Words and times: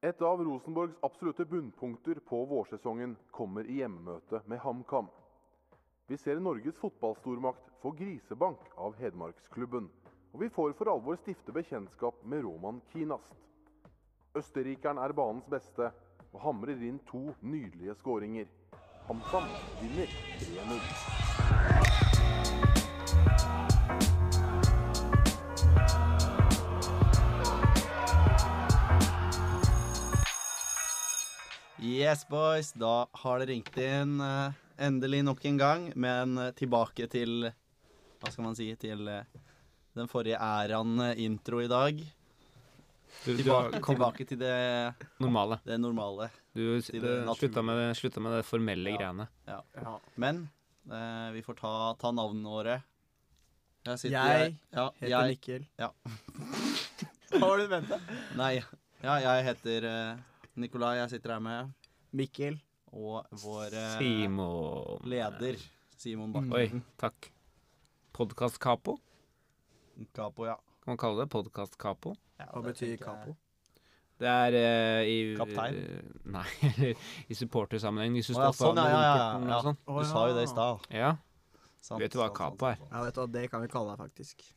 Et 0.00 0.22
av 0.22 0.44
Rosenborgs 0.44 0.94
absolutte 1.02 1.44
bunnpunkter 1.44 2.14
på 2.14 2.44
vårsesongen 2.44 3.16
kommer 3.34 3.66
i 3.66 3.80
hjemmemøte 3.80 4.38
med 4.46 4.60
HamKam. 4.62 5.08
Vi 6.06 6.16
ser 6.16 6.38
Norges 6.38 6.78
fotballstormakt 6.78 7.72
få 7.82 7.90
grisebank 7.98 8.60
av 8.78 8.94
Hedmarksklubben. 9.00 9.88
Og 10.30 10.44
vi 10.44 10.50
får 10.54 10.76
for 10.78 10.92
alvor 10.92 11.18
stifte 11.18 11.50
bekjentskap 11.50 12.22
med 12.22 12.44
Roman 12.46 12.78
Kinast. 12.92 13.34
Østerrikeren 14.38 15.02
er 15.02 15.16
banens 15.18 15.50
beste 15.50 15.90
og 16.30 16.40
hamrer 16.44 16.78
inn 16.78 17.02
to 17.10 17.24
nydelige 17.42 17.98
skåringer. 17.98 18.46
HamKam 19.10 19.50
vinner 19.82 20.14
3-0. 20.38 20.86
Yes, 31.88 32.24
boys. 32.28 32.72
Da 32.76 33.06
har 33.22 33.38
det 33.40 33.48
ringt 33.52 33.76
inn 33.80 34.18
eh, 34.20 34.52
endelig 34.84 35.22
nok 35.24 35.44
en 35.48 35.58
gang, 35.60 35.86
men 35.96 36.36
eh, 36.42 36.50
tilbake 36.58 37.06
til 37.10 37.48
Hva 38.18 38.32
skal 38.34 38.44
man 38.48 38.56
si? 38.58 38.68
Til 38.80 39.06
eh, 39.08 39.24
den 39.96 40.10
forrige 40.10 40.38
æraen 40.42 40.98
intro 41.18 41.62
i 41.64 41.70
dag. 41.70 41.98
Du, 43.24 43.32
du 43.32 43.38
Tilbake, 43.40 43.78
har 43.80 43.86
tilbake 43.88 44.26
til 44.28 44.38
det, 44.38 44.52
normale. 45.18 45.56
det 45.64 45.78
normale. 45.80 46.28
Du 46.54 46.76
slutta, 46.84 47.62
med 47.64 47.80
det, 47.96 48.20
med 48.20 48.34
det 48.36 48.44
formelle 48.46 48.92
Ja. 48.92 48.98
greiene. 48.98 49.26
Ja. 49.48 49.94
Men 50.20 50.42
eh, 50.92 51.30
vi 51.34 51.42
får 51.46 51.56
ta, 51.62 51.72
ta 51.98 52.12
navnene 52.14 52.52
våre. 52.52 52.76
Jeg, 53.88 53.98
sitter, 54.02 54.12
Jeg 54.12 54.54
ja, 54.76 54.84
Heter 55.00 55.14
jeg, 55.14 55.32
Mikkel. 55.32 55.66
Ja. 55.80 55.88
Hva 57.32 57.40
var 57.46 57.58
det 57.62 57.66
du 57.68 57.74
mente? 57.78 57.98
Nei. 58.36 58.52
Ja, 59.02 59.16
jeg 59.24 59.46
heter 59.48 59.86
eh, 59.88 60.22
Nikolai. 60.60 60.98
Jeg 61.00 61.14
sitter 61.16 61.36
her 61.38 61.42
med 61.42 61.72
Mikkel. 62.16 62.60
Og 62.96 63.26
vår 63.42 63.74
eh, 63.76 63.98
Simon 63.98 65.02
leder, 65.04 65.58
Simon 65.96 66.32
Bakken. 66.32 66.54
Oi, 66.56 66.80
takk. 67.00 67.28
Podkast-capo? 68.16 68.96
Capo, 70.16 70.46
ja. 70.48 70.56
Kan 70.80 70.94
man 70.94 71.00
kalle 71.00 71.20
det 71.22 71.28
podkast-capo? 71.34 72.14
ja 72.38 72.48
Hva 72.54 72.62
betyr 72.64 72.96
Kapo? 72.96 73.34
capo? 73.34 73.36
Det 74.18 74.26
er 74.26 74.56
uh, 74.56 75.06
i 75.06 75.18
Kaptein? 75.38 75.76
Uh, 75.78 76.16
nei, 76.34 76.94
i 77.28 77.36
supportersammenheng. 77.38 78.16
Hvis 78.18 78.32
du 78.32 78.34
ja, 78.34 78.48
står 78.50 78.72
sånn, 78.72 78.80
ja, 78.82 78.88
ja, 78.90 79.12
ja, 79.46 79.58
ja. 79.68 79.74
Du 79.86 80.04
sa 80.08 80.24
jo 80.30 80.38
det 80.38 80.48
i 80.48 80.50
stad. 80.50 80.88
Ja, 80.90 81.12
Sant, 81.78 82.00
vet 82.02 82.10
du 82.12 82.18
hva 82.18 82.32
sant, 82.32 82.38
capo 82.40 82.66
sant, 82.66 82.72
er? 82.72 82.80
sant. 82.80 82.94
Ja, 82.96 83.04
vet 83.06 83.14
du 83.14 83.20
hva, 83.22 83.28
det 83.36 83.44
kan 83.52 83.62
vi 83.62 83.70
kalle 83.70 83.94
deg, 83.94 84.08
faktisk. 84.08 84.48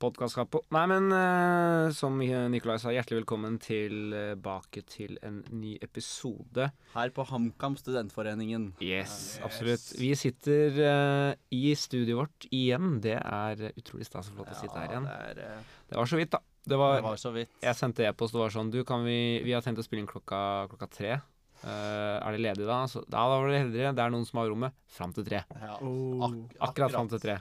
Podkast-capo. 0.00 0.62
Nei, 0.72 0.86
men 0.88 1.10
uh, 1.12 1.90
som 1.92 2.14
Nikolai 2.20 2.78
sa, 2.80 2.88
hjertelig 2.94 3.18
velkommen 3.18 3.58
tilbake 3.60 4.80
til 4.88 5.18
en 5.26 5.42
ny 5.52 5.74
episode. 5.84 6.70
Her 6.94 7.12
på 7.12 7.26
HamKam 7.28 7.76
Studentforeningen. 7.76 8.70
Yes, 8.80 9.36
absolutt. 9.44 9.84
Vi 10.00 10.14
sitter 10.16 10.78
uh, 10.80 11.32
i 11.52 11.74
studioet 11.76 12.16
vårt 12.16 12.48
igjen. 12.48 12.94
Det 13.04 13.18
er 13.18 13.66
utrolig 13.74 14.08
stas 14.08 14.30
og 14.32 14.38
flott 14.38 14.54
å 14.54 14.56
sitte 14.62 14.78
her 14.80 14.94
igjen. 14.94 15.10
Det, 15.10 15.18
er, 15.34 15.60
uh... 15.60 15.76
Det 15.92 16.00
var 16.00 16.08
så 16.08 16.22
vidt, 16.22 16.32
da. 16.32 16.40
Det 16.64 16.72
det 16.72 16.80
var, 16.80 17.04
var 17.04 17.20
så 17.20 17.34
vidt. 17.36 17.52
jeg 17.60 17.76
sendte 17.76 18.08
e-post 18.08 18.34
og 18.36 18.42
var 18.42 18.52
sånn 18.52 18.68
Du, 18.68 18.82
kan 18.84 19.00
vi 19.00 19.40
Vi 19.46 19.54
har 19.56 19.62
tenkt 19.64 19.80
å 19.80 19.84
spille 19.84 20.02
inn 20.04 20.08
klokka, 20.08 20.40
klokka 20.72 20.88
tre. 20.92 21.14
Uh, 21.60 22.16
er 22.24 22.36
det 22.36 22.40
ledig 22.40 22.64
da? 22.64 22.82
Så, 22.88 23.04
ja, 23.04 23.20
da 23.28 23.36
var 23.36 23.52
det 23.52 23.60
heldigere. 23.66 23.92
Det 23.96 24.06
er 24.06 24.16
noen 24.16 24.24
som 24.28 24.40
har 24.40 24.48
rommet 24.48 24.80
fram 24.96 25.12
til 25.12 25.28
tre. 25.28 25.44
Ja. 25.60 25.76
Oh. 25.84 26.24
Ak 26.24 26.70
Akkurat 26.70 26.96
fram 26.96 27.12
til 27.12 27.20
tre. 27.20 27.40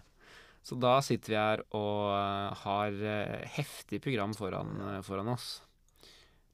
Så 0.64 0.76
da 0.80 0.98
sitter 1.02 1.32
vi 1.34 1.38
her 1.40 1.62
og 1.78 2.10
eh, 2.14 2.60
har 2.66 2.98
eh, 3.14 3.46
heftig 3.56 4.02
program 4.04 4.34
foran, 4.38 4.74
eh, 4.90 5.02
foran 5.06 5.32
oss. 5.34 5.62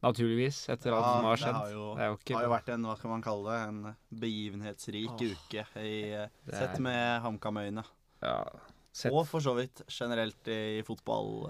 Naturligvis, 0.06 0.60
etter 0.70 0.94
alt 0.94 1.06
som 1.08 1.26
har 1.26 1.36
det 1.36 1.42
skjedd. 1.42 1.56
har 1.58 1.72
jo, 1.74 1.86
det 1.98 2.04
er 2.06 2.10
jo 2.12 2.18
ikke 2.20 2.36
har 2.38 2.44
jo 2.46 2.52
vært 2.54 2.70
en, 2.76 2.86
hva 2.86 2.96
skal 3.00 3.10
man 3.16 3.24
kalle 3.26 3.50
det, 3.56 3.60
en 3.72 4.20
begivenhetsrik 4.22 5.24
uke 5.26 5.64
i, 5.82 5.96
Det 6.46 6.54
sett 6.60 6.78
med 6.84 7.22
HamKam-øyne. 7.26 7.84
ja, 8.22 8.38
Og 9.10 9.24
for 9.28 9.42
så 9.42 9.56
vidt 9.58 9.82
generelt 9.90 10.48
i 10.54 10.84
fotball. 10.86 11.48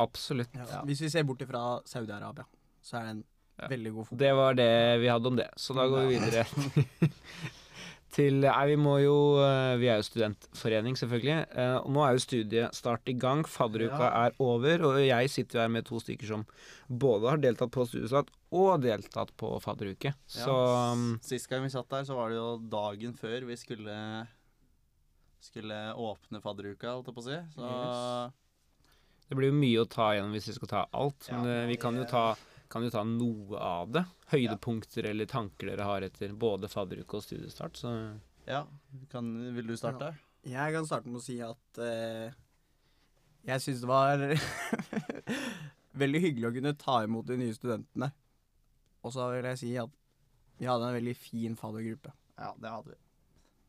Absolutt. 0.00 0.54
Ja. 0.56 0.64
Ja. 0.72 0.80
Hvis 0.88 1.00
vi 1.04 1.10
ser 1.12 1.24
bort 1.28 1.42
ifra 1.44 1.82
Saudi-Arabia, 1.84 2.46
så 2.82 2.96
er 2.98 3.02
det 3.02 3.10
en 3.18 3.24
Ja. 3.58 3.68
veldig 3.68 3.92
god 3.92 4.04
fotball. 4.06 4.18
Det 4.24 4.32
var 4.36 4.54
det 4.54 4.72
vi 5.00 5.06
hadde 5.08 5.26
om 5.28 5.36
det. 5.36 5.50
Så 5.56 5.72
da 5.76 5.86
går 5.88 6.08
vi 6.08 6.18
videre 6.18 6.42
til 8.16 8.38
Nei, 8.40 8.62
vi 8.70 8.76
må 8.80 8.94
jo 9.02 9.14
eh, 9.44 9.74
Vi 9.80 9.88
er 9.92 9.98
jo 10.00 10.06
studentforening, 10.06 10.96
selvfølgelig. 10.96 11.36
eh, 11.52 11.74
Og 11.82 11.90
nå 11.92 12.02
er 12.06 12.14
jo 12.16 12.22
studiestart 12.24 13.10
i 13.12 13.14
gang. 13.20 13.42
Fadderuka 13.44 14.06
Ja. 14.08 14.24
er 14.26 14.36
over, 14.40 14.84
og 14.88 14.96
jeg 15.04 15.28
sitter 15.30 15.58
jo 15.58 15.62
her 15.66 15.68
med 15.74 15.84
to 15.84 16.00
stykker 16.00 16.26
som 16.30 16.46
både 16.88 17.28
har 17.30 17.36
deltatt 17.42 17.70
på 17.76 17.84
studiestart 17.86 18.30
og 18.56 18.80
deltatt 18.82 19.34
på 19.36 19.50
fadderuke. 19.60 20.14
Så 20.26 20.54
um, 20.94 21.18
Sist 21.20 21.48
gang 21.50 21.62
vi 21.66 21.68
satt 21.74 21.88
der, 21.92 22.04
så 22.08 22.16
var 22.16 22.30
det 22.32 22.38
jo 22.40 22.56
dagen 22.72 23.12
før 23.18 23.44
vi 23.46 23.56
skulle 23.60 23.98
skulle 25.46 25.76
åpne 25.94 26.40
fadderuka, 26.42 26.90
holdt 26.96 27.06
jeg 27.12 27.14
på 27.14 27.22
å 27.22 27.26
si. 27.28 27.36
Så 27.54 27.68
det 29.28 29.36
blir 29.38 29.50
jo 29.52 29.58
mye 29.58 29.82
å 29.84 29.88
ta 29.90 30.08
igjen 30.14 30.32
hvis 30.34 30.48
vi 30.50 30.54
skal 30.56 30.70
ta 30.72 30.82
alt. 30.96 31.28
Men 31.30 31.44
Ja, 31.46 31.62
eh, 31.62 31.66
vi 31.70 31.76
kan 31.82 31.94
jo 31.98 32.04
ta, 32.08 32.24
kan 32.72 32.84
jo 32.86 32.90
ta 32.90 33.02
noe 33.06 33.58
av 33.62 33.90
det. 33.94 34.02
Høydepunkter 34.32 35.06
eller 35.10 35.28
tanker 35.30 35.70
dere 35.72 35.86
har 35.88 36.06
etter 36.06 36.32
både 36.34 36.68
fadderuke 36.72 37.18
og 37.18 37.24
studiestart. 37.24 37.78
Så 37.78 37.92
ja, 38.48 38.64
kan, 39.12 39.30
vil 39.56 39.66
du 39.70 39.76
starte? 39.78 40.12
Jeg 40.46 40.74
kan 40.76 40.86
starte 40.86 41.10
med 41.10 41.18
å 41.20 41.24
si 41.24 41.40
at 41.42 41.80
eh, 41.82 42.34
jeg 43.46 43.62
syns 43.64 43.80
det 43.82 43.90
var 43.90 44.22
veldig 46.02 46.20
hyggelig 46.22 46.48
å 46.50 46.54
kunne 46.58 46.74
ta 46.78 47.00
imot 47.06 47.26
de 47.30 47.38
nye 47.40 47.54
studentene. 47.56 48.10
Og 49.06 49.14
så 49.14 49.28
vil 49.34 49.48
jeg 49.52 49.60
si 49.62 49.72
at 49.80 49.90
vi 50.58 50.68
hadde 50.70 50.88
en 50.88 50.96
veldig 50.96 51.16
fin 51.18 51.56
faddergruppe. 51.58 52.12
Ja, 52.38 52.52
det 52.60 52.70
hadde 52.72 52.94
vi. 52.94 53.00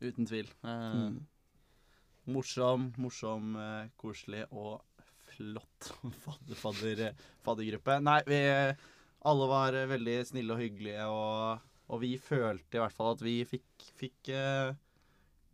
Uten 0.10 0.30
tvil. 0.30 0.54
Eh, 0.64 0.94
Mm. 0.98 1.18
Morsom, 2.28 2.90
morsom, 3.00 3.54
eh, 3.56 3.86
koselig 3.96 4.42
og 4.52 4.82
flott 5.38 5.90
fadder, 6.26 6.60
fadder, 6.60 7.26
faddergruppe. 7.46 8.00
Nei, 8.04 8.22
vi 8.28 8.42
alle 9.28 9.48
var 9.50 9.78
veldig 9.90 10.18
snille 10.30 10.56
og 10.56 10.62
hyggelige, 10.62 11.08
og, 11.10 11.72
og 11.92 12.04
vi 12.04 12.14
følte 12.22 12.78
i 12.78 12.82
hvert 12.82 12.96
fall 12.96 13.16
at 13.16 13.24
vi 13.26 13.38
fikk, 13.48 13.88
fikk 13.98 14.32
uh, 14.32 14.76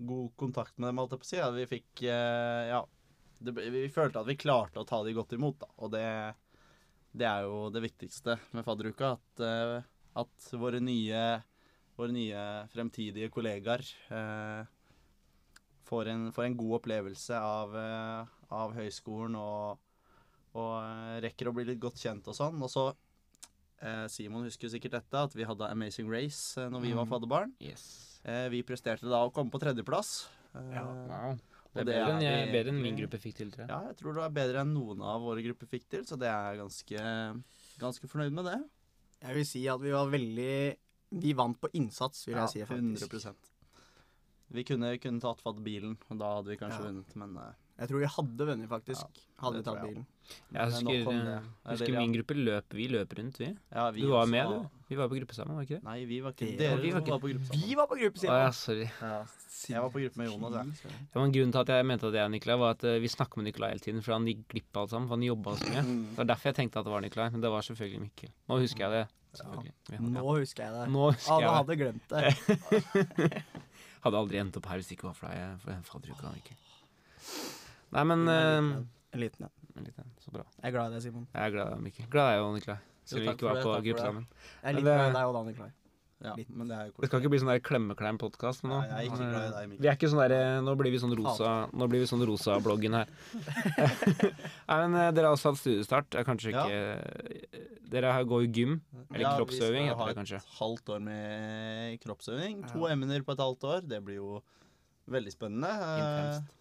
god 0.03 0.27
kontakt 0.39 0.77
med 0.77 0.91
dem, 0.91 0.99
holdt 1.01 1.15
jeg 1.15 1.23
på 1.23 1.27
å 1.27 1.31
si. 1.31 1.39
At 1.41 1.55
vi 1.57 1.69
fikk 1.77 2.05
uh, 2.09 2.63
Ja. 2.73 2.83
Det, 3.43 3.51
vi 3.51 3.89
følte 3.91 4.21
at 4.21 4.27
vi 4.29 4.37
klarte 4.39 4.79
å 4.79 4.87
ta 4.87 5.01
de 5.03 5.11
godt 5.15 5.33
imot, 5.35 5.57
da. 5.59 5.67
Og 5.83 5.89
det, 5.91 6.05
det 7.11 7.25
er 7.27 7.43
jo 7.43 7.65
det 7.75 7.81
viktigste 7.83 8.37
med 8.55 8.63
fadderuka. 8.63 9.17
At, 9.17 9.41
uh, 9.43 10.21
at 10.23 10.53
våre 10.59 10.79
nye 10.83 11.25
våre 11.93 12.09
nye 12.09 12.43
fremtidige 12.71 13.27
kollegaer 13.29 13.83
får, 15.85 16.07
en, 16.09 16.23
får 16.33 16.47
en 16.47 16.55
god 16.57 16.71
opplevelse 16.79 17.37
av, 17.37 17.75
av 18.53 18.73
høyskolen 18.77 19.35
og, 19.39 19.79
og 20.53 20.73
eh, 20.83 21.17
rekker 21.25 21.49
å 21.49 21.55
bli 21.57 21.65
litt 21.71 21.81
godt 21.83 21.97
kjent 22.03 22.27
og 22.31 22.37
sånn. 22.37 22.61
Og 22.63 22.69
så 22.71 22.85
eh, 23.81 24.05
Simon 24.13 24.45
husker 24.47 24.69
sikkert 24.71 24.97
dette, 24.99 25.23
at 25.27 25.33
vi 25.37 25.47
hadde 25.49 25.69
Amazing 25.73 26.09
Race 26.13 26.59
eh, 26.61 26.69
når 26.71 26.85
vi 26.85 26.93
var 26.93 27.05
Mm. 27.07 27.11
fadderbarn. 27.15 27.55
yes. 27.59 27.87
Eh, 28.23 28.47
vi 28.53 28.61
presterte 28.63 29.09
da 29.11 29.23
å 29.25 29.33
komme 29.35 29.51
på 29.51 29.59
tredjeplass. 29.59 30.29
Eh, 30.55 30.69
Ja. 30.77 30.85
Wow. 30.85 31.39
Det 31.73 31.81
er 31.81 31.85
det 31.87 31.93
bedre 31.95 32.09
enn, 32.13 32.21
er 32.21 32.35
jeg, 32.37 32.45
vi 32.45 32.51
bedre 32.53 32.69
enn 32.69 32.81
min 32.83 32.97
gruppe 32.99 33.17
fikk 33.17 33.33
til, 33.39 33.49
tror 33.49 33.63
jeg. 33.63 33.69
ja, 33.73 33.79
jeg 33.89 33.95
tror 33.97 34.13
det 34.13 34.23
er 34.27 34.33
bedre 34.35 34.59
enn 34.61 34.73
noen 34.75 34.99
av 35.01 35.23
våre 35.25 35.41
grupper 35.41 35.65
fikk 35.71 35.87
til, 35.89 36.03
så 36.05 36.19
det 36.21 36.27
er 36.29 36.51
jeg 36.53 36.59
ganske, 36.61 37.05
ganske 37.81 38.09
fornøyd 38.11 38.35
med 38.37 38.45
det. 38.45 38.59
Jeg 39.23 39.33
vil 39.39 39.45
si 39.49 39.63
at 39.73 39.81
vi 39.81 39.89
var 39.95 40.11
veldig 40.13 40.77
Vi 41.23 41.33
vant 41.33 41.57
på 41.61 41.69
innsats, 41.73 42.27
vil 42.27 42.35
jeg 42.37 42.49
si. 42.53 42.61
faktisk. 42.69 43.09
100% 43.09 43.49
Vi 44.53 44.63
kunne, 44.69 44.91
kunne 45.01 45.19
tatt 45.25 45.41
fatt 45.41 45.63
bilen, 45.65 45.97
og 46.11 46.19
da 46.21 46.35
hadde 46.35 46.53
vi 46.53 46.57
kanskje 46.61 46.77
Ja. 46.83 46.91
vunnet, 46.91 47.15
men 47.15 47.33
Jeg 47.73 47.89
tror 47.89 47.99
vi 48.03 48.07
hadde 48.15 48.45
vunnet, 48.47 48.69
faktisk. 48.69 49.21
hadde 49.41 49.57
vi 49.57 49.63
tatt 49.65 49.79
jeg 49.81 49.87
bilen. 49.89 50.03
Jeg 50.53 50.69
husker, 50.69 51.07
det. 51.09 51.39
husker 51.67 51.89
ja. 51.93 51.99
min 51.99 52.13
gruppe 52.13 52.35
løp 52.37 52.75
Vi 52.77 52.85
løp 52.87 53.11
rundt, 53.17 53.39
vi. 53.41 53.47
Ja, 53.73 53.89
vi 53.91 54.01
Du 54.05 54.11
var 54.13 54.25
med, 54.29 54.47
du. 54.47 54.83
Vi 54.87 54.95
var 54.95 55.09
på 55.09 55.17
gruppe 55.17 55.33
sammen, 55.35 55.57
var 55.57 55.65
ikke 55.65 55.79
det? 55.79 55.83
Nei, 55.83 56.05
vi 56.05 56.19
var 56.23 56.31
ikke 56.31 56.45
Det- 56.47 56.59
Dere 56.61 56.77
vi 56.79 56.91
var 56.93 57.01
ikke- 57.01 57.11
var 57.11 57.19
på 57.19 57.31
gruppe 57.33 57.47
sammen. 57.49 57.65
Vi 57.67 57.75
var 57.75 57.87
på 57.87 57.97
gruppe, 57.99 58.17
Å 58.17 58.21
Simon! 58.21 58.35
ja, 58.39 58.51
sorry. 58.51 58.87
Ja. 59.01 59.25
Jeg 59.73 59.81
var 59.81 59.89
på 59.89 59.99
gruppe 60.03 60.17
med 60.17 60.29
Jonas, 60.29 60.53
jeg. 60.53 60.91
Det 60.91 61.15
var 61.17 61.25
en 61.25 61.31
grunn 61.33 61.51
til 61.51 61.59
at 61.59 61.67
jeg 61.67 61.85
mente 61.85 62.07
at 62.07 62.13
jeg 62.13 62.25
og 62.25 62.31
Nikolai, 62.31 62.57
var 62.59 62.69
at 62.77 62.83
eh, 62.83 62.99
vi 62.99 63.07
snakka 63.07 63.37
med 63.37 63.45
Nikolai 63.49 63.69
hele 63.73 63.79
tiden, 63.79 64.01
for 64.03 64.13
han 64.13 64.25
gikk 64.25 64.47
glipp 64.47 64.75
av 64.77 64.81
alt 64.83 64.89
sammen, 64.91 65.07
for 65.07 65.15
han 65.17 65.23
jobba 65.27 65.55
så 65.57 65.65
mye. 65.73 65.83
Mm. 65.83 66.07
Det 66.13 66.17
var 66.17 66.25
derfor 66.25 66.43
jeg 66.51 66.55
tenkte 66.55 66.79
at 66.79 66.85
det 66.85 66.93
var 66.93 67.01
Nikolai, 67.01 67.29
men 67.31 67.41
det 67.41 67.49
var 67.51 67.61
selvfølgelig 67.61 68.01
Mikkel. 68.05 68.29
Nå 68.49 68.59
husker 68.61 68.79
jeg 68.85 68.91
det. 68.91 69.05
Ja. 69.33 69.97
Nå 69.99 70.37
husker 70.39 70.63
jeg 70.63 70.71
det. 70.77 70.89
Nå 70.93 71.11
husker 71.11 71.33
Alle 71.33 71.41
jeg 71.41 71.49
det. 71.49 71.57
hadde 71.57 71.75
glemt 71.81 72.07
det. 72.13 73.43
Hadde 74.03 74.17
aldri 74.19 74.37
endt 74.37 74.57
opp 74.59 74.65
her 74.67 74.77
hvis 74.77 74.87
det 74.91 74.97
ikke 74.99 75.07
var 75.09 75.13
for 75.15 75.27
deg. 75.27 75.83
Fadderuka, 75.87 76.31
Mikkel. 76.35 76.55
Nei, 77.93 78.03
men 78.09 78.27
eh, 78.27 78.57
En 79.13 79.19
liten 79.21 79.45
en. 79.45 79.51
en 79.77 79.83
liten, 79.87 80.09
Så 80.23 80.31
bra. 80.33 80.43
Jeg 80.61 80.67
er 80.71 80.75
glad 80.77 80.91
i 80.91 80.95
deg, 80.97 81.05
Simon. 81.05 81.27
Jeg 81.33 81.45
er 81.45 81.53
glad 81.55 81.67
i 81.67 81.75
deg, 81.75 81.83
Mikkel. 81.87 82.09
Glad 82.09 82.33
i 82.33 82.35
deg 82.37 82.43
òg, 82.47 82.53
Nikolai. 82.59 82.79
Selv 83.05 83.19
om 83.21 83.25
vi 83.27 83.33
ikke 83.35 83.47
var 83.49 83.61
på 83.63 83.77
gruppe 83.87 84.03
sammen. 84.07 84.27
Jeg 84.63 84.69
er 84.69 84.77
litt 84.77 84.85
glad 84.87 85.09
i 85.09 85.15
deg 85.17 85.23
og 85.29 85.33
da, 85.37 85.43
Nikolai. 85.51 85.71
Ja, 86.23 86.31
Litt. 86.39 86.47
men 86.55 86.69
det 86.69 86.75
er 86.79 86.85
jo 86.87 87.01
Det 87.03 87.07
skal 87.09 87.19
ikke 87.19 87.29
bli 87.33 87.39
sånn 87.41 87.49
klemmekleim-podkast 87.67 88.63
nå. 88.63 88.69
Nei, 88.77 88.85
jeg 88.87 88.95
er 88.95 89.07
ikke 89.09 89.25
glad 89.27 89.43
i 89.43 89.49
deg, 89.57 89.65
Mikkel. 89.73 89.81
Vi 89.83 89.89
er 89.91 89.97
ikke 89.97 90.09
sånn 90.13 90.21
der, 90.23 90.61
Nå 90.63 90.75
blir 90.79 90.93
vi 90.93 91.01
sånn 91.01 91.15
rosa 91.19 91.49
Nå 91.75 91.87
blir 91.91 91.99
vi 91.99 92.07
sånn 92.07 92.23
rosa-bloggen 92.29 92.95
her. 92.95 93.11
Nei, 94.69 94.77
men 94.85 94.95
eh, 95.01 95.09
Dere 95.17 95.27
har 95.27 95.35
også 95.35 95.51
hatt 95.51 95.59
studiestart. 95.59 96.15
Er 96.15 96.23
kanskje 96.27 96.53
Ja. 96.53 96.63
ikke 96.63 97.91
Dere 97.93 98.13
går 98.29 98.45
jo 98.45 98.51
gym. 98.55 98.77
Eller 99.11 99.25
Ja, 99.25 99.33
kroppsøving, 99.37 99.83
Vi 99.83 99.91
skal 99.91 99.99
ha 99.99 100.09
et 100.39 100.47
halvt 100.61 100.89
år 100.95 101.01
med 101.03 101.99
kroppsøving. 102.01 102.63
To 102.71 102.87
Ja. 102.87 102.93
emner 102.95 103.19
på 103.21 103.33
et 103.35 103.39
halvt 103.43 103.63
år. 103.73 103.81
Det 103.87 103.99
blir 104.05 104.15
jo 104.15 104.41
veldig 105.11 105.31
spennende. 105.35 105.67
Eh, 105.69 105.99
Intenst. 105.99 106.55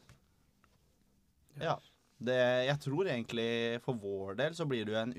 Ja. 1.60 1.76
Det, 2.22 2.36
jeg 2.68 2.78
tror 2.84 3.08
egentlig 3.10 3.80
for 3.82 3.98
vår 3.98 4.36
del 4.38 4.54
så 4.54 4.66
blir 4.70 4.84
det 4.86 4.94
jo 4.94 5.00
en 5.00 5.14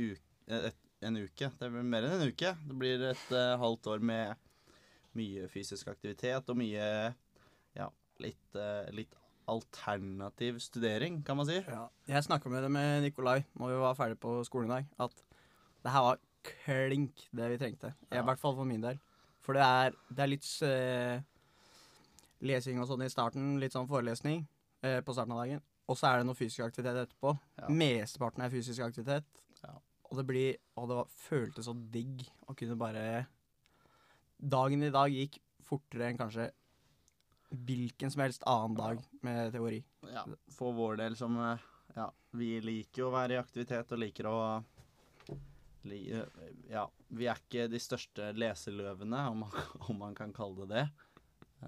et, 0.70 0.78
en 1.04 1.18
uke. 1.20 1.50
Det 1.60 1.70
blir 1.72 1.84
mer 1.84 2.06
enn 2.08 2.16
en 2.22 2.30
uke. 2.32 2.54
Det 2.64 2.78
blir 2.80 3.02
et 3.10 3.26
uh, 3.36 3.58
halvt 3.60 3.90
år 3.92 4.00
med 4.00 4.36
mye 5.20 5.50
fysisk 5.52 5.88
aktivitet 5.92 6.48
og 6.50 6.58
mye 6.58 6.86
ja, 7.76 7.90
litt, 8.24 8.56
uh, 8.56 8.88
litt 8.96 9.12
alternativ 9.52 10.60
studering, 10.64 11.20
kan 11.28 11.36
man 11.38 11.46
si. 11.50 11.60
Ja. 11.68 11.90
Jeg 12.08 12.24
snakka 12.24 12.50
med 12.50 12.64
det 12.64 12.72
med 12.72 13.04
Nikolai 13.04 13.42
når 13.60 13.74
vi 13.74 13.82
var 13.84 13.98
ferdig 14.00 14.20
på 14.24 14.38
skolen 14.48 14.72
i 14.72 14.78
dag, 14.78 14.88
at 15.04 15.26
det 15.84 15.92
her 15.92 16.08
var 16.08 16.22
klink 16.64 17.26
det 17.36 17.50
vi 17.52 17.60
trengte. 17.60 17.92
I 18.12 18.16
Ja. 18.16 18.24
hvert 18.24 18.40
fall 18.40 18.56
for 18.56 18.64
min 18.66 18.82
del. 18.82 19.00
For 19.44 19.54
det 19.54 19.62
er, 19.68 19.92
det 20.10 20.24
er 20.24 20.32
litt 20.32 20.48
uh, 20.64 21.20
lesing 22.44 22.80
og 22.80 22.88
sånn 22.88 23.04
i 23.04 23.12
starten, 23.12 23.58
litt 23.60 23.76
sånn 23.76 23.88
forelesning 23.88 24.46
eh, 24.84 25.00
på 25.04 25.14
starten 25.16 25.32
av 25.36 25.44
dagen. 25.44 25.62
Og 25.92 26.00
så 26.00 26.10
er 26.10 26.22
det 26.22 26.28
noe 26.30 26.38
fysisk 26.38 26.64
aktivitet 26.66 27.02
etterpå. 27.04 27.34
Ja. 27.60 27.70
Mesteparten 27.72 28.46
er 28.46 28.52
fysisk 28.54 28.84
aktivitet. 28.86 29.44
Ja. 29.64 29.76
Og 30.10 30.20
det 30.20 30.26
blir 30.30 30.58
Og 30.80 30.90
det 30.90 31.00
føltes 31.28 31.66
så 31.68 31.74
digg 31.74 32.24
å 32.48 32.56
kunne 32.58 32.78
bare 32.80 33.26
Dagen 34.38 34.84
i 34.84 34.92
dag 34.92 35.12
gikk 35.14 35.40
fortere 35.64 36.10
enn 36.10 36.20
kanskje 36.20 36.50
hvilken 37.54 38.12
som 38.12 38.24
helst 38.24 38.44
annen 38.50 38.76
dag 38.76 39.02
med 39.22 39.52
teori. 39.54 39.84
Ja, 40.10 40.24
for 40.52 40.74
vår 40.74 40.98
del 41.04 41.18
som 41.18 41.38
eh, 41.38 41.66
Ja, 41.96 42.08
vi 42.34 42.58
liker 42.66 43.04
jo 43.04 43.10
å 43.12 43.14
være 43.14 43.36
i 43.36 43.42
aktivitet 43.42 43.92
og 43.94 44.02
liker 44.02 44.30
å 44.32 44.38
eh, 45.86 46.24
Ja, 46.72 46.88
vi 47.14 47.30
er 47.30 47.40
ikke 47.40 47.68
de 47.70 47.82
største 47.82 48.32
leseløvene, 48.34 49.22
om 49.30 49.46
man, 49.46 49.60
om 49.90 50.02
man 50.02 50.18
kan 50.18 50.34
kalle 50.36 50.66
det 50.66 50.74
det. 50.74 50.86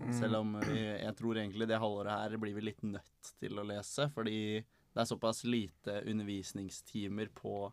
Eh, 0.01 0.05
Mm. 0.05 0.13
Selv 0.19 0.35
om 0.41 0.59
vi, 0.59 0.79
jeg 1.01 1.15
tror 1.15 1.35
egentlig 1.39 1.67
det 1.67 1.79
halvåret 1.79 2.11
her 2.11 2.37
blir 2.37 2.53
vi 2.55 2.61
litt 2.61 2.81
nødt 2.83 3.33
til 3.39 3.57
å 3.59 3.63
lese, 3.65 4.09
fordi 4.13 4.63
det 4.93 5.01
er 5.01 5.05
såpass 5.09 5.43
lite 5.43 6.01
undervisningstimer 6.05 7.29
på 7.35 7.71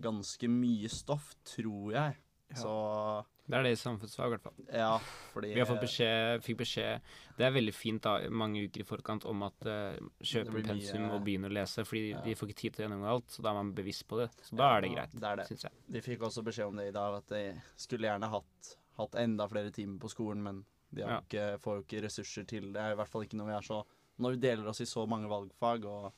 ganske 0.00 0.48
mye 0.48 0.88
stoff, 0.88 1.34
tror 1.44 1.92
jeg. 1.92 2.16
Ja. 2.50 2.56
Så 2.56 3.24
Det 3.46 3.54
er 3.58 3.62
det 3.62 3.70
i 3.72 3.78
samfunnsfag, 3.78 4.26
i 4.26 4.30
hvert 4.34 4.42
fall. 4.42 4.54
ja, 4.72 4.98
fordi 5.32 5.52
Vi 5.54 5.60
har 5.60 5.66
fått 5.66 5.80
beskjed, 5.82 6.42
fikk 6.42 6.56
beskjed 6.58 7.00
Det 7.36 7.44
er 7.46 7.50
veldig 7.54 7.74
fint 7.74 8.02
da, 8.02 8.28
mange 8.30 8.64
uker 8.66 8.80
i 8.80 8.84
forkant 8.86 9.24
om 9.24 9.42
at 9.46 9.66
uh, 9.66 9.94
kjøp 10.22 10.50
Det 10.50 10.56
en 10.64 10.66
pensum 10.76 11.00
mye- 11.02 11.14
og 11.14 11.24
begynner 11.24 11.48
å 11.50 11.54
lese, 11.60 11.84
fordi 11.86 12.10
Ja. 12.10 12.20
de 12.22 12.34
får 12.34 12.48
ikke 12.48 12.56
tid 12.60 12.72
til 12.74 12.84
å 12.84 12.88
gjennomgå 12.88 13.06
alt. 13.08 13.28
Så 13.30 13.42
da 13.42 13.50
er 13.50 13.54
man 13.54 13.72
bevisst 13.74 14.06
på 14.08 14.18
det. 14.18 14.30
Så 14.42 14.56
da 14.56 14.76
er 14.76 14.80
det 14.82 14.90
greit, 14.96 15.12
det 15.14 15.22
er 15.30 15.36
det. 15.36 15.46
syns 15.46 15.62
jeg. 15.62 15.72
De 15.90 16.00
fikk 16.00 16.18
også 16.20 16.42
beskjed 16.44 16.66
om 16.66 16.76
det 16.76 16.88
i 16.88 16.90
dag, 16.92 17.14
at 17.18 17.26
de 17.28 17.62
skulle 17.76 18.02
gjerne 18.06 18.28
hatt, 18.30 18.76
hatt 19.02 19.16
enda 19.20 19.46
flere 19.50 19.72
timer 19.74 19.98
på 20.02 20.10
skolen, 20.12 20.42
men 20.42 20.62
de 20.94 21.02
har 21.02 21.10
Ja. 21.16 21.20
ikke, 21.22 21.58
får 21.62 21.76
jo 21.78 21.82
ikke 21.84 22.02
ressurser 22.06 22.46
til 22.46 22.72
det. 22.74 22.80
I 22.92 22.96
hvert 22.98 23.08
fall 23.08 23.22
ikke 23.26 23.38
når 23.38 23.46
vi 23.50 23.56
er 23.58 23.66
så 23.66 23.82
Når 24.20 24.34
vi 24.34 24.40
deler 24.42 24.66
oss 24.68 24.80
i 24.82 24.84
så 24.84 25.06
mange 25.08 25.28
valgfag, 25.30 25.84
og, 25.88 26.12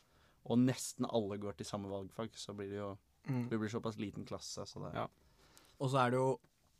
og 0.50 0.58
nesten 0.58 1.06
alle 1.06 1.37
går 1.38 1.52
til 1.56 1.67
samme 1.69 1.87
valgfag, 1.88 2.31
så 2.34 2.55
blir 2.55 2.69
det 2.70 2.79
jo 2.82 2.93
Mm. 3.29 3.44
Vi 3.49 3.56
blir 3.56 3.69
såpass 3.70 3.94
liten 4.02 4.25
klasse, 4.26 4.64
så 4.67 4.81
det 4.82 4.94
Ja. 4.96 5.06
Og 5.79 5.90
så 5.90 5.99
er 6.05 6.11
det 6.11 6.17
jo 6.19 6.32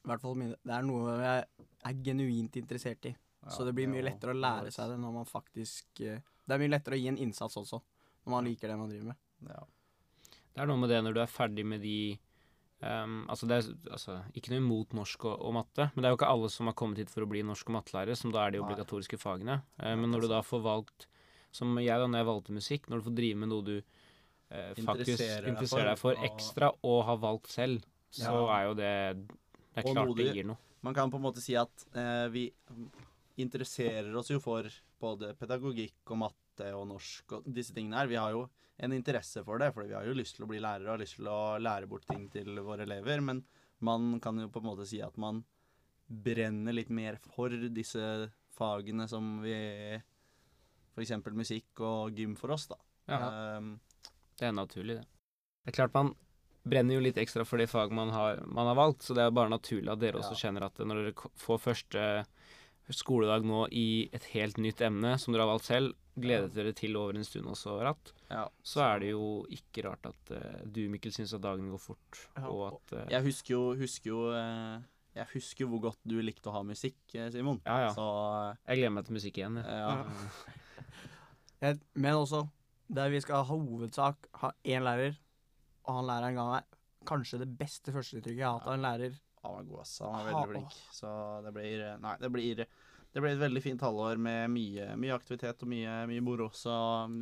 i 0.05 0.09
hvert 0.09 0.21
fall 0.21 0.35
mine, 0.35 0.57
Det 0.65 0.73
er 0.75 0.83
noe 0.83 1.13
jeg 1.21 1.45
er 1.85 1.93
genuint 2.03 2.57
interessert 2.57 3.07
i. 3.07 3.11
ja, 3.45 3.49
så 3.49 3.65
det 3.65 3.75
blir 3.77 3.87
mye 3.87 3.99
er 4.03 4.11
lettere 4.11 4.35
å 4.35 4.41
lære 4.41 4.73
seg 4.73 4.89
det 4.91 4.99
når 4.99 5.13
man 5.13 5.25
faktisk 5.25 6.01
eh, 6.01 6.19
Det 6.49 6.55
er 6.55 6.59
mye 6.59 6.71
lettere 6.75 6.95
å 6.97 6.99
gi 6.99 7.07
en 7.09 7.19
innsats 7.19 7.55
også, 7.57 7.81
når 8.27 8.31
man 8.31 8.45
liker 8.45 8.67
det 8.69 8.77
man 8.79 8.89
driver 8.91 9.05
med. 9.05 9.17
Ja. 9.49 9.63
Det 10.55 10.63
er 10.63 10.67
noe 10.67 10.77
med 10.79 10.91
det 10.91 11.05
når 11.05 11.15
du 11.15 11.21
er 11.21 11.27
ferdig 11.31 11.65
med 11.65 11.81
de 11.81 12.19
ehm, 12.83 13.23
altså 13.33 13.47
det 13.49 13.57
er 13.59 13.69
altså, 13.95 14.19
ikke 14.35 14.53
noe 14.53 14.61
imot 14.63 14.93
norsk 14.99 15.25
og, 15.31 15.37
og 15.41 15.55
matte, 15.57 15.89
men 15.95 16.03
det 16.03 16.09
er 16.09 16.15
jo 16.15 16.19
ikke 16.21 16.31
alle 16.35 16.51
som 16.53 16.69
har 16.71 16.77
kommet 16.79 16.99
hit 17.03 17.11
for 17.13 17.25
å 17.25 17.31
bli 17.31 17.43
norsk- 17.47 17.71
og 17.73 17.77
mattelærer, 17.79 18.19
som 18.19 18.35
da 18.35 18.47
er 18.47 18.55
de 18.57 18.63
obligatoriske 18.63 19.19
fagene. 19.23 19.61
Uh, 19.79 19.95
men 19.97 20.11
når 20.13 20.27
du 20.27 20.29
da 20.35 20.43
får 20.47 20.63
valgt, 20.67 21.07
som 21.53 21.73
jeg 21.83 22.01
da 22.01 22.09
når 22.09 22.23
jeg 22.23 22.31
valgte 22.31 22.59
musikk, 22.59 22.89
når 22.89 23.01
du 23.03 23.09
får 23.11 23.17
drive 23.21 23.41
med 23.43 23.53
noe 23.53 23.67
du 23.67 23.75
uh, 23.79 24.73
faktisk 24.83 25.21
Interesserer 25.23 25.93
deg 25.93 25.99
for 26.01 26.17
og- 26.17 26.27
ekstra 26.31 26.73
og 26.83 27.05
har 27.09 27.23
valgt 27.23 27.51
selv, 27.55 27.85
så 28.13 28.29
Ja. 28.35 28.59
er 28.59 28.65
jo 28.69 28.75
det 28.75 29.27
Det 29.73 29.81
er 29.81 29.89
Og 29.89 29.95
klart 29.97 30.17
det 30.17 30.35
gir 30.35 30.45
noe. 30.45 30.59
Man 30.83 30.95
kan 30.95 31.11
på 31.11 31.17
en 31.17 31.23
måte 31.23 31.41
si 31.41 31.55
at 31.57 31.87
uh, 31.97 32.29
vi 32.29 32.51
interesserer 33.41 34.15
oss 34.17 34.29
jo 34.29 34.39
for 34.43 34.67
både 35.01 35.33
pedagogikk 35.39 36.11
og 36.11 36.19
matte 36.19 36.42
og 36.61 36.87
norsk 36.91 37.33
og 37.39 37.47
disse 37.47 37.75
tingene 37.75 37.97
her. 37.97 38.11
Vi 38.11 38.21
har 38.21 38.35
jo 38.35 38.47
en 38.83 38.93
interesse 38.93 39.45
for 39.47 39.59
det, 39.59 39.73
for 39.75 39.87
vi 39.87 39.95
har 39.95 40.05
jo 40.05 40.17
lyst 40.17 40.37
til 40.37 40.45
å 40.45 40.51
bli 40.51 40.61
lærere 40.63 40.89
og 40.89 40.95
har 40.97 41.03
lyst 41.03 41.17
til 41.17 41.29
å 41.31 41.59
lære 41.63 41.89
bort 41.91 42.07
ting 42.09 42.29
til 42.33 42.61
våre 42.65 42.83
elever. 42.83 43.21
Men 43.21 43.45
man 43.81 44.21
kan 44.23 44.39
jo 44.39 44.51
på 44.53 44.63
en 44.63 44.71
måte 44.71 44.87
si 44.89 45.01
at 45.03 45.17
man 45.17 45.43
brenner 46.07 46.75
litt 46.77 46.91
mer 46.93 47.17
for 47.23 47.53
disse 47.73 48.31
fagene 48.53 49.09
som 49.09 49.39
vi 49.43 49.55
F.eks. 50.93 51.15
musikk 51.33 51.81
og 51.81 52.19
gym 52.19 52.35
for 52.37 52.53
oss, 52.53 52.67
da. 52.69 52.77
Ja. 53.09 53.57
Um, 53.57 53.79
Det 54.37 54.49
er 54.49 54.53
naturlig, 54.53 54.99
det. 54.99 55.07
Det 55.63 55.73
er 55.73 55.77
klart 55.79 55.95
man 55.95 56.13
brenner 56.69 56.97
jo 56.97 57.03
litt 57.05 57.19
ekstra 57.19 57.45
for 57.47 57.59
det 57.59 57.71
faget 57.71 57.95
man 57.95 58.11
har, 58.11 58.43
man 58.47 58.69
har 58.69 58.77
valgt, 58.79 59.03
så 59.03 59.15
det 59.17 59.25
er 59.25 59.35
bare 59.35 59.51
naturlig 59.51 59.91
at 59.93 60.03
dere 60.03 60.21
også 60.21 60.37
kjenner 60.39 60.67
at 60.67 60.79
når 60.79 61.01
dere 61.01 61.31
får 61.41 61.63
første 61.63 62.05
skoledag 62.93 63.47
nå 63.47 63.67
i 63.73 64.09
et 64.15 64.25
helt 64.35 64.59
nytt 64.61 64.83
emne 64.85 65.15
som 65.19 65.33
dere 65.33 65.47
har 65.47 65.53
valgt 65.55 65.71
selv, 65.71 65.95
gledet 66.15 66.53
dere 66.55 66.73
til 66.77 66.97
over 67.01 67.17
en 67.17 67.27
stund 67.27 67.49
også, 67.49 67.79
Ratt, 67.85 68.13
ja. 68.29 68.45
så 68.63 68.83
er 68.85 69.03
det 69.05 69.13
jo 69.13 69.27
ikke 69.53 69.87
rart 69.87 70.09
at 70.11 70.33
uh, 70.37 70.59
du, 70.65 70.85
Mikkel, 70.93 71.15
syns 71.15 71.33
at 71.37 71.45
dagen 71.45 71.71
går 71.73 71.81
fort, 71.81 72.21
Ja, 72.37 72.49
og 72.49 72.65
at 72.69 72.97
uh, 72.97 73.05
Jeg 73.13 73.25
husker 73.29 73.55
jo, 73.55 73.63
husker 73.81 74.11
jo 74.11 74.27
uh, 74.35 74.83
Jeg 75.17 75.29
husker 75.33 75.71
hvor 75.71 75.83
godt 75.89 76.01
du 76.09 76.19
likte 76.21 76.53
å 76.53 76.57
ha 76.59 76.63
musikk, 76.67 77.01
Simon. 77.33 77.63
Ja, 77.65 77.89
ja. 77.89 77.91
Så 77.97 78.05
Jeg 78.69 78.83
gleder 78.83 78.95
meg 78.99 79.09
til 79.09 79.19
musikk 79.19 79.41
igjen. 79.41 79.59
jeg. 79.63 79.81
ja. 81.63 81.75
Men 82.03 82.15
også, 82.19 82.47
der 82.91 83.13
vi 83.13 83.21
skal 83.23 83.45
ha 83.45 83.57
hovedsak 83.57 84.29
ha 84.43 84.51
én 84.67 84.85
lærer, 84.85 85.19
og 85.87 86.01
han 86.01 86.09
læreren 86.09 86.39
ga 86.41 86.47
meg 86.57 86.79
kanskje 87.09 87.43
det 87.43 87.51
beste 87.59 87.93
førsteinntrykket 87.95 88.41
jeg 88.41 88.47
har 88.47 88.59
hatt 88.59 88.69
av 88.69 88.77
en 88.77 88.85
lærer. 88.85 89.21
Han 89.43 89.57
var 89.57 89.69
god, 89.69 89.81
ass. 89.83 89.95
Han 90.03 90.13
var 90.13 90.27
veldig 90.29 90.51
flink. 90.53 90.81
Så 90.95 91.13
det 91.47 91.53
blir 91.57 91.85
Nei, 92.03 92.17
det 92.23 92.31
blir 92.35 92.65
det 93.13 93.21
blir 93.21 93.35
et 93.35 93.43
veldig 93.43 93.63
fint 93.63 93.83
halvår 93.85 94.17
med 94.25 94.51
mye, 94.53 94.91
mye 94.97 95.15
aktivitet 95.15 95.63
og 95.65 95.69
mye, 95.69 95.97
mye 96.09 96.23
moro. 96.25 96.49
Så 96.57 96.73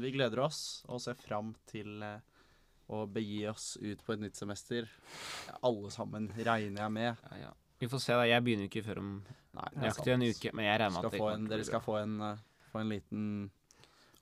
vi 0.01 0.13
gleder 0.15 0.43
oss 0.45 0.61
og 0.89 1.01
ser 1.03 1.19
fram 1.19 1.53
til 1.71 2.03
eh, 2.07 2.21
å 2.91 3.05
begi 3.11 3.43
oss 3.51 3.73
ut 3.81 4.05
på 4.07 4.15
et 4.15 4.23
nytt 4.23 4.39
semester. 4.39 4.87
Alle 5.67 5.91
sammen, 5.95 6.31
regner 6.37 6.85
jeg 6.87 6.95
med. 6.95 7.25
Ja, 7.31 7.41
ja. 7.47 7.51
Vi 7.81 7.89
får 7.89 8.03
se, 8.05 8.13
da. 8.13 8.27
Jeg 8.29 8.45
begynner 8.45 8.67
jo 8.67 8.71
ikke 8.71 8.85
før 8.87 9.01
om 9.01 9.11
nøyaktig 9.57 10.13
en 10.15 10.27
uke, 10.29 10.53
men 10.55 10.67
jeg 10.69 10.81
regner 10.83 10.95
med 10.95 11.09
at 11.09 11.15
det 11.17 11.23
en, 11.33 11.49
dere 11.55 11.67
skal 11.67 11.83
få 11.85 11.97
en, 12.03 12.21
eh, 12.29 12.45
få 12.71 12.83
en 12.85 12.93
liten 12.95 13.25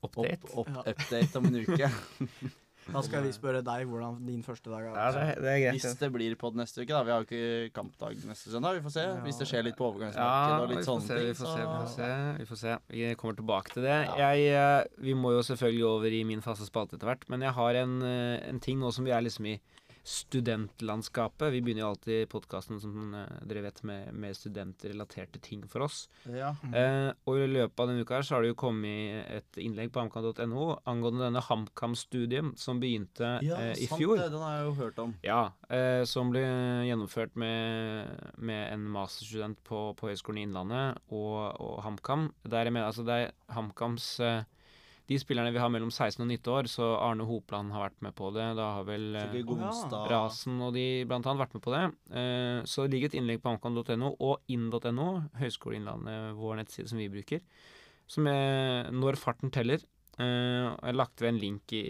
update. 0.01 0.47
Opp, 0.53 0.57
opp, 0.63 0.73
Ja. 0.73 0.83
update 0.93 1.37
om 1.41 1.49
en 1.51 1.61
uke. 1.65 1.91
Da 2.93 3.01
skal 3.05 3.23
vi 3.25 3.31
spørre 3.35 3.61
deg 3.65 3.85
hvordan 3.89 4.17
din 4.25 4.41
første 4.45 4.69
dag 4.71 4.87
Ja, 4.89 5.09
det, 5.15 5.23
er. 5.35 5.41
det 5.43 5.53
er 5.67 5.71
Hvis 5.75 5.85
det 5.99 6.09
blir 6.13 6.35
på 6.39 6.51
neste 6.57 6.81
uke, 6.81 6.89
da. 6.93 7.01
Vi 7.03 7.11
har 7.13 7.23
jo 7.23 7.27
ikke 7.29 7.73
kampdag 7.75 8.15
neste 8.27 8.51
søndag. 8.53 8.79
Vi 8.79 8.83
får 8.87 8.95
se. 8.97 9.05
Hvis 9.25 9.39
det 9.41 9.47
skjer 9.51 9.63
litt 9.69 9.77
på 9.79 9.85
Ja, 9.85 9.91
overgangsmarkedet 9.93 10.61
og 10.63 10.69
vi 10.69 10.75
litt 10.75 10.85
får 10.85 10.89
sånne 10.91 11.07
se, 11.07 11.17
ting. 11.19 11.27
vi 11.27 11.33
får 11.39 11.53
se, 11.53 11.61
vi 11.61 11.79
får 11.79 11.91
se. 11.95 12.11
Vi 12.39 12.45
får 12.49 12.61
se. 12.63 12.77
Vi 12.95 13.15
kommer 13.21 13.35
tilbake 13.41 13.73
til 13.73 13.83
det. 13.83 13.97
Ja. 14.09 14.31
Jeg, 14.33 14.47
eh, 14.59 15.03
vi 15.09 15.13
må 15.13 15.31
jo 15.37 15.41
selvfølgelig 15.45 15.85
over 15.85 16.17
i 16.19 16.23
min 16.23 16.41
faste 16.41 16.65
spalte 16.69 16.95
etter 16.97 17.11
hvert, 17.11 17.27
men 17.29 17.41
jeg 17.41 17.51
har 17.59 17.73
en, 17.83 18.01
eh, 18.01 18.49
en 18.49 18.59
ting 18.59 18.79
nå 18.79 18.91
som 18.93 19.05
vi 19.05 19.11
er 19.11 19.21
liksom 19.21 19.45
i 19.45 19.59
studentlandskapet. 20.03 21.51
Vi 21.53 21.61
begynner 21.61 21.83
jo 21.83 21.89
alltid 21.93 22.29
podkasten, 22.31 22.79
som 22.81 23.13
eh, 23.17 23.39
dere 23.49 23.63
vet, 23.67 23.81
med, 23.87 24.13
med 24.13 24.37
studentrelaterte 24.37 25.39
ting 25.43 25.65
for 25.69 25.85
oss. 25.87 26.01
Ja. 26.25 26.53
Eh, 26.73 27.09
og 27.29 27.39
i 27.39 27.47
løpet 27.49 27.79
av 27.83 27.91
denne 27.91 28.05
uka 28.05 28.17
her 28.19 28.27
så 28.27 28.37
har 28.37 28.45
det 28.45 28.53
jo 28.53 28.59
kommet 28.59 29.29
et 29.29 29.59
innlegg 29.61 29.91
på 29.93 30.03
hamkam.no 30.03 30.67
angående 30.89 31.25
denne 31.27 31.43
HamKam-studien 31.45 32.53
som 32.59 32.81
begynte 32.81 33.35
Ja, 33.45 33.59
eh, 33.59 33.73
i 33.77 33.89
sant 33.89 34.01
fjor. 34.01 34.17
det. 34.21 34.29
Den 34.33 34.45
har 34.45 34.57
jeg 34.57 34.67
jo 34.69 34.75
hørt 34.81 35.01
om. 35.03 35.15
Ja, 35.25 35.41
eh, 35.69 36.03
som 36.09 36.31
ble 36.33 36.43
gjennomført 36.89 37.35
med, 37.39 38.13
med 38.37 38.73
en 38.73 38.87
masterstudent 38.93 39.61
på, 39.67 39.89
på 39.99 40.11
Høgskolen 40.11 40.41
i 40.43 40.47
Innlandet 40.47 41.01
og, 41.09 41.59
og 41.59 41.83
HamKam. 41.85 42.29
Der 42.47 42.65
jeg 42.69 42.75
mener, 42.75 42.89
altså 42.91 43.05
det 43.07 43.19
er 43.19 43.35
HamKams 43.55 44.07
eh, 44.25 44.41
De 45.09 45.17
spillerne 45.17 45.49
vi 45.49 45.61
har 45.61 45.71
mellom 45.73 45.89
16 45.89 46.21
og 46.21 46.27
19 46.29 46.51
år, 46.53 46.67
så 46.69 46.87
Arne 47.01 47.25
Hopland 47.25 47.73
har 47.73 47.87
vært 47.87 48.03
med 48.05 48.13
på 48.17 48.29
det. 48.35 48.45
Da 48.59 48.67
har 48.75 48.85
vel 48.85 49.15
eh, 49.17 49.37
Rasen 50.11 50.59
og 50.61 50.75
de 50.75 50.85
blant 51.09 51.25
annet 51.25 51.41
vært 51.41 51.55
med 51.57 51.63
på 51.65 51.73
det. 51.73 51.83
Eh, 52.13 52.59
så 52.69 52.85
det 52.85 52.93
ligger 52.93 53.09
et 53.09 53.17
innlegg 53.17 53.41
på 53.41 53.49
amkan.no 53.49 54.11
og 54.13 54.53
inn.no, 54.53 55.07
Høgskolen 55.41 55.81
Innlandet, 55.81 56.35
vår 56.37 56.61
nettside 56.61 56.91
som 56.91 57.01
vi 57.01 57.09
bruker, 57.09 57.41
som 58.09 58.29
er 58.29 58.93
Når 58.93 59.17
farten 59.17 59.49
teller. 59.53 59.81
Eh, 60.19 60.67
jeg 60.67 60.97
lagt 60.99 61.21
ved 61.23 61.33
en 61.33 61.41
link 61.41 61.73
i, 61.73 61.83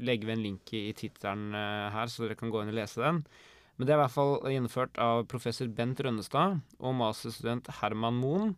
legger 0.00 0.30
ved 0.30 0.38
en 0.38 0.46
link 0.48 0.74
i, 0.74 0.86
i 0.88 0.94
tittelen 0.96 1.54
eh, 1.54 1.88
her, 1.94 2.10
så 2.10 2.24
dere 2.24 2.38
kan 2.40 2.50
gå 2.50 2.62
inn 2.64 2.72
og 2.72 2.78
lese 2.80 3.02
den. 3.02 3.22
Men 3.76 3.86
det 3.86 3.94
er 3.94 3.98
i 3.98 4.02
hvert 4.04 4.14
fall 4.14 4.36
gjennomført 4.50 4.98
av 5.02 5.24
professor 5.30 5.70
Bent 5.70 6.00
Rønnestad 6.02 6.60
og 6.78 6.94
masterstudent 6.98 7.70
Herman 7.80 8.18
Moen. 8.18 8.54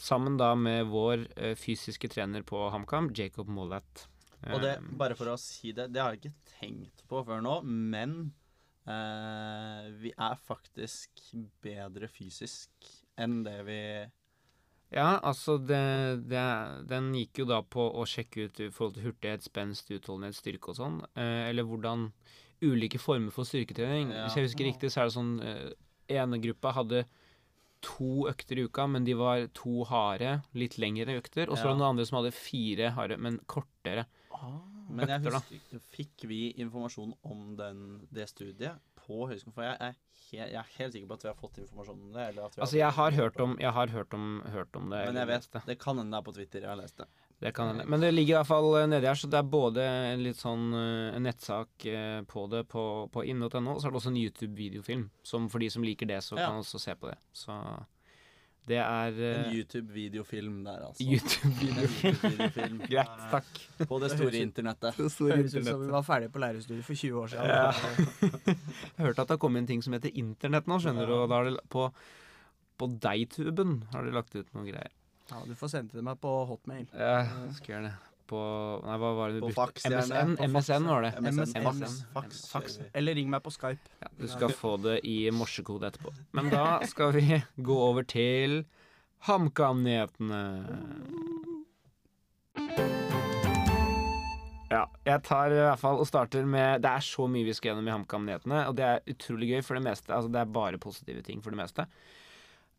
Sammen 0.00 0.38
da 0.40 0.54
med 0.56 0.88
vår 0.88 1.26
eh, 1.36 1.56
fysiske 1.58 2.08
trener 2.08 2.44
på 2.46 2.62
HamKam, 2.72 3.10
Jacob 3.16 3.50
Mollett. 3.52 4.06
Og 4.48 4.62
det, 4.62 4.76
Eh, 4.78 4.92
bare 4.96 5.16
for 5.18 5.32
å 5.32 5.40
si 5.40 5.74
det, 5.76 5.90
det 5.92 6.00
har 6.00 6.14
jeg 6.14 6.22
ikke 6.22 6.54
tenkt 6.60 7.04
på 7.10 7.20
før 7.26 7.42
nå, 7.44 7.58
men 7.66 8.32
eh, 8.88 9.90
vi 10.00 10.14
er 10.16 10.40
faktisk 10.40 11.20
bedre 11.64 12.08
fysisk 12.08 12.88
enn 13.20 13.42
det 13.44 13.58
vi 13.68 13.82
Ja, 14.90 15.20
altså 15.22 15.58
det, 15.58 16.24
det, 16.26 16.40
Den 16.90 17.12
gikk 17.14 17.42
jo 17.42 17.44
da 17.46 17.60
på 17.62 17.84
å 17.94 18.06
sjekke 18.08 18.48
ut 18.48 18.60
i 18.64 18.70
forhold 18.74 18.96
til 18.96 19.10
hurtighet, 19.10 19.44
spenst, 19.46 19.92
utholdenhet, 19.92 20.34
styrke 20.34 20.72
og 20.72 20.80
sånn. 20.80 20.96
Eh, 21.14 21.50
eller 21.50 21.68
hvordan 21.68 22.08
ulike 22.60 22.98
former 22.98 23.30
for 23.30 23.46
styrketrening. 23.46 24.10
Ja. 24.10 24.24
Hvis 24.26 24.38
jeg 24.40 24.48
husker 24.48 24.66
riktig, 24.66 24.90
så 24.90 25.02
er 25.02 25.10
det 25.10 25.14
sånn 25.14 25.36
eh, 25.44 25.68
ene 26.16 26.40
gruppa 26.42 26.74
hadde 26.74 27.04
to 27.84 28.26
økter 28.30 28.60
i 28.60 28.64
uka, 28.68 28.86
men 28.90 29.06
de 29.06 29.14
var 29.18 29.46
to 29.56 29.84
harde, 29.88 30.40
litt 30.58 30.78
lengre 30.80 31.18
økter. 31.20 31.48
Og 31.50 31.58
så 31.58 31.68
var 31.68 31.74
det 31.74 31.80
noen 31.82 31.92
andre 31.94 32.06
som 32.08 32.20
hadde 32.20 32.34
fire 32.36 32.92
harde, 32.96 33.18
men 33.20 33.40
kortere. 33.50 34.06
Men 34.90 35.06
jeg 35.06 35.20
Økter, 35.20 35.36
da. 35.36 35.40
husker, 35.44 35.82
fikk 35.94 36.24
vi 36.26 36.40
informasjon 36.58 37.12
om 37.30 37.42
den, 37.58 37.82
det 38.10 38.26
studiet 38.30 38.80
på 38.98 39.26
høyskolen? 39.30 39.54
For 39.54 39.66
jeg 39.66 39.76
er, 39.86 39.98
he, 40.24 40.38
jeg 40.40 40.58
er 40.58 40.72
helt 40.78 40.96
sikker 40.96 41.10
på 41.10 41.18
at 41.18 41.26
vi 41.26 41.30
har 41.30 41.38
fått 41.38 41.60
informasjon 41.62 42.00
om 42.08 42.14
det. 42.16 42.24
Eller 42.32 42.48
at 42.48 42.56
vi 42.56 42.64
Altså, 42.64 42.78
jeg 42.80 42.96
har 42.98 43.18
hørt 43.18 43.40
om, 43.44 43.56
jeg 43.62 43.74
har 43.76 43.94
hørt 43.94 44.16
om, 44.16 44.28
hørt 44.50 44.80
om 44.80 44.90
det. 44.90 45.04
Men 45.10 45.20
jeg 45.22 45.30
vet 45.30 45.50
det. 45.54 45.62
det 45.68 45.78
kan 45.82 46.00
hende 46.00 46.16
det 46.16 46.20
er 46.20 46.26
på 46.26 46.34
Twitter. 46.38 46.66
Jeg 46.66 46.72
har 46.72 46.80
lest 46.80 47.02
det. 47.02 47.06
Det 47.40 47.54
kan 47.56 47.70
hende. 47.72 47.86
Men 47.88 48.02
det 48.04 48.10
ligger 48.12 48.34
i 48.34 48.38
hvert 48.42 48.50
fall 48.50 48.66
eh, 48.82 48.88
nedi 48.90 49.08
her, 49.08 49.16
så 49.16 49.28
det 49.32 49.38
er 49.40 49.46
både 49.48 49.84
en 50.12 50.24
litt 50.26 50.36
sånn 50.36 50.66
eh, 50.76 51.14
en 51.16 51.24
nettsak 51.24 51.86
eh, 51.88 52.18
på 52.28 52.42
det 52.52 52.66
på, 52.68 52.82
på 53.14 53.24
inn.no, 53.24 53.46
og 53.72 53.80
så 53.80 53.88
er 53.88 53.94
det 53.94 54.00
også 54.02 54.12
en 54.12 54.18
YouTube-videofilm. 54.20 55.06
Som 55.24 55.48
for 55.48 55.64
de 55.64 55.70
som 55.72 55.86
liker 55.86 56.10
det, 56.10 56.20
så 56.26 56.36
Ja. 56.36 56.50
kan 56.50 56.60
også 56.60 56.78
se 56.82 56.92
på 57.00 57.08
det. 57.08 57.16
Så 57.32 57.56
det 58.68 58.76
er 58.76 59.16
En 59.16 59.46
eh, 59.46 59.54
YouTube-videofilm 59.56 60.60
der, 60.68 60.84
altså. 60.90 61.02
YouTube-videofilm. 61.08 62.20
YouTube 62.28 62.86
Greit, 62.92 63.16
takk. 63.32 63.64
På 63.88 63.98
det 64.04 64.12
store 64.12 64.44
internettet. 64.44 65.00
Det 65.00 65.08
høres 65.32 65.54
ut 65.56 65.64
som 65.72 65.80
vi 65.86 65.90
var 65.96 66.04
ferdige 66.06 66.34
på 66.36 66.44
lærerstudiet 66.44 66.84
for 66.84 66.94
20 67.06 67.24
år 67.24 67.32
siden. 67.32 67.46
Ja. 67.48 67.72
Jeg 69.00 69.06
hørte 69.06 69.24
at 69.24 69.28
det 69.32 69.38
har 69.38 69.40
kommet 69.48 69.64
en 69.64 69.70
ting 69.72 69.82
som 69.82 69.96
heter 69.96 70.12
internett 70.12 70.68
nå, 70.68 70.76
skjønner 70.84 71.08
du, 71.08 71.16
og 71.24 71.28
da 71.32 71.40
er 71.40 71.54
det 71.54 71.64
på 71.72 71.88
på 72.80 72.86
Deituben 72.96 73.82
har 73.92 74.06
de 74.06 74.12
lagt 74.14 74.32
ut 74.32 74.46
noen 74.56 74.64
greier. 74.70 74.92
Ja, 75.30 75.40
du 75.46 75.54
får 75.58 75.68
sende 75.76 75.94
det 75.98 76.02
meg 76.06 76.18
på 76.22 76.30
hotmail. 76.48 76.86
Ja, 76.96 77.24
skal 77.56 77.74
gjøre 77.76 77.88
det. 77.90 77.96
På 78.30 78.40
Nei, 78.86 78.94
hva 79.02 79.08
var 79.18 79.32
det 79.32 79.40
du 79.40 79.42
På 79.42 79.48
brukte? 79.50 79.82
fax. 79.82 79.86
MSN, 79.90 80.36
På 80.38 80.46
MSN 80.52 80.84
var 80.86 81.02
det. 81.02 81.10
MSN, 81.18 81.54
fax, 81.64 81.78
MSN. 81.80 81.96
fax, 82.14 82.42
Fax. 82.52 82.76
Eller 82.94 83.14
ring 83.18 83.30
meg 83.32 83.42
på 83.42 83.50
Skype. 83.54 83.90
Ja, 84.04 84.10
du 84.20 84.26
skal 84.30 84.52
få 84.54 84.76
det 84.84 85.00
i 85.10 85.16
morsekode 85.34 85.88
etterpå. 85.90 86.12
Men 86.38 86.50
da 86.52 86.66
skal 86.86 87.10
vi 87.16 87.40
gå 87.70 87.78
over 87.88 88.06
til 88.06 88.60
HamKam-nyhetene. 89.26 90.42
Ja, 94.70 94.84
jeg 95.02 95.22
tar 95.26 95.50
i 95.50 95.58
hvert 95.58 95.80
fall 95.82 95.98
og 95.98 96.06
starter 96.06 96.44
med 96.46 96.84
Det 96.84 96.90
er 96.92 97.02
så 97.02 97.24
mye 97.30 97.42
vi 97.48 97.54
skal 97.56 97.72
gjennom 97.72 97.88
i 97.90 97.94
HamKam-nyhetene, 97.96 98.60
og 98.70 98.76
det 98.78 98.86
er 98.86 99.00
utrolig 99.10 99.48
gøy 99.56 99.64
for 99.66 99.74
det 99.80 99.82
meste. 99.88 100.12
Altså, 100.14 100.30
det 100.30 100.38
er 100.44 100.52
bare 100.54 100.78
positive 100.78 101.24
ting 101.26 101.42
for 101.42 101.50
det 101.50 101.58
meste. 101.64 101.88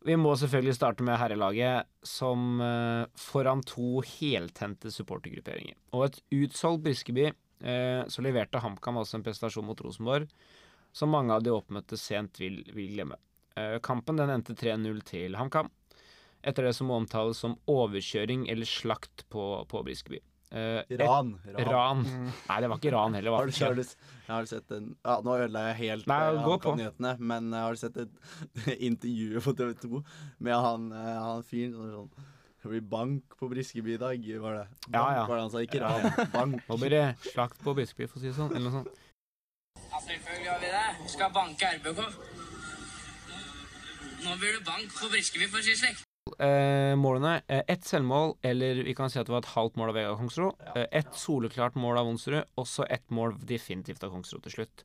Vi 0.01 0.15
må 0.17 0.31
selvfølgelig 0.33 0.73
starte 0.79 1.05
med 1.05 1.19
herrelaget, 1.21 1.85
som 2.01 2.61
eh, 2.65 3.03
foran 3.21 3.61
to 3.69 4.01
heltente 4.15 4.89
supportergrupperinger. 4.89 5.77
Og 5.93 6.07
et 6.07 6.17
utsolgt 6.39 6.81
Briskeby, 6.87 7.27
eh, 7.61 8.01
så 8.09 8.25
leverte 8.25 8.63
HamKam 8.63 8.97
også 9.03 9.19
en 9.19 9.25
prestasjon 9.27 9.67
mot 9.67 9.83
Rosenborg 9.85 10.31
som 10.91 11.13
mange 11.13 11.33
av 11.35 11.43
de 11.45 11.53
oppmøtte 11.53 11.99
sent 11.99 12.41
vil, 12.41 12.61
vil 12.73 12.95
glemme. 12.95 13.19
Eh, 13.55 13.77
kampen 13.83 14.17
den 14.19 14.31
endte 14.33 14.55
3-0 14.57 15.03
til 15.07 15.37
HamKam, 15.39 15.69
etter 16.41 16.65
det 16.65 16.73
som 16.75 16.89
må 16.89 16.97
omtales 16.99 17.41
som 17.43 17.57
overkjøring 17.69 18.47
eller 18.51 18.67
slakt 18.67 19.27
på, 19.29 19.45
på 19.69 19.83
Briskeby. 19.85 20.21
Eh, 20.51 20.81
et 20.91 20.99
Ran. 20.99 21.29
ran. 21.63 22.01
Nei, 22.03 22.55
det 22.59 22.67
var 22.69 22.79
ikke 22.81 22.91
ran 22.91 23.13
heller. 23.15 23.31
Har 23.31 23.47
du, 23.47 23.51
var 23.55 23.67
har 23.69 23.77
du, 23.77 23.83
jeg 23.85 24.33
har 24.35 24.49
sett 24.49 24.71
en 24.75 24.89
Ja, 25.05 25.13
nå 25.23 25.35
ødela 25.37 25.61
jeg 25.69 25.77
helt 25.77 26.09
Nei, 26.11 26.17
uh, 26.35 26.41
gå 26.43 26.57
på. 26.59 26.73
nyhetene, 26.75 27.13
men 27.19 27.47
jeg 27.55 27.61
har 27.69 27.79
sett 27.79 27.97
et 28.03 28.11
intervju 28.89 29.39
på 29.45 29.53
TV 29.55 29.71
2 29.85 30.01
med 30.43 30.57
han, 30.67 30.89
uh, 30.91 31.13
han 31.23 31.45
fyren 31.47 31.77
sånn 31.79 32.11
Det 32.61 32.67
blir 32.73 32.83
bank 32.91 33.37
på 33.39 33.47
Briskeby 33.53 33.95
i 33.95 34.01
dag, 34.03 34.27
var 34.43 34.59
det. 34.59 34.65
Bank 34.89 34.97
Ja, 34.97 35.05
ja. 35.21 35.23
var 35.31 35.39
det 35.39 35.45
han 35.47 35.53
sa, 35.55 35.63
ikke 35.63 35.81
ran. 35.85 36.11
Bank. 36.35 36.59
Nå 36.67 36.77
blir 36.83 36.93
det 36.97 37.05
slakt 37.31 37.63
på 37.63 37.73
Briskeby, 37.79 38.05
for 38.11 38.19
å 38.19 38.25
si 38.25 38.29
det 38.29 38.35
sånn. 38.37 38.51
Eller 38.51 38.67
noe 38.67 38.75
sånt. 38.81 39.01
Ja, 39.87 40.03
selvfølgelig 40.03 40.45
gjør 40.45 40.59
vi 40.61 40.69
det. 40.75 40.85
Vi 41.01 41.09
skal 41.15 41.31
banke 41.39 41.71
RBK. 41.79 42.03
Nå 44.21 44.35
blir 44.37 44.59
det 44.59 44.63
bank 44.67 44.93
på 44.99 45.09
Briskeby, 45.15 45.47
for 45.49 45.63
å 45.63 45.65
si 45.65 45.73
det 45.73 45.79
slik. 45.81 46.03
Eh, 46.41 46.95
målene 46.95 47.41
eh, 47.47 47.63
ett 47.67 47.83
selvmål, 47.85 48.35
eller 48.41 48.83
vi 48.85 48.93
kan 48.97 49.09
si 49.09 49.19
at 49.19 49.27
det 49.27 49.33
var 49.33 49.43
et 49.43 49.53
halvt 49.55 49.77
mål 49.77 49.91
av 49.91 49.97
Vegard 49.97 50.19
Kongsro. 50.19 50.51
Eh, 50.75 50.87
ett 51.01 51.15
soleklart 51.17 51.75
mål 51.75 51.97
av 51.97 52.09
Onsrud, 52.09 52.43
og 52.57 52.67
så 52.69 52.85
ett 52.89 53.09
mål 53.09 53.35
definitivt 53.45 54.03
av 54.05 54.13
Kongsro 54.13 54.39
til 54.41 54.55
slutt. 54.55 54.83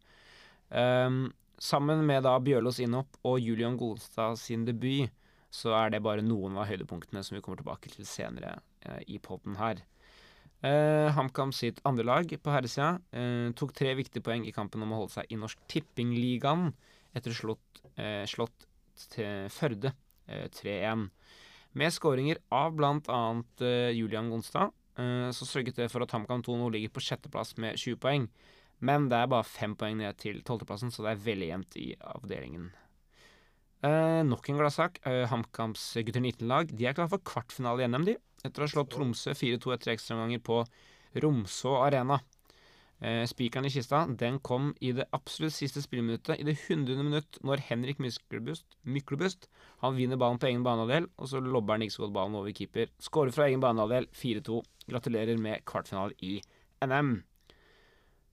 Ehm, 0.71 1.27
sammen 1.59 2.07
med 2.09 2.25
da 2.27 2.39
Bjørlos 2.41 2.81
innhopp 2.83 3.21
og 3.25 3.41
Julian 3.41 3.77
Golstad 3.77 4.39
sin 4.41 4.65
debut, 4.65 5.13
så 5.51 5.73
er 5.79 5.93
det 5.93 6.03
bare 6.05 6.25
noen 6.25 6.57
av 6.59 6.67
høydepunktene 6.69 7.23
som 7.25 7.37
vi 7.37 7.43
kommer 7.45 7.61
tilbake 7.61 7.93
til 7.93 8.09
senere 8.09 8.59
eh, 8.83 9.05
i 9.07 9.21
poden 9.23 9.57
her. 9.61 9.85
Eh, 10.65 11.13
HamKam 11.15 11.53
sitt 11.53 11.83
andre 11.87 12.05
lag 12.05 12.33
på 12.43 12.53
herresida 12.53 12.97
eh, 13.13 13.53
tok 13.57 13.75
tre 13.77 13.93
viktige 13.95 14.25
poeng 14.25 14.45
i 14.49 14.55
kampen 14.57 14.83
om 14.83 14.93
å 14.93 15.03
holde 15.03 15.19
seg 15.19 15.31
i 15.31 15.39
Norsk 15.39 15.61
Tippingligaen 15.69 16.73
etter 17.17 17.33
slått, 17.33 17.85
slått 18.29 18.67
til 19.13 19.47
Førde 19.53 19.93
eh, 20.29 20.49
3-1. 20.53 21.07
Med 21.77 21.93
skåringer 21.93 22.39
av 22.57 22.73
bl.a. 22.73 23.43
Eh, 23.61 23.91
Julian 23.93 24.31
Gonstad, 24.33 24.73
eh, 24.97 25.29
så 25.37 25.45
sørget 25.45 25.77
det 25.77 25.91
for 25.93 26.07
at 26.07 26.15
HamKam 26.15 26.41
2 26.47 26.55
nå 26.57 26.71
ligger 26.73 26.95
på 26.95 27.03
sjetteplass 27.05 27.53
med 27.61 27.77
20 27.77 27.99
poeng. 28.01 28.25
Men 28.81 29.11
det 29.13 29.19
er 29.21 29.29
bare 29.29 29.45
fem 29.45 29.75
poeng 29.77 29.99
ned 30.01 30.17
til 30.21 30.41
tolvteplassen, 30.45 30.93
så 30.93 31.05
det 31.05 31.13
er 31.13 31.25
veldig 31.27 31.49
jevnt 31.51 31.77
i 31.81 31.91
avdelingen. 32.01 32.71
Eh, 33.85 34.23
nok 34.25 34.49
en 34.49 34.61
gladsak. 34.63 35.03
Eh, 35.05 35.27
HamKams 35.29 35.85
gutter 36.01 36.25
19-lag 36.25 36.73
De 36.73 36.89
er 36.89 36.97
klare 36.97 37.13
for 37.13 37.25
kvartfinale 37.29 37.85
i 37.85 37.91
NM, 37.93 38.09
de. 38.09 38.17
Etter 38.41 38.65
å 38.65 38.65
ha 38.65 38.73
slått 38.73 38.95
Tromsø 38.97 39.37
4-2 39.37 39.77
etter 39.77 39.93
ekstraomganger 39.93 40.41
på 40.49 40.63
Romså 41.21 41.77
Arena. 41.85 42.23
Eh, 43.05 43.27
Spikeren 43.29 43.69
i 43.69 43.71
kista 43.73 44.07
den 44.09 44.39
kom 44.41 44.71
i 44.81 44.95
det 44.97 45.05
absolutt 45.13 45.53
siste 45.53 45.83
spilleminuttet, 45.85 46.41
i 46.41 46.47
det 46.49 46.57
100. 46.57 46.97
minutt, 47.05 47.39
når 47.45 47.65
Henrik 47.69 48.01
Myklebust, 48.01 48.65
Myklebust 48.89 49.51
han 49.85 49.97
vinner 49.99 50.17
ballen 50.17 50.41
på 50.41 50.49
egen 50.49 50.65
banehalvdel, 50.65 51.11
og 51.21 51.29
så 51.29 51.43
lobber 51.45 51.77
han 51.77 51.85
ikke 51.85 51.99
så 51.99 52.07
godt 52.07 52.17
ballen 52.17 52.39
over 52.41 52.57
keeper. 52.57 52.93
Skårer 53.03 53.37
fra 53.37 53.51
egen 53.51 53.61
banehalvdel, 53.61 54.09
4-2. 54.17 54.61
Gratulerer 54.87 55.41
med 55.43 55.65
kvartfinale 55.69 56.17
i 56.25 56.39
NM. 56.87 57.19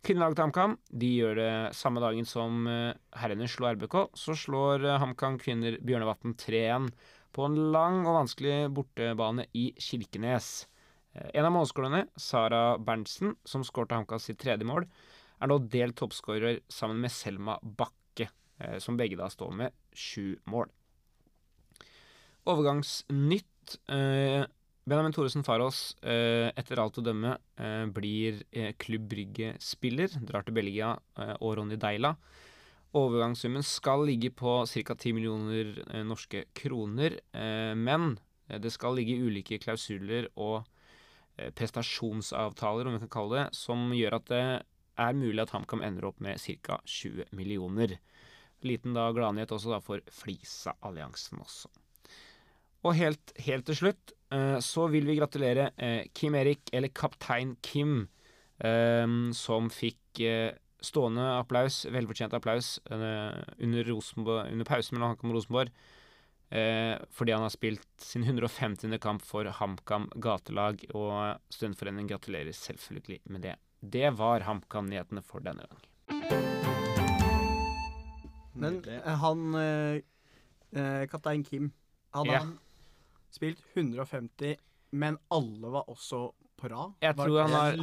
Kvinnelaget 0.04 0.36
til 0.36 0.44
HamKam 0.44 0.74
de 1.00 1.10
gjør 1.16 1.38
det 1.40 1.52
samme 1.80 2.02
dagen 2.04 2.26
som 2.28 2.66
eh, 2.68 2.96
herrene 3.20 3.48
slo 3.48 3.70
RBK. 3.72 3.96
Så 4.20 4.36
slår 4.36 4.84
eh, 4.84 5.00
HamKam 5.00 5.38
kvinner 5.40 5.78
Bjørnevatn 5.80 6.36
3-1 6.40 6.90
på 7.34 7.48
en 7.48 7.56
lang 7.74 8.04
og 8.04 8.18
vanskelig 8.20 8.68
bortebane 8.76 9.48
i 9.56 9.70
Kirkenes. 9.80 10.68
Eh, 11.14 11.30
En 11.34 11.46
av 11.46 11.52
målskårerne, 11.52 12.08
Sara 12.16 12.78
Berntsen, 12.78 13.36
som 13.46 13.64
skårte 13.64 13.96
HamKas 13.96 14.30
sitt 14.30 14.40
tredje 14.42 14.66
mål, 14.66 14.88
er 15.42 15.50
nå 15.50 15.60
delt 15.70 15.98
toppskårer 16.00 16.62
sammen 16.72 17.02
med 17.04 17.12
Selma 17.12 17.60
Bakke, 17.62 18.30
eh, 18.60 18.80
som 18.80 18.98
begge 18.98 19.18
da 19.20 19.30
står 19.30 19.54
med 19.54 19.74
sju 19.94 20.38
mål. 20.46 20.72
Overgangsnytt. 22.46 23.78
Eh, 23.88 24.46
Benjamin 24.86 25.14
Thoresen 25.14 25.46
Farås, 25.48 25.96
etter 26.04 26.78
alt 26.78 26.98
å 27.00 27.02
dømme, 27.02 27.38
blir 27.96 28.44
Klubb 28.76 29.06
Brygge-spiller. 29.08 30.10
Drar 30.28 30.44
til 30.44 30.54
Belgia 30.54 31.00
og 31.40 31.56
Ronny 31.56 31.78
Deila. 31.78 32.18
Overgangssummen 32.94 33.64
skal 33.64 34.04
ligge 34.04 34.30
på 34.36 34.68
ca. 34.68 34.94
10 34.94 35.14
millioner 35.14 36.04
norske 36.04 36.44
kroner, 36.54 37.16
men 37.80 38.20
det 38.50 38.74
skal 38.74 39.00
ligge 39.00 39.24
ulike 39.24 39.58
klausuler 39.64 40.28
og 40.36 40.68
prestasjonsavtaler, 41.58 42.88
om 42.88 42.98
vi 42.98 43.04
kan 43.06 43.14
kalle 43.16 43.40
det, 43.40 43.58
som 43.58 43.92
gjør 43.96 44.20
at 44.20 44.28
det 44.30 44.44
er 45.02 45.18
mulig 45.18 45.42
at 45.44 45.54
HamKam 45.54 45.84
ender 45.86 46.10
opp 46.10 46.20
med 46.24 46.42
ca. 46.42 46.80
20 46.86 47.32
millioner. 47.36 47.98
Liten 48.64 48.96
da 48.96 49.10
gladnyhet 49.16 49.52
også 49.52 49.74
da 49.74 49.80
for 49.84 50.04
Flisa-alliansen 50.14 51.42
også. 51.44 51.72
Og 52.84 52.98
helt, 53.00 53.34
helt 53.46 53.66
til 53.68 53.80
slutt 53.80 54.14
eh, 54.36 54.60
så 54.64 54.88
vil 54.92 55.08
vi 55.08 55.18
gratulere 55.20 55.72
eh, 55.78 56.10
Kim 56.16 56.36
Erik, 56.36 56.68
eller 56.76 56.92
Kaptein 56.94 57.56
Kim, 57.64 58.08
eh, 58.60 59.08
som 59.38 59.72
fikk 59.74 60.24
eh, 60.24 60.52
stående 60.84 61.26
applaus, 61.40 61.84
velfortjent 61.92 62.36
applaus, 62.36 62.76
eh, 62.92 63.42
under, 63.64 63.94
under 63.96 64.68
pausen 64.68 64.98
mellom 64.98 65.14
HamKam 65.14 65.32
og 65.32 65.40
Rosenborg. 65.40 65.76
Eh, 66.54 67.00
fordi 67.10 67.34
han 67.34 67.42
har 67.42 67.50
spilt 67.50 67.88
sin 67.98 68.24
150. 68.28 69.00
kamp 69.02 69.24
for 69.26 69.46
HamKam 69.58 70.10
gatelag, 70.22 70.84
og 70.94 71.40
Studentforeningen 71.50 72.12
gratulerer 72.12 72.54
selvfølgelig 72.54 73.22
med 73.34 73.42
det. 73.48 73.56
Det 73.82 74.12
var 74.20 74.46
HamKam-nyhetene 74.46 75.24
for 75.26 75.42
denne 75.44 75.66
gang. 75.66 75.82
Men 78.54 78.78
eh, 78.86 79.10
han 79.24 79.56
eh, 79.58 79.98
eh, 80.78 81.08
Kaptein 81.10 81.44
Kim, 81.44 81.72
hadde 82.14 82.32
Ja. 82.36 82.44
han 82.46 82.60
spilt 83.34 83.64
150, 83.74 84.56
men 84.94 85.18
alle 85.34 85.72
var 85.74 85.90
også 85.90 86.28
på 86.64 86.72
rad? 86.72 86.96
Jeg 87.04 87.18
tror 87.20 87.38
han 87.42 87.54
har 87.58 87.78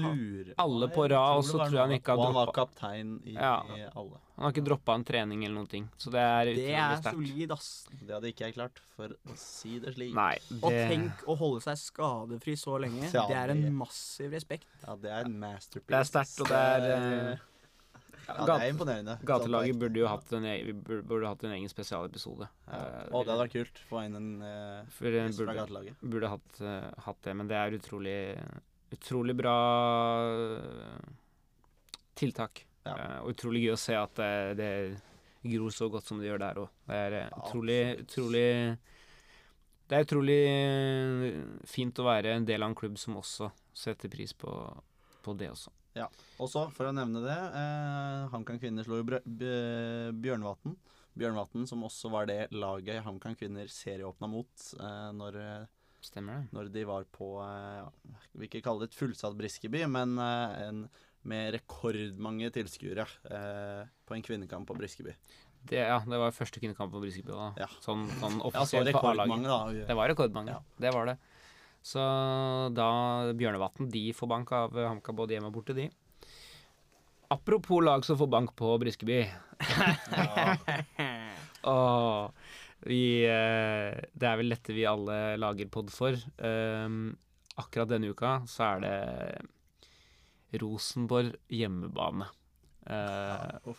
alle 0.65 0.89
på 0.95 1.07
rad, 1.13 1.37
og 1.39 1.47
så 1.47 1.61
tror 1.61 1.77
jeg 1.77 1.85
han 1.85 1.95
ikke 1.99 2.15
har 2.17 2.23
Og 2.23 2.29
han 2.31 2.37
var 2.41 2.53
kaptein 2.57 3.15
i, 3.25 3.37
Ja. 3.37 3.55
i 3.77 3.85
alle. 3.93 4.21
Han 4.37 4.47
har 4.47 4.55
ikke 4.55 4.65
droppa 4.65 4.95
en 4.97 5.05
trening 5.05 5.45
eller 5.45 5.59
noen 5.59 5.69
ting, 5.69 5.89
så 6.01 6.11
det 6.15 6.21
er 6.25 6.45
Det 6.49 6.55
utrolig 6.55 6.79
er 6.81 6.97
sterkt. 7.03 7.19
solid, 7.19 7.53
ass. 7.53 7.89
Det 7.93 8.15
hadde 8.15 8.33
ikke 8.33 8.47
jeg 8.47 8.55
klart, 8.57 8.81
for 8.97 9.09
å 9.13 9.37
si 9.37 9.79
det 9.79 9.95
slik. 9.99 10.15
Nei, 10.17 10.39
Og 10.63 10.71
tenk 10.73 11.27
å 11.29 11.37
holde 11.37 11.61
seg 11.61 11.77
skadefri 11.77 12.57
så 12.57 12.81
lenge. 12.81 13.13
Ja, 13.13 13.27
det 13.29 13.37
er 13.37 13.51
en 13.51 13.77
massiv 13.77 14.33
respekt. 14.33 14.67
Ja, 14.87 14.97
det 14.97 15.11
er 15.11 15.29
en 15.29 15.39
masterpiece. 15.39 15.93
Det 15.93 16.01
er 16.01 16.09
sterkt, 16.09 16.41
og 16.41 16.49
det 16.49 16.57
er, 16.57 17.37
uh... 17.37 17.47
Ja, 18.31 18.47
det 18.47 18.55
er 18.63 18.73
imponerende. 18.73 19.19
Gatelaget 19.27 19.79
burde 19.81 20.01
jo 20.03 20.09
hatt 20.11 20.33
en, 20.37 20.47
e- 20.47 20.73
burde, 20.73 21.03
burde 21.09 21.31
hatt 21.31 21.45
en 21.45 21.55
egen 21.57 21.71
spesialepisode. 21.73 22.49
Ja. 22.69 22.81
Og 23.11 23.25
det 23.27 23.33
hadde 23.33 23.43
vært 23.43 23.57
kult. 23.57 23.81
Få 23.91 24.05
inn 24.07 24.19
en 24.19 24.29
uh, 24.45 24.81
eh, 24.87 25.31
fra 25.35 25.57
gatelaget. 25.57 26.03
burde 26.03 26.31
hatt, 26.31 26.61
uh, 26.63 26.91
hatt 27.07 27.23
det, 27.27 27.37
men 27.37 27.51
det 27.51 27.59
er 27.59 27.79
utrolig 27.79 28.17
Utrolig 28.91 29.37
bra 29.39 29.57
eh, 30.59 31.11
tiltak. 32.19 32.65
Ja. 32.85 32.97
Eh, 32.97 33.19
og 33.23 33.35
utrolig 33.35 33.65
gøy 33.67 33.75
å 33.75 33.81
se 33.81 33.97
at 33.99 34.15
det, 34.19 34.31
det 34.61 34.71
gror 35.55 35.75
så 35.75 35.89
godt 35.93 36.09
som 36.11 36.21
det 36.21 36.31
gjør 36.31 36.43
der 36.43 36.63
òg. 36.65 36.79
Det 36.91 37.03
er 37.07 37.19
eh, 37.23 37.35
utrolig, 37.41 37.81
utrolig 38.05 38.47
Det 39.91 39.99
er 39.99 40.07
utrolig 40.07 40.41
eh, 40.47 41.43
fint 41.71 42.03
å 42.03 42.09
være 42.09 42.37
en 42.37 42.49
del 42.49 42.63
av 42.63 42.73
en 42.73 42.79
klubb 42.79 42.99
som 43.01 43.19
også 43.21 43.51
setter 43.75 44.13
pris 44.13 44.35
på, 44.37 44.55
på 45.25 45.37
det 45.39 45.51
også. 45.53 45.73
Og 46.41 46.49
så, 46.49 46.65
for 46.75 46.89
å 46.89 46.95
nevne 46.95 47.23
det, 47.25 47.37
eh, 47.59 48.29
HamKam 48.33 48.61
Kvinner 48.63 48.87
slo 48.87 49.01
jo 49.01 49.07
Bjørnvatn. 49.07 50.77
Bjørnvatn, 51.19 51.67
som 51.69 51.83
også 51.85 52.11
var 52.13 52.29
det 52.31 52.39
laget 52.55 53.03
HamKam 53.05 53.35
Kvinner 53.39 53.71
serieåpna 53.71 54.29
mot 54.31 54.67
eh, 54.79 55.11
når, 55.17 55.39
eh, 55.43 55.80
Stemmer 56.01 56.41
det? 56.41 56.57
når 56.57 56.71
de 56.73 56.83
var 56.89 57.05
på 57.13 57.35
eh, 57.45 57.85
Jeg 58.33 58.41
vil 58.41 58.49
ikke 58.49 58.65
kalle 58.65 58.85
det 58.85 58.91
et 58.91 58.99
fullsatt 58.99 59.37
Briskeby, 59.37 59.85
men 59.91 60.17
eh, 60.19 60.61
en 60.69 60.83
med 61.29 61.53
rekordmange 61.53 62.49
tilskuere 62.55 63.05
eh, 63.29 63.89
på 64.09 64.17
en 64.17 64.23
kvinnekamp 64.25 64.65
på 64.71 64.77
Briskeby. 64.79 65.13
Det, 65.69 65.77
ja, 65.77 65.99
det 66.09 66.21
var 66.23 66.33
første 66.33 66.63
kvinnekamp 66.63 66.95
på 66.95 67.03
Briskeby. 67.03 67.35
da. 67.35 67.51
Ja. 67.61 67.69
Sånn, 67.85 68.07
sånn 68.23 68.39
Ja, 68.41 68.47
så 68.47 68.49
offisielt 68.49 68.97
på 68.97 69.11
A-laget. 69.11 69.83
Det 69.91 69.97
var 69.99 70.09
rekordmange. 70.09 70.57
Ja. 70.57 70.79
Det 70.81 70.95
var 70.97 71.11
det. 71.13 71.19
Så 71.85 72.01
da 72.77 72.89
Bjørnevatn 73.37 73.89
de 73.93 74.07
får 74.17 74.33
bank 74.33 74.53
av 74.57 74.81
HamKam 74.81 75.21
både 75.21 75.37
hjemme 75.37 75.53
og 75.53 75.59
borte, 75.59 75.77
de. 75.77 75.91
Apropos 77.31 77.85
lag 77.85 78.05
som 78.09 78.17
får 78.21 78.33
bank 78.33 78.57
på 78.57 78.73
Briskeby. 78.81 79.21
Åh, 81.69 82.31
vi, 82.87 83.25
eh, 83.29 84.01
det 84.17 84.27
er 84.29 84.37
vel 84.41 84.49
dette 84.55 84.73
vi 84.75 84.87
alle 84.89 85.37
lager 85.41 85.69
pod 85.69 85.91
for. 85.93 86.17
Um, 86.39 87.17
akkurat 87.61 87.89
denne 87.91 88.09
uka 88.15 88.39
så 88.49 88.77
er 88.77 88.81
det 88.87 90.61
Rosenborg 90.61 91.35
hjemmebane. 91.53 92.27
Eh, 92.87 93.75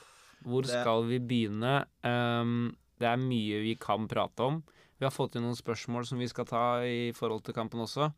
hvor 0.46 0.62
Det- 0.64 0.72
skal 0.82 1.04
vi 1.08 1.20
begynne? 1.20 1.86
Um, 2.04 2.76
det 3.00 3.08
er 3.08 3.18
mye 3.18 3.62
vi 3.62 3.76
kan 3.76 4.08
prate 4.08 4.40
om. 4.40 4.64
Vi 5.00 5.06
har 5.06 5.12
fått 5.12 5.36
inn 5.36 5.42
noen 5.44 5.58
spørsmål 5.58 6.06
som 6.06 6.20
vi 6.20 6.28
skal 6.28 6.46
ta 6.46 6.82
i 6.82 7.12
forhold 7.12 7.44
til 7.44 7.54
kampen 7.56 7.80
også. 7.82 8.14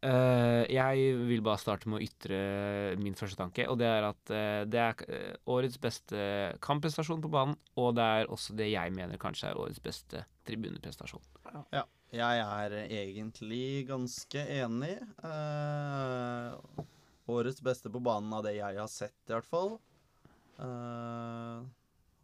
Eh, 0.00 0.62
jeg 0.72 1.16
vil 1.28 1.42
bare 1.44 1.60
starte 1.60 1.90
med 1.90 2.00
å 2.00 2.04
ytre 2.04 2.36
min 3.00 3.16
første 3.18 3.36
tanke, 3.36 3.66
og 3.68 3.76
det 3.82 3.88
er 3.90 4.06
at 4.08 4.32
uh, 4.32 4.62
det 4.64 4.80
er 4.80 5.02
eh, 5.12 5.34
årets 5.52 5.76
beste 5.82 6.22
kampprestasjon 6.64 7.20
på 7.20 7.32
banen, 7.32 7.58
og 7.76 7.92
det 7.98 8.06
er 8.20 8.32
også 8.32 8.56
det 8.56 8.70
jeg 8.70 8.94
mener 8.96 9.20
kanskje 9.20 9.50
er 9.50 9.60
årets 9.60 9.82
beste 9.84 10.24
tribuneprestasjon. 10.48 11.20
Jeg 12.10 12.40
er 12.42 12.78
egentlig 12.88 13.84
ganske 13.90 14.46
enig. 14.56 14.96
Uh, 15.22 16.56
årets 17.30 17.60
beste 17.62 17.92
på 17.92 18.00
banen 18.02 18.32
av 18.34 18.42
det 18.48 18.56
jeg 18.56 18.80
har 18.80 18.90
sett, 18.90 19.20
i 19.28 19.36
hvert 19.36 19.46
fall. 19.46 19.76
Eh, 20.60 21.60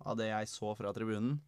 av 0.07 0.19
det 0.19 0.29
jeg 0.29 0.51
så 0.51 0.73
fra 0.79 0.93
tribunen, 0.97 1.39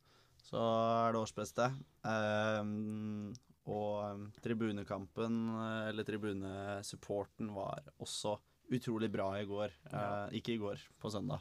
så 0.46 0.60
er 1.08 1.14
det 1.14 1.22
årsbeste. 1.24 1.68
Uh, 2.06 3.34
og 3.68 4.14
um, 4.14 4.22
tribunekampen, 4.42 5.34
eh, 5.60 5.88
eller 5.90 6.06
tribunesupporten, 6.08 7.50
var 7.54 7.82
også 8.00 8.36
utrolig 8.72 9.10
bra 9.12 9.30
i 9.40 9.46
går. 9.48 9.72
Eh, 9.92 10.36
ikke 10.40 10.54
i 10.56 10.60
går, 10.60 10.80
på 11.00 11.10
søndag. 11.12 11.40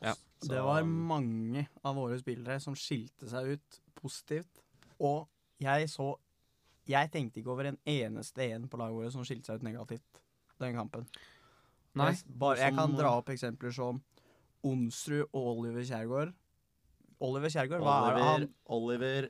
Ja. 0.00 0.12
Så- 0.40 0.48
Det 0.52 0.62
var 0.62 0.82
mange 0.84 1.66
av 1.84 1.96
våre 1.96 2.18
spillere 2.20 2.60
som 2.60 2.74
skilte 2.74 3.28
seg 3.28 3.54
ut 3.56 3.80
positivt. 3.94 4.62
Og 5.00 5.28
jeg 5.60 5.88
så 5.88 6.14
Jeg 6.88 7.10
tenkte 7.10 7.40
ikke 7.40 7.50
over 7.50 7.64
en 7.66 7.78
eneste 7.84 8.38
en 8.54 8.68
på 8.68 8.78
laget 8.78 8.94
vårt 8.94 9.12
som 9.12 9.24
skilte 9.24 9.46
seg 9.46 9.56
ut 9.56 9.62
negativt 9.66 10.20
den 10.60 10.72
kampen. 10.76 11.06
Nei, 11.96 12.12
Jeg, 12.12 12.38
bare, 12.38 12.56
jeg 12.58 12.74
kan 12.76 12.94
dra 12.94 13.10
opp 13.18 13.26
eksempler 13.26 13.72
som 13.74 14.00
Onsrud 14.62 15.24
og 15.32 15.58
Oliver 15.58 15.82
Kjærgaard. 15.82 16.32
Oliver 17.20 17.48
Kjærgaard, 17.48 17.82
hva 17.82 17.96
er 18.12 18.14
det 18.14 18.22
han 18.22 18.54
Oliver 18.68 19.28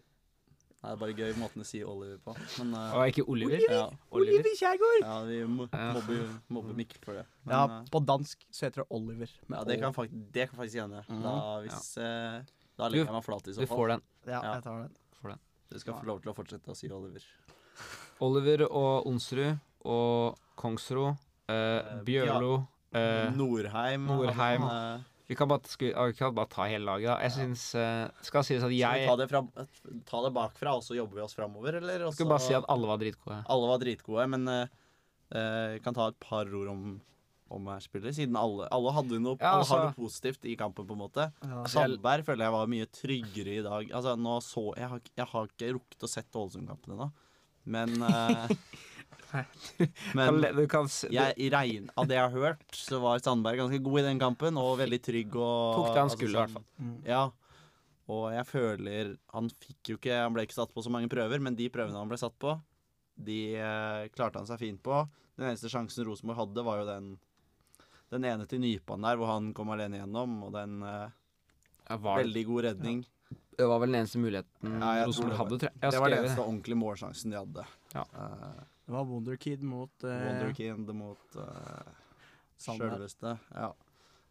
Det 0.86 0.92
er 0.94 0.98
bare 1.00 1.14
gøy 1.18 1.32
måten 1.40 1.62
å 1.62 1.66
si 1.66 1.80
Oliver 1.82 2.18
på. 2.22 2.32
Men 2.60 2.74
uh, 2.78 2.92
og 2.94 3.08
ikke 3.10 3.24
Oliver. 3.26 3.58
ja, 3.66 3.88
Oliver 4.14 4.52
Kjærgaard! 4.54 5.00
ja, 5.02 5.16
vi 5.26 5.38
mobber, 5.50 6.20
mobber 6.54 6.76
Mikkel 6.78 7.00
for 7.02 7.18
det. 7.18 7.24
Men, 7.42 7.54
Ja, 7.56 7.62
eh, 7.80 7.88
på 7.90 8.00
dansk 8.06 8.44
så 8.54 8.66
heter 8.68 8.84
det 8.84 8.86
Oliver. 8.94 9.32
ja, 9.50 9.64
det, 9.66 9.80
kan 9.82 9.92
faktisk, 9.96 10.28
det 10.32 10.46
kan 10.50 10.60
faktisk 10.60 10.78
hende. 10.84 11.02
Mhm. 11.08 11.22
Da, 11.26 11.34
hvis, 11.64 11.88
eh, 11.98 12.38
da 12.78 12.88
legger 12.92 13.04
jeg 13.10 13.16
meg 13.18 13.24
flat 13.26 13.48
i 13.50 13.56
så 13.56 13.60
Du 13.60 13.66
fall. 13.66 13.76
får 13.82 13.88
den. 13.96 14.02
Ja, 14.26 14.40
Ja. 14.42 14.54
jeg 14.54 14.62
tar 14.62 14.78
den. 14.84 14.94
Får 15.20 15.28
den. 15.34 15.38
Du 15.70 15.78
skal 15.82 15.94
få 15.94 16.06
lov 16.06 16.22
til 16.22 16.30
å 16.32 16.36
fortsette 16.38 16.70
å 16.70 16.76
si 16.78 16.88
Oliver. 16.88 17.26
Oliver 18.20 18.62
og 18.70 19.06
Onsrud 19.10 19.58
og 19.84 20.38
Kongsro. 20.56 21.16
uh, 21.48 22.02
Bjørlo. 22.06 22.66
eh, 22.94 23.30
Norheim. 23.34 24.06
Norheim. 24.06 24.62
Han, 24.62 25.00
eh, 25.00 25.02
vi, 25.26 25.34
kan 25.38 25.48
bare, 25.50 25.66
skal, 25.66 25.92
vi 25.94 26.14
kan 26.18 26.34
bare 26.36 26.50
ta 26.52 26.66
hele 26.70 26.84
laget, 26.86 27.08
da. 27.10 27.16
Jeg 27.26 27.34
syns 27.34 27.64
eh, 27.74 28.04
Skal 28.22 28.44
sies 28.46 28.62
at 28.62 28.70
skal 28.70 28.70
vi 29.00 29.06
ta 29.10 29.16
det, 29.20 29.28
fram, 29.32 29.50
ta 30.06 30.22
det 30.26 30.32
bakfra, 30.36 30.76
og 30.78 30.84
så 30.86 30.94
jobber 30.98 31.18
vi 31.20 31.24
oss 31.26 31.34
framover, 31.34 31.80
eller? 31.80 32.06
Også, 32.06 32.18
skal 32.20 32.26
vi 32.28 32.34
bare 32.36 32.46
si 32.46 32.54
at 32.58 32.68
alle 32.72 32.86
var 32.90 33.02
dritgode. 33.02 33.40
Alle 33.56 33.70
var 33.72 33.82
dritgode, 33.82 34.26
men 34.36 34.48
eh, 34.52 34.66
eh, 35.34 35.66
jeg 35.76 35.82
kan 35.86 35.94
ta 35.98 36.08
et 36.12 36.20
par 36.22 36.46
ord 36.54 36.72
om 36.76 36.86
om 37.46 37.62
hver 37.62 37.78
spiller, 37.78 38.10
siden 38.10 38.34
alle, 38.34 38.64
alle 38.74 38.90
hadde 38.90 39.20
noe, 39.22 39.36
Ja, 39.38 39.52
alle 39.52 39.62
altså- 39.62 39.76
har 39.78 39.84
noe 39.84 39.94
positivt 39.94 40.44
i 40.50 40.56
kampen, 40.58 40.82
på 40.84 40.96
en 40.96 40.98
måte. 40.98 41.28
Ja. 41.46 41.60
Altså, 41.62 41.78
jeg- 41.78 41.92
Sandberg 41.94 42.24
føler 42.26 42.42
jeg 42.42 42.54
var 42.56 42.66
mye 42.66 42.86
tryggere 42.90 43.52
i 43.54 43.62
dag. 43.62 43.92
Altså, 43.94 44.16
nå 44.18 44.32
så 44.42 44.64
Jeg 44.76 44.88
har, 44.88 45.00
jeg 45.16 45.26
har 45.30 45.46
ikke 45.46 45.68
rukket 45.76 46.02
å 46.02 46.08
sett 46.10 46.32
Ålesund-kampen 46.34 46.96
ennå, 46.96 47.12
men 47.66 48.02
eh, 48.02 48.48
Kan 48.48 48.56
Men 50.18 50.40
du 50.56 50.62
kan 50.70 50.88
se, 50.92 51.10
jeg, 51.14 51.34
i 51.40 51.50
regn, 51.52 51.90
av 51.96 52.08
det 52.08 52.18
jeg 52.18 52.24
har 52.28 52.46
hørt, 52.46 52.64
så 52.76 53.00
var 53.02 53.22
Sandberg 53.24 53.62
ganske 53.64 53.82
god 53.84 54.00
i 54.02 54.06
den 54.08 54.22
kampen, 54.22 54.60
og 54.60 54.78
veldig 54.80 55.00
trygg 55.04 55.34
og 55.34 55.58
Tok 55.80 55.90
det 55.90 55.98
han 55.98 56.06
altså, 56.06 56.20
skulle, 56.20 56.32
i 56.32 56.40
hvert 56.42 56.56
fall. 56.56 56.66
Mm. 56.78 56.96
Ja. 57.08 57.24
Og 58.06 58.24
jeg 58.30 58.46
føler 58.46 59.08
Han 59.34 59.48
fikk 59.50 59.88
jo 59.90 59.96
ikke 59.98 60.18
Han 60.20 60.34
ble 60.36 60.44
ikke 60.46 60.54
satt 60.54 60.70
på 60.70 60.84
så 60.84 60.92
mange 60.94 61.10
prøver, 61.10 61.42
men 61.42 61.56
de 61.58 61.66
prøvene 61.74 61.98
han 61.98 62.10
ble 62.10 62.18
satt 62.20 62.36
på, 62.38 62.54
de 63.26 63.40
eh, 63.58 64.08
klarte 64.14 64.38
han 64.38 64.48
seg 64.48 64.60
fint 64.60 64.82
på. 64.84 65.04
Den 65.36 65.50
eneste 65.50 65.72
sjansen 65.72 66.06
Rosenborg 66.06 66.44
hadde, 66.44 66.64
var 66.64 66.82
jo 66.82 66.90
den 66.90 67.14
den 68.12 68.26
ene 68.28 68.46
til 68.46 68.62
Nypan 68.62 69.02
der, 69.02 69.18
hvor 69.18 69.32
han 69.32 69.50
kom 69.56 69.72
alene 69.74 70.00
gjennom, 70.00 70.38
og 70.46 70.54
den 70.54 70.78
eh, 70.86 71.96
var, 71.96 72.20
veldig 72.22 72.44
god 72.46 72.66
redning. 72.70 73.02
Det 73.56 73.66
var 73.66 73.80
vel 73.82 73.90
den 73.90 74.02
eneste 74.02 74.20
muligheten 74.20 74.76
Ja, 74.78 75.06
Rosenborg 75.08 75.40
hadde, 75.40 75.58
tror 75.62 75.70
jeg. 75.70 75.80
Jeg 75.82 75.94
det 75.94 76.00
var 76.02 76.12
den 76.12 76.22
eneste 76.22 76.44
ordentlige 76.44 76.78
målsjansen 76.78 77.32
de 77.32 77.40
hadde. 77.40 77.66
Ja. 77.94 78.04
Eh, 78.22 78.64
Det 78.86 78.94
var 78.94 79.08
Wonderkid 79.08 79.62
mot 79.66 80.04
uh, 80.06 80.10
Wonderkid 80.10 80.92
mot 80.94 81.38
uh, 81.42 81.88
sjølveste. 82.62 83.32
Ja. 83.50 83.72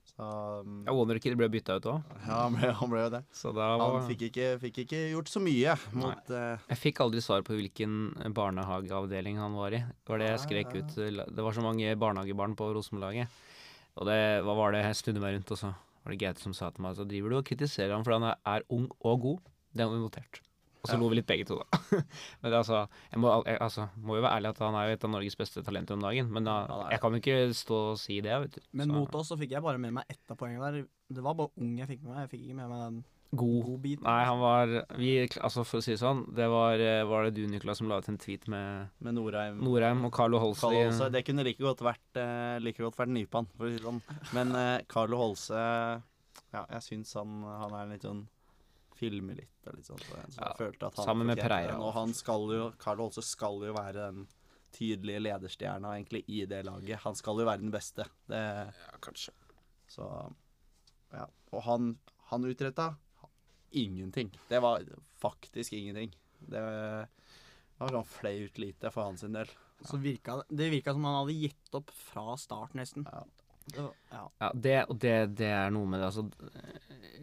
Så 0.06 0.28
um, 0.64 0.84
Ja, 0.86 0.94
Wonderkid 0.96 1.36
ble 1.36 1.50
bytta 1.52 1.76
ut 1.80 1.88
òg, 1.92 2.14
ja, 2.28 2.38
han 2.46 2.56
ble, 2.56 2.70
han 2.80 2.92
ble 2.92 3.02
jo 3.04 3.10
det. 3.18 3.22
så 3.36 3.52
da 3.56 3.72
var 3.76 3.98
Han 3.98 4.06
fikk 4.08 4.28
ikke, 4.30 4.46
fikk 4.62 4.84
ikke 4.86 5.02
gjort 5.12 5.32
så 5.32 5.42
mye 5.44 5.74
mot 5.98 6.32
uh... 6.32 6.62
Jeg 6.70 6.80
fikk 6.84 7.02
aldri 7.04 7.24
svar 7.26 7.44
på 7.48 7.58
hvilken 7.58 8.14
barnehageavdeling 8.38 9.42
han 9.42 9.58
var 9.58 9.76
i. 9.76 9.82
Det 9.84 10.14
var 10.14 10.24
det 10.24 10.30
jeg 10.32 10.44
skrek 10.46 10.72
Ja, 10.72 10.86
ja, 10.86 10.86
ut. 10.86 11.36
Det 11.36 11.48
var 11.50 11.58
så 11.58 11.66
mange 11.66 11.98
barnehagebarn 12.00 12.56
på 12.56 12.70
Rosenborg-laget. 12.78 13.44
Og 13.96 14.08
det, 14.08 14.22
hva 14.46 14.56
var 14.56 14.76
det 14.76 14.86
jeg 14.86 15.02
snudde 15.02 15.24
meg 15.24 15.36
rundt, 15.38 15.52
og 15.56 15.62
så 15.66 15.74
var 16.06 16.14
det 16.14 16.22
Gaute 16.22 16.44
som 16.44 16.56
sa 16.56 16.70
til 16.72 16.86
meg 16.86 16.98
Så 17.00 17.08
driver 17.10 17.32
du 17.32 17.40
og 17.42 17.48
kritiserer 17.48 17.96
ham 17.96 18.04
fordi 18.06 18.22
han 18.22 18.32
er 18.56 18.68
ung 18.72 18.88
og 19.02 19.24
god. 19.28 19.54
Det 19.76 19.84
har 19.84 19.92
vi 19.92 20.04
notert. 20.04 20.45
Og 20.86 20.92
så 20.92 20.96
Ja. 20.96 21.02
lo 21.02 21.10
vi 21.10 21.18
litt 21.18 21.30
begge 21.30 21.48
to, 21.50 21.58
da. 21.64 21.80
men 22.46 22.52
det, 22.52 22.58
altså, 22.62 22.84
jeg 23.12 23.22
må, 23.24 23.32
jeg, 23.50 23.58
altså, 23.66 23.88
må 23.98 24.20
jo 24.20 24.26
være 24.28 24.38
ærlig 24.38 24.52
at 24.54 24.62
han 24.62 24.78
er 24.78 24.92
jo 24.92 25.00
et 25.00 25.08
av 25.10 25.14
Norges 25.16 25.40
beste 25.40 25.66
talenter 25.66 25.98
om 25.98 26.06
dagen. 26.06 26.30
Men 26.30 26.46
da, 26.46 26.60
er 26.86 26.94
jeg 26.96 27.02
kan 27.02 27.18
jo 27.18 27.24
ikke 27.24 27.40
stå 27.58 27.82
og 27.96 28.00
si 28.02 28.22
det, 28.22 28.38
vet 28.46 28.60
du. 28.60 28.62
Men 28.78 28.92
Så, 28.94 29.00
mot 29.02 29.18
oss 29.18 29.34
så 29.34 29.40
fikk 29.42 29.58
jeg 29.58 29.66
bare 29.66 29.82
med 29.82 29.98
meg 29.98 30.06
ett 30.14 30.30
av 30.30 30.38
poengene 30.38 30.70
der. 30.70 30.88
Det 31.10 31.26
var 31.26 31.34
bare 31.42 31.50
ung 31.58 31.76
jeg 31.82 31.90
fikk 31.96 32.06
med 32.06 32.14
meg. 32.14 32.24
Jeg 32.28 32.34
fikk 32.36 32.46
ikke 32.48 32.60
med 32.62 32.70
meg 32.70 32.86
den 32.86 33.04
god. 33.36 33.64
god 33.66 33.80
biten. 33.84 34.06
Nei, 34.06 34.20
han 34.30 34.40
var 34.40 34.74
vi, 35.00 35.12
Altså, 35.42 35.66
for 35.68 35.82
å 35.82 35.86
si 35.86 35.96
det 35.96 36.02
sånn, 36.02 36.24
det 36.38 36.48
var, 36.52 36.80
eh, 36.80 37.04
var 37.10 37.28
det 37.28 37.34
du, 37.40 37.44
Niklas, 37.50 37.82
som 37.82 37.90
la 37.90 37.98
ut 38.00 38.10
en 38.12 38.20
tweet 38.22 38.48
med 38.52 38.94
med 39.00 39.18
Norheim. 39.18 39.60
Norheim 39.66 40.06
og 40.06 40.14
Carlo 40.14 40.40
Holse. 40.40 40.62
Carlo 40.62 40.86
Holse. 40.86 41.10
Det 41.12 41.26
kunne 41.26 41.44
like 41.48 41.62
godt 41.62 41.82
vært, 41.86 42.22
eh, 42.22 42.60
like 42.62 42.82
godt 42.84 42.98
vært 43.02 43.14
Nypan, 43.16 43.50
for 43.58 43.66
å 43.66 43.72
si 43.74 43.80
det 43.80 43.86
sånn. 43.86 44.02
Men 44.34 44.56
uh, 44.56 44.80
Carlo 44.88 45.18
Holse 45.18 45.56
Ja, 46.54 46.66
jeg 46.72 46.82
syns 46.86 47.14
han, 47.18 47.42
han 47.44 47.74
er 47.76 47.90
litt 47.92 48.06
sånn 48.06 48.28
filme 49.06 49.36
litt 49.38 49.70
og 49.70 49.78
litt 49.78 49.86
sånt. 49.88 50.04
Så 50.10 50.18
jeg 50.18 50.36
Ja, 50.42 50.54
følte 50.60 50.90
at 50.90 50.98
han 51.00 51.06
sammen 51.14 51.30
med 51.30 51.38
Pereira. 51.44 51.78
Og 51.80 51.94
han 51.94 52.14
skal 52.18 52.50
jo, 52.58 52.72
Carl 52.82 52.98
Holse 53.06 53.24
skal 53.26 53.62
jo 53.70 53.74
være 53.78 53.94
den 54.10 54.26
tydelige 54.76 55.22
lederstjerna 55.24 55.94
egentlig 55.96 56.24
i 56.28 56.42
det 56.52 56.64
laget. 56.68 57.00
Han 57.06 57.16
skal 57.16 57.40
jo 57.40 57.46
være 57.48 57.62
den 57.64 57.72
beste. 57.72 58.04
Det, 58.28 58.42
Ja, 58.76 58.98
kanskje. 59.02 59.32
så 59.88 60.10
ja. 61.14 61.28
Og 61.54 61.62
han, 61.64 61.94
han 62.34 62.44
utretta 62.50 62.90
ingenting. 63.72 64.32
Det 64.50 64.60
var 64.62 64.84
faktisk 65.22 65.74
ingenting. 65.74 66.12
Det 66.40 66.62
var 66.62 67.08
sånn 67.92 68.06
flaut 68.08 68.58
lite 68.62 68.92
for 68.92 69.04
hans 69.10 69.22
del. 69.22 69.48
Så 69.86 69.98
virka, 70.00 70.38
det- 70.50 70.58
det 70.58 70.70
virka 70.72 70.94
som 70.94 71.04
han 71.04 71.16
hadde 71.26 71.34
gitt 71.40 71.76
opp 71.76 71.92
fra 71.92 72.36
start, 72.38 72.74
nesten. 72.74 73.06
Ja. 73.12 73.24
Ja. 73.74 73.90
Ja, 74.14 74.52
det, 74.54 74.76
og 74.92 75.00
det, 75.02 75.16
det 75.40 75.50
er 75.50 75.72
noe 75.74 75.90
med 75.90 76.02
det. 76.02 76.12
Altså, 76.12 76.28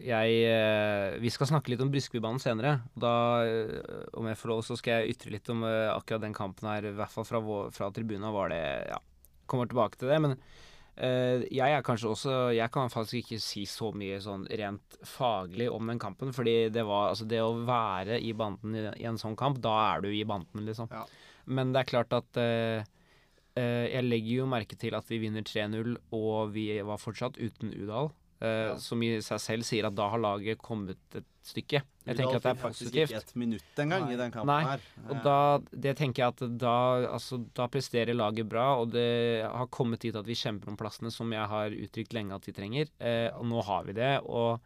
jeg 0.03 0.41
eh, 0.49 1.15
Vi 1.23 1.31
skal 1.31 1.49
snakke 1.49 1.71
litt 1.71 1.83
om 1.83 1.91
Bryskebybanen 1.93 2.41
senere. 2.41 2.75
Da, 2.99 3.13
eh, 3.47 4.03
om 4.19 4.27
jeg 4.27 4.39
får 4.39 4.51
lov, 4.51 4.63
så 4.67 4.77
skal 4.79 5.01
jeg 5.01 5.15
ytre 5.15 5.33
litt 5.35 5.49
om 5.53 5.63
eh, 5.67 5.87
akkurat 5.93 6.25
den 6.25 6.35
kampen 6.35 6.69
her. 6.69 6.89
I 6.89 6.95
hvert 6.97 7.13
fall 7.13 7.27
fra, 7.27 7.41
fra 7.75 7.89
tribuna 7.95 8.33
var 8.35 8.53
det 8.53 8.63
Ja, 8.91 8.99
kommer 9.49 9.69
tilbake 9.71 9.99
til 10.01 10.11
det. 10.13 10.21
Men 10.23 10.37
jeg 10.93 11.73
er 11.73 11.81
kanskje 11.81 12.11
også 12.11 12.33
Jeg 12.53 12.69
kan 12.69 12.91
faktisk 12.93 13.15
ikke 13.23 13.39
si 13.41 13.63
så 13.65 13.87
mye 13.97 14.19
sånn 14.21 14.43
rent 14.45 14.97
faglig 15.09 15.65
om 15.73 15.87
den 15.89 16.01
kampen. 16.01 16.35
Fordi 16.35 16.67
det 16.73 16.83
var 16.85 17.13
Altså, 17.13 17.25
det 17.25 17.39
å 17.41 17.55
være 17.65 18.19
i 18.21 18.33
banden 18.37 18.77
i, 18.77 19.07
en 19.09 19.17
sånn 19.17 19.37
kamp, 19.39 19.57
da 19.63 19.73
er 19.95 20.03
du 20.05 20.11
i 20.13 20.25
banden, 20.27 20.67
liksom. 20.67 20.91
Ja. 20.93 21.07
Men 21.49 21.73
det 21.73 21.81
er 21.81 21.89
klart 21.89 22.13
at 22.13 22.37
jeg 23.55 24.03
legger 24.03 24.39
jo 24.41 24.45
merke 24.49 24.75
til 24.79 24.95
at 24.97 25.05
vi 25.09 25.19
vinner 25.21 25.41
3-0, 25.45 25.95
og 26.11 26.51
vi 26.55 26.67
var 26.81 26.97
fortsatt 26.97 27.37
uten 27.37 27.73
Udal. 27.83 28.11
eh, 28.41 28.71
Ja. 28.73 28.77
Som 28.77 29.01
i 29.03 29.21
seg 29.21 29.39
selv 29.39 29.63
sier 29.63 29.85
at 29.87 29.95
da 29.95 30.09
har 30.09 30.19
laget 30.19 30.57
kommet 30.59 30.97
et 31.15 31.23
stykke. 31.43 31.81
Jeg 32.05 32.15
tenker 32.17 32.35
Udal 32.35 32.35
at 32.35 32.43
det 32.43 32.49
er 32.49 32.55
fikk 32.55 32.63
faktisk 32.63 32.83
positivt. 32.89 33.09
ikke 33.13 33.21
et 33.23 33.35
minutt 33.39 33.79
engang 33.79 34.09
i 34.11 34.17
den 34.19 34.31
kampen 34.31 34.47
Nei, 34.51 34.63
her. 34.63 34.79
Og 35.07 35.15
Eh, 35.15 35.21
da, 35.23 35.59
det 35.71 35.93
tenker 35.97 36.23
jeg 36.23 36.27
at 36.33 36.57
da, 36.59 37.05
altså, 37.13 37.39
da 37.55 37.67
presterer 37.67 38.13
laget 38.13 38.49
bra, 38.49 38.65
og 38.81 38.91
det 38.91 39.45
har 39.45 39.67
kommet 39.67 39.99
dit 40.01 40.15
at 40.15 40.25
vi 40.25 40.33
kjemper 40.35 40.67
om 40.67 40.75
plassene 40.77 41.11
som 41.11 41.31
jeg 41.31 41.47
har 41.47 41.69
uttrykt 41.71 42.11
lenge 42.13 42.33
at 42.35 42.43
vi 42.45 42.51
trenger. 42.51 42.87
Eh, 42.99 43.29
og 43.37 43.45
nå 43.45 43.63
har 43.63 43.83
vi 43.85 43.93
det. 43.93 44.19
Og 44.25 44.59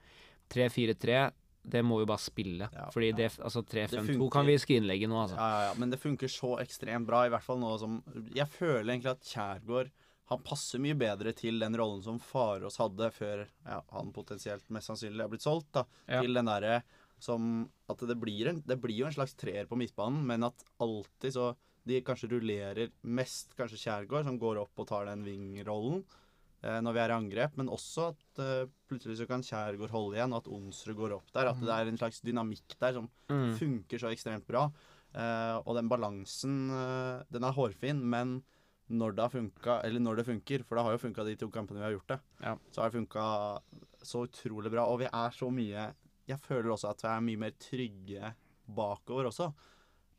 3-4-3, 0.50 1.32
det 1.68 1.84
må 1.84 2.00
jo 2.02 2.08
bare 2.08 2.24
spille. 2.24 2.70
Ja. 2.72 2.88
Fordi 2.94 3.12
det, 3.18 3.30
altså 3.44 3.64
3-5-2 3.68 4.30
kan 4.32 4.48
vi 4.48 4.56
skrinlegge 4.62 5.10
nå, 5.12 5.18
altså. 5.26 5.38
Ja, 5.40 5.48
ja, 5.52 5.64
ja, 5.70 5.74
men 5.80 5.92
det 5.92 6.00
funker 6.00 6.32
så 6.32 6.56
ekstremt 6.64 7.08
bra, 7.10 7.26
i 7.28 7.32
hvert 7.34 7.44
fall 7.44 7.60
nå 7.60 7.74
som 7.82 7.98
Jeg 8.36 8.48
føler 8.54 8.94
egentlig 8.94 9.12
at 9.18 9.32
Kjærgaard 9.34 9.92
han 10.28 10.42
passer 10.44 10.82
mye 10.84 10.96
bedre 11.00 11.32
til 11.36 11.60
den 11.62 11.76
rollen 11.80 12.02
som 12.04 12.18
Farås 12.20 12.76
hadde 12.82 13.08
før 13.16 13.46
ja, 13.46 13.78
han 13.94 14.10
potensielt 14.16 14.66
mest 14.76 14.92
sannsynlig 14.92 15.24
har 15.24 15.32
blitt 15.32 15.46
solgt. 15.46 15.70
da, 15.78 15.86
Ja. 16.08 16.22
Til 16.24 16.36
den 16.36 16.50
derre 16.50 16.82
som 17.20 17.70
At 17.90 18.04
det 18.06 18.18
blir, 18.20 18.52
en, 18.52 18.60
det 18.62 18.76
blir 18.78 19.00
jo 19.00 19.08
en 19.08 19.16
slags 19.16 19.34
treer 19.40 19.66
på 19.66 19.78
midtbanen, 19.80 20.20
men 20.28 20.44
at 20.44 20.68
alltid 20.84 21.34
så 21.34 21.56
De 21.88 22.02
kanskje 22.04 22.30
rullerer 22.30 22.92
mest 23.04 23.56
kanskje 23.56 23.80
Kjærgaard, 23.80 24.28
som 24.28 24.38
går 24.38 24.60
opp 24.60 24.84
og 24.84 24.88
tar 24.90 25.08
den 25.08 25.24
wing-rollen 25.24 26.04
eh, 26.04 26.26
når 26.64 26.94
vi 26.94 27.00
er 27.00 27.10
i 27.10 27.18
angrep, 27.18 27.58
men 27.58 27.68
også 27.70 28.08
at 28.16 28.40
eh, 28.42 28.66
plutselig 28.90 29.18
så 29.20 29.28
kan 29.30 29.42
Kjærgaard 29.46 29.90
holde 29.94 30.16
igjen, 30.18 30.34
og 30.34 30.42
at 30.42 30.52
Onsrud 30.52 30.96
går 30.98 31.14
opp 31.14 31.32
der. 31.34 31.48
At 31.52 31.60
det 31.62 31.70
er 31.70 31.88
en 31.92 31.98
slags 31.98 32.22
dynamikk 32.22 32.78
der 32.80 32.94
som 32.94 33.10
Mm. 33.30 33.58
funker 33.60 34.00
så 34.00 34.08
ekstremt 34.12 34.48
bra. 34.48 34.72
Eh, 35.14 35.58
og 35.68 35.76
den 35.76 35.90
balansen, 35.90 36.70
eh, 36.72 37.24
den 37.32 37.44
er 37.44 37.52
hårfin, 37.54 38.02
men 38.02 38.44
når 38.90 39.16
det 39.16 39.22
har 39.22 39.30
funka, 39.30 39.82
eller 39.84 40.00
når 40.00 40.16
det 40.18 40.26
funker, 40.26 40.64
for 40.64 40.76
det 40.76 40.84
har 40.86 40.92
jo 40.98 41.04
funka 41.10 41.26
de 41.26 41.36
to 41.36 41.50
kampene 41.50 41.78
vi 41.80 41.84
har 41.84 41.92
gjort 42.00 42.08
det, 42.08 42.20
Ja. 42.42 42.56
så 42.72 42.82
har 42.82 42.90
det 42.90 42.98
funka 43.08 43.62
så 44.02 44.24
utrolig 44.28 44.72
bra. 44.72 44.86
Og 44.88 45.00
vi 45.00 45.06
er 45.06 45.30
så 45.32 45.52
mye 45.52 45.94
Jeg 46.28 46.40
føler 46.42 46.72
også 46.74 46.90
at 46.90 47.02
vi 47.02 47.08
er 47.08 47.22
mye 47.22 47.38
mer 47.40 47.52
trygge 47.52 48.34
bakover 48.68 49.28
også. 49.30 49.54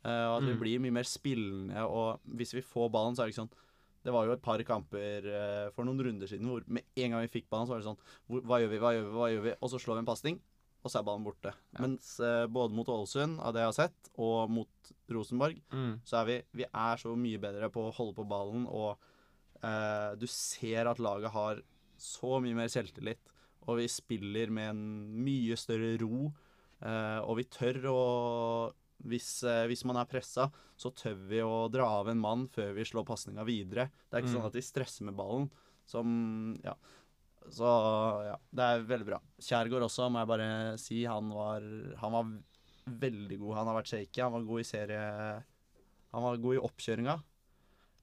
Eh, 0.05 0.27
og 0.31 0.39
at 0.43 0.45
vi 0.49 0.55
Mm. 0.55 0.61
blir 0.61 0.79
mye 0.81 0.93
mer 0.93 1.03
spillende, 1.05 1.77
og 1.87 2.21
hvis 2.25 2.55
vi 2.55 2.61
får 2.63 2.91
ballen, 2.91 3.15
så 3.15 3.23
er 3.23 3.27
det 3.27 3.35
ikke 3.35 3.47
sånn 3.49 3.53
det 4.09 4.15
var 4.15 4.25
jo 4.29 4.35
et 4.39 4.45
par 4.45 4.63
kamper 4.65 5.27
eh, 5.29 5.65
for 5.77 5.85
noen 5.85 6.01
runder 6.07 6.31
siden 6.31 6.49
hvor 6.49 6.65
med 6.67 6.87
en 6.97 7.13
gang 7.15 7.27
vi 7.27 7.35
fikk 7.39 7.51
ballen, 7.53 7.69
så 7.69 7.75
var 7.77 7.83
det 7.85 7.91
sånn 7.91 8.47
Hva 8.49 8.63
gjør 8.63 8.73
vi, 8.73 8.79
hva 8.81 8.93
gjør 8.97 9.05
vi, 9.09 9.17
hva 9.19 9.29
gjør 9.35 9.45
vi? 9.51 9.57
Og 9.61 9.73
så 9.75 9.81
slår 9.83 9.99
vi 9.99 10.03
en 10.07 10.09
pasning, 10.09 10.39
og 10.79 10.91
så 10.93 11.01
er 11.01 11.07
ballen 11.09 11.27
borte. 11.27 11.53
Ja. 11.75 11.83
Mens 11.85 12.09
eh, 12.25 12.47
både 12.55 12.77
mot 12.79 12.89
Ålesund, 12.95 13.37
av 13.45 13.53
det 13.53 13.65
jeg 13.65 13.71
har 13.73 13.77
sett, 13.83 14.11
og 14.17 14.53
mot 14.57 14.93
Rosenborg, 15.13 15.61
Mm. 15.75 15.95
så 16.09 16.21
er 16.23 16.29
vi, 16.31 16.37
vi 16.63 16.67
er 16.71 17.01
så 17.05 17.13
mye 17.19 17.41
bedre 17.43 17.69
på 17.75 17.85
å 17.89 17.95
holde 17.99 18.15
på 18.17 18.27
ballen, 18.31 18.65
og 18.71 18.97
eh, 19.63 20.15
du 20.21 20.27
ser 20.31 20.89
at 20.89 21.01
laget 21.03 21.35
har 21.35 21.61
så 21.99 22.39
mye 22.41 22.55
mer 22.57 22.71
selvtillit, 22.73 23.21
og 23.69 23.81
vi 23.83 23.89
spiller 23.91 24.49
med 24.55 24.71
en 24.71 24.85
mye 25.27 25.57
større 25.59 25.97
ro, 26.01 26.29
eh, 26.81 27.19
og 27.27 27.41
vi 27.41 27.49
tør 27.53 27.83
å 27.91 28.03
hvis, 29.07 29.43
eh, 29.45 29.67
hvis 29.71 29.85
man 29.85 29.97
er 29.97 30.05
pressa, 30.11 30.51
så 30.77 30.91
tør 30.95 31.15
vi 31.29 31.39
å 31.45 31.71
dra 31.71 31.85
av 32.01 32.09
en 32.09 32.19
mann 32.19 32.49
før 32.49 32.73
vi 32.75 32.83
slår 32.85 33.07
pasninga 33.07 33.45
videre. 33.47 33.91
Det 34.11 34.19
er 34.19 34.23
ikke 34.23 34.33
Mm. 34.35 34.41
sånn 34.41 34.47
at 34.47 34.53
de 34.53 34.61
stresser 34.63 35.05
med 35.05 35.15
ballen. 35.17 35.51
Som 35.87 36.61
Ja. 36.65 36.75
Så 37.51 37.65
ja, 38.27 38.37
det 38.53 38.61
er 38.61 38.83
veldig 38.85 39.07
bra. 39.07 39.19
Kjærgaard 39.41 39.83
også, 39.87 40.11
må 40.13 40.19
jeg 40.21 40.29
bare 40.29 40.77
si. 40.79 41.05
Han 41.05 41.31
var, 41.31 41.61
han 41.97 42.13
var 42.13 42.43
veldig 42.87 43.39
god. 43.39 43.55
Han 43.57 43.67
har 43.67 43.83
vært 43.83 43.89
shaky. 43.95 44.21
Han 44.23 44.33
var 44.33 44.43
god 44.43 44.61
i 44.61 44.65
serie 44.65 45.45
Han 46.13 46.23
var 46.23 46.37
god 46.37 46.55
i 46.57 46.61
oppkjøringa. 46.61 47.23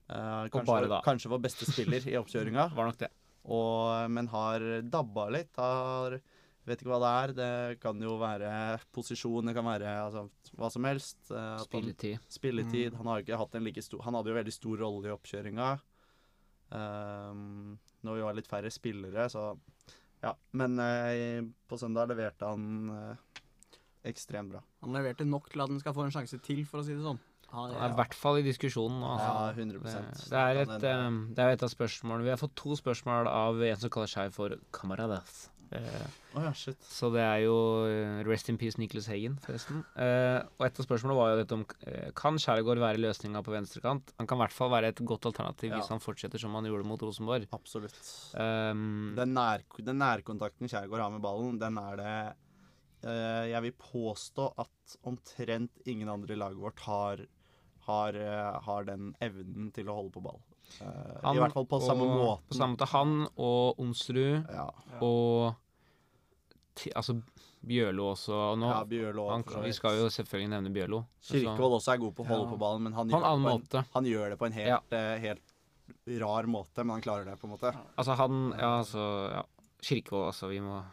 Eh, 0.09 0.47
kanskje, 0.53 1.01
kanskje 1.03 1.29
vår 1.29 1.41
beste 1.41 1.65
spiller 1.69 2.07
i 2.07 2.15
oppkjøringa. 2.21 2.73
Var 2.75 2.85
nok 2.89 2.97
det. 2.97 3.09
Og, 3.45 4.09
men 4.09 4.27
har 4.27 4.59
dabba 4.81 5.29
litt. 5.33 5.55
Har 5.57 6.19
Vet 6.65 6.81
ikke 6.81 6.89
hva 6.89 6.99
det 7.03 7.09
er. 7.13 7.33
Det 7.37 7.79
kan 7.79 7.99
jo 8.01 8.15
være 8.17 8.79
posisjon, 8.95 9.45
det 9.45 9.53
kan 9.53 9.65
være 9.67 9.91
altså, 10.05 10.23
hva 10.57 10.69
som 10.73 10.83
helst. 10.89 11.19
eh, 11.29 11.37
han- 11.37 11.65
Spilletid. 11.67 12.19
Spilletid. 12.29 12.95
Han 12.97 13.05
har 13.11 13.21
ikke 13.21 13.37
hatt 13.37 13.55
en 13.55 13.63
like 13.63 13.83
stor 13.85 14.01
Han 14.01 14.13
hadde 14.17 14.31
jo 14.33 14.39
veldig 14.39 14.53
stor 14.53 14.77
rolle 14.81 15.05
i 15.11 15.13
oppkjøringa. 15.13 15.75
Um, 16.75 17.77
når 18.03 18.17
vi 18.17 18.23
var 18.25 18.33
litt 18.37 18.49
færre 18.49 18.71
spillere, 18.73 19.27
så 19.29 19.57
Ja. 20.23 20.33
Men 20.57 20.79
eh, 20.79 21.43
på 21.69 21.77
søndag 21.77 22.09
leverte 22.09 22.47
han 22.49 22.89
eh, 22.89 23.15
ekstremt 24.09 24.49
bra. 24.55 24.61
Han 24.81 24.93
leverte 24.97 25.25
nok 25.27 25.51
til 25.51 25.61
at 25.61 25.69
han 25.69 25.79
skal 25.79 25.93
få 25.93 26.05
en 26.07 26.11
sjanse 26.15 26.39
til, 26.41 26.63
for 26.65 26.81
å 26.81 26.85
si 26.87 26.95
det 26.95 27.03
sånn. 27.05 27.19
Han, 27.51 27.69
Han 27.75 27.83
er 27.83 27.93
i 27.93 27.97
hvert 27.99 28.15
fall 28.17 28.39
i 28.39 28.41
diskusjonen. 28.41 29.03
Altså. 29.05 29.27
Ja, 29.29 29.51
100 29.53 29.83
Det, 29.85 30.29
det, 30.31 30.39
er 30.41 30.61
et, 30.63 30.87
um, 31.05 31.19
det 31.35 31.43
er 31.45 31.53
et 31.53 31.63
av 31.63 31.69
spørsmålene 31.69 32.25
Vi 32.25 32.31
har 32.33 32.41
fått 32.41 32.55
to 32.57 32.73
spørsmål 32.75 33.29
av 33.29 33.61
en 33.61 33.77
som 33.83 33.93
kaller 33.93 34.09
seg 34.11 34.33
for 34.33 34.57
Camaradas. 34.73 35.49
Eh, 35.73 36.07
Å 36.37 36.43
ja, 36.43 36.51
shit. 36.53 36.77
så 36.85 37.09
det 37.13 37.21
er 37.25 37.39
jo 37.45 37.55
eh, 37.89 38.19
Rest 38.27 38.49
in 38.51 38.57
peace 38.61 38.77
Nicholas 38.77 39.07
Hagen, 39.09 39.37
forresten. 39.41 39.79
Eh, 39.97 40.37
og 40.59 40.65
et 40.67 40.79
av 40.79 40.85
spørsmålene 40.85 41.17
var 41.17 41.31
jo 41.33 41.39
dette 41.41 41.57
om 41.57 41.63
Kan 42.15 42.37
Skjærgård 42.41 42.81
være 42.83 43.01
løsninga 43.01 43.41
på 43.43 43.53
venstrekant? 43.55 44.13
Han 44.19 44.27
kan 44.29 44.37
i 44.37 44.43
hvert 44.43 44.55
fall 44.55 44.69
være 44.75 44.91
et 44.93 45.01
godt 45.09 45.25
alternativ 45.31 45.71
Ja. 45.71 45.79
hvis 45.79 45.89
han 45.89 46.03
fortsetter 46.03 46.39
som 46.39 46.53
han 46.53 46.65
gjorde 46.69 46.85
mot 46.87 47.01
Rosenborg. 47.01 47.47
Absolutt. 47.55 47.97
Um, 48.37 49.13
Den, 49.17 49.33
nær, 49.33 49.63
den 49.81 49.97
nærkontakten 50.03 50.69
Kjærgaard 50.69 51.01
har 51.07 51.13
med 51.17 51.23
ballen, 51.25 51.57
den 51.59 51.77
er 51.81 51.95
det 52.01 52.15
eh, 53.09 53.45
Jeg 53.55 53.61
vil 53.65 53.75
påstå 53.81 54.51
at 54.61 54.97
omtrent 55.03 55.81
ingen 55.89 56.09
andre 56.13 56.33
i 56.37 56.39
laget 56.39 56.61
vårt 56.61 56.79
har, 56.85 57.25
har, 57.89 58.13
har 58.69 58.83
den 58.85 59.15
evnen 59.23 59.71
til 59.73 59.89
å 59.89 59.95
holde 59.97 60.13
på 60.13 60.21
ball. 60.29 60.39
Eh, 60.81 61.19
han 61.23 61.35
I 61.35 61.39
hvert 61.39 61.53
fall 61.55 61.67
på 61.69 61.79
samme 61.83 62.07
måte. 62.09 62.43
På 62.49 62.57
samme 62.57 62.75
måte 62.75 62.87
han 62.91 63.13
og 63.37 63.79
Onsrud 63.79 64.49
Ja, 64.51 64.67
og 65.01 65.55
altså 66.95 67.15
Bjørlo 67.65 68.11
også. 68.11 68.33
Og 68.35 68.59
nå, 68.61 68.67
ja 68.69 68.83
Bjørlo 68.85 69.29
han, 69.31 69.43
vi 69.63 69.71
skal 69.73 69.97
jo 70.01 70.09
selvfølgelig 70.13 70.51
nevne 70.53 70.73
Bjørlo. 70.75 70.99
Kirkevold 71.25 71.79
også 71.79 71.95
er 71.95 72.01
god 72.03 72.13
på 72.17 72.25
å 72.25 72.29
holde 72.29 72.45
Ja. 72.45 72.51
på 72.51 72.59
ballen, 72.61 72.83
men 72.83 72.93
han 72.93 73.09
På 73.09 73.17
en 73.17 73.23
gjør, 73.23 73.61
på 73.69 73.77
en, 73.79 73.85
han 73.95 74.05
gjør 74.11 74.29
det 74.29 74.37
på 74.39 74.45
en 74.45 74.57
helt, 74.59 74.93
eh, 74.93 75.17
helt 75.19 75.41
rar 76.21 76.43
måte, 76.45 76.83
men 76.83 76.89
han 76.97 77.01
klarer 77.01 77.25
det, 77.25 77.39
på 77.39 77.47
en 77.47 77.55
måte. 77.57 77.71
Altså 77.97 78.15
han 78.15 78.51
Ja, 78.59 78.71
altså 78.83 79.31
ja. 79.31 79.43
Kirkevold, 79.81 80.27
altså. 80.33 80.47
Vi 80.49 80.59
må 80.59 80.83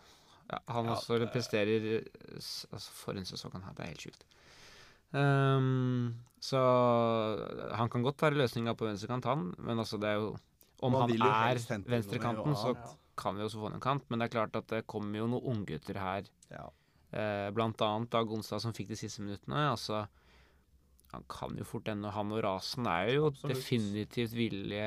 ja, 0.51 0.59
Han 0.69 0.85
Ja, 0.87 0.95
også 0.97 1.19
presterer 1.33 2.05
Altså, 2.37 2.91
for 2.93 3.13
en 3.17 3.25
sesong 3.25 3.53
han 3.53 3.63
har. 3.63 3.73
Det 3.75 3.85
er 3.85 3.89
helt 3.93 4.01
sjukt. 4.01 4.25
Ehm, 5.12 6.14
så 6.42 6.61
han 7.77 7.90
kan 7.92 8.03
godt 8.03 8.22
være 8.25 8.40
løsninga 8.42 8.75
på 8.79 8.88
venstrekant, 8.88 9.29
han. 9.29 9.51
Men 9.59 9.79
altså, 9.83 10.01
det 10.01 10.11
er 10.11 10.20
jo 10.20 10.33
Om 10.83 10.92
Man 10.96 11.03
han 11.03 11.29
er 11.29 11.61
venstrekanten, 11.87 12.57
så 12.59 12.72
kan 13.16 13.37
vi 13.37 13.44
også 13.44 13.61
få 13.62 13.68
en 13.70 13.81
kant. 13.81 14.09
Men 14.11 14.18
det 14.18 14.27
er 14.27 14.33
klart 14.35 14.57
at 14.59 14.66
det 14.72 14.87
kommer 14.90 15.20
jo 15.20 15.29
noen 15.31 15.44
unggutter 15.53 15.94
her. 16.01 16.27
Ja. 16.51 16.64
Eh, 17.12 17.51
blant 17.55 17.79
annet 17.85 18.11
Dag 18.11 18.27
Onsdag, 18.33 18.61
som 18.64 18.72
fikk 18.75 18.88
de 18.88 18.96
siste 18.98 19.22
minuttene. 19.22 19.68
Altså, 19.70 20.07
han 21.12 21.22
kan 21.29 21.55
jo 21.61 21.64
fort 21.68 21.87
ende 21.92 22.11
Han 22.11 22.33
og 22.33 22.40
Rasen 22.42 22.87
er 22.88 23.11
jo 23.12 23.27
Absolutt. 23.29 23.53
definitivt 23.53 24.33
villige 24.33 24.87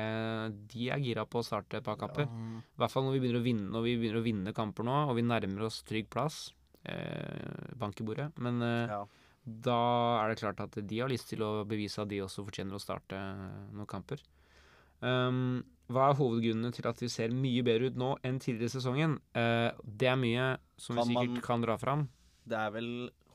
De 0.72 0.88
er 0.90 0.98
gira 0.98 1.22
på 1.24 1.38
å 1.38 1.46
starte 1.46 1.78
et 1.78 1.84
par 1.86 1.96
kamper. 2.00 2.26
Ja. 2.26 2.62
I 2.74 2.80
hvert 2.82 2.90
fall 2.92 3.06
når 3.06 3.14
vi 3.14 3.20
begynner 3.22 3.38
å 3.40 3.44
vinne 3.46 3.70
Når 3.70 3.84
vi 3.86 3.92
begynner 4.00 4.18
å 4.20 4.24
vinne 4.26 4.52
kamper 4.56 4.88
nå, 4.88 4.96
og 5.06 5.14
vi 5.16 5.22
nærmer 5.22 5.68
oss 5.68 5.84
trygg 5.86 6.10
plass. 6.10 6.50
Eh, 6.84 7.72
bank 7.78 8.02
i 8.02 8.04
bordet. 8.04 8.32
Men 8.42 8.60
eh, 8.60 8.90
Ja. 8.90 9.04
Da 9.46 9.76
er 10.24 10.32
det 10.32 10.40
klart 10.40 10.60
at 10.60 10.74
de 10.90 10.98
har 10.98 11.08
lyst 11.08 11.28
til 11.30 11.42
å 11.46 11.64
bevise 11.68 12.02
at 12.02 12.08
de 12.10 12.18
også 12.24 12.42
fortjener 12.48 12.74
å 12.74 12.82
starte 12.82 13.14
eh, 13.14 13.72
noen 13.72 13.86
kamper. 13.86 14.18
Um, 15.04 15.62
hva 15.92 16.08
er 16.10 16.16
hovedgrunnene 16.18 16.72
til 16.74 16.86
at 16.88 16.98
vi 17.02 17.08
ser 17.12 17.30
mye 17.30 17.62
bedre 17.62 17.90
ut 17.92 17.98
nå 18.00 18.14
enn 18.26 18.40
tidligere 18.42 18.72
i 18.72 18.74
sesongen? 18.74 19.18
Uh, 19.36 19.70
det 19.84 20.08
er 20.10 20.16
mye 20.18 20.46
som 20.80 20.96
vi 20.98 21.04
sikkert 21.12 21.36
man- 21.36 21.44
kan 21.46 21.60
dra 21.62 21.76
fram. 21.78 22.08
det 22.46 22.56
er 22.58 22.70
vel 22.74 22.90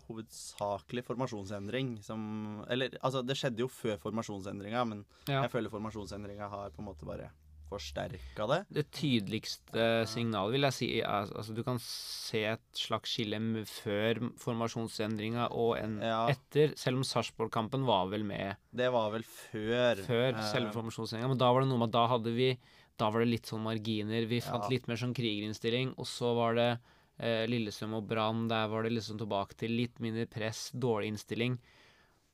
hovedsakelig 0.08 1.04
formasjonsendring 1.08 1.93
som 2.04 2.65
Eller 2.69 2.89
altså, 3.02 3.21
det 3.26 3.38
skjedde 3.38 3.60
jo 3.63 3.67
før 3.71 3.97
formasjonsendringa, 4.02 4.84
men 4.88 5.06
Ja. 5.28 5.43
jeg 5.43 5.52
føler 5.52 5.69
formasjonsendringa 5.71 6.50
har 6.50 6.69
på 6.71 6.80
en 6.80 6.86
måte 6.89 7.06
bare 7.06 7.30
forsterka 7.71 8.45
det. 8.51 8.60
Det 8.77 8.84
tydeligste 8.91 9.86
signalet 10.12 10.53
vil 10.57 10.67
jeg 10.67 10.75
si 10.77 10.89
er 11.01 11.31
altså 11.31 11.55
Du 11.55 11.63
kan 11.63 11.79
se 11.81 12.43
et 12.51 12.63
slags 12.77 13.15
skille 13.15 13.39
før 13.65 14.19
formasjonsendringa 14.41 15.47
og 15.51 15.77
en 15.79 15.97
Ja. 16.01 16.27
etter, 16.31 16.75
selv 16.77 16.97
om 17.01 17.03
Sarpsborg-kampen 17.07 17.86
var 17.88 18.07
vel 18.12 18.23
med 18.27 18.55
Det 18.75 18.91
var 18.91 19.12
vel 19.12 19.23
før 19.23 20.03
før 20.05 20.29
eh, 20.36 20.51
selve 20.51 20.71
formasjonsendringa. 20.75 21.29
Men 21.34 21.38
da 21.41 21.51
var 21.51 21.62
det 21.62 21.69
noe 21.71 21.79
med 21.81 21.89
at 21.89 21.97
da 21.97 22.07
hadde 22.07 22.34
vi 22.36 22.51
Da 22.99 23.10
var 23.10 23.23
det 23.23 23.31
litt 23.31 23.47
sånn 23.49 23.63
marginer. 23.65 24.27
Vi 24.29 24.41
fant 24.41 24.63
Ja. 24.67 24.69
litt 24.69 24.88
mer 24.88 24.95
sånn 24.99 25.15
krigerinnstilling. 25.15 25.95
Og 25.97 26.05
så 26.05 26.36
var 26.38 26.53
det 26.53 26.79
eh, 27.19 27.47
Lillestrøm 27.47 27.95
og 27.97 28.07
Brann. 28.07 28.47
Der 28.47 28.67
var 28.67 28.84
det 28.84 28.91
liksom 28.93 29.17
tilbake 29.17 29.55
til 29.57 29.71
litt 29.71 29.97
mindre 29.99 30.27
press, 30.29 30.69
dårlig 30.75 31.07
innstilling. 31.13 31.57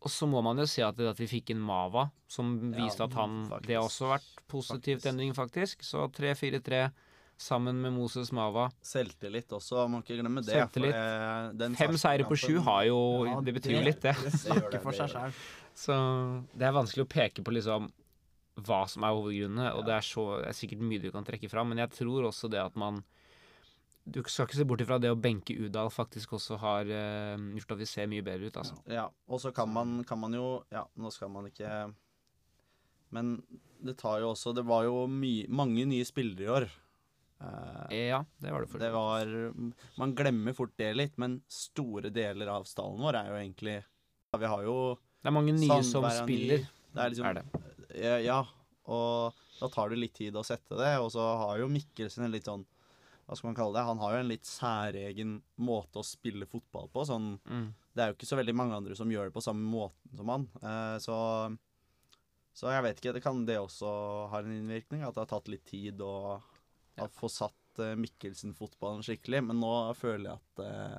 Og 0.05 0.11
så 0.13 0.27
må 0.29 0.43
man 0.45 0.59
jo 0.61 0.67
si 0.69 0.83
at, 0.85 0.95
det, 0.97 1.07
at 1.09 1.19
vi 1.19 1.25
fikk 1.29 1.49
inn 1.55 1.61
Mava, 1.63 2.07
som 2.29 2.51
Ja, 2.69 2.83
viste 2.83 3.03
at 3.07 3.15
han 3.17 3.39
faktisk. 3.49 3.67
Det 3.67 3.75
har 3.79 3.87
også 3.87 4.09
vært 4.11 4.27
positivt 4.47 5.01
Faktisk. 5.01 5.09
endring, 5.11 5.33
faktisk. 5.33 5.83
Så 5.83 6.05
3-4-3 6.13 6.83
sammen 7.37 7.79
med 7.81 7.93
Moses 7.93 8.31
Mava. 8.33 8.67
Selvtillit 8.85 9.51
også, 9.53 9.87
må 9.89 10.01
ikke 10.03 10.19
glemme 10.21 10.41
det. 10.45 10.53
Selvtillit. 10.53 10.93
For, 10.93 11.49
eh, 11.49 11.51
den 11.59 11.75
Fem 11.77 11.97
seire 11.97 12.25
på 12.29 12.37
sju 12.37 12.59
har 12.65 12.85
jo 12.89 12.99
Ja, 13.25 13.39
Det 13.41 13.53
betyr 13.57 13.77
jo 13.77 13.85
litt, 13.85 14.01
det. 14.01 14.15
Det 14.23 14.33
snakker 14.33 14.81
for 14.81 14.91
seg 14.97 15.09
sjøl. 15.13 15.33
Så 15.77 15.93
det 16.57 16.65
er 16.65 16.73
vanskelig 16.73 17.05
å 17.05 17.09
peke 17.09 17.43
på 17.45 17.53
liksom 17.53 17.91
hva 18.65 18.79
som 18.89 19.03
er 19.05 19.13
hovedgrunnene, 19.13 19.67
og 19.77 19.83
det 19.85 19.93
er, 19.93 20.01
så, 20.01 20.23
det 20.41 20.47
er 20.49 20.55
sikkert 20.57 20.79
mye 20.81 20.97
du 21.03 21.11
kan 21.13 21.25
trekke 21.25 21.45
fram, 21.51 21.69
men 21.69 21.77
jeg 21.83 21.91
tror 21.93 22.25
også 22.31 22.49
det 22.49 22.57
at 22.57 22.73
man 22.75 23.03
Du 24.07 24.21
skal 24.23 24.47
ikke 24.47 24.55
se 24.55 24.65
bort 24.67 24.81
ifra 24.83 24.97
det 25.03 25.09
å 25.11 25.17
benke 25.19 25.55
Udal 25.59 25.89
faktisk 25.91 26.37
også 26.37 26.55
har 26.61 26.87
uh, 26.87 27.35
gjort 27.57 27.73
at 27.75 27.81
vi 27.81 27.87
ser 27.89 28.07
mye 28.07 28.23
bedre 28.23 28.47
ut, 28.47 28.59
altså. 28.61 28.77
Ja, 28.87 29.07
og 29.27 29.41
så 29.43 29.51
kan 29.55 29.67
man, 29.73 29.97
kan 30.07 30.19
man 30.21 30.35
jo 30.37 30.45
Ja, 30.71 30.85
nå 30.95 31.11
skal 31.11 31.31
man 31.33 31.49
ikke 31.49 31.67
Men 33.15 33.33
det 33.83 33.97
tar 33.99 34.21
jo 34.23 34.31
også 34.31 34.53
Det 34.55 34.63
var 34.67 34.87
jo 34.87 35.03
my, 35.11 35.33
mange 35.51 35.83
nye 35.89 36.07
spillere 36.07 36.45
i 36.45 36.51
år. 36.59 36.67
Uh, 37.37 37.83
Ja, 37.93 38.21
det 38.41 38.53
var 38.55 38.63
det 38.63 38.71
for 38.71 38.81
det 38.81 38.93
var 38.95 39.33
Man 39.99 40.15
glemmer 40.17 40.55
fort 40.57 40.73
det 40.79 40.93
litt, 40.95 41.17
men 41.21 41.41
store 41.51 42.09
deler 42.13 42.49
av 42.55 42.65
stallen 42.69 43.03
vår 43.03 43.19
er 43.19 43.33
jo 43.33 43.41
egentlig 43.41 43.75
ja, 43.81 44.39
Vi 44.39 44.53
har 44.55 44.63
jo 44.65 44.77
Det 45.21 45.29
er 45.29 45.35
mange 45.35 45.53
nye 45.57 45.81
som 45.83 45.99
Sandberg 46.07 46.15
er 46.15 46.23
ny. 46.23 46.23
spiller, 46.23 46.65
Det 46.95 47.03
er 47.03 47.13
liksom 47.13 47.27
er 47.29 47.37
det. 47.41 47.45
Ja, 47.97 48.15
ja, 48.23 48.39
og 48.87 49.43
da 49.59 49.69
tar 49.73 49.91
det 49.91 49.99
litt 49.99 50.15
tid 50.17 50.35
å 50.37 50.43
sette 50.45 50.77
det. 50.79 50.91
Og 51.01 51.11
så 51.13 51.23
har 51.41 51.59
jo 51.61 51.69
Mikkelsen 51.71 52.25
en 52.27 52.33
litt 52.33 52.45
sånn 52.47 52.65
Hva 53.27 53.35
skal 53.35 53.49
man 53.49 53.57
kalle 53.59 53.75
det? 53.75 53.85
Han 53.87 53.99
har 53.99 54.13
jo 54.13 54.19
en 54.23 54.29
litt 54.31 54.47
særegen 54.47 55.37
måte 55.59 55.99
å 55.99 56.05
spille 56.07 56.47
fotball 56.47 56.87
på. 56.93 57.03
Sånn 57.05 57.33
Mm. 57.43 57.73
Det 57.93 58.03
er 58.03 58.11
jo 58.11 58.15
ikke 58.15 58.29
så 58.29 58.37
veldig 58.37 58.53
mange 58.55 58.75
andre 58.77 58.95
som 58.95 59.09
gjør 59.09 59.27
det 59.27 59.33
på 59.33 59.41
samme 59.41 59.65
måten 59.67 60.17
som 60.19 60.29
han. 60.29 60.45
Eh, 60.61 60.97
så 61.03 61.57
Så 62.57 62.71
jeg 62.73 62.81
vet 62.83 62.97
ikke. 62.97 63.13
Det 63.13 63.21
kan 63.21 63.45
det 63.45 63.57
også 63.59 64.29
ha 64.31 64.39
en 64.39 64.51
innvirkning? 64.51 65.03
At 65.05 65.13
det 65.13 65.21
har 65.21 65.29
tatt 65.29 65.47
litt 65.47 65.65
tid 65.65 66.01
å 66.01 66.41
å 66.97 67.07
få 67.13 67.29
satt 67.29 67.79
eh, 67.83 67.93
Mikkelsen-fotballen 67.99 69.03
skikkelig. 69.05 69.43
Men 69.49 69.59
nå 69.61 69.73
føler 69.97 70.31
jeg 70.31 70.39
at 70.39 70.63
eh, 70.65 70.97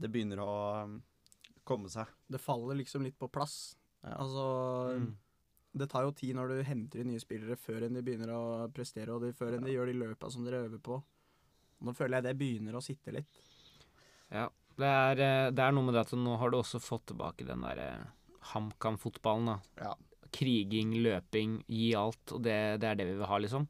det 0.00 0.08
begynner 0.08 0.40
å 0.40 0.52
um, 0.86 0.94
komme 1.68 1.90
seg. 1.92 2.08
Det 2.30 2.40
faller 2.40 2.78
liksom 2.80 3.04
litt 3.04 3.18
på 3.20 3.28
plass. 3.28 3.76
Ja. 4.00 4.16
Altså 4.22 4.46
Mm. 4.96 5.10
Det 5.72 5.86
tar 5.90 6.02
jo 6.02 6.14
tid 6.16 6.34
når 6.34 6.50
du 6.50 6.62
henter 6.66 7.02
inn 7.02 7.12
nye 7.12 7.22
spillere 7.22 7.56
før 7.58 7.86
enn 7.86 7.94
de 7.98 8.02
begynner 8.02 8.32
å 8.34 8.44
prestere, 8.74 9.14
og 9.14 9.22
de, 9.22 9.34
før 9.36 9.54
enn 9.56 9.66
de 9.66 9.74
gjør 9.74 9.92
de 9.92 9.98
løpa 10.00 10.30
som 10.32 10.46
dere 10.46 10.64
øver 10.66 10.82
på. 10.82 10.98
Nå 11.86 11.94
føler 11.96 12.18
jeg 12.18 12.26
det 12.26 12.38
begynner 12.40 12.76
å 12.76 12.82
sitte 12.84 13.14
litt. 13.14 13.30
Ja. 14.34 14.48
Det 14.80 14.88
er, 14.88 15.20
eh, 15.20 15.50
det 15.52 15.62
er 15.62 15.74
noe 15.76 15.84
med 15.84 15.96
det 15.96 16.06
at 16.06 16.14
nå 16.16 16.36
har 16.40 16.52
du 16.52 16.56
også 16.60 16.80
fått 16.80 17.10
tilbake 17.10 17.44
den 17.44 17.64
derre 17.66 17.90
HamKam-fotballen, 18.52 19.50
da. 19.50 19.84
Ja. 19.84 20.30
Kriging, 20.32 20.94
løping, 21.04 21.58
gi 21.68 21.90
alt, 21.98 22.22
og 22.32 22.42
det, 22.46 22.56
det 22.80 22.88
er 22.88 22.98
det 23.00 23.06
vi 23.10 23.18
vil 23.18 23.28
ha, 23.28 23.40
liksom. 23.42 23.66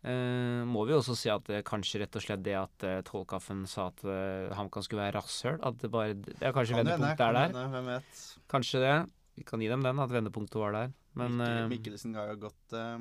Eh, 0.00 0.62
må 0.64 0.86
vi 0.88 0.94
også 0.96 1.14
si 1.18 1.28
at 1.32 1.44
det 1.48 1.60
kanskje 1.68 2.02
rett 2.02 2.16
og 2.16 2.24
slett 2.24 2.44
det 2.44 2.54
at 2.56 2.84
uh, 2.88 3.00
Tollkaffen 3.04 3.66
sa 3.68 3.90
at 3.90 4.00
uh, 4.08 4.48
HamKam 4.56 4.84
skulle 4.86 5.02
være 5.02 5.18
rasshøl, 5.18 5.58
at 5.60 5.76
det 5.82 5.90
bare 5.92 6.14
Det 6.16 6.38
er 6.40 6.54
kanskje 6.56 6.78
Kan 6.78 6.86
vendepunktet 6.86 7.24
er 7.26 7.36
der. 7.36 7.50
hende, 7.50 7.64
Hvem 7.74 7.90
vet. 7.92 8.22
Kanskje 8.48 8.80
det. 8.80 8.94
Vi 9.36 9.44
kan 9.44 9.60
gi 9.60 9.68
dem 9.68 9.84
den, 9.84 10.00
at 10.00 10.14
vendepunktet 10.14 10.56
var 10.60 10.72
der. 10.76 10.94
Men 11.18 11.36
Mikkel, 11.38 11.56
eh, 11.56 11.68
Mikkelsen 11.72 12.12
ga 12.14 12.26
jo 12.30 12.36
godt 12.44 12.74
eh, 12.78 12.98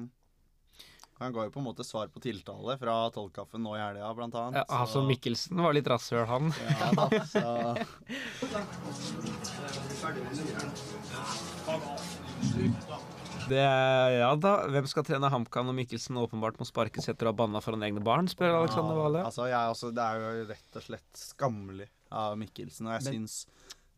Han 1.20 1.34
ga 1.36 1.44
jo 1.46 1.52
på 1.54 1.60
en 1.62 1.68
måte 1.68 1.84
svar 1.86 2.08
på 2.10 2.22
tiltale 2.24 2.78
fra 2.80 2.96
Tollkaffen 3.14 3.62
nå 3.62 3.76
i 3.76 3.82
helga, 3.84 4.10
blant 4.18 4.36
annet. 4.40 4.62
ja, 4.62 4.66
altså 4.82 5.04
Mikkelsen 5.06 5.60
var 5.62 5.76
litt 5.76 5.90
rasshøl, 5.92 6.26
han. 6.30 6.54
Ja 6.80 6.90
da, 6.96 7.10
så 7.34 7.44
Det 13.50 13.58
er, 13.60 14.12
ja 14.20 14.30
da, 14.38 14.52
Hvem 14.70 14.88
skal 14.90 15.06
trene 15.08 15.30
HamKam 15.34 15.70
når 15.70 15.78
Mikkelsen 15.82 16.20
åpenbart 16.22 16.60
må 16.62 16.68
sparkes 16.68 17.10
etter 17.10 17.28
å 17.30 17.34
ha 17.34 17.38
banna 17.40 17.62
foran 17.64 17.84
egne 17.88 18.04
barn, 18.06 18.30
spør 18.30 18.60
Alexander 18.62 18.98
Vale. 19.00 19.24
Altså, 19.26 19.48
jeg, 19.50 19.74
også, 19.74 19.90
det 19.96 20.06
er 20.06 20.22
jo 20.22 20.46
rett 20.52 20.80
og 20.80 20.86
slett 20.86 21.24
skammelig 21.24 21.90
av 22.14 22.38
Mikkelsen, 22.42 22.90
og 22.90 22.98
jeg 22.98 23.08
syns 23.10 23.40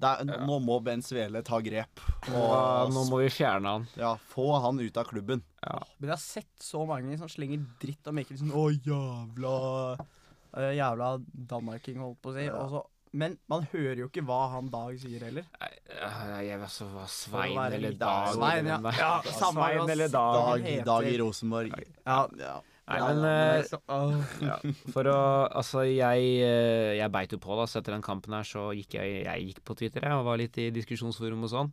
det 0.02 0.12
er, 0.12 0.46
Nå 0.48 0.58
må 0.66 0.80
Ben 0.84 1.04
Svele 1.06 1.44
ta 1.46 1.60
grep. 1.64 2.02
Og 2.32 2.38
ja, 2.38 2.62
nå 2.92 3.04
må 3.10 3.20
vi 3.22 3.30
fjerne 3.34 3.76
han. 3.76 3.88
ja, 4.00 4.16
få 4.34 4.48
han 4.64 4.80
ut 4.82 4.98
av 4.98 5.06
klubben. 5.10 5.44
Men 5.62 6.10
jeg 6.10 6.16
har 6.16 6.24
sett 6.24 6.64
så 6.66 6.82
mange 6.90 7.18
som 7.22 7.30
slenger 7.30 7.62
dritt 7.82 8.10
om 8.10 8.18
Mikkelsen. 8.18 8.50
Å, 8.50 8.64
jævla 8.74 9.54
uh, 10.00 10.72
Jævla 10.76 11.12
danmarking, 11.54 12.02
holdt 12.02 12.20
på 12.24 12.34
å 12.34 12.36
si. 12.40 12.48
Ja. 12.50 12.82
Men 13.12 13.36
man 13.52 13.66
hører 13.74 14.00
jo 14.06 14.08
ikke 14.08 14.24
hva 14.24 14.40
han 14.54 14.70
Dag 14.72 14.96
sier 15.02 15.26
heller. 15.28 15.44
Øh, 15.60 16.44
Jeg 16.48 16.60
vet 16.62 16.72
så 16.72 16.86
hva 16.94 17.04
Svein 17.12 17.58
eller 17.76 17.98
Dag 18.00 18.34
Svein, 18.38 18.70
ja. 18.72 18.78
Ja, 18.96 19.10
Svein 19.28 19.84
eller 19.92 20.12
Dag. 20.14 20.38
Dag, 20.64 20.86
Dag 20.88 21.08
i 21.10 21.18
Rosenborg. 21.20 21.76
Ja, 22.06 22.22
Ja. 22.40 22.58
Nei, 22.90 22.98
ja, 22.98 23.08
men 23.08 23.24
ja, 23.24 23.32
eh, 23.32 23.62
liksom, 23.62 23.82
ja. 24.50 24.56
For 24.92 25.10
å 25.12 25.18
Altså, 25.48 25.84
jeg, 25.86 26.30
eh, 26.42 26.98
jeg 26.98 27.14
beit 27.14 27.34
jo 27.36 27.40
på, 27.42 27.56
da. 27.60 27.68
Så 27.70 27.80
etter 27.80 27.96
den 27.96 28.06
kampen 28.06 28.36
her 28.36 28.48
så 28.48 28.70
gikk 28.76 28.98
jeg, 28.98 29.24
jeg 29.28 29.48
gikk 29.50 29.64
på 29.68 29.78
Twitter 29.80 30.08
jeg, 30.08 30.18
og 30.18 30.28
var 30.28 30.42
litt 30.42 30.58
i 30.62 30.72
diskusjonsforum 30.74 31.48
og 31.48 31.54
sånn. 31.54 31.72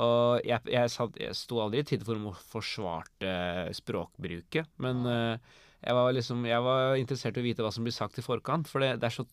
Og 0.00 0.46
jeg, 0.46 0.62
jeg, 0.70 0.92
satt, 0.92 1.16
jeg 1.18 1.36
sto 1.36 1.58
aldri 1.62 1.82
i 1.82 1.86
Twitterforum 1.86 2.30
og 2.30 2.38
forsvarte 2.52 3.32
språkbruket, 3.76 4.70
men 4.82 5.02
eh, 5.10 5.58
jeg 5.80 5.96
var 5.96 6.12
liksom 6.12 6.44
Jeg 6.44 6.60
var 6.60 6.98
interessert 7.00 7.38
i 7.38 7.40
å 7.40 7.46
vite 7.46 7.64
hva 7.64 7.72
som 7.72 7.86
blir 7.86 7.96
sagt 7.96 8.18
i 8.20 8.24
forkant, 8.24 8.68
for 8.70 8.84
det, 8.84 8.98
det 9.00 9.08
er 9.08 9.16
så 9.16 9.26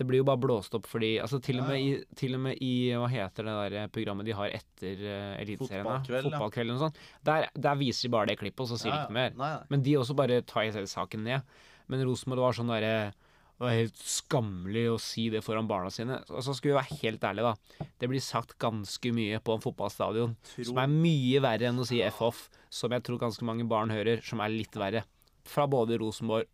det 0.00 0.06
blir 0.08 0.22
jo 0.22 0.24
bare 0.24 0.40
blåst 0.40 0.72
opp 0.78 0.86
fordi 0.88 1.10
altså 1.20 1.36
til 1.44 1.58
og, 1.60 1.66
med 1.68 1.82
i, 1.84 1.88
til 2.16 2.32
og 2.38 2.40
med 2.46 2.60
i 2.64 2.72
Hva 2.96 3.08
heter 3.12 3.44
det 3.44 3.56
der 3.74 3.90
programmet 3.92 4.24
de 4.24 4.32
har 4.32 4.54
etter 4.56 5.02
uh, 5.04 5.34
Eliteserien? 5.36 5.84
Fotballkveld. 5.84 6.28
Fotballkveld 6.30 6.72
noe 6.72 6.80
sånt. 6.86 7.00
Der, 7.28 7.50
der 7.52 7.76
viser 7.76 8.06
de 8.06 8.12
bare 8.14 8.30
det 8.30 8.38
klippet, 8.40 8.62
og 8.64 8.70
så 8.70 8.78
sier 8.80 8.94
de 8.94 9.02
ikke 9.02 9.16
mer. 9.18 9.34
Nei, 9.36 9.50
nei. 9.58 9.66
Men 9.74 9.82
de 9.84 9.98
også 10.00 10.16
bare 10.16 10.38
tar 10.48 10.64
hele 10.64 10.88
saken 10.88 11.26
ned. 11.26 11.58
Men 11.92 12.04
Rosenborg 12.08 12.46
var 12.46 12.56
sånn 12.56 12.72
derre 12.72 12.94
Det 13.10 13.60
var 13.66 13.76
helt 13.76 14.00
skammelig 14.08 14.84
å 14.88 14.94
si 15.04 15.26
det 15.34 15.42
foran 15.44 15.68
barna 15.68 15.92
sine. 15.92 16.16
Og 16.32 16.46
så 16.46 16.54
skulle 16.56 16.72
vi 16.72 16.78
være 16.78 17.00
helt 17.02 17.26
ærlige, 17.28 17.50
da. 17.52 17.88
Det 18.00 18.08
blir 18.08 18.24
sagt 18.24 18.56
ganske 18.64 19.12
mye 19.18 19.42
på 19.44 19.58
en 19.58 19.64
fotballstadion 19.66 20.32
som 20.56 20.80
er 20.80 20.94
mye 20.94 21.42
verre 21.44 21.68
enn 21.68 21.84
å 21.84 21.84
si 21.90 22.00
F-off, 22.08 22.46
som 22.72 22.96
jeg 22.96 23.04
tror 23.04 23.20
ganske 23.20 23.44
mange 23.44 23.68
barn 23.68 23.92
hører, 23.92 24.24
som 24.24 24.40
er 24.40 24.54
litt 24.54 24.80
verre. 24.80 25.04
Fra 25.44 25.68
både 25.68 26.00
Rosenborg 26.00 26.48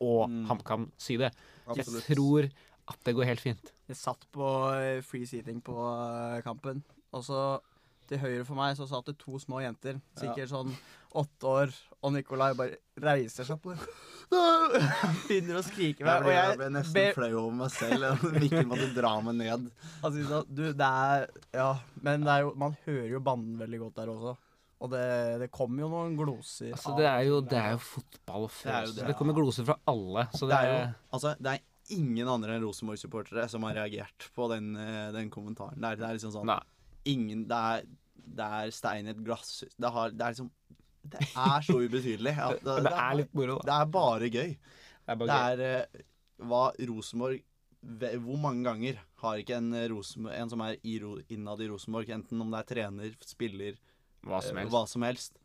og 0.00 0.28
Mm. 0.30 0.44
HamKam. 0.50 0.90
Jeg 0.98 1.30
Absolutt. 1.66 2.04
tror 2.06 2.50
at 2.88 2.98
det 3.04 3.14
går 3.16 3.24
helt 3.26 3.40
fint. 3.40 3.72
Jeg 3.88 3.96
satt 3.96 4.26
på 4.32 4.46
eh, 4.76 5.00
free 5.02 5.26
seating 5.26 5.60
på 5.62 5.74
eh, 5.74 6.42
kampen, 6.42 6.82
og 7.12 7.24
så 7.24 7.60
til 8.06 8.18
høyre 8.22 8.44
for 8.46 8.54
meg 8.54 8.76
så 8.78 8.86
satt 8.86 9.06
det 9.08 9.16
to 9.18 9.34
små 9.42 9.58
jenter, 9.64 9.96
sikkert 10.14 10.48
sånn 10.52 10.70
åtte 11.16 11.42
år, 11.50 11.72
og 12.04 12.12
Nikolai 12.14 12.52
bare 12.54 12.76
reiser 13.02 13.42
seg 13.48 13.58
på 13.64 13.74
Begynner 15.26 15.58
å 15.58 15.62
skrike 15.66 16.04
meg, 16.06 16.22
og 16.26 16.30
jeg 16.30 16.48
jeg 16.50 16.58
ble 16.60 16.68
nesten 16.74 16.94
ber- 16.96 17.14
flau 17.16 17.30
over 17.40 17.56
meg 17.62 17.70
selv. 17.74 18.24
Mikkel 18.36 18.66
måtte 18.70 18.88
dra 18.94 19.12
meg 19.26 19.36
ned. 19.40 19.68
Altså, 20.04 20.40
Du, 20.48 20.62
det 20.72 20.86
er 20.90 21.26
Ja, 21.54 21.68
men 22.02 22.22
det 22.26 22.32
er 22.32 22.40
jo 22.46 22.52
Man 22.58 22.76
hører 22.86 23.08
jo 23.10 23.20
banden 23.20 23.58
veldig 23.58 23.80
godt 23.84 23.96
der 24.00 24.12
også. 24.14 24.36
Og 24.76 24.90
det, 24.92 25.04
det 25.40 25.48
kommer 25.54 25.86
jo 25.86 25.88
noen 25.88 26.16
gloser. 26.18 26.74
Altså, 26.74 26.92
det 26.98 27.06
er 27.08 27.22
jo, 27.30 27.40
det 27.40 27.56
er 27.56 27.72
jo 27.76 27.80
fotball 27.80 28.44
og 28.44 28.52
Det 28.58 28.74
det. 28.90 29.06
Det, 29.08 29.14
kommer 29.16 29.36
gloser 29.36 29.64
fra 29.64 29.78
alle. 29.88 30.26
Så 30.36 30.44
Det 30.44 30.52
det 30.52 30.58
er 30.58 30.72
jo 30.72 30.80
Altså, 31.16 31.32
det 31.40 31.54
er 31.54 31.62
ingen 31.96 32.28
andre 32.28 32.56
enn 32.56 32.66
Rosenborg-supportere 32.66 33.46
som 33.48 33.64
har 33.64 33.78
reagert 33.78 34.28
på 34.36 34.48
den, 34.52 34.74
eh, 34.76 35.12
den 35.14 35.30
kommentaren. 35.32 35.80
Det 35.80 35.92
er, 35.92 36.00
det 36.02 36.08
er 36.08 36.18
liksom 36.18 36.34
sånn 36.34 36.50
Nei. 36.50 36.60
Ingen 37.06 37.46
Det 37.48 37.56
er, 37.56 37.86
det 38.36 38.50
er 38.58 38.74
stein 38.74 39.08
i 39.08 39.14
et 39.14 39.24
glasshus. 39.24 39.72
Det, 39.78 39.92
har, 39.96 40.12
det 40.12 40.26
er 40.26 40.36
liksom 40.36 40.52
Det 41.06 41.24
er 41.24 41.66
så 41.70 41.78
ubetydelig. 41.80 42.36
Ja, 42.36 42.52
det, 42.68 42.78
det 42.88 42.94
er 43.06 43.18
litt 43.22 43.34
moro, 43.38 43.58
da. 43.60 43.66
Det 43.70 43.76
er 43.78 43.92
bare 43.96 44.30
gøy. 44.30 44.54
Det 44.58 45.14
er 45.14 45.20
bare 45.22 45.32
Det 45.32 45.42
er 45.64 45.66
eh, 45.70 46.06
hva 46.46 46.64
Rosenborg 46.90 47.40
Hvor 48.20 48.40
mange 48.42 48.66
ganger 48.66 48.98
har 49.22 49.40
ikke 49.40 49.56
en, 49.56 49.72
eh, 49.72 49.88
Rosenborg, 49.88 50.36
en 50.36 50.52
som 50.52 50.64
er 50.66 50.76
innad 50.84 51.62
i 51.64 51.70
Rosenborg, 51.70 52.10
enten 52.12 52.42
om 52.42 52.50
det 52.52 52.60
er 52.60 52.72
trener, 52.74 53.14
spiller, 53.24 53.78
Hva 54.26 54.42
som 54.42 54.56
eh, 54.56 54.64
helst. 54.64 54.74
hva 54.74 54.82
som 54.90 55.06
helst 55.06 55.42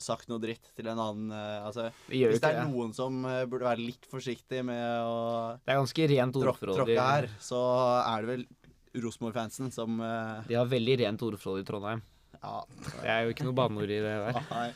sagt 0.00 0.30
noe 0.30 0.40
dritt 0.40 0.70
til 0.76 0.88
en 0.88 1.00
annen 1.00 1.34
eh, 1.36 1.66
Altså, 1.66 1.88
hvis 2.08 2.40
det 2.40 2.48
er 2.48 2.62
det. 2.62 2.68
noen 2.70 2.94
som 2.96 3.20
eh, 3.28 3.44
burde 3.50 3.68
være 3.68 3.84
litt 3.84 4.08
forsiktig 4.10 4.62
med 4.66 4.84
å 5.04 5.18
Det 5.60 5.74
er 5.74 5.80
ganske 5.82 6.08
rent 6.14 6.40
ordforråd. 6.40 6.80
tråkke 6.80 7.08
her, 7.10 7.28
så 7.42 7.60
er 8.04 8.24
det 8.24 8.32
vel 8.34 8.46
Rosenborg-fansen 9.00 9.70
som 9.70 10.00
De 10.48 10.56
har 10.56 10.66
veldig 10.66 10.96
rent 11.04 11.22
ordforråd 11.22 11.60
i 11.62 11.66
Trondheim. 11.68 12.00
Ja. 12.40 12.56
Det 12.88 13.12
er 13.12 13.20
jo 13.22 13.34
ikke 13.34 13.46
noe 13.46 13.54
banneord 13.54 13.92
i 13.92 14.00
det 14.02 14.14
der. 14.24 14.40
Nei. 14.50 14.70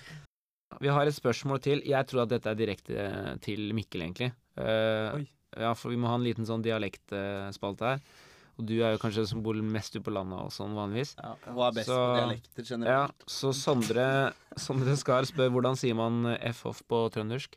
Vi 0.82 0.90
har 0.90 1.06
et 1.06 1.16
spørsmål 1.16 1.62
til. 1.64 1.82
Jeg 1.86 2.06
tror 2.10 2.24
at 2.24 2.30
dette 2.34 2.50
er 2.50 2.58
direkte 2.58 3.08
til 3.42 3.72
Mikkel, 3.74 4.04
egentlig. 4.06 4.30
Uh, 4.58 5.18
Oi. 5.18 5.24
ja, 5.58 5.72
for 5.78 5.90
vi 5.90 5.98
må 5.98 6.10
ha 6.10 6.18
en 6.18 6.26
liten 6.26 6.46
sånn 6.46 6.62
dialektspalte 6.62 7.92
her. 7.92 8.02
Og 8.58 8.66
du 8.68 8.74
er 8.84 8.92
jo 8.94 8.98
kanskje 9.02 9.24
den 9.24 9.26
som 9.32 9.42
bor 9.42 9.54
mest 9.66 9.96
ute 9.96 10.04
på 10.06 10.12
landet 10.14 10.38
og 10.38 10.52
sånn 10.54 10.74
vanligvis. 10.76 11.16
Ja, 11.18 11.32
hun 11.48 11.58
er 11.66 11.72
best 11.74 11.88
Så- 11.90 11.96
på 11.98 12.16
dialekter 12.20 12.62
Ja, 12.62 12.68
generelt? 12.76 13.24
så 13.26 13.50
Sondre, 13.52 14.32
Sondre 14.56 14.96
Skar 14.96 15.22
spør 15.26 15.50
hvordan 15.50 15.74
sier 15.76 15.94
man 15.98 16.20
FF 16.38 16.54
F-off 16.54 16.82
på 16.86 17.00
trøndersk? 17.10 17.56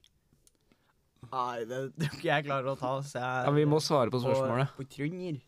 Nei, 1.32 1.66
det 1.66 1.92
tror 1.98 2.16
ikke 2.18 2.24
jeg 2.32 2.46
klarer 2.46 2.72
å 2.74 2.78
ta. 2.80 2.96
Så 3.02 3.20
jeg 3.20 3.46
Ja, 3.46 3.52
vi 3.52 3.66
må 3.66 3.80
svare 3.84 4.10
på 4.10 4.22
spørsmålet. 4.24 4.70
På, 4.74 4.84
på 4.84 4.90
trønder. 4.96 5.42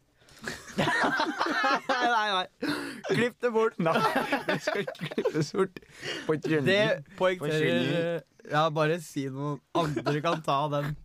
nei, 0.78 2.08
nei, 2.16 2.28
nei. 2.36 2.74
Klipp 3.10 3.40
det 3.42 3.52
bort. 3.52 3.78
Nei, 3.80 3.94
det 4.48 4.62
skal 4.62 4.84
ikke 4.86 5.10
klippes 5.16 5.52
bort. 5.56 5.80
På 6.28 6.36
Det 6.38 6.44
trønder. 6.46 7.04
poengterer 7.18 8.22
Ja, 8.52 8.70
bare 8.70 9.00
si 9.02 9.28
noe. 9.30 9.60
Andre 9.76 10.22
kan 10.22 10.42
ta 10.46 10.68
den. 10.70 10.96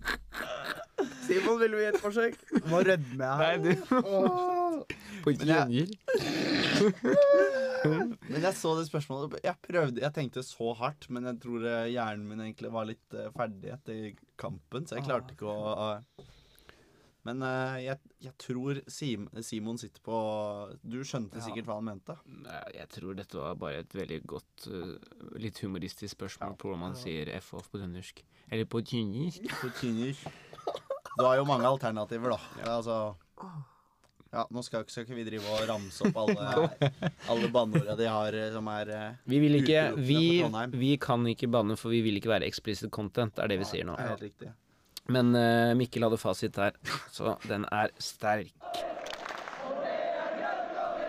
Simon, 1.27 1.59
vil 1.61 1.71
du 1.75 1.79
gi 1.81 1.87
et 1.91 1.99
forsøk? 2.03 2.35
Du 2.51 2.69
må 2.73 2.79
rødme 2.87 3.17
Nei, 3.21 3.45
her. 3.45 3.57
du 3.63 3.71
På 5.25 5.29
trønder. 5.39 5.89
Men 8.33 8.41
jeg 8.41 8.55
så 8.57 8.71
det 8.79 8.87
spørsmålet 8.89 9.43
Jeg 9.45 9.57
prøvde, 9.65 10.01
jeg 10.01 10.13
tenkte 10.17 10.41
så 10.47 10.71
hardt, 10.79 11.05
men 11.13 11.27
jeg 11.29 11.37
tror 11.43 11.61
eh, 11.69 11.91
hjernen 11.93 12.29
min 12.31 12.41
egentlig 12.47 12.71
var 12.73 12.85
litt 12.89 13.09
eh, 13.17 13.29
ferdig 13.37 13.69
etter 13.75 13.97
kampen, 14.41 14.87
så 14.89 14.97
jeg 14.97 15.05
klarte 15.05 15.35
ikke 15.37 15.49
å 15.53 15.55
Men 17.29 17.37
eh, 17.45 17.77
jeg, 17.85 17.99
jeg 18.25 18.35
tror 18.41 18.81
Sim, 18.89 19.29
Simon 19.45 19.77
sitter 19.81 20.01
på 20.05 20.17
Du 20.81 20.97
skjønte 21.05 21.37
Ja. 21.41 21.45
sikkert 21.45 21.69
hva 21.69 21.77
han 21.83 21.89
mente. 21.93 22.17
Jeg 22.73 22.89
tror 22.97 23.13
dette 23.21 23.37
var 23.43 23.55
bare 23.61 23.83
et 23.85 23.93
veldig 24.01 24.21
godt, 24.33 24.57
litt 25.45 25.61
humoristisk 25.65 26.13
spørsmål 26.17 26.57
på 26.57 26.65
hvordan 26.73 26.85
man 26.89 26.97
sier 27.01 27.27
F-off 27.37 27.69
på 27.73 27.79
trøndersk. 27.85 28.17
Eller 28.51 28.65
på 28.69 28.79
trøndersk. 28.85 29.43
På 29.61 29.69
kynisk. 29.83 30.25
Du 31.19 31.25
har 31.25 31.39
jo 31.39 31.47
mange 31.47 31.69
alternativer, 31.69 32.35
da. 32.35 32.71
Altså 32.77 33.15
ja, 34.35 34.43
Nå 34.51 34.63
skal, 34.67 34.83
skal 34.91 35.05
ikke 35.07 35.17
vi 35.17 35.27
drive 35.29 35.47
og 35.47 35.63
ramse 35.69 36.09
opp 36.09 36.17
alle, 36.25 36.69
alle 37.31 37.51
banneorda 37.55 37.95
de 37.99 38.09
har 38.11 38.35
eh, 38.35 38.51
som 38.55 38.67
er 38.73 38.91
eh, 38.91 39.21
Vi 39.31 39.39
vil 39.45 39.61
ikke 39.61 39.85
vi, 39.95 40.43
vi 40.75 40.93
kan 41.03 41.27
ikke 41.31 41.49
banne, 41.55 41.79
for 41.79 41.95
vi 41.95 42.03
vil 42.05 42.19
ikke 42.19 42.33
være 42.33 42.49
explicit 42.49 42.91
content. 42.95 43.39
Er 43.39 43.53
det 43.53 43.61
vi 43.63 43.69
sier 43.69 43.87
nå. 43.87 43.95
helt 44.01 44.25
riktig. 44.25 44.51
Men 45.13 45.35
uh, 45.37 45.75
Mikkel 45.77 46.07
hadde 46.07 46.17
fasit 46.17 46.55
der, 46.57 46.79
så 47.13 47.37
den 47.45 47.67
er 47.69 47.93
sterk. 48.01 48.55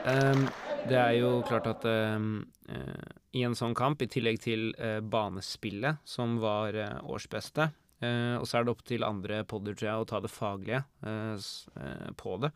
Um, 0.05 0.43
det 0.85 0.97
er 0.99 1.13
jo 1.15 1.39
klart 1.47 1.69
at 1.71 1.87
um, 1.87 2.43
uh, 2.67 3.07
i 3.33 3.45
en 3.47 3.55
sånn 3.55 3.73
kamp, 3.77 4.03
i 4.03 4.09
tillegg 4.11 4.41
til 4.43 4.67
uh, 4.75 4.99
banespillet, 4.99 6.03
som 6.03 6.35
var 6.43 6.75
årsbeste, 7.07 7.71
eh, 8.01 8.35
og 8.39 8.45
så 8.47 8.59
er 8.59 8.65
det 8.67 8.73
opp 8.75 8.83
til 8.87 9.03
andre 9.07 9.43
podder, 9.47 9.75
tror 9.77 9.89
jeg, 9.89 10.01
å 10.01 10.07
ta 10.09 10.19
det 10.23 10.31
faglige 10.33 10.83
eh, 11.05 11.35
eh, 11.81 12.09
på 12.19 12.37
det. 12.43 12.51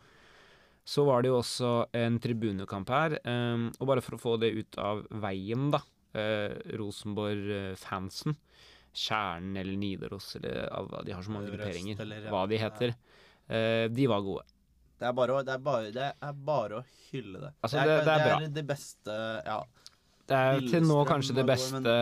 Så 0.90 1.04
var 1.06 1.22
det 1.22 1.30
jo 1.30 1.38
også 1.38 1.72
en 1.94 2.16
tribunekamp 2.24 2.90
her, 2.90 3.20
ehm, 3.30 3.68
og 3.78 3.88
bare 3.92 4.02
for 4.02 4.16
å 4.18 4.22
få 4.24 4.38
det 4.42 4.50
ut 4.58 4.78
av 4.82 5.04
veien, 5.22 5.68
da. 5.76 5.84
Eh, 6.18 6.56
Rosenborg-fansen. 6.80 8.36
Kjernen 9.00 9.58
eller 9.62 9.78
Nidaros 9.78 10.32
eller 10.40 10.66
hva 10.90 11.04
de 11.06 11.14
har 11.14 11.22
så 11.22 11.30
mange 11.32 11.52
grupperinger. 11.54 12.00
Hva 12.34 12.48
de 12.50 12.58
heter. 12.58 12.96
Eh, 13.48 13.86
de 13.94 14.08
var 14.10 14.24
gode. 14.26 14.48
Det 15.00 15.06
er 15.08 15.14
bare 15.16 15.36
å, 15.38 15.44
det 15.46 15.54
er 15.54 15.62
bare, 15.64 15.92
det 15.96 16.08
er 16.10 16.34
bare 16.50 16.80
å 16.82 16.84
hylle 17.12 17.40
det. 17.46 17.52
Altså, 17.64 17.78
det, 17.78 17.84
er, 17.84 17.88
det- 17.88 18.02
det 18.08 18.16
er 18.16 18.18
det 18.18 18.26
bra. 18.26 18.40
er 18.50 18.56
det 18.58 18.66
beste 18.68 19.20
Ja. 19.46 19.60
Det 20.30 20.38
er 20.38 20.60
til 20.70 20.84
nå 20.86 20.98
kanskje 21.10 21.34
det 21.40 21.46
beste 21.48 21.80
gode, 21.82 21.94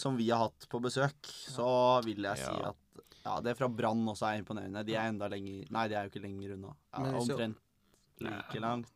som 0.00 0.16
vi 0.18 0.28
har 0.32 0.46
hatt 0.48 0.66
på 0.72 0.80
besøk, 0.82 1.30
så 1.52 1.68
vil 2.06 2.22
jeg 2.26 2.40
si 2.40 2.50
Ja. 2.50 2.70
at 2.72 3.04
ja, 3.24 3.34
det 3.44 3.52
fra 3.58 3.68
Brann 3.68 4.06
også 4.08 4.30
er 4.30 4.40
imponerende. 4.40 4.82
De 4.86 4.94
er 4.96 5.10
enda 5.12 5.28
lenger 5.28 5.66
Nei, 5.70 5.88
de 5.88 5.94
er 5.98 6.06
jo 6.06 6.12
ikke 6.14 6.22
lenger 6.24 6.54
unna. 6.56 6.74
Ja, 6.96 7.12
omtrent 7.20 7.58
like 8.24 8.60
langt. 8.60 8.88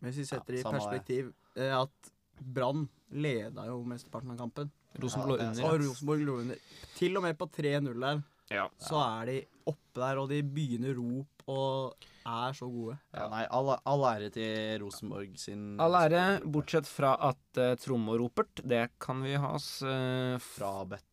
Men 0.00 0.10
hvis 0.10 0.18
vi 0.24 0.28
setter 0.28 0.58
Ja, 0.58 0.60
i 0.60 0.72
perspektiv 0.76 1.32
eh, 1.56 1.72
at 1.78 2.10
Brann 2.40 2.88
leda 3.10 3.66
jo 3.68 3.78
mesteparten 3.86 4.34
av 4.34 4.40
kampen. 4.42 4.72
Rosenborg 5.00 5.30
lå 5.30 5.36
er 5.38 5.46
under. 5.50 5.68
Og 5.70 5.80
Rosenborg 5.84 6.24
lå 6.26 6.38
under. 6.42 6.58
Til 6.96 7.16
og 7.16 7.22
med 7.22 7.38
på 7.38 7.46
3-0 7.54 8.00
der, 8.00 8.22
Ja. 8.52 8.68
så 8.78 9.00
er 9.02 9.26
de 9.30 9.38
oppe 9.66 9.98
der, 9.98 10.20
og 10.22 10.28
de 10.30 10.42
begynner 10.44 10.94
rop 10.94 11.48
og 11.50 12.06
er 12.26 12.54
så 12.58 12.66
gode. 12.70 12.96
Ja, 13.14 13.26
nei, 13.30 13.44
all, 13.54 13.72
all 13.86 14.04
ære 14.12 14.30
til 14.34 14.80
Rosenborg 14.82 15.36
sin 15.38 15.76
All 15.82 15.94
ære, 15.98 16.22
bortsett 16.42 16.88
fra 16.90 17.14
at 17.28 17.60
uh, 17.62 17.74
Tromme 17.78 18.14
og 18.14 18.20
Ropert, 18.24 18.62
det 18.66 18.88
kan 19.02 19.22
vi 19.22 19.36
ha 19.38 19.52
oss 19.54 19.80
uh, 19.86 20.34
frabedt. 20.42 21.04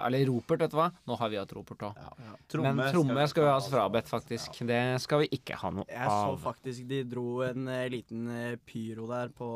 Eller 0.00 0.24
Ropert, 0.28 0.62
vet 0.64 0.72
du 0.72 0.78
hva? 0.78 0.86
Nå 1.08 1.16
har 1.20 1.28
vi 1.32 1.36
hatt 1.40 1.52
Ropert 1.56 1.82
òg. 1.90 1.96
Ja. 2.00 2.36
Men 2.64 2.82
Tromme 2.92 3.26
skal 3.28 3.44
vi 3.44 3.50
ha 3.50 3.56
oss 3.60 3.68
frabedt, 3.72 4.08
faktisk. 4.08 4.60
Det 4.68 4.80
skal 5.04 5.24
vi 5.24 5.30
ikke 5.36 5.58
ha 5.60 5.72
noe 5.76 5.84
Jeg 5.88 6.08
så 6.08 6.36
faktisk 6.40 6.86
de 6.88 7.02
dro 7.08 7.42
en 7.48 7.68
uh, 7.68 7.82
liten 7.92 8.28
eh, 8.32 8.54
pyro 8.64 9.08
der 9.10 9.32
på 9.36 9.48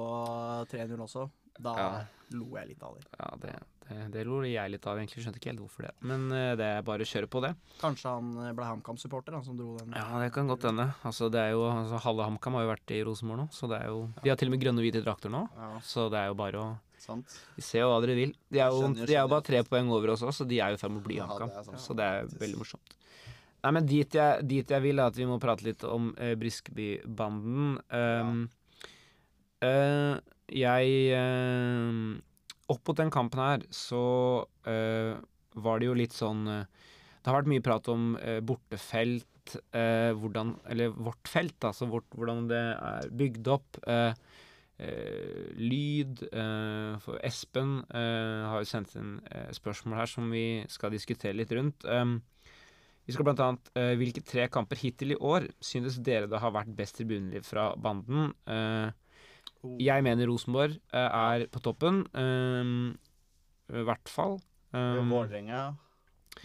3-0 0.72 0.96
også. 1.06 1.28
Da 1.62 1.76
Ja. 1.76 1.88
lo 2.32 2.56
jeg 2.56 2.72
litt 2.72 2.82
av 2.84 2.96
det. 2.96 3.04
Ja, 3.20 3.30
det, 3.40 3.56
det, 3.92 4.06
det 4.14 4.24
lo 4.26 4.40
jeg 4.46 4.72
litt 4.72 4.86
av, 4.88 4.98
egentlig. 4.98 5.22
Skjønte 5.24 5.40
ikke 5.40 5.50
helt 5.52 5.62
hvorfor 5.64 5.86
det. 5.86 5.92
Men 6.08 6.26
eh, 6.34 6.52
det 6.58 6.68
er 6.78 6.86
bare 6.86 7.04
å 7.04 7.08
kjøre 7.08 7.28
på 7.32 7.42
det. 7.44 7.52
Kanskje 7.82 8.14
han 8.14 8.30
eh, 8.42 8.54
ble 8.56 8.68
HamKam-supporter, 8.68 9.36
han 9.36 9.44
som 9.46 9.58
dro 9.58 9.74
den. 9.80 9.92
Ja, 9.98 10.06
det 10.22 10.30
kan 10.34 10.48
godt 10.50 10.64
hende. 10.68 10.88
Altså, 11.08 11.28
det 11.32 11.42
er 11.42 11.52
jo, 11.56 11.66
altså, 11.68 12.00
halve 12.06 12.30
HamKam 12.30 12.56
har 12.58 12.66
jo 12.66 12.72
vært 12.72 12.94
i 12.96 13.02
Rosenborg 13.06 13.44
nå, 13.44 13.50
så 13.54 13.68
det 13.70 13.82
er 13.82 13.92
jo 13.92 14.06
De 14.22 14.32
har 14.32 14.40
til 14.40 14.50
og 14.50 14.56
med 14.56 14.64
grønne 14.64 14.82
og 14.82 14.88
hvite 14.88 15.04
drakter 15.04 15.32
nå, 15.32 15.44
Ja, 15.58 15.74
så 15.86 16.08
det 16.12 16.22
er 16.22 16.32
jo 16.32 16.40
bare 16.40 16.62
å 16.62 16.72
sant. 17.02 17.36
Vi 17.56 17.64
ser 17.66 17.84
jo 17.84 17.92
hva 17.92 18.00
dere 18.04 18.16
vil. 18.16 18.34
De 18.52 18.60
er 18.62 18.70
jo, 18.70 18.82
Skjønner, 18.84 19.06
de 19.10 19.14
er 19.16 19.24
jo 19.24 19.30
bare 19.32 19.46
tre 19.46 19.62
poeng 19.66 19.90
over 19.92 20.14
oss 20.14 20.24
også, 20.24 20.44
så 20.44 20.48
de 20.48 20.60
er 20.62 20.72
jo 20.72 20.78
i 20.78 20.82
ferd 20.82 20.94
med 20.94 21.02
å 21.02 21.06
bli 21.08 21.18
Ja, 21.18 21.28
HamKam. 21.30 21.78
Så 21.82 21.96
det 21.98 22.08
er 22.08 22.34
veldig 22.40 22.60
morsomt. 22.60 22.96
Nei, 23.62 23.70
men 23.76 23.86
dit 23.86 24.18
jeg, 24.18 24.46
dit 24.50 24.74
jeg 24.74 24.82
vil, 24.82 24.98
er 24.98 25.12
at 25.12 25.18
vi 25.18 25.26
må 25.28 25.38
prate 25.42 25.66
litt 25.66 25.84
om 25.86 26.10
eh, 26.18 26.34
Briskebybanden. 26.38 27.76
Um, 27.94 28.40
eh, 29.62 30.16
jeg 30.52 30.96
eh, 31.14 32.00
Opp 32.72 32.88
mot 32.88 32.98
den 32.98 33.12
kampen 33.12 33.42
her 33.42 33.66
så 33.74 34.02
uh, 34.68 35.20
var 35.60 35.80
det 35.80 35.90
jo 35.90 35.96
litt 35.98 36.14
sånn 36.16 36.46
eh, 36.48 36.86
Det 37.20 37.28
har 37.28 37.42
vært 37.42 37.50
mye 37.52 37.64
prat 37.64 37.88
om 37.92 38.14
eh, 38.16 38.38
bortefelt, 38.40 39.28
hvordan 40.16 40.54
Eller 40.72 40.94
vårt 40.96 41.28
felt, 41.28 41.58
altså 41.66 41.90
vårt, 41.90 42.06
hvordan 42.16 42.46
det 42.48 42.62
er 42.72 43.10
bygd 43.12 43.50
opp. 43.52 43.76
eh, 43.84 45.52
lyd. 45.60 46.22
eh, 46.32 46.96
for 47.04 47.20
Espen 47.26 47.82
eh, 47.92 48.48
har 48.48 48.62
jo 48.62 48.70
sendt 48.70 48.96
inn 48.96 49.18
spørsmål 49.52 50.00
her 50.00 50.10
som 50.10 50.32
vi 50.32 50.64
skal 50.72 50.94
diskutere 50.94 51.36
litt 51.36 51.52
rundt. 51.52 51.84
Vi 53.02 53.14
skal 53.14 53.26
annet 53.32 53.70
eh, 53.78 53.94
Hvilke 53.98 54.22
tre 54.24 54.46
kamper 54.52 54.78
hittil 54.78 55.14
i 55.14 55.18
år 55.18 55.48
synes 55.62 55.98
dere 56.06 56.30
det 56.30 56.40
har 56.42 56.54
vært 56.54 56.74
best 56.78 57.00
tribuneliv 57.00 57.46
fra 57.46 57.72
banden? 57.74 58.30
Eh, 58.46 58.94
jeg 59.82 60.04
mener 60.04 60.28
Rosenborg 60.30 60.78
eh, 60.92 61.08
er 61.08 61.46
på 61.52 61.62
toppen. 61.62 62.02
Um, 62.14 62.92
I 63.72 63.84
hvert 63.86 64.10
fall. 64.10 64.38
Um, 64.72 65.10
Vålerenga 65.12 65.66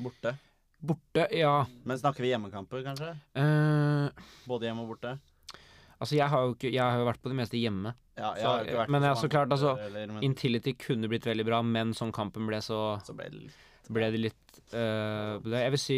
borte. 0.03 0.35
borte, 0.79 1.27
ja. 1.33 1.65
Men 1.87 1.99
snakker 1.99 2.25
vi 2.25 2.33
hjemmekamper, 2.33 2.83
kanskje? 2.85 3.13
Eh, 3.39 4.25
Både 4.47 4.67
hjemme 4.67 4.83
og 4.85 4.93
borte? 4.93 5.17
altså, 5.97 6.15
jeg 6.15 6.27
har 6.29 6.43
jo 6.45 6.53
ikke 6.53 6.69
Jeg 6.69 6.83
har 6.83 6.99
jo 6.99 7.07
vært 7.07 7.21
på 7.23 7.31
det 7.31 7.37
meste 7.39 7.57
hjemme. 7.57 7.95
Ja, 8.17 8.33
jeg 8.35 8.43
Så, 8.43 8.49
har 8.49 8.59
jo 8.59 8.67
ikke 8.67 8.81
vært 8.81 8.93
men 8.93 9.05
på 9.07 9.15
så 9.21 9.29
klart, 9.29 9.53
altså, 9.55 9.77
eller, 9.87 10.11
men 10.11 10.23
Intility 10.25 10.73
kunne 10.77 11.09
blitt 11.09 11.25
veldig 11.25 11.45
bra, 11.47 11.61
men 11.61 11.93
som 11.97 12.11
kampen 12.11 12.45
ble, 12.49 12.61
så 12.61 12.99
så 13.05 13.15
ble 13.17 13.31
det 13.31 13.47
litt 13.47 13.63
ble 13.87 14.09
det 14.11 14.19
litt 14.19 14.57
uh, 14.73 15.39
Jeg 15.47 15.71
vil 15.71 15.79
si 15.79 15.95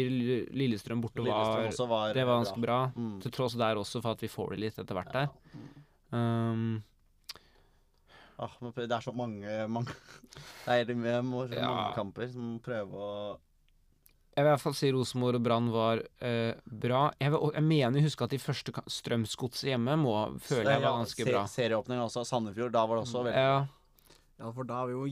Lillestrøm 0.54 1.00
borte 1.02 1.24
Lillestrøm 1.24 1.88
var 1.88 1.88
var 1.90 2.14
Det 2.14 2.26
var 2.26 2.36
ganske 2.44 2.62
bra. 2.62 2.78
Mm. 2.94 3.16
Til 3.24 3.32
tross 3.34 3.56
der 3.58 3.80
også 3.80 4.02
for 4.04 4.14
at 4.14 4.22
vi 4.22 4.30
får 4.30 4.54
det 4.54 4.60
litt 4.64 4.78
etter 4.78 4.94
hvert 4.94 5.12
der. 5.16 5.32
Um, 6.14 6.82
Ah, 8.40 8.54
det 8.72 8.86
er 8.88 9.04
så 9.04 9.12
mange, 9.12 9.54
mange 9.68 9.92
Det 10.64 10.80
er 10.88 10.94
mye, 10.96 11.20
mange 11.22 11.56
Ja. 11.58 11.92
kamper 11.96 12.30
som 12.32 12.58
prøver 12.64 12.96
å 13.04 13.38
jeg 14.30 14.44
vil 14.46 14.48
i 14.48 14.52
hvert 14.54 14.62
fall 14.62 14.74
si 14.78 14.88
Rosenborg 14.94 15.36
og 15.36 15.42
Brann 15.42 15.66
var 15.74 16.00
eh, 16.22 16.54
bra. 16.64 17.00
Jeg, 17.20 17.32
vil, 17.34 17.50
jeg 17.58 17.64
mener 17.66 17.98
å 17.98 18.04
huske 18.04 18.24
at 18.24 18.30
de 18.32 18.38
første 18.40 18.72
Strømsgodset 18.94 19.72
hjemme 19.72 19.96
må 20.00 20.12
føle 20.40 20.70
jeg 20.70 20.80
var 20.84 20.94
ganske 21.00 21.26
bra. 21.26 21.42
Se, 21.50 21.58
serieåpning 21.60 21.98
også. 22.00 22.22
Sandefjord, 22.24 22.70
da 22.72 22.84
var 22.86 23.00
det 23.00 23.08
også 23.08 23.24
veldig 23.26 23.42
Ja, 23.42 23.58
Ja, 24.38 24.52
for 24.56 24.64
da 24.70 24.78
er 24.84 24.86
vi 24.86 24.94
jo 24.94 25.02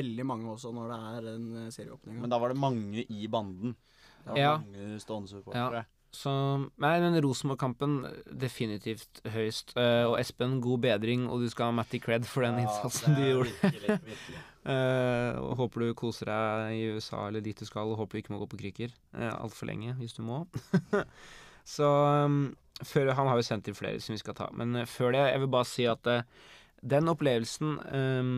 veldig 0.00 0.24
mange 0.26 0.48
også 0.56 0.72
når 0.74 0.88
det 0.90 0.98
er 1.12 1.28
en 1.34 1.46
eh, 1.60 1.68
serieåpning. 1.76 2.16
Men 2.24 2.32
da 2.32 2.40
var 2.42 2.50
det 2.54 2.58
mange 2.64 3.04
i 3.04 3.28
banden. 3.30 3.76
Det 4.24 4.32
var 4.32 4.40
Ja. 4.40 4.56
mange 4.64 4.98
stående 5.04 5.30
supportere. 5.30 5.84
Så 6.14 6.32
Nei, 6.80 6.94
men 7.02 7.16
Rosenborg-kampen 7.24 7.98
definitivt 8.40 9.20
høyst. 9.34 9.74
Uh, 9.76 10.10
og 10.10 10.16
Espen, 10.20 10.60
god 10.64 10.82
bedring, 10.86 11.28
og 11.28 11.44
du 11.44 11.50
skal 11.52 11.70
ha 11.70 11.76
Matty 11.76 12.00
Cred 12.02 12.28
for 12.30 12.46
den 12.46 12.60
Ja, 12.60 12.66
innsatsen 12.66 13.18
du 13.18 13.22
gjorde. 13.24 13.54
Virkelig, 13.60 14.00
virkelig. 14.08 14.42
uh, 14.70 15.54
håper 15.60 15.84
du 15.84 15.94
koser 15.98 16.30
deg 16.30 16.78
i 16.78 16.82
USA 16.96 17.26
eller 17.28 17.44
dit 17.44 17.58
du 17.58 17.68
skal, 17.68 17.90
og 17.90 18.00
håper 18.00 18.16
du 18.16 18.22
ikke 18.22 18.34
må 18.34 18.42
gå 18.42 18.50
på 18.54 18.60
krykker 18.64 18.94
uh, 19.16 19.32
altfor 19.36 19.70
lenge 19.70 19.96
hvis 20.00 20.16
du 20.16 20.24
må. 20.26 20.44
så 21.76 21.90
um, 22.24 22.42
før, 22.82 23.14
Han 23.18 23.30
har 23.30 23.40
jo 23.40 23.46
sendt 23.46 23.70
inn 23.70 23.78
flere 23.78 24.02
som 24.02 24.16
vi 24.16 24.22
skal 24.22 24.38
ta, 24.38 24.50
men 24.56 24.84
før 24.90 25.14
det, 25.16 25.24
jeg 25.32 25.44
vil 25.44 25.54
bare 25.56 25.70
si 25.70 25.88
at 25.90 26.10
uh, 26.10 26.52
den 26.84 27.08
opplevelsen 27.12 27.78
um, 27.80 28.36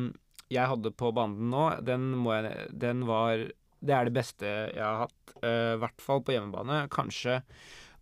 jeg 0.52 0.70
hadde 0.70 0.92
på 0.94 1.10
banden 1.14 1.50
nå, 1.50 1.68
den, 1.82 2.12
må 2.22 2.36
jeg, 2.36 2.68
den 2.70 3.02
var 3.08 3.42
Det 3.86 3.94
er 3.96 4.08
det 4.08 4.14
beste 4.16 4.46
jeg 4.46 4.82
har 4.82 5.04
hatt, 5.06 5.34
i 5.42 5.76
hvert 5.82 6.00
fall 6.02 6.22
på 6.26 6.34
hjemmebane. 6.36 6.84
Kanskje 6.92 7.40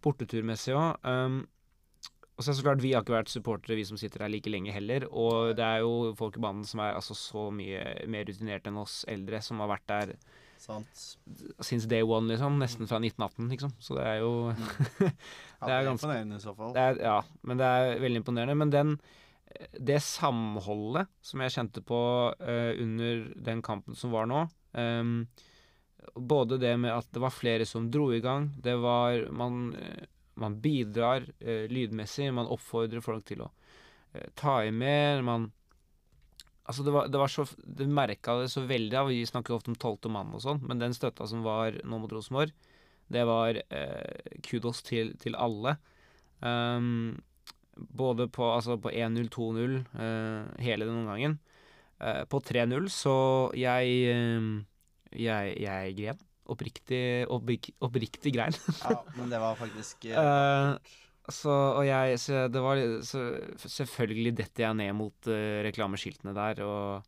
borteturmessig 0.05 0.75
òg. 0.77 0.99
Um, 1.07 1.43
og 2.35 2.43
så 2.43 2.51
er 2.51 2.55
det 2.55 2.59
så 2.59 2.65
klart, 2.67 2.81
Vi 2.83 2.91
har 2.93 3.05
ikke 3.05 3.15
vært 3.15 3.31
supportere, 3.31 3.77
vi 3.79 3.85
som 3.87 3.99
sitter 4.01 4.25
her 4.25 4.33
like 4.33 4.51
lenge 4.51 4.73
heller. 4.75 5.05
Og 5.15 5.53
det 5.55 5.63
er 5.65 5.85
jo 5.85 6.15
folk 6.19 6.35
i 6.37 6.43
banen 6.43 6.65
som 6.67 6.81
er 6.83 6.97
altså 6.99 7.15
så 7.15 7.45
mye 7.55 7.85
mer 8.11 8.27
rutinerte 8.27 8.73
enn 8.73 8.81
oss 8.83 9.05
eldre, 9.09 9.39
som 9.45 9.61
har 9.63 9.71
vært 9.71 9.87
der 9.93 10.15
Sant. 10.65 11.05
since 11.63 11.87
day 11.91 12.03
one, 12.03 12.27
liksom. 12.33 12.59
Nesten 12.59 12.89
fra 12.91 12.99
1918, 12.99 13.51
liksom. 13.55 13.75
Så 13.79 13.95
det 14.01 14.07
er 14.17 14.19
jo 14.25 14.33
Det 15.65 15.71
er 15.71 15.87
ganske- 15.87 16.09
imponerende 16.09 16.41
i 16.41 16.43
så 16.43 16.57
fall. 16.59 16.75
det 16.75 16.83
er, 16.89 16.99
Ja, 17.07 17.21
men 17.47 17.61
det 17.63 17.71
er 17.71 18.01
veldig 18.03 18.23
imponerende. 18.25 18.57
Men 18.65 18.71
den 18.75 18.97
det 19.79 20.01
samholdet 20.03 21.07
som 21.23 21.39
jeg 21.45 21.53
kjente 21.55 21.83
på 21.87 21.99
uh, 22.35 22.73
under 22.83 23.21
den 23.47 23.61
kampen 23.63 23.95
som 23.95 24.11
var 24.11 24.27
nå 24.27 24.41
ehm, 24.75 25.29
Både 26.15 26.59
det 26.61 26.75
med 26.81 26.93
at 26.95 27.09
det 27.15 27.23
var 27.23 27.35
flere 27.35 27.67
som 27.67 27.91
dro 27.91 28.11
i 28.15 28.23
gang, 28.25 28.51
det 28.63 28.77
var 28.83 29.29
Man, 29.33 29.75
eh, 29.75 30.07
man 30.41 30.61
bidrar 30.61 31.27
eh, 31.41 31.67
lydmessig, 31.71 32.33
man 32.35 32.51
oppfordrer 32.51 33.05
folk 33.05 33.25
til 33.29 33.45
å 33.47 33.51
eh, 34.13 34.31
ta 34.35 34.63
i 34.65 34.73
mer, 34.73 35.23
man 35.23 35.53
Altså, 36.65 36.81
det 36.81 36.93
var, 36.95 37.09
det 37.13 37.19
var 37.21 37.29
så 37.29 37.45
Du 37.61 37.83
merka 37.93 38.39
det 38.41 38.49
så 38.49 38.63
veldig 38.65 39.03
Vi 39.11 39.27
snakker 39.29 39.53
ofte 39.53 39.69
om 39.69 39.77
tolvte 39.77 40.09
mann 40.09 40.33
og 40.33 40.41
sånn, 40.41 40.63
men 40.65 40.81
den 40.81 40.97
støtta 40.97 41.27
som 41.29 41.43
var 41.45 41.77
nå 41.85 41.99
mot 42.01 42.13
Rosenborg, 42.13 42.55
det 43.13 43.25
var 43.29 43.59
eh, 43.69 44.39
kudos 44.47 44.81
til, 44.83 45.13
til 45.21 45.37
alle. 45.37 45.77
Um, 46.41 47.21
både 47.75 48.29
på, 48.33 48.47
altså 48.49 48.79
på 48.81 48.91
1-0, 48.91 49.29
2-0, 49.29 49.77
eh, 50.01 50.63
hele 50.65 50.89
den 50.89 51.03
omgangen. 51.03 51.39
Eh, 52.01 52.25
på 52.25 52.41
3-0 52.41 52.89
så 52.93 53.17
jeg, 53.59 53.93
eh, 54.11 54.41
jeg 55.15 55.57
Jeg 55.63 55.97
gren. 55.97 56.19
Oppriktig, 56.45 57.01
opprik, 57.33 57.71
oppriktig 57.81 58.35
grein. 58.35 58.53
Ja, 58.85 58.99
men 59.17 59.31
det 59.33 59.39
var 59.41 59.57
faktisk 59.57 60.05
eh, 60.11 60.19
Eh, 60.21 60.77
så, 61.33 61.51
og 61.79 61.87
jeg 61.89 62.19
så 62.21 62.43
det 62.53 62.61
var, 62.61 62.77
så, 63.01 63.23
Selvfølgelig 63.65 64.35
detter 64.43 64.67
jeg 64.67 64.77
ned 64.77 64.93
mot 64.99 65.29
uh, 65.33 65.63
reklameskiltene 65.65 66.35
der, 66.37 66.61
og 66.67 67.07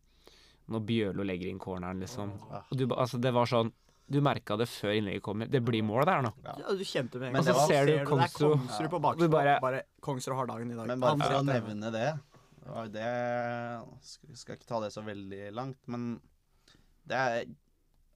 når 0.72 0.84
Bjørlo 0.88 1.26
legger 1.28 1.50
inn 1.50 1.58
corneren, 1.60 2.00
liksom. 2.00 2.32
Og 2.48 2.72
du, 2.80 2.86
altså, 2.96 3.20
det 3.22 3.30
var 3.36 3.46
sånn 3.46 3.68
Du 4.08 4.22
merka 4.24 4.56
det 4.56 4.68
før 4.70 4.94
innlegget 4.96 5.22
kommer. 5.26 5.50
Det 5.50 5.60
blir 5.66 5.82
mål 5.84 6.06
der 6.08 6.22
nå. 6.24 6.30
Ja, 6.46 6.54
du 6.78 6.82
kjente 6.86 7.18
med 7.20 7.28
en 7.28 7.36
Men 7.36 7.44
gang. 7.44 7.54
var- 7.58 7.60
Så 7.60 7.74
ser 7.74 7.86
du 7.86 7.92
Kongsrud- 8.08 8.90
på 8.94 9.00
Du 9.18 9.28
bare- 9.28 9.58
Bare, 9.60 9.82
Kongsrud 10.00 10.36
har 10.38 10.46
dagen 10.46 10.70
i 10.72 10.74
dag. 10.78 10.86
Men 10.86 11.00
bare 11.00 11.18
for 11.18 11.36
å 11.40 11.44
nevne 11.44 11.92
det 11.92 12.06
det 12.66 12.92
Det 12.94 13.12
skal- 14.02 14.34
Skal 14.34 14.56
ikke 14.56 14.66
ta 14.66 14.80
det 14.80 14.92
så 14.94 15.04
veldig 15.04 15.52
langt, 15.52 15.76
men 15.86 16.20
det 17.06 17.16
er 17.16 17.44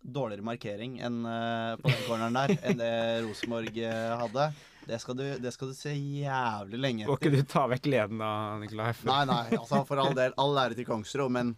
dårligere 0.01 0.45
markering 0.47 0.99
enn 1.05 1.23
uh, 1.27 1.77
på 1.81 1.91
den 1.91 2.05
corneren 2.07 2.39
der 2.39 2.55
enn 2.65 2.81
det 2.81 2.93
Rosenborg 3.27 3.81
uh, 3.85 4.19
hadde. 4.25 4.51
Det 4.91 4.99
skal, 4.99 5.17
du, 5.19 5.25
det 5.39 5.53
skal 5.55 5.71
du 5.71 5.77
se 5.77 5.93
jævlig 5.93 6.79
lenge 6.81 7.07
Må 7.07 7.19
ikke 7.19 7.31
du 7.31 7.43
ta 7.47 7.67
vekk 7.71 7.85
gleden 7.85 8.23
da, 8.23 8.31
Nikolai? 8.59 8.95
Nei, 9.07 9.21
nei, 9.29 9.43
altså 9.59 9.83
for 9.87 10.01
all 10.03 10.17
del. 10.17 10.33
All 10.41 10.57
ære 10.65 10.79
til 10.79 10.89
Kongsrud, 10.89 11.31
men 11.31 11.53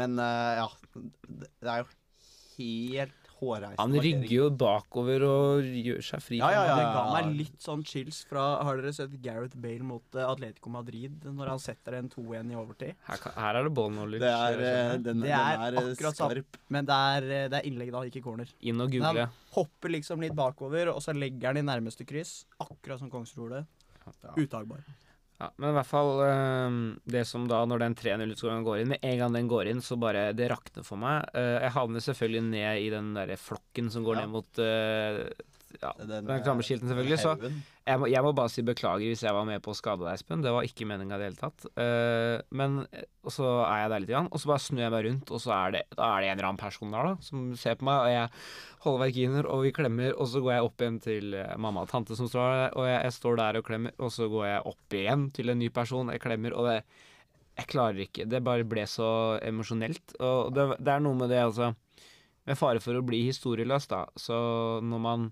Men 0.00 0.18
uh, 0.18 0.64
ja. 0.64 0.66
Det 0.94 1.50
det 1.64 1.72
er 1.72 1.82
jo 1.82 1.88
helt 2.56 3.23
hårreisende 3.44 3.80
Han 3.82 3.94
rygger 4.04 4.32
jo 4.34 4.48
bakover 4.60 5.24
og 5.28 5.62
gjør 5.68 6.00
seg 6.08 6.22
fri. 6.24 6.38
Ja, 6.40 6.50
ja, 6.54 6.62
ja. 6.68 6.76
Det 6.80 6.86
ga 6.96 7.02
meg 7.14 7.28
litt 7.38 7.60
sånn 7.64 7.84
chills 7.86 8.22
fra 8.30 8.44
Har 8.64 8.80
dere 8.80 8.92
sett 8.96 9.14
Gareth 9.22 9.56
Bale 9.60 9.84
mot 9.86 10.18
eh, 10.18 10.24
Atletico 10.26 10.72
Madrid 10.74 11.24
når 11.28 11.52
han 11.54 11.62
setter 11.62 11.98
en 12.00 12.08
2-1 12.12 12.50
i 12.50 12.58
overtid? 12.58 12.94
Her, 13.08 13.22
kan- 13.22 13.36
her 13.38 13.60
er 13.60 13.68
det 13.68 13.74
ball 13.76 13.90
knowledge. 13.92 14.24
Det 14.24 14.32
er, 14.32 14.64
eh, 14.64 14.96
den, 14.98 15.20
Det 15.20 15.30
er 15.30 15.56
den 15.56 15.64
er 15.68 15.78
eh, 15.78 15.92
akkurat 15.92 16.18
skarp. 16.18 16.32
skarp. 16.32 16.60
Men 16.78 16.84
det 16.90 16.98
er, 17.14 17.28
det 17.52 17.60
er 17.60 17.70
innlegg 17.70 17.92
da, 17.94 18.02
ikke 18.10 18.22
corner. 18.24 18.48
Inn 18.62 18.80
og 18.80 18.90
google. 18.90 19.26
han 19.28 19.40
hopper 19.54 19.88
liksom 19.94 20.20
litt 20.24 20.34
bakover, 20.34 20.90
og 20.94 21.00
så 21.04 21.14
legger 21.14 21.52
han 21.52 21.60
i 21.62 21.66
nærmeste 21.68 22.04
kryss. 22.08 22.44
Akkurat 22.58 22.98
som 22.98 23.10
Kongsrud 23.12 23.44
gjorde. 23.44 23.66
Uttagbar. 24.36 24.82
Ja, 25.44 25.50
men 25.60 25.70
i 25.70 25.76
hvert 25.76 25.90
fall 25.90 26.10
eh, 26.24 26.76
det 27.14 27.24
som 27.28 27.44
da, 27.50 27.62
når 27.68 27.84
den 27.84 27.94
3-0-utskåringen 28.00 28.64
går 28.66 28.80
inn 28.82 28.92
Med 28.94 29.04
en 29.04 29.18
gang 29.20 29.34
den 29.36 29.48
går 29.50 29.68
inn, 29.74 29.82
så 29.84 29.98
bare 30.00 30.30
Det 30.36 30.48
rakner 30.52 30.86
for 30.86 30.96
meg. 31.00 31.28
Eh, 31.36 31.58
jeg 31.66 31.74
havner 31.76 32.04
selvfølgelig 32.04 32.44
ned 32.48 32.84
i 32.84 32.88
den 32.94 33.12
derre 33.16 33.36
flokken 33.40 33.90
som 33.92 34.06
går 34.06 34.16
Ja. 34.18 34.24
ned 34.24 34.32
mot 34.34 34.62
eh, 34.64 35.20
ja, 35.84 35.92
Den, 36.00 36.10
den 36.10 36.28
eh, 36.28 36.38
reklameskilten, 36.38 36.90
selvfølgelig. 36.90 37.20
Så 37.20 37.34
jeg 37.84 38.00
må, 38.00 38.08
jeg 38.08 38.24
må 38.24 38.32
bare 38.36 38.52
si 38.52 38.64
beklager 38.64 39.10
hvis 39.10 39.24
jeg 39.26 39.36
var 39.36 39.46
med 39.48 39.62
på 39.64 39.74
å 39.74 39.78
skade 39.78 40.04
deg, 40.06 40.16
Espen. 40.16 40.44
Det 40.44 40.52
var 40.54 40.66
ikke 40.66 40.88
meninga 40.88 41.18
i 41.18 41.22
det 41.22 41.30
hele 41.30 41.40
tatt. 41.40 41.66
Uh, 41.76 42.40
men 42.56 42.82
og 43.24 43.32
så 43.32 43.46
er 43.64 43.82
jeg 43.82 43.90
der 43.92 44.02
litt, 44.02 44.12
grann, 44.12 44.28
og 44.28 44.40
så 44.40 44.50
bare 44.50 44.62
snur 44.62 44.82
jeg 44.82 44.92
meg 44.92 45.04
rundt, 45.06 45.30
og 45.32 45.40
så 45.40 45.52
er 45.56 45.74
det, 45.74 45.82
da 45.96 46.08
er 46.10 46.22
det 46.24 46.28
en 46.28 46.36
eller 46.36 46.48
annen 46.50 46.60
person 46.60 46.92
der 46.92 47.08
da, 47.08 47.12
som 47.24 47.46
ser 47.60 47.78
på 47.80 47.86
meg, 47.88 48.02
og 48.02 48.12
jeg 48.12 48.84
holder 48.84 49.02
verkiner, 49.04 49.48
og 49.48 49.62
vi 49.64 49.72
klemmer, 49.76 50.12
og 50.12 50.28
så 50.28 50.42
går 50.44 50.52
jeg 50.54 50.68
opp 50.68 50.84
igjen 50.84 50.98
til 51.04 51.38
eh, 51.40 51.54
mamma 51.60 51.86
og 51.86 51.92
tante 51.92 52.18
som 52.18 52.28
står 52.28 52.52
der, 52.52 52.66
og 52.76 52.88
jeg, 52.88 52.98
jeg 53.06 53.16
står 53.16 53.40
der 53.40 53.60
og 53.60 53.66
klemmer, 53.68 53.96
og 53.96 54.12
så 54.12 54.28
går 54.32 54.46
jeg 54.50 54.66
opp 54.72 54.98
igjen 55.00 55.24
til 55.38 55.52
en 55.52 55.60
ny 55.62 55.70
person, 55.72 56.12
jeg 56.12 56.24
klemmer, 56.24 56.56
og 56.56 56.70
det 56.70 56.78
Jeg 57.54 57.68
klarer 57.70 57.98
ikke. 58.02 58.24
Det 58.26 58.40
bare 58.42 58.64
ble 58.66 58.82
så 58.90 59.38
emosjonelt. 59.38 60.16
Og 60.18 60.48
det, 60.50 60.64
det 60.82 60.90
er 60.90 61.02
noe 61.04 61.14
med 61.14 61.28
det, 61.30 61.38
altså 61.38 61.68
Med 62.44 62.58
fare 62.58 62.80
for 62.82 62.98
å 62.98 63.02
bli 63.06 63.20
historieløs, 63.28 63.86
da, 63.86 64.00
så 64.18 64.80
når 64.82 65.00
man 65.00 65.28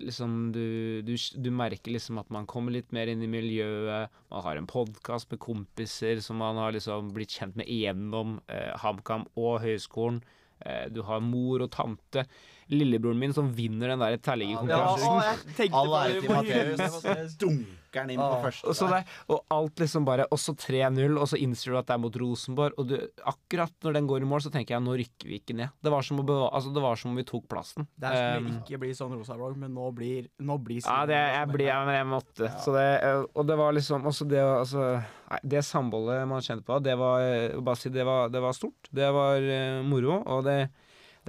liksom 0.00 0.52
du, 0.52 1.02
du, 1.04 1.16
du 1.36 1.50
merker 1.52 1.92
liksom 1.92 2.18
at 2.22 2.30
man 2.32 2.46
kommer 2.48 2.72
litt 2.72 2.92
mer 2.96 3.10
inn 3.12 3.22
i 3.22 3.30
miljøet. 3.30 4.12
Man 4.32 4.44
har 4.46 4.56
en 4.56 4.68
podkast 4.70 5.30
med 5.32 5.42
kompiser 5.42 6.22
som 6.24 6.40
man 6.40 6.56
har 6.60 6.72
liksom 6.72 7.12
blitt 7.16 7.36
kjent 7.36 7.58
med 7.60 7.68
gjennom 7.68 8.38
eh, 8.48 8.72
HamKam 8.80 9.26
og 9.36 9.60
høyskolen. 9.64 10.22
Eh, 10.64 10.86
du 10.92 11.02
har 11.04 11.20
mor 11.24 11.66
og 11.66 11.72
tante. 11.76 12.24
Lillebroren 12.70 13.18
min 13.18 13.32
som 13.36 13.50
vinner 13.54 13.88
den 13.94 13.98
der 14.02 14.16
Ja, 14.16 14.22
terliggerkonkurransen. 14.30 15.56
jeg 15.58 15.72
All 15.74 15.94
ære 16.00 16.20
til 16.20 16.30
Matheus. 16.30 17.36
Dunker 17.40 17.76
den 17.92 18.10
inn 18.14 18.20
på 18.20 18.26
Ah. 18.36 18.42
første 18.44 18.68
Og, 18.70 18.74
så 18.78 18.86
der. 18.86 19.00
det, 19.02 19.14
og 19.34 19.40
alt 19.50 19.80
liksom 19.82 20.04
bare 20.06 20.22
Og 20.30 20.38
så 20.38 20.52
3-0, 20.54 21.16
og 21.18 21.26
så 21.26 21.36
innser 21.42 21.72
du 21.72 21.78
at 21.80 21.86
det 21.88 21.94
er 21.96 21.98
mot 21.98 22.14
Rosenborg. 22.22 22.72
Og 22.78 22.86
du, 22.86 22.94
akkurat 23.26 23.72
når 23.82 23.92
den 23.98 24.06
går 24.06 24.22
i 24.22 24.28
mål, 24.30 24.40
så 24.44 24.52
tenker 24.54 24.76
jeg 24.76 24.84
nå 24.84 24.94
rykker 25.00 25.26
vi 25.26 25.40
ikke 25.40 25.56
ned. 25.58 25.70
Det 25.82 25.90
var 25.90 26.02
som, 26.06 26.16
beva 26.22 26.50
altså, 26.54 26.70
det 26.72 26.82
var 26.84 26.94
som 27.00 27.10
om 27.10 27.16
vi 27.18 27.24
tok 27.26 27.48
plassen. 27.50 27.88
Det 27.98 28.12
skulle 28.14 28.38
Um, 28.46 28.62
ikke 28.62 28.78
bli 28.78 28.92
sånn 28.94 29.16
rosa-vlogg, 29.18 29.56
men 29.58 29.74
nå 29.74 29.88
blir, 29.92 30.28
nå 30.38 30.58
blir 30.62 30.80
Ja, 30.86 31.00
det, 31.06 31.18
jeg 31.18 31.48
blir, 31.50 31.66
jeg, 31.66 31.86
men 31.86 31.94
jeg 31.98 32.06
måtte. 32.06 32.52
Så 32.62 32.72
det, 32.76 32.86
eh, 33.02 33.24
og 33.34 33.46
det 33.50 33.56
var 33.58 33.72
liksom 33.74 34.06
også 34.06 34.28
det, 34.30 34.38
altså, 34.38 35.02
nei, 35.30 35.40
det 35.42 35.64
samholdet 35.66 36.28
man 36.30 36.40
kjente 36.46 36.62
på, 36.64 36.78
det 36.82 36.94
var, 36.96 37.20
eh, 37.26 37.58
bare 37.60 37.76
si, 37.76 37.88
det 37.90 38.06
var, 38.06 38.28
det 38.30 38.40
var 38.40 38.52
stort. 38.54 38.86
Det 38.92 39.10
var 39.12 39.42
uh, 39.42 39.82
moro. 39.82 40.22
Og 40.30 40.44
det, 40.46 40.70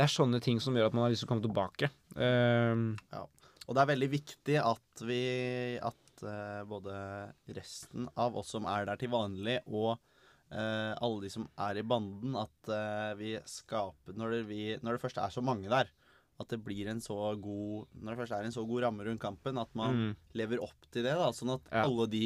det 0.02 0.08
er 0.08 0.14
sånne 0.16 0.40
ting 0.42 0.58
som 0.64 0.74
gjør 0.74 0.90
at 0.90 0.96
man 0.98 1.06
har 1.06 1.14
lyst 1.14 1.22
til 1.22 1.30
å 1.30 1.32
komme 1.36 1.46
tilbake. 1.46 1.92
Ja, 2.18 3.22
Og 3.68 3.76
det 3.78 3.82
er 3.84 3.90
veldig 3.94 4.08
viktig 4.12 4.56
at 4.62 5.04
vi 5.06 5.20
At 5.82 6.24
uh, 6.26 6.62
både 6.70 6.96
resten 7.56 8.08
av 8.20 8.36
oss 8.42 8.50
som 8.56 8.66
er 8.70 8.88
der 8.90 9.00
til 9.02 9.12
vanlig, 9.14 9.60
og 9.70 9.96
uh, 10.54 10.94
alle 10.98 11.22
de 11.24 11.30
som 11.34 11.48
er 11.68 11.80
i 11.82 11.86
banden, 11.88 12.36
at 12.38 12.70
uh, 12.74 13.14
vi 13.20 13.36
skaper 13.50 14.18
når 14.18 14.36
det, 14.36 14.42
vi, 14.50 14.62
når 14.82 14.98
det 14.98 15.04
først 15.06 15.22
er 15.22 15.34
så 15.34 15.42
mange 15.46 15.70
der, 15.72 15.90
at 16.42 16.50
det 16.50 16.62
blir 16.66 16.90
en 16.90 17.02
så 17.02 17.16
god 17.38 17.88
Når 18.02 18.12
det 18.16 18.20
først 18.24 18.34
er 18.40 18.48
en 18.48 18.54
så 18.58 18.66
god 18.66 18.84
ramme 18.88 19.06
rundt 19.06 19.22
kampen, 19.22 19.58
at 19.62 19.70
man 19.78 19.98
mm, 19.98 20.14
lever 20.42 20.62
opp 20.66 20.90
til 20.92 21.06
det. 21.06 21.14
da 21.18 21.30
Sånn 21.38 21.54
at 21.54 21.70
Ja. 21.72 21.86
alle 21.86 22.08
de, 22.10 22.26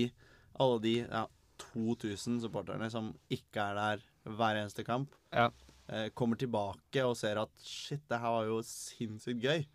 alle 0.63 0.79
de 0.83 0.95
ja, 1.03 1.25
2000 1.73 2.39
supporterne 2.43 2.87
som 2.91 3.11
ikke 3.31 3.69
er 3.71 3.75
der 3.79 4.05
hver 4.35 4.61
eneste 4.63 4.83
kamp, 4.87 5.15
Ja. 5.35 5.49
Eh, 5.89 6.09
kommer 6.17 6.39
tilbake 6.41 7.03
og 7.05 7.15
ser 7.19 7.37
at 7.41 7.51
shit, 7.63 8.01
det 8.09 8.19
her 8.21 8.35
var 8.39 8.45
jo 8.49 8.59
sinnssykt 8.65 9.41
gøy. 9.43 9.65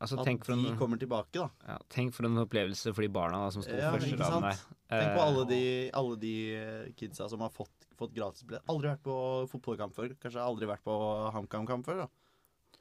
altså, 0.00 0.18
At 0.20 0.26
de 0.26 0.34
en, 0.52 0.76
kommer 0.78 0.98
tilbake, 1.00 1.32
da. 1.38 1.48
ja, 1.68 1.78
tenk 1.88 2.12
for 2.14 2.26
en 2.28 2.36
opplevelse 2.42 2.92
for 2.94 3.02
de 3.06 3.08
barna 3.08 3.44
da, 3.46 3.50
som 3.54 3.62
sto 3.64 3.72
Ja, 3.78 3.92
første 3.94 4.18
raden 4.20 4.48
der. 4.48 4.60
Tenk 4.94 5.14
på 5.14 5.22
Eh, 5.22 5.26
alle 5.26 5.44
de, 5.48 5.62
alle 5.96 6.16
de 6.20 6.34
eh, 6.54 6.92
kidsa 6.98 7.28
som 7.30 7.40
har 7.40 7.50
fått, 7.50 7.88
fått 7.98 8.12
gratisbillett. 8.14 8.66
Aldri 8.68 8.90
vært 8.92 9.02
på 9.06 9.16
fotballkamp 9.50 9.94
før. 9.96 10.12
Kanskje 10.20 10.42
aldri 10.44 10.66
vært 10.70 10.84
på 10.84 10.94
HamKam-kamp 11.34 11.86
før. 11.86 12.04
da. 12.04 12.08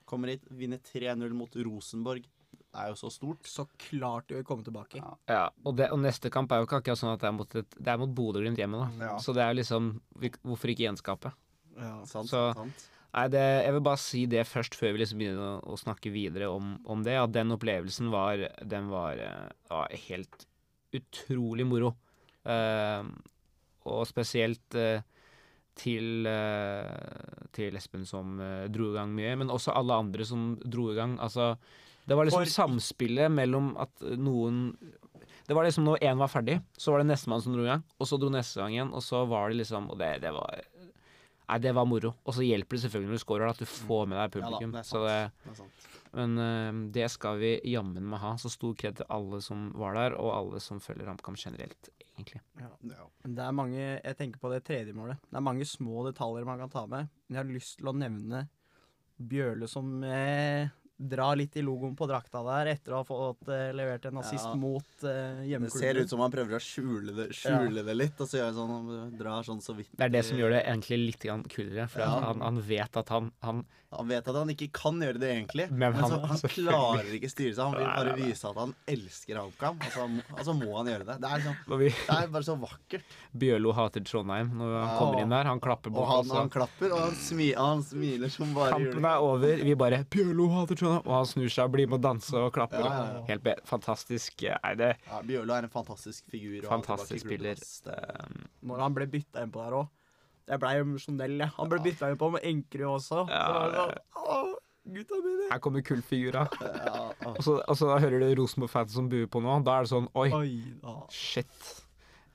Kommer 0.05 0.27
hit, 0.33 0.43
vinner 0.51 0.77
3-0 0.83 1.31
mot 1.33 1.55
Rosenborg. 1.55 2.25
Det 2.73 2.81
er 2.81 2.89
jo 2.89 2.95
så 2.97 3.09
stort. 3.13 3.45
Så 3.47 3.63
klart 3.79 4.27
de 4.27 4.35
vil 4.39 4.43
komme 4.45 4.65
tilbake. 4.65 4.97
Ja. 4.97 5.13
Ja, 5.29 5.43
og, 5.63 5.75
det, 5.77 5.91
og 5.93 5.99
neste 6.01 6.29
kamp 6.33 6.51
er 6.51 6.61
jo 6.61 6.67
ikke 6.67 6.81
akkurat 6.81 6.99
sånn 6.99 7.13
at 7.13 7.21
det 7.21 7.29
er 7.29 7.35
mot, 7.37 7.55
et, 7.55 7.75
det 7.79 7.93
er 7.93 7.99
mot 8.01 8.13
Bodø-Glimt 8.17 8.57
hjemme, 8.59 8.81
da. 8.81 9.05
Ja. 9.07 9.17
Så 9.21 9.33
det 9.37 9.43
er 9.45 9.53
jo 9.53 9.59
liksom 9.61 9.89
Hvorfor 10.43 10.73
ikke 10.73 10.87
gjenskape? 10.87 11.31
Ja. 11.77 11.93
Sant, 12.09 12.29
Så- 12.29 12.53
sant. 12.57 12.89
Nei, 13.13 13.27
det, 13.29 13.41
jeg 13.65 13.73
vil 13.75 13.83
bare 13.85 14.01
si 14.01 14.23
det 14.25 14.47
først, 14.49 14.73
før 14.73 14.95
vi 14.95 15.03
liksom 15.03 15.19
begynner 15.21 15.43
å, 15.59 15.73
å 15.73 15.77
snakke 15.77 16.09
videre 16.09 16.47
om, 16.49 16.79
om 16.89 17.03
det. 17.05 17.13
At 17.21 17.31
den 17.35 17.53
opplevelsen 17.53 18.09
var 18.09 18.41
Den 18.65 18.87
var, 18.89 19.19
ja, 19.21 19.83
helt 20.07 20.47
utrolig 20.97 21.65
moro. 21.69 21.93
Uh, 22.45 23.05
og 23.85 24.01
spesielt 24.09 24.75
uh, 24.79 24.97
til, 25.77 26.25
uh, 26.25 27.45
til 27.53 27.77
Espen 27.77 28.05
som 28.05 28.37
eh, 28.41 28.65
dro 28.73 28.91
i 28.91 28.97
gang 28.97 29.13
mye, 29.15 29.33
men 29.41 29.49
også 29.53 29.73
alle 29.77 29.95
andre 30.05 30.25
som 30.25 30.53
dro 30.61 30.89
i 30.91 30.97
gang. 30.97 31.15
Altså, 31.21 31.53
det 32.07 32.17
var 32.17 32.27
liksom 32.27 32.45
For- 32.45 32.53
samspillet 32.57 33.31
mellom 33.33 33.73
at 33.81 34.01
noen 34.17 34.77
Det 35.47 35.55
var 35.55 35.65
liksom 35.65 35.83
når 35.85 35.99
én 36.07 36.17
var 36.21 36.29
ferdig, 36.31 36.61
så 36.77 36.91
var 36.93 37.01
det 37.01 37.09
nestemann 37.09 37.41
som 37.43 37.53
dro 37.55 37.63
i 37.65 37.71
gang, 37.71 37.83
og 37.99 38.07
så 38.07 38.19
dro 38.19 38.29
neste 38.31 38.61
gang 38.61 38.73
igjen, 38.77 38.93
og 38.93 39.01
så 39.03 39.25
var 39.27 39.49
det 39.49 39.57
liksom 39.61 39.89
Og 39.91 39.97
det, 39.99 40.21
det 40.23 40.31
var 40.31 40.61
Nei, 41.49 41.57
det 41.63 41.73
var 41.75 41.87
moro. 41.89 42.13
Og 42.23 42.37
så 42.37 42.45
hjelper 42.45 42.77
det 42.77 42.85
selvfølgelig 42.85 43.11
når 43.11 43.19
du 43.19 43.23
scorer, 43.23 43.49
at 43.51 43.59
du 43.59 43.67
får 43.67 44.07
med 44.07 44.17
deg 44.17 44.23
Ja 44.23 44.27
da, 44.27 44.33
publikum. 44.37 44.71
det 44.75 44.83
er 44.83 44.87
så 44.87 45.01
det, 45.03 45.17
Det 45.43 45.67
men 46.13 46.37
uh, 46.37 46.91
det 46.93 47.07
skal 47.09 47.39
vi 47.41 47.55
jammen 47.71 48.05
meg 48.05 48.21
ha. 48.21 48.35
Så 48.37 48.51
stor 48.53 48.75
kred 48.77 48.99
til 48.99 49.09
alle 49.13 49.39
som 49.41 49.71
var 49.79 49.97
der, 49.97 50.17
og 50.21 50.33
alle 50.35 50.61
som 50.61 50.81
følger 50.83 51.09
HamKam 51.09 51.37
generelt, 51.39 51.89
egentlig. 52.13 52.43
Ja. 52.61 52.69
Det 53.25 53.47
er 53.47 53.55
mange 53.57 53.79
Jeg 53.81 54.17
tenker 54.19 54.41
på 54.43 54.51
det 54.53 54.61
tredje 54.67 54.93
målet. 54.93 55.17
Det 55.29 55.39
er 55.39 55.47
mange 55.49 55.65
små 55.65 56.05
detaljer 56.05 56.45
man 56.45 56.61
kan 56.61 56.73
ta 56.73 56.85
med. 56.85 57.09
Men 57.27 57.39
jeg 57.39 57.41
har 57.43 57.53
lyst 57.55 57.79
til 57.79 57.89
å 57.89 57.97
nevne 57.97 58.45
Bjørle 59.23 59.67
som 59.69 59.89
eh, 60.05 60.69
drar 61.09 61.35
litt 61.39 61.55
i 61.59 61.63
logoen 61.65 61.95
på 61.99 62.07
drakta 62.09 62.41
der 62.47 62.71
etter 62.73 62.93
å 62.95 63.01
ha 63.01 63.07
fått 63.07 63.47
uh, 63.51 63.71
levert 63.75 64.05
en 64.09 64.21
assist 64.23 64.47
Ja. 64.49 64.55
mot 64.55 65.03
hjemmeklubben. 65.03 65.67
Det 65.69 65.71
ser 65.79 65.99
ut 66.01 66.09
som 66.09 66.19
han 66.23 66.31
prøver 66.31 66.57
å 66.57 66.63
skjule 66.63 67.13
det, 67.17 67.29
skjule 67.35 67.83
det 67.85 67.95
litt, 67.97 68.19
og 68.23 68.27
så 68.29 68.39
gjør 68.39 68.49
han 68.51 68.57
sånn 68.59 69.17
drar 69.19 69.43
sånn 69.47 69.61
så 69.63 69.75
vidt 69.77 69.91
Det 69.97 70.07
er 70.07 70.13
det 70.15 70.23
som 70.25 70.37
gjør 70.39 70.55
det 70.57 70.63
egentlig 70.65 70.99
litt 71.05 71.27
kulere, 71.53 71.87
for 71.89 72.01
Ja. 72.05 72.09
han, 72.29 72.41
han 72.41 72.61
vet 72.61 72.97
at 73.03 73.09
han, 73.09 73.31
han 73.41 73.65
Han 73.97 74.07
vet 74.09 74.27
at 74.27 74.35
han 74.35 74.49
ikke 74.53 74.67
kan 74.73 74.99
gjøre 75.03 75.19
det 75.21 75.29
egentlig, 75.31 75.65
Men 75.71 75.93
men, 75.93 75.93
han- 76.01 76.09
så, 76.09 76.19
han 76.27 76.37
klarer 76.49 77.09
ikke 77.17 77.29
styre 77.31 77.53
seg. 77.53 77.63
Han 77.63 77.77
vil 77.77 77.87
bare 77.87 78.15
vise 78.17 78.49
at 78.49 78.57
han 78.57 78.73
elsker 78.87 79.39
HamKam, 79.39 79.77
og 79.79 79.91
så 79.93 80.01
altså, 80.07 80.35
altså 80.37 80.53
må 80.57 80.75
han 80.77 80.89
gjøre 80.91 81.05
det. 81.09 81.17
Det 81.21 81.29
er, 81.29 81.43
liksom, 81.43 81.79
det 81.83 82.17
er 82.17 82.27
bare 82.33 82.47
så 82.47 82.55
vakkert. 82.63 83.17
Bjørlo 83.43 83.73
hater 83.77 84.03
Trondheim 84.09 84.51
når 84.57 84.73
han 84.79 84.97
kommer 84.99 85.21
inn 85.21 85.29
der. 85.35 85.49
Han 85.51 85.59
klapper 85.63 85.93
Og 85.93 86.07
han, 86.07 86.17
altså. 86.23 86.39
han 86.41 86.49
klapper, 86.49 86.91
og 86.93 86.99
han, 87.05 87.15
smi, 87.15 87.49
han 87.57 87.83
smiler 87.83 88.29
som 88.33 88.53
bare 88.57 88.71
Kampen 88.77 89.05
er 89.05 89.17
over. 89.29 89.63
Vi 89.63 89.75
bare 89.75 90.03
'Bjørlo 90.03 90.49
hater 90.57 90.75
Trondheim', 90.75 91.05
og 91.07 91.15
han 91.19 91.25
snur 91.25 91.49
seg 91.49 91.65
og 91.65 91.71
blir 91.77 91.87
med 91.87 91.99
å 91.99 92.03
danse 92.09 92.33
og 92.35 92.53
klapper. 92.53 92.79
Ja, 92.83 92.93
ja, 92.93 93.13
ja. 93.19 93.25
Helt 93.33 93.65
fantastisk. 93.69 94.41
Nei, 94.63 94.73
det 94.75 94.95
Ja, 95.07 95.21
Bjørlo 95.21 95.53
er 95.53 95.63
en 95.63 95.69
fantastisk 95.69 96.23
figur. 96.31 96.63
er 96.63 96.69
Fantastisk 96.69 97.25
spiller. 97.25 97.55
Når 98.63 98.79
han 98.79 98.93
ble 98.95 99.05
bytta 99.07 99.43
inn 99.43 99.51
på 99.53 99.61
der 99.63 99.77
òg. 99.83 99.87
Jeg 100.49 100.59
blei 100.59 100.73
emosjonell, 100.81 101.37
jeg. 101.39 101.53
Han 101.57 101.71
ble 101.71 101.79
bytta 101.85 102.09
inn 102.11 102.19
på 102.19 102.29
med 102.33 102.43
Enkerud 102.49 102.89
også. 102.97 103.21
Ja, 103.31 103.45
Så 104.11 104.25
sånn, 104.27 104.53
gutta 104.97 105.19
mine. 105.23 105.47
Her 105.53 105.61
kommer 105.63 105.85
kultfigura. 105.87 106.47
Ja. 106.83 107.05
Og 107.31 107.39
så, 107.45 107.53
og 107.61 107.77
så 107.79 107.93
hører 108.03 108.19
du 108.19 108.41
Rosenborg-fans 108.41 108.91
som 108.97 109.07
buer 109.11 109.29
på 109.31 109.39
nå. 109.43 109.55
Da 109.63 109.77
er 109.79 109.85
det 109.87 109.93
sånn 109.93 110.09
Oi, 110.19 110.27
Oi 110.35 110.49
da. 110.81 110.97
shit. 111.13 111.69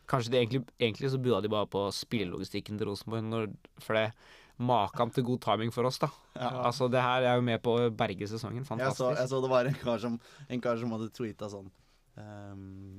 Kanskje 0.09 0.33
de 0.33 0.39
egentlig, 0.41 0.63
egentlig 0.81 1.11
så 1.13 1.21
bua 1.21 1.43
de 1.45 1.51
bare 1.53 1.69
på 1.69 1.83
spillelogistikken 1.93 2.79
til 2.81 2.89
Rosenborg, 2.89 3.27
når, 3.29 3.51
for 3.85 3.99
det 3.99 4.07
Makan 4.59 5.13
til 5.15 5.23
god 5.29 5.39
timing 5.45 5.71
for 5.71 5.87
oss, 5.87 6.01
da. 6.03 6.09
Ja. 6.35 6.49
Altså, 6.67 6.89
det 6.91 7.03
her 7.05 7.23
er 7.29 7.37
jo 7.39 7.45
med 7.47 7.61
på 7.63 7.77
å 7.79 7.91
berge 7.95 8.27
sesongen. 8.27 8.65
Jeg 8.65 8.67
så, 8.67 8.73
Fantastisk. 8.73 9.21
jeg 9.21 9.31
så 9.31 9.43
det 9.45 9.51
var 9.53 9.69
en 9.71 9.77
kar 9.85 10.01
som, 10.03 10.17
en 10.49 10.65
kar 10.65 10.81
som 10.81 10.95
hadde 10.97 11.11
tweeta 11.15 11.51
sånn 11.53 11.69
ehm, 12.19 12.97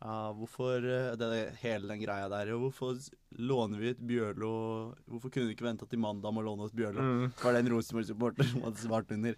ja, 0.00 0.16
hvorfor 0.32 0.84
eh, 0.88 1.10
det, 1.20 1.28
hele 1.60 1.90
den 1.90 2.00
greia 2.00 2.28
der 2.32 2.52
Hvorfor 2.56 2.96
låner 3.36 3.78
vi 3.82 3.90
ut 3.92 3.98
Bjørlo 4.08 4.52
Hvorfor 5.04 5.32
kunne 5.32 5.50
vi 5.50 5.56
ikke 5.56 5.66
vente 5.66 5.88
til 5.90 6.00
mandag 6.00 6.32
med 6.32 6.40
å 6.44 6.46
låne 6.50 6.68
ut 6.70 6.76
Bjørlo? 6.76 7.00
Mm. 7.04 7.26
var 7.42 7.52
det 7.56 7.64
en 7.64 7.72
Rosenborg-supporter 7.74 8.48
som 8.52 8.64
hadde 8.64 8.80
svart 8.80 9.12
under. 9.12 9.36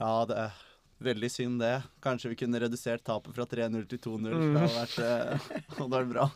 Ja, 0.00 0.10
det 0.28 0.38
er 0.46 0.64
veldig 1.06 1.28
synd 1.30 1.60
det. 1.60 1.74
Kanskje 2.04 2.30
vi 2.32 2.38
kunne 2.40 2.60
redusert 2.62 3.04
tapet 3.04 3.36
fra 3.36 3.44
3-0 3.48 3.84
til 3.90 4.00
2-0. 4.00 4.32
Mm. 4.32 4.54
Det 4.56 4.64
hadde 4.64 4.80
vært, 4.80 4.98
eh, 5.04 5.46
hadde 5.78 5.92
vært 5.92 6.10
bra. 6.14 6.26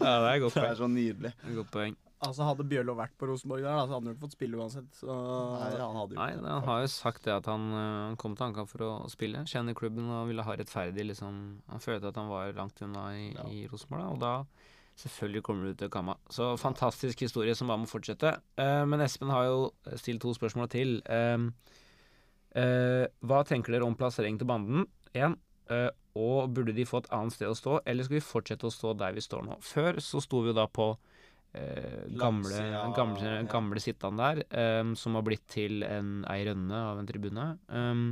Ja, 0.00 0.14
det 0.24 0.32
er 0.34 0.42
godt 0.46 0.56
Det 0.56 0.62
poeng. 0.62 0.70
er 0.72 0.80
så 0.82 0.88
nydelig. 0.90 1.32
Det 1.42 1.52
er 1.52 1.58
Godt 1.60 1.72
poeng. 1.74 1.96
Altså 2.26 2.46
Hadde 2.48 2.66
Bjørlo 2.68 2.94
vært 2.98 3.14
på 3.18 3.28
Rosenborg 3.30 3.62
der, 3.64 3.72
så 3.72 3.80
hadde 3.86 3.96
han 3.98 4.10
jo 4.10 4.14
ikke 4.16 4.24
fått 4.26 4.36
spille 4.36 4.58
uansett. 4.60 4.88
Så 4.98 5.06
Nei, 5.16 5.70
han 5.80 5.98
hadde 6.00 6.16
jo 6.16 6.20
Nei, 6.20 6.30
det. 6.36 6.50
han 6.50 6.68
har 6.68 6.80
jo 6.84 6.90
sagt 6.92 7.24
det 7.24 7.34
at 7.36 7.46
han, 7.50 7.66
uh, 7.72 8.16
kom 8.20 8.36
til 8.36 8.46
HamKam 8.48 8.68
for 8.70 8.86
å 8.86 8.92
spille. 9.12 9.44
Kjenner 9.48 9.76
klubben 9.78 10.10
og 10.10 10.28
ville 10.30 10.44
ha 10.46 10.56
rettferdig 10.58 11.06
liksom 11.12 11.40
Han 11.72 11.82
følte 11.84 12.10
at 12.12 12.16
han 12.20 12.28
var 12.32 12.52
langt 12.58 12.82
unna 12.82 13.06
i, 13.16 13.28
Ja. 13.36 13.46
i 13.48 13.66
Rosenborg, 13.70 14.02
da, 14.02 14.10
og 14.12 14.20
da 14.20 14.34
selvfølgelig 14.96 15.42
kommer 15.44 15.66
du 15.68 15.74
til 15.74 15.90
Kamma. 15.92 16.14
Så 16.32 16.54
fantastisk 16.58 17.20
historie 17.20 17.54
som 17.54 17.68
bare 17.68 17.82
må 17.82 17.88
fortsette. 17.90 18.30
Uh, 18.56 18.84
men 18.88 19.00
Espen 19.04 19.28
har 19.30 19.44
jo 19.50 19.58
stilt 20.00 20.22
to 20.24 20.32
spørsmål 20.32 20.70
til. 20.72 21.02
Uh, 21.04 21.50
eh, 22.56 23.04
hva 23.26 23.42
tenker 23.44 23.74
dere 23.76 23.84
om 23.84 23.96
plassering 23.98 24.38
til 24.40 24.48
banden? 24.48 24.86
Én. 25.14 25.36
eh, 25.68 25.90
og 26.16 26.54
burde 26.54 26.72
de 26.72 26.84
få 26.88 27.02
et 27.02 27.08
annet 27.12 27.34
sted 27.34 27.48
å 27.50 27.56
stå, 27.58 27.80
eller 27.84 28.06
skal 28.06 28.14
vi 28.16 28.24
fortsette 28.24 28.64
å 28.68 28.72
stå 28.72 28.94
der 28.96 29.12
vi 29.12 29.20
står 29.20 29.42
nå? 29.44 29.56
Før 29.60 29.98
så 30.00 30.20
sto 30.24 30.40
vi 30.40 30.48
jo 30.48 30.54
da 30.56 30.64
på 30.66 30.86
eh, 31.56 32.04
gamle, 32.16 32.52
Langsida, 32.52 32.82
gamle, 32.96 33.32
ja. 33.32 33.46
gamle 33.50 33.82
sittan 33.82 34.20
der, 34.20 34.42
um, 34.80 34.94
som 34.98 35.16
har 35.18 35.24
blitt 35.26 35.46
til 35.52 35.82
en, 35.86 36.20
ei 36.32 36.44
rønne 36.48 36.82
av 36.92 37.00
en 37.00 37.08
tribune. 37.08 37.48
Um, 37.68 38.06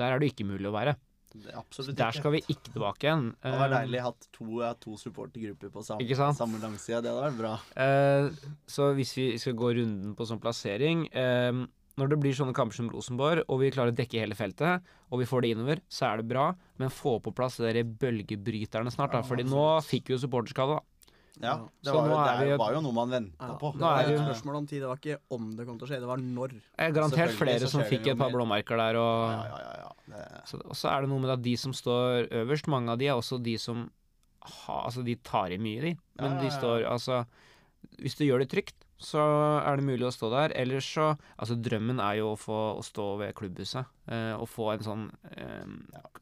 der 0.00 0.14
er 0.14 0.22
det 0.22 0.32
ikke 0.32 0.48
mulig 0.48 0.70
å 0.70 0.74
være. 0.74 0.96
er 1.36 1.92
der 1.94 2.16
skal 2.16 2.34
vi 2.34 2.42
ikke 2.46 2.72
tilbake 2.74 3.06
igjen. 3.06 3.26
Det 3.42 3.50
hadde 3.52 3.60
vært 3.62 3.76
deilig 3.76 4.00
å 4.00 4.06
ha 4.06 4.14
to, 4.38 4.62
to 4.84 4.94
supportergrupper 5.02 5.74
på 5.74 5.84
samme, 5.86 6.32
samme 6.38 6.62
langside. 6.62 7.02
Det 7.04 7.12
hadde 7.12 7.26
vært 7.28 7.42
bra. 7.42 7.52
Uh, 7.76 8.56
så 8.66 8.92
hvis 8.96 9.12
vi 9.18 9.28
skal 9.42 9.58
gå 9.58 9.74
runden 9.80 10.16
på 10.18 10.26
sånn 10.28 10.42
plassering 10.42 11.06
uh, 11.14 11.66
Når 12.00 12.12
det 12.12 12.20
blir 12.22 12.36
sånne 12.36 12.56
kamper 12.56 12.78
som 12.78 12.88
Rosenborg, 12.90 13.44
og 13.46 13.60
vi 13.60 13.72
klarer 13.74 13.92
å 13.92 13.98
dekke 13.98 14.22
hele 14.22 14.38
feltet, 14.38 14.86
og 15.10 15.20
vi 15.20 15.28
får 15.28 15.44
det 15.44 15.50
innover, 15.54 15.82
så 15.90 16.08
er 16.08 16.22
det 16.22 16.30
bra. 16.30 16.46
Men 16.80 16.94
få 16.94 17.18
på 17.20 17.34
plass 17.36 17.60
de 17.60 17.84
bølgebryterne 17.84 18.94
snart, 18.94 19.12
da. 19.12 19.20
Fordi 19.26 19.44
nå 19.44 19.66
fikk 19.84 20.08
vi 20.08 20.16
jo 20.16 20.22
supporterskade, 20.24 20.78
da. 20.78 20.99
Ja, 21.40 21.54
det 21.82 21.92
var, 21.94 22.08
jo, 22.08 22.16
det 22.40 22.48
vi- 22.50 22.56
var 22.60 22.72
jo 22.74 22.80
noe 22.84 22.92
man 22.92 23.08
venta 23.10 23.46
Ja, 23.48 23.54
på. 23.56 23.72
Det 23.72 23.80
Nå 23.80 23.86
var 23.86 24.00
er 24.02 24.06
det 24.06 24.12
et 24.14 24.18
jo- 24.20 24.26
spørsmål 24.28 24.56
om 24.56 24.66
tid. 24.66 24.80
Det 24.82 24.88
var 24.90 24.96
ikke 25.00 25.18
om 25.30 25.56
det 25.56 25.66
kom 25.66 25.78
til 25.78 25.86
å 25.86 25.90
skje, 25.90 26.00
det 26.00 26.06
var 26.10 26.16
når. 26.18 26.50
Jeg 26.52 26.90
er 26.90 26.92
garantert 26.92 27.30
flere 27.38 27.66
som 27.68 27.80
fikk 27.82 28.06
et 28.12 28.18
par 28.18 28.28
mer. 28.30 28.36
blåmerker 28.36 28.76
der, 28.76 28.96
og 28.96 29.30
Ja, 29.30 29.44
ja, 29.44 29.58
ja, 29.58 29.86
ja. 30.10 30.40
Så, 30.44 30.60
og 30.64 30.74
så 30.76 30.90
er 30.90 31.00
det 31.02 31.08
noe 31.08 31.20
med 31.20 31.30
at 31.30 31.42
de 31.42 31.56
som 31.56 31.72
står 31.72 32.28
øverst, 32.30 32.66
mange 32.68 32.88
av 32.90 32.98
de 32.98 33.06
er 33.06 33.14
også 33.14 33.42
de 33.42 33.56
som 33.56 33.90
ha, 34.42 34.84
Altså, 34.86 35.04
de 35.04 35.14
tar 35.16 35.50
i 35.52 35.58
mye, 35.58 35.80
de. 35.80 35.96
Men 36.18 36.32
Ja, 36.32 36.36
ja, 36.36 36.40
de 36.42 36.50
står 36.50 36.84
Altså, 36.90 37.26
hvis 38.00 38.16
du 38.16 38.24
gjør 38.24 38.40
det 38.40 38.48
trygt, 38.50 38.74
så 38.98 39.20
er 39.64 39.76
det 39.76 39.84
mulig 39.84 40.04
å 40.04 40.12
stå 40.12 40.30
der. 40.30 40.52
Ellers 40.56 40.84
så 40.84 41.16
Altså, 41.38 41.56
drømmen 41.60 42.00
er 42.00 42.16
jo 42.18 42.34
å 42.34 42.38
få 42.38 42.76
å 42.78 42.82
stå 42.84 43.18
ved 43.18 43.34
klubbhuset 43.34 43.86
eh, 44.08 44.34
og 44.36 44.48
få 44.48 44.72
en 44.74 44.80
sånn 44.80 45.10
eh, 45.36 45.64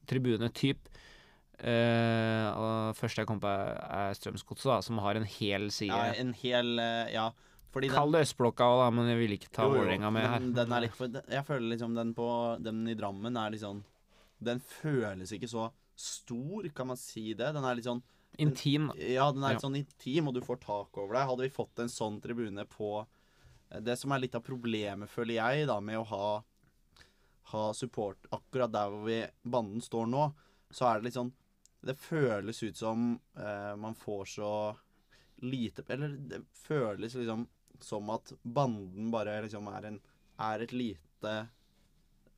tribune-typ. 0.06 0.78
Eh, 1.58 2.46
og 2.54 2.94
første 2.94 3.24
jeg 3.24 3.28
kom 3.28 3.40
på, 3.42 3.50
er, 3.50 4.14
Strømsgodset, 4.14 4.86
som 4.86 5.00
har 5.02 5.18
en 5.18 5.26
hel 5.26 5.68
side. 5.74 5.90
ja, 5.90 6.14
en 6.14 6.30
hel 6.38 6.78
uh, 6.78 7.08
Ja, 7.10 7.24
fordi 7.74 7.90
Kall 7.90 8.14
det 8.14 8.20
Østblokka 8.28 8.68
òg, 8.76 8.84
men 8.94 9.10
jeg 9.10 9.18
vil 9.18 9.34
ikke 9.34 9.50
ta 9.50 9.66
Vålerenga 9.66 10.12
med 10.14 10.28
her. 10.28 10.46
Den 10.60 10.74
er 10.76 10.84
litt 10.86 10.94
for 10.96 11.10
Jeg 11.10 11.44
føler 11.48 11.72
liksom 11.74 11.96
den 11.98 12.14
på 12.16 12.28
Den 12.62 12.86
i 12.88 12.94
Drammen 12.98 13.36
er 13.36 13.50
litt 13.52 13.64
sånn 13.64 13.82
Den 14.38 14.62
føles 14.62 15.34
ikke 15.34 15.50
så 15.50 15.66
stor, 15.98 16.68
kan 16.76 16.92
man 16.92 17.00
si 17.00 17.32
det? 17.34 17.50
Den 17.56 17.66
er 17.66 17.74
litt 17.74 17.88
sånn 17.88 18.04
Intim, 18.38 18.92
da. 18.92 18.94
Ja, 19.02 19.26
den 19.34 19.42
er 19.42 19.50
Ja. 19.50 19.56
litt 19.56 19.64
sånn 19.64 19.80
intim, 19.80 20.28
og 20.30 20.36
du 20.36 20.40
får 20.44 20.60
tak 20.62 20.98
over 21.00 21.16
deg. 21.16 21.26
Hadde 21.26 21.42
vi 21.42 21.50
fått 21.50 21.80
en 21.82 21.90
sånn 21.90 22.20
tribune 22.22 22.62
på 22.70 23.00
eh, 23.02 23.80
Det 23.82 23.96
som 23.98 24.12
er 24.14 24.22
litt 24.22 24.36
av 24.38 24.44
problemet, 24.46 25.10
føler 25.10 25.40
jeg, 25.40 25.66
da, 25.66 25.80
med 25.80 25.98
å 25.98 26.06
ha 26.12 26.28
ha 27.48 27.72
support 27.72 28.26
akkurat 28.30 28.72
der 28.72 28.90
hvor 28.92 29.06
vi, 29.08 29.22
banden 29.42 29.80
står 29.80 30.06
nå, 30.06 30.26
så 30.70 30.84
er 30.90 30.98
det 30.98 31.08
litt 31.08 31.16
sånn 31.16 31.32
Det 31.84 31.94
føles 31.98 32.62
ut 32.62 32.76
som 32.76 33.20
eh, 33.38 33.74
man 33.78 33.94
får 33.94 34.24
så 34.32 34.76
lite 35.38 35.84
Eller 35.88 36.16
det 36.18 36.40
føles 36.66 37.14
liksom 37.14 37.44
som 37.80 38.08
at 38.10 38.32
banden 38.42 39.12
bare 39.14 39.36
liksom 39.44 39.68
er 39.70 39.84
en 39.92 40.00
Er 40.42 40.64
et 40.64 40.72
lite 40.74 41.34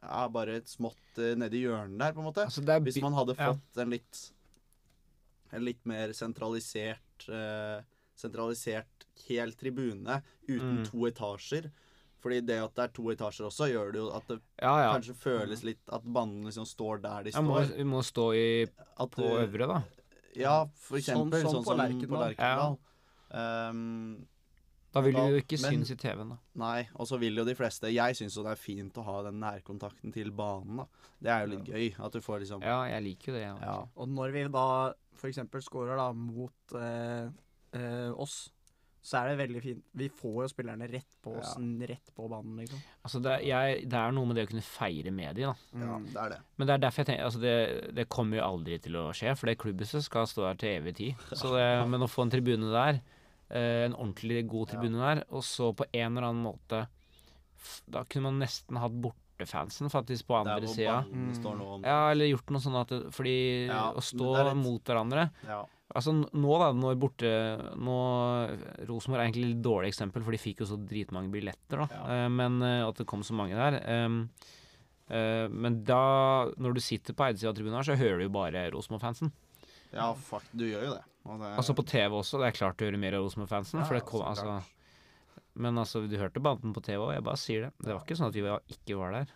Er 0.02 0.28
bare 0.32 0.58
et 0.60 0.68
smått 0.68 1.16
uh, 1.18 1.32
nedi 1.40 1.62
hjørnet 1.64 1.98
der, 2.00 2.12
på 2.12 2.20
en 2.20 2.28
måte. 2.28 2.44
Altså, 2.44 2.60
Hvis 2.84 3.00
man 3.00 3.16
hadde 3.16 3.34
ja. 3.38 3.54
fått 3.54 3.80
en 3.80 3.90
litt 3.94 4.20
En 5.56 5.64
litt 5.64 5.80
mer 5.88 6.12
sentralisert 6.12 7.28
eh, 7.32 7.80
Sentralisert 8.20 9.06
hel 9.26 9.52
tribune 9.56 10.20
uten 10.46 10.82
Mm. 10.82 10.84
to 10.90 11.06
etasjer. 11.08 11.70
Fordi 12.20 12.40
det 12.44 12.58
at 12.62 12.74
det 12.76 12.84
er 12.84 12.92
to 12.92 13.02
etasjer 13.14 13.46
også, 13.48 13.68
gjør 13.72 13.92
det 13.92 14.00
jo 14.02 14.10
at 14.12 14.26
det 14.28 14.40
Ja, 14.60 14.74
ja. 14.82 14.92
kanskje 14.94 15.14
føles 15.16 15.62
litt 15.64 15.80
at 15.90 16.02
banden 16.04 16.44
liksom 16.44 16.66
står 16.68 17.00
der 17.02 17.22
de 17.24 17.32
står. 17.32 17.42
må, 17.42 17.60
vi 17.76 17.84
må 17.84 18.02
stå 18.04 18.26
i, 18.36 18.66
At 18.98 19.10
på 19.10 19.22
du- 19.24 19.38
øvre, 19.40 19.66
da. 19.66 19.82
Ja, 20.36 20.64
for 20.74 20.98
Sånn- 20.98 21.28
eksempel. 21.30 21.42
sånn 21.42 21.50
Sånn, 21.50 21.64
på 21.64 21.72
som 21.72 21.78
Lerkendal. 21.78 22.08
på 22.08 22.36
Lerkendal. 22.36 22.78
Ehm, 23.32 24.26
Da 24.92 25.00
vil 25.02 25.12
Da- 25.14 25.20
du 25.28 25.34
jo 25.36 25.40
ikke 25.40 25.62
men- 25.62 25.70
synes 25.84 25.90
i 25.92 25.94
TV-en, 25.94 26.28
da. 26.30 26.36
nei, 26.56 26.88
og 26.96 27.06
så 27.06 27.16
vil 27.18 27.32
jo 27.36 27.44
de 27.44 27.54
fleste 27.54 27.92
Jeg 27.94 28.16
syns 28.16 28.34
jo 28.34 28.42
det 28.42 28.50
er 28.50 28.56
fint 28.56 28.92
å 28.94 29.04
ha 29.04 29.22
den 29.22 29.38
nærkontakten 29.38 30.12
til 30.12 30.32
banen, 30.32 30.78
da. 30.78 30.86
Det 31.22 31.28
er 31.30 31.46
jo 31.46 31.56
litt 31.56 31.64
gøy. 31.64 32.04
At 32.04 32.10
du 32.12 32.18
får 32.20 32.40
liksom 32.40 32.60
Ja, 32.60 32.82
jeg 32.86 33.04
liker 33.04 33.26
jo 33.26 33.32
det. 33.34 33.42
Ja. 33.42 33.56
Ja. 33.62 33.84
Og 33.96 34.08
når 34.08 34.32
vi 34.32 34.48
da 34.48 34.92
f.eks. 35.14 35.36
scorer 35.64 35.96
da 35.96 36.12
mot 36.12 36.50
eh, 36.74 37.28
eh, 37.72 38.10
oss, 38.18 38.50
så 39.02 39.16
er 39.22 39.28
det 39.30 39.38
veldig 39.48 39.60
fint. 39.64 39.84
Vi 39.96 40.08
får 40.12 40.34
jo 40.44 40.48
spillerne 40.52 40.86
rett 40.92 41.06
på 41.24 41.32
oss, 41.40 41.54
rett 41.88 42.10
på 42.14 42.28
banen, 42.28 42.56
liksom. 42.60 42.80
Altså, 43.04 43.20
det, 43.24 43.30
er- 43.32 43.44
jeg, 43.48 43.88
det 43.88 43.96
er 44.00 44.12
noe 44.12 44.26
med 44.28 44.36
det 44.36 44.44
å 44.46 44.50
kunne 44.50 44.62
feire 44.66 45.10
med 45.10 45.36
dem 45.36 45.50
da. 45.50 45.54
ja, 45.80 45.94
Mm. 45.96 46.04
det 46.12 46.20
er 46.24 46.28
det. 46.34 46.38
Men 46.58 46.66
det 46.66 46.74
er 46.74 46.78
derfor 46.84 47.00
jeg 47.00 47.06
tenker 47.06 47.24
altså 47.24 47.40
det, 47.40 47.94
det 47.96 48.08
kommer 48.08 48.36
jo 48.36 48.44
aldri 48.44 48.78
til 48.80 48.92
å 49.00 49.06
skje, 49.16 49.36
for 49.36 49.46
det 49.46 49.58
klubbhuset 49.58 50.04
skal 50.04 50.26
stå 50.26 50.44
der 50.50 50.54
til 50.60 50.74
evig 50.82 50.94
tid. 50.96 51.14
Så 51.32 51.54
det, 51.56 51.66
men 51.92 52.00
å 52.04 52.08
få 52.10 52.22
en 52.26 52.30
tribune 52.30 52.68
der 52.70 53.00
eh, 53.50 53.86
en 53.86 53.94
ordentlig 53.96 54.46
god 54.48 54.68
tribune 54.74 54.98
der. 55.00 55.24
Og 55.30 55.42
så 55.42 55.72
på 55.74 55.84
en 55.92 56.16
eller 56.16 56.28
annen 56.28 56.44
måte 56.44 56.86
Da 57.92 58.04
kunne 58.08 58.30
man 58.30 58.38
nesten 58.40 58.78
hatt 58.80 58.92
bortefansen 59.02 59.90
faktisk 59.92 60.26
på 60.28 60.36
andre 60.38 60.60
hvor 60.64 60.74
sida. 60.74 61.04
Mm. 61.08 61.84
Ja, 61.84 62.10
eller 62.12 62.30
gjort 62.30 62.48
noe 62.52 62.60
sånn 62.64 62.76
at 62.80 62.88
det, 62.88 63.00
Fordi 63.12 63.66
Ja, 63.68 63.92
å 63.92 64.00
stå 64.00 64.30
litt- 64.44 64.56
mot 64.56 64.84
hverandre 64.84 65.30
Ja. 65.46 65.64
Altså 65.90 66.12
nå, 66.14 66.50
da, 66.60 66.68
når 66.76 66.98
borte 67.02 67.30
nå, 67.82 67.96
Rosenborg 68.86 69.18
er 69.18 69.24
egentlig 69.26 69.56
et 69.56 69.62
dårlig 69.64 69.90
eksempel, 69.90 70.22
for 70.22 70.34
de 70.34 70.38
fikk 70.38 70.62
jo 70.62 70.68
så 70.70 70.78
dritmange 70.78 71.32
billetter, 71.32 71.82
da. 71.82 71.86
Ja. 71.90 72.02
Eh, 72.14 72.26
men 72.30 72.60
eh, 72.62 72.82
at 72.86 73.00
det 73.00 73.08
kom 73.10 73.24
så 73.26 73.34
mange 73.34 73.58
der. 73.58 73.80
eh, 73.90 75.46
men 75.50 75.80
da, 75.88 76.02
når 76.62 76.76
du 76.76 76.82
sitter 76.84 77.16
på 77.18 77.26
Eidesida 77.26 77.50
tribunen 77.56 77.80
her, 77.80 77.88
så 77.88 77.98
hører 77.98 78.20
du 78.20 78.28
jo 78.28 78.34
bare 78.36 78.68
Rosenborg-fansen. 78.70 79.32
ja, 79.90 80.12
fuck, 80.14 80.46
du 80.54 80.68
gjør 80.68 80.86
jo 80.86 80.92
det. 80.94 81.06
Det 81.26 81.48
Altså 81.50 81.74
på 81.76 81.84
TV 81.84 82.14
også, 82.20 82.38
det 82.40 82.46
er 82.48 82.56
klart 82.60 82.78
du 82.78 82.86
hører 82.86 83.02
mer 83.02 83.18
av 83.18 83.26
Rosenborg-fansen. 83.26 83.82
Ja, 83.82 83.88
for 83.88 83.98
det 83.98 84.06
kom, 84.06 84.22
så 84.22 84.30
altså, 84.30 85.40
men 85.60 85.80
altså, 85.82 86.04
du 86.06 86.14
hørte 86.20 86.40
banden 86.40 86.72
på 86.72 86.84
TV 86.86 87.02
òg, 87.02 87.16
jeg 87.16 87.26
bare 87.26 87.42
sier 87.42 87.66
det. 87.66 87.72
Det 87.82 87.90
var 87.90 88.04
ikke 88.06 88.16
sånn 88.20 88.30
at 88.30 88.38
vi 88.38 88.46
var, 88.46 88.62
ikke 88.70 89.00
var 89.00 89.18
der. 89.18 89.34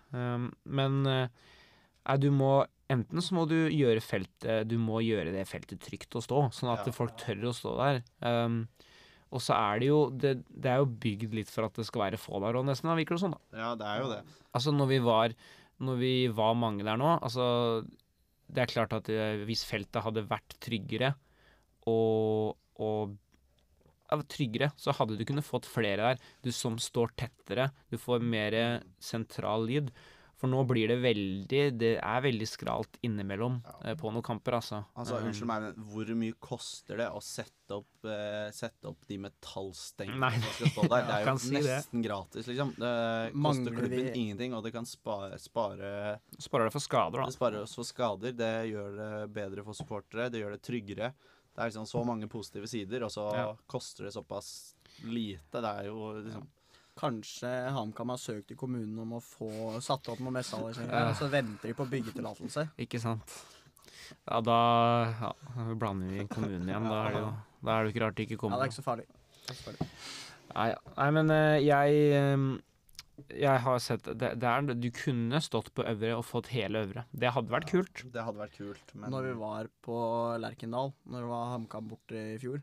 Men 0.62 1.02
nei, 1.02 2.16
du 2.22 2.30
må 2.30 2.52
Enten 2.92 3.22
så 3.24 3.32
må 3.34 3.46
du 3.48 3.54
gjøre 3.72 4.02
feltet 4.04 4.68
Du 4.68 4.74
må 4.78 4.98
gjøre 5.00 5.32
det 5.32 5.46
feltet 5.48 5.80
trygt 5.80 6.12
å 6.18 6.20
stå, 6.24 6.42
sånn 6.52 6.72
at 6.74 6.84
Ja. 6.86 6.92
folk 6.92 7.16
tør 7.16 7.46
å 7.48 7.54
stå 7.56 7.72
der. 7.80 8.02
Um, 8.20 8.68
og 9.32 9.40
så 9.40 9.56
er 9.56 9.80
det 9.80 9.88
jo 9.88 10.10
det, 10.10 10.34
det 10.52 10.70
er 10.70 10.78
jo 10.82 10.86
bygd 10.86 11.32
litt 11.34 11.48
for 11.50 11.64
at 11.66 11.74
det 11.74 11.86
skal 11.88 12.04
være 12.04 12.20
få 12.20 12.38
der 12.44 12.54
òg, 12.60 12.66
nesten, 12.68 12.86
da, 12.90 12.94
virker 12.94 13.16
det 13.16 13.24
sånn. 13.24 13.32
da. 13.34 13.58
Ja, 13.58 13.70
det 13.74 13.86
er 13.88 14.02
jo 14.04 14.10
det. 14.12 14.20
Altså 14.54 14.70
når 14.76 14.86
vi 14.92 14.98
var 15.02 15.34
Når 15.80 15.96
vi 15.98 16.12
var 16.28 16.54
mange 16.54 16.84
der 16.86 16.96
nå 17.00 17.08
Altså 17.20 17.84
Det 18.46 18.62
er 18.62 18.70
klart 18.70 18.92
at 18.92 19.08
eh, 19.10 19.40
hvis 19.48 19.64
feltet 19.66 20.04
hadde 20.04 20.22
vært 20.28 20.54
tryggere 20.62 21.14
og, 21.88 22.54
og 22.78 23.16
tryggere, 24.30 24.70
så 24.78 24.92
hadde 24.94 25.16
du 25.18 25.24
kunnet 25.26 25.44
fått 25.44 25.66
flere 25.66 25.96
der. 26.14 26.18
Du 26.44 26.52
som 26.54 26.76
står 26.78 27.10
tettere. 27.18 27.70
Du 27.90 27.96
får 27.98 28.22
mer 28.22 28.54
sentral 29.02 29.66
lyd. 29.66 29.90
For 30.44 30.50
nå 30.52 30.60
blir 30.68 30.90
det 30.92 30.98
veldig 31.00 31.60
Det 31.80 31.90
er 32.04 32.20
veldig 32.20 32.46
skralt 32.50 32.98
innimellom 33.06 33.62
Ja. 33.64 33.72
eh, 33.90 33.94
på 33.96 34.10
noen 34.12 34.22
kamper, 34.22 34.58
altså. 34.60 34.82
Altså, 34.94 35.16
Um, 35.16 35.28
Unnskyld 35.30 35.46
meg, 35.48 35.62
men 35.62 35.84
hvor 35.88 36.10
mye 36.20 36.34
koster 36.38 36.98
det 37.00 37.06
å 37.08 37.22
sette 37.24 37.78
opp, 37.78 37.88
uh, 38.04 38.50
sette 38.52 38.84
opp 38.90 39.06
de 39.08 39.16
metallstengene 39.24 40.30
som 40.36 40.52
skal 40.52 40.72
stå 40.74 40.82
der? 40.92 41.06
Det 41.08 41.14
er 41.16 41.24
jo 41.30 41.36
si 41.38 41.54
det. 41.54 41.62
nesten 41.64 42.02
gratis, 42.04 42.46
liksom. 42.50 42.74
Det 42.76 43.32
koster 43.40 43.70
klubben 43.78 44.04
vi- 44.04 44.12
ingenting, 44.20 44.52
og 44.54 44.62
det 44.64 44.72
kan 44.74 44.84
spare, 44.84 45.38
spare 45.40 46.18
Sparer 46.38 46.68
det 46.68 46.72
for 46.76 46.80
skader, 46.84 47.22
da. 47.22 47.26
Det 47.30 47.38
sparer 47.38 47.62
oss 47.62 47.74
for 47.74 47.84
skader, 47.88 48.32
det 48.36 48.52
gjør 48.72 48.96
det 49.00 49.32
bedre 49.32 49.64
for 49.64 49.72
supportere, 49.72 50.28
det 50.30 50.42
gjør 50.44 50.52
det 50.58 50.62
tryggere. 50.62 51.12
Det 51.54 51.62
er 51.62 51.70
liksom 51.70 51.86
så 51.86 52.04
mange 52.04 52.28
positive 52.28 52.66
sider, 52.68 53.04
og 53.06 53.10
så 53.10 53.32
Ja. 53.32 53.54
koster 53.66 54.04
det 54.04 54.12
såpass 54.12 54.74
lite. 55.04 55.62
Det 55.62 55.64
er 55.64 55.84
jo 55.86 56.12
liksom 56.20 56.46
Kanskje 56.98 57.50
HamKam 57.74 58.12
har 58.14 58.20
søkt 58.22 58.52
i 58.54 58.56
kommunen 58.58 58.98
om 59.02 59.16
å 59.18 59.22
få 59.24 59.48
satt 59.82 60.08
opp 60.12 60.20
noen 60.22 60.36
messehallersenger, 60.38 60.92
Ja. 60.94 61.08
og 61.10 61.16
så 61.18 61.28
venter 61.32 61.68
de 61.68 61.74
på 61.74 61.86
byggetillatelse. 61.90 62.68
Ikke 62.78 63.00
sant. 63.02 63.34
Ja, 64.28 64.40
da 64.40 64.58
ja, 65.20 65.32
blander 65.74 66.12
vi 66.12 66.26
kommunen 66.30 66.68
igjen. 66.68 66.86
Da 66.90 67.00
er 67.06 67.16
det 67.16 67.24
jo 67.24 67.32
da 67.64 67.78
er 67.78 67.84
det 67.84 67.94
ikke 67.94 68.04
rart 68.04 68.18
det 68.18 68.26
ikke 68.28 68.36
Ja, 68.36 68.42
kommer 68.44 68.60
det 68.60 68.66
er 68.66 68.70
ikke 68.70 68.82
så 68.82 68.86
farlig. 68.86 69.06
Det 69.08 69.54
ikke 69.54 69.58
så 69.58 69.66
farlig. 69.70 69.88
Nei. 70.54 70.68
Nei 70.98 71.10
men 71.16 71.30
eh, 71.34 71.58
jeg 71.64 71.98
eh, 72.20 72.44
Jeg 73.40 73.62
har 73.64 73.78
sett 73.78 74.04
det, 74.04 74.30
det 74.42 74.48
er, 74.50 74.74
Du 74.74 74.90
kunne 74.94 75.40
stått 75.40 75.72
på 75.74 75.86
øvre 75.86 76.16
og 76.18 76.24
fått 76.28 76.50
hele 76.52 76.84
øvre. 76.84 77.06
Det 77.10 77.32
hadde 77.32 77.50
vært 77.50 77.70
kult. 77.70 78.04
Det 78.12 78.22
hadde 78.22 78.38
vært 78.42 78.56
kult, 78.58 78.94
men 78.94 79.10
Når 79.10 79.30
vi 79.30 79.34
var 79.40 79.70
på 79.82 79.98
Lerkendal, 80.42 80.92
når 81.06 81.20
det 81.24 81.32
var 81.32 81.50
HamKam 81.54 81.88
borte 81.90 82.24
i 82.34 82.38
fjor 82.42 82.62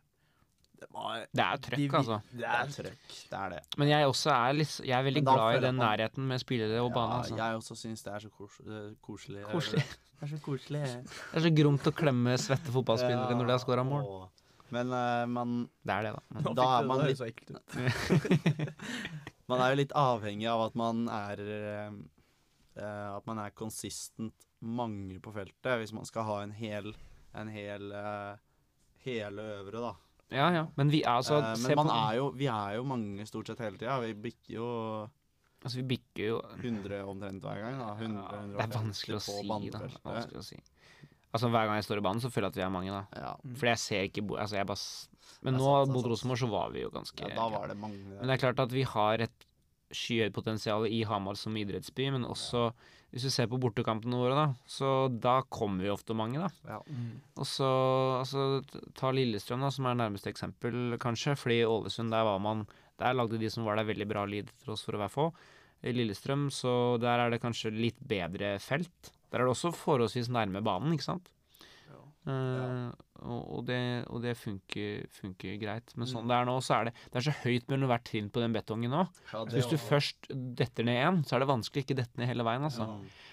Det 0.82 0.88
var 0.90 1.26
Det 1.30 1.44
er 1.46 1.60
trøkk, 1.62 1.78
de, 1.78 1.88
altså. 2.00 2.16
Det 2.34 2.48
er 2.50 2.72
trøkk. 2.76 3.18
Det 3.30 3.38
er 3.40 3.50
det. 3.54 3.60
Men 3.78 3.92
jeg 3.92 4.08
også 4.10 4.32
er 4.34 4.54
litt 4.58 4.72
Jeg 4.82 4.96
er 4.98 5.04
veldig 5.06 5.24
glad 5.28 5.58
i 5.58 5.60
den 5.68 5.76
man- 5.78 5.86
nærheten 5.88 6.28
med 6.32 6.42
spillere 6.42 6.82
og 6.82 6.92
bane. 6.96 7.20
Altså. 7.22 7.36
jeg 7.38 7.60
også 7.62 7.78
syns 7.78 8.04
det 8.08 8.14
er 8.16 8.20
så 8.26 8.30
kos 8.34 8.60
eh, 8.66 8.88
koselig. 9.02 9.44
Koselig. 9.52 9.84
Det 10.22 10.28
er 10.28 10.38
så 10.38 10.42
koselig. 10.46 10.80
Det 10.86 11.38
er 11.40 11.42
så 11.42 11.50
gromt 11.58 11.88
å 11.90 11.92
klemme 11.98 12.36
svette 12.38 12.70
fotballspillere 12.70 13.34
når 13.34 13.48
de 13.48 13.54
har 13.56 13.62
scora 13.64 13.82
mål. 13.84 14.04
Men 14.70 14.92
uh, 14.94 15.26
man, 15.28 15.56
Det 15.82 15.94
er 15.96 16.06
det, 16.06 16.12
da. 16.14 16.22
Men, 16.36 16.56
Da 16.60 16.66
er 16.78 16.86
man 16.86 17.02
litt- 17.08 17.18
så 17.18 17.26
ekkelt 17.26 17.58
ut. 17.58 18.76
man 19.50 19.64
er 19.66 19.74
jo 19.74 19.80
litt 19.82 19.96
avhengig 19.98 20.46
av 20.52 20.62
at 20.68 20.78
man 20.78 21.08
er 21.10 21.42
eh, 21.42 21.90
eh, 22.78 23.08
At 23.16 23.26
man 23.26 23.42
er 23.42 23.50
konsistent 23.58 24.46
mange 24.62 25.18
på 25.20 25.34
feltet, 25.34 25.74
hvis 25.82 25.94
man 25.98 26.06
skal 26.06 26.28
ha 26.30 26.38
en 26.46 26.54
hel 26.54 26.94
En 27.34 27.50
hel 27.50 27.90
uh, 27.92 28.38
hele 29.02 29.42
øvre, 29.58 29.82
da. 29.90 29.94
Ja, 30.32 30.48
ja. 30.56 30.66
Men 30.78 30.90
vi 30.94 31.02
er 31.04 31.12
altså 31.20 31.38
Eh, 31.42 31.56
men 31.68 31.76
man 31.82 31.88
på, 31.92 31.96
er 32.10 32.16
jo, 32.18 32.30
vi 32.40 32.48
er 32.48 32.76
jo 32.78 32.84
mange 32.88 33.26
stort 33.28 33.48
sett 33.52 33.60
hele 33.60 33.78
tida. 33.78 34.00
Vi 34.04 34.14
bikker 34.14 34.54
jo 34.56 34.68
altså, 35.64 35.78
Vi 35.78 35.84
bikker 35.92 36.28
jo 36.30 36.42
100 36.58 37.02
omtrent 37.06 37.42
hver 37.44 37.60
gang. 37.62 37.80
da 37.80 37.90
100, 38.00 38.22
ja, 38.24 38.42
150 38.42 38.58
Det 38.58 38.64
er 38.66 38.76
vanskelig 38.80 39.18
å 39.18 39.24
si, 39.26 39.70
da. 39.76 39.80
Vanskelig 40.06 40.40
å 40.40 40.46
si. 40.48 40.60
Altså 41.32 41.48
Hver 41.48 41.68
gang 41.70 41.78
jeg 41.80 41.86
står 41.88 41.98
i 42.02 42.06
banen, 42.08 42.20
så 42.24 42.30
føler 42.32 42.48
jeg 42.50 42.52
at 42.52 42.60
vi 42.60 42.66
er 42.66 42.72
mange, 42.76 42.92
da. 42.92 43.04
Ja. 43.22 43.36
Fordi 43.56 43.70
jeg 43.72 43.80
ser 43.86 44.08
ikke 44.10 44.24
bo- 44.28 44.36
Altså, 44.42 44.56
jeg 44.60 44.68
bare 44.68 44.82
Men 45.48 45.54
nå 45.56 45.68
sant, 45.86 45.94
mot. 45.96 46.06
Rosenborg 46.12 46.40
så 46.42 46.50
var 46.52 46.72
vi 46.74 46.82
jo 46.82 46.90
ganske 46.92 47.22
ja, 47.28 47.36
da 47.36 47.48
var 47.50 47.68
det 47.72 47.78
mange 47.80 47.98
Men 48.04 48.28
det 48.28 48.36
er 48.36 48.42
klart 48.52 48.60
at 48.60 48.72
vi 48.76 48.84
har 48.84 49.22
et 49.28 49.46
skyhøyt 49.92 50.34
potensial 50.34 50.86
i 50.88 51.04
Hamar 51.04 51.36
som 51.36 51.56
idrettsby, 51.60 52.12
men 52.12 52.24
også 52.24 52.72
hvis 53.12 53.26
du 53.28 53.32
ser 53.34 53.50
på 53.52 53.60
bortekampene 53.60 54.16
våre, 54.16 54.36
da, 54.38 54.46
så 54.72 54.90
da 55.12 55.42
kommer 55.52 55.84
vi 55.84 55.92
ofte 55.92 56.16
mange, 56.16 56.40
da. 56.40 56.48
Ja. 56.64 56.78
Og 57.36 57.48
så 57.48 57.68
altså, 58.22 58.62
ta 58.96 59.12
Lillestrøm, 59.12 59.66
da, 59.66 59.72
som 59.76 59.90
er 59.90 59.98
nærmeste 60.00 60.32
eksempel, 60.32 60.96
kanskje. 61.02 61.36
Fordi 61.40 61.58
i 61.60 61.68
Ålesund, 61.68 62.14
der 62.16 62.24
var 62.28 62.40
man 62.40 62.64
Der 63.02 63.16
lagde 63.18 63.40
de 63.42 63.50
som 63.50 63.66
var 63.66 63.80
der, 63.80 63.88
veldig 63.90 64.06
bra 64.06 64.24
lyd 64.30 64.52
til 64.62 64.76
oss 64.76 64.84
for 64.86 64.94
å 64.94 65.02
være 65.02 65.10
få. 65.10 65.24
I 65.82 65.92
Lillestrøm, 65.96 66.52
så 66.54 67.00
der 67.02 67.18
er 67.18 67.34
det 67.34 67.42
kanskje 67.42 67.74
litt 67.74 67.98
bedre 67.98 68.60
felt. 68.62 69.10
Der 69.34 69.42
er 69.42 69.48
det 69.48 69.56
også 69.56 69.72
forholdsvis 69.74 70.30
nærme 70.30 70.62
banen, 70.62 70.94
ikke 70.94 71.08
sant? 71.08 71.32
Eh, 72.30 72.92
og, 73.26 73.42
og 73.58 73.62
det, 73.66 73.80
og 74.14 74.22
det 74.22 74.36
funker, 74.38 75.08
funker 75.16 75.56
greit. 75.62 75.94
Men 75.98 76.10
sånn 76.10 76.30
det 76.30 76.36
er 76.38 76.46
nå, 76.46 76.58
så 76.62 76.76
er 76.78 76.90
det 76.90 76.94
Det 77.10 77.18
er 77.22 77.26
så 77.32 77.34
høyt 77.42 77.68
mellom 77.72 77.90
hvert 77.90 78.06
trinn 78.06 78.30
på 78.34 78.44
den 78.44 78.54
betongen 78.54 78.94
nå. 78.94 79.04
Ja, 79.34 79.44
hvis 79.50 79.70
du 79.72 79.78
først 79.82 80.30
detter 80.30 80.86
ned 80.86 81.02
én, 81.02 81.22
så 81.26 81.36
er 81.38 81.44
det 81.44 81.50
vanskelig 81.50 81.86
ikke 81.86 81.98
dette 82.04 82.22
ned 82.22 82.30
hele 82.30 82.46
veien, 82.46 82.66
altså. 82.68 82.88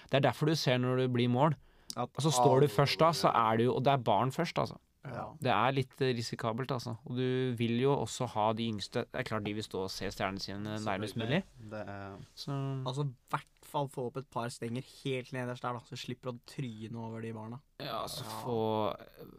Det 0.09 0.17
er 0.17 0.25
derfor 0.25 0.49
du 0.49 0.55
ser 0.57 0.81
når 0.81 1.03
du 1.03 1.07
blir 1.13 1.29
mål. 1.29 1.53
At 1.95 2.09
Altså 2.17 2.31
står 2.33 2.65
du 2.65 2.67
først 2.69 2.99
da, 3.01 3.09
så 3.17 3.31
er 3.33 3.57
det 3.57 3.65
jo 3.65 3.71
Og 3.73 3.81
det 3.85 3.93
er 3.93 4.03
barn 4.05 4.31
først, 4.33 4.57
altså. 4.61 4.77
Ja. 5.07 5.29
Det 5.39 5.51
er 5.53 5.71
litt 5.77 6.01
eh, 6.03 6.11
risikabelt, 6.17 6.71
altså. 6.75 6.97
Og 7.07 7.15
du 7.15 7.53
vil 7.55 7.77
jo 7.79 7.93
også 7.95 8.27
ha 8.33 8.49
de 8.53 8.65
yngste 8.67 9.05
Det 9.07 9.21
er 9.21 9.27
klart 9.29 9.45
de 9.45 9.53
vil 9.55 9.63
stå 9.63 9.85
og 9.85 9.93
se 9.93 10.09
stjernene 10.11 10.43
sine 10.43 10.73
nærmest 10.83 11.15
mulig. 11.15 11.39
Det 11.71 11.79
er, 11.87 12.17
Så 12.35 12.51
Altså 12.83 13.05
i 13.07 13.13
hvert 13.31 13.47
fall 13.69 13.87
få 13.93 14.07
opp 14.09 14.17
et 14.17 14.27
par 14.33 14.49
stenger 14.49 14.81
helt 15.03 15.31
nederst 15.31 15.61
der, 15.61 15.77
da, 15.77 15.81
så 15.85 15.95
slipper 15.99 16.31
å 16.31 16.39
tryne 16.49 16.97
over 16.97 17.21
de 17.21 17.31
barna. 17.35 17.59
ja, 17.79 17.99
altså 18.01 18.25
få 18.41 18.57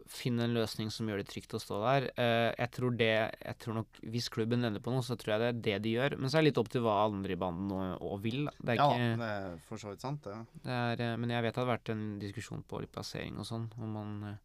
Finne 0.07 0.47
en 0.47 0.55
løsning 0.55 0.89
som 0.91 1.07
gjør 1.11 1.19
det 1.21 1.27
trygt 1.29 1.53
å 1.53 1.59
stå 1.61 1.77
der. 1.83 2.07
Eh, 2.15 2.47
jeg 2.57 2.71
tror 2.77 2.95
det 2.97 3.11
Jeg 3.11 3.57
tror 3.61 3.77
nok 3.81 4.01
Hvis 4.15 4.29
klubben 4.33 4.65
ender 4.65 4.81
på 4.81 4.91
noe, 4.95 5.03
så 5.05 5.17
tror 5.19 5.35
jeg 5.35 5.41
det 5.43 5.49
er 5.51 5.61
det 5.67 5.77
de 5.85 5.93
gjør. 5.97 6.17
Men 6.17 6.31
så 6.31 6.39
er 6.39 6.41
det 6.41 6.49
litt 6.51 6.61
opp 6.63 6.71
til 6.73 6.81
hva 6.87 6.97
andre 7.05 7.35
i 7.35 7.39
banden 7.39 7.71
og 8.01 8.17
vil. 8.23 8.45
da. 8.49 8.55
Det 8.57 8.73
er 8.73 8.81
ja, 8.81 8.89
ikke 8.89 9.21
det 9.21 9.29
er 9.37 9.61
for 9.69 9.77
så 9.83 9.93
vidt 9.93 10.01
sant, 10.07 10.23
det. 10.25 10.39
Det 10.65 10.79
er, 10.79 11.05
eh, 11.11 11.15
men 11.21 11.29
jeg 11.37 11.45
vet 11.45 11.53
det 11.53 11.63
har 11.65 11.71
vært 11.75 11.93
en 11.93 12.05
diskusjon 12.23 12.65
på 12.65 12.81
litt 12.81 12.91
plassering 12.95 13.37
og 13.37 13.45
sånn. 13.45 13.69
Om 13.77 13.93
man, 13.99 14.39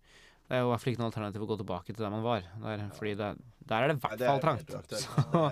det 0.47 0.55
er 0.55 0.63
jo 0.63 0.69
i 0.69 0.71
hvert 0.71 0.83
fall 0.83 0.93
ikke 0.93 1.03
noe 1.03 1.11
alternativ 1.11 1.43
å 1.43 1.51
gå 1.51 1.59
tilbake 1.59 1.93
til 1.93 2.05
der 2.05 2.13
man 2.15 2.23
var. 2.23 2.45
Der, 2.63 2.87
fordi 2.95 3.17
det, 3.19 3.31
der 3.67 3.83
er 3.83 3.91
det 3.91 3.97
i 3.97 4.03
hvert 4.05 4.21
fall 4.23 4.43
trangt. 4.45 4.75
Så, 5.03 5.45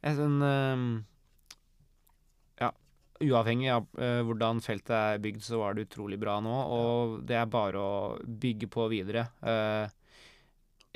jeg, 0.00 0.16
sånn, 0.16 0.38
um, 0.40 0.84
ja, 2.62 2.70
uavhengig 3.20 3.68
av 3.74 3.88
uh, 4.00 4.22
hvordan 4.24 4.62
feltet 4.64 4.94
er 4.96 5.20
bygd, 5.20 5.44
så 5.44 5.60
var 5.60 5.76
det 5.76 5.84
utrolig 5.90 6.16
bra 6.22 6.38
nå. 6.40 6.56
Og 6.72 7.18
det 7.28 7.36
er 7.36 7.52
bare 7.52 7.84
å 7.84 7.96
bygge 8.24 8.70
på 8.72 8.88
videre. 8.92 9.26
Uh, 9.44 9.84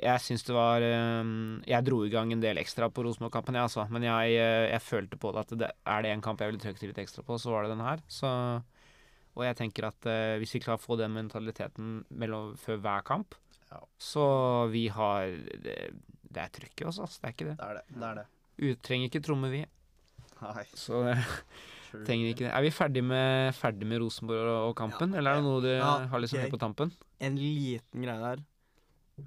jeg 0.00 0.24
syns 0.24 0.42
det 0.42 0.54
var 0.56 0.82
um, 0.82 1.60
Jeg 1.70 1.86
dro 1.86 2.00
i 2.02 2.10
gang 2.10 2.32
en 2.34 2.40
del 2.42 2.58
ekstra 2.58 2.88
på 2.90 3.04
Rosenborg-kampen, 3.04 3.60
jeg, 3.60 3.68
altså. 3.68 3.84
Men 3.92 4.08
jeg, 4.08 4.38
uh, 4.40 4.64
jeg 4.72 4.86
følte 4.86 5.20
på 5.20 5.34
det 5.36 5.44
at 5.44 5.58
det, 5.60 5.74
er 5.92 6.06
det 6.06 6.14
en 6.14 6.24
kamp 6.24 6.40
jeg 6.40 6.54
ville 6.54 6.64
trøkt 6.64 6.88
litt 6.88 7.04
ekstra 7.04 7.26
på, 7.26 7.36
så 7.36 7.52
var 7.52 7.68
det 7.68 7.76
den 7.76 7.84
her. 7.84 8.00
Så, 8.08 8.32
og 9.34 9.44
jeg 9.46 9.56
tenker 9.58 9.88
at 9.88 10.06
eh, 10.10 10.36
hvis 10.42 10.54
vi 10.56 10.60
klarer 10.64 10.78
å 10.80 10.84
få 10.84 10.96
den 11.00 11.14
mentaliteten 11.16 12.00
mellom, 12.10 12.54
før 12.60 12.80
hver 12.84 13.04
kamp, 13.06 13.34
Ja. 13.70 13.80
så 13.98 14.24
vi 14.70 14.86
har 14.94 15.26
Det, 15.64 15.76
det 16.30 16.42
er 16.42 16.50
trykket 16.54 16.86
også, 16.86 17.02
altså. 17.08 17.20
Det 17.22 17.28
er 17.28 17.34
ikke 17.34 17.48
det. 17.50 17.56
Det 17.58 17.66
er 17.68 17.74
det. 17.80 17.84
det, 17.94 18.08
er 18.10 18.14
det. 18.20 18.26
Vi 18.62 18.74
trenger 18.86 19.08
ikke 19.10 19.22
tromme, 19.26 19.50
vi. 19.50 19.64
Nei. 20.42 20.64
Så 20.78 21.00
eh, 21.10 21.26
trenger 22.06 22.30
ikke 22.32 22.44
det. 22.46 22.52
Er 22.54 22.62
vi 22.66 22.70
ferdig 22.74 23.02
med, 23.06 23.54
ferdig 23.58 23.86
med 23.90 24.02
Rosenborg 24.02 24.42
og, 24.46 24.68
og 24.70 24.74
kampen, 24.78 25.14
eller 25.14 25.30
er 25.30 25.40
det 25.42 25.46
noe 25.46 25.62
du 25.64 25.70
Ja, 25.72 25.92
har 26.10 26.22
liksom 26.22 26.38
okay. 26.38 26.46
helt 26.48 26.54
på 26.56 26.62
tampen? 26.62 26.92
En 27.22 27.38
liten 27.38 28.02
greie 28.06 28.20
der. 28.22 28.42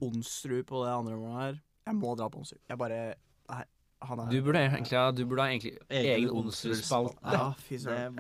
Onsrud 0.04 0.66
på 0.68 0.84
det 0.84 0.92
andre 0.94 1.16
målet 1.20 1.42
her. 1.42 1.60
Jeg 1.88 1.96
må 1.96 2.16
dra 2.20 2.28
på 2.32 2.42
Onsrud. 2.44 2.60
Jeg 2.68 2.80
bare 2.80 3.00
Nei, 3.48 3.64
er 4.02 4.30
Du 4.32 4.42
burde 4.46 4.62
egentlig 4.62 4.98
ha 4.98 5.12
du 5.12 5.26
burde 5.26 5.42
ha 5.42 5.50
egentlig 5.50 5.74
Egen 5.90 6.12
egen 6.14 6.30
Onsrud-spalte. 6.30 7.18
Onsrud-spalte. 7.18 7.34
Ja, 7.34 7.52
fy 7.58 7.78
søren. 7.82 8.18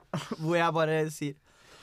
Hvor 0.42 0.56
jeg 0.56 0.74
bare 0.74 0.98
sier 1.10 1.38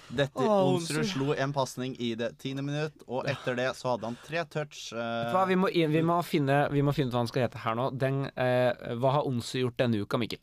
Dette 0.07 0.39
Onsrud 0.39 1.03
slo 1.03 1.33
en 1.35 1.51
pasning 1.53 1.95
i 1.99 2.13
det 2.15 2.29
tiende 2.39 2.63
minutt, 2.63 3.01
og 3.11 3.27
etter 3.27 3.57
det 3.59 3.67
så 3.75 3.91
hadde 3.91 4.07
han 4.07 4.15
tre 4.23 4.45
touch. 4.47 4.93
Du 4.93 5.33
Hva, 5.35 5.43
vi, 5.49 5.57
må, 5.59 5.67
vi, 5.67 6.03
må 6.05 6.21
finne, 6.23 6.61
vi 6.71 6.83
må 6.85 6.95
finne 6.95 7.11
ut 7.11 7.17
hva 7.17 7.25
han 7.25 7.31
skal 7.31 7.43
hete 7.43 7.59
her 7.65 7.75
nå. 7.75 7.89
Den, 7.99 8.23
uh, 8.31 8.95
hva 9.01 9.17
har 9.17 9.27
Onsrud 9.27 9.65
gjort 9.65 9.81
denne 9.83 9.99
uka, 9.99 10.21
Mikkel? 10.21 10.39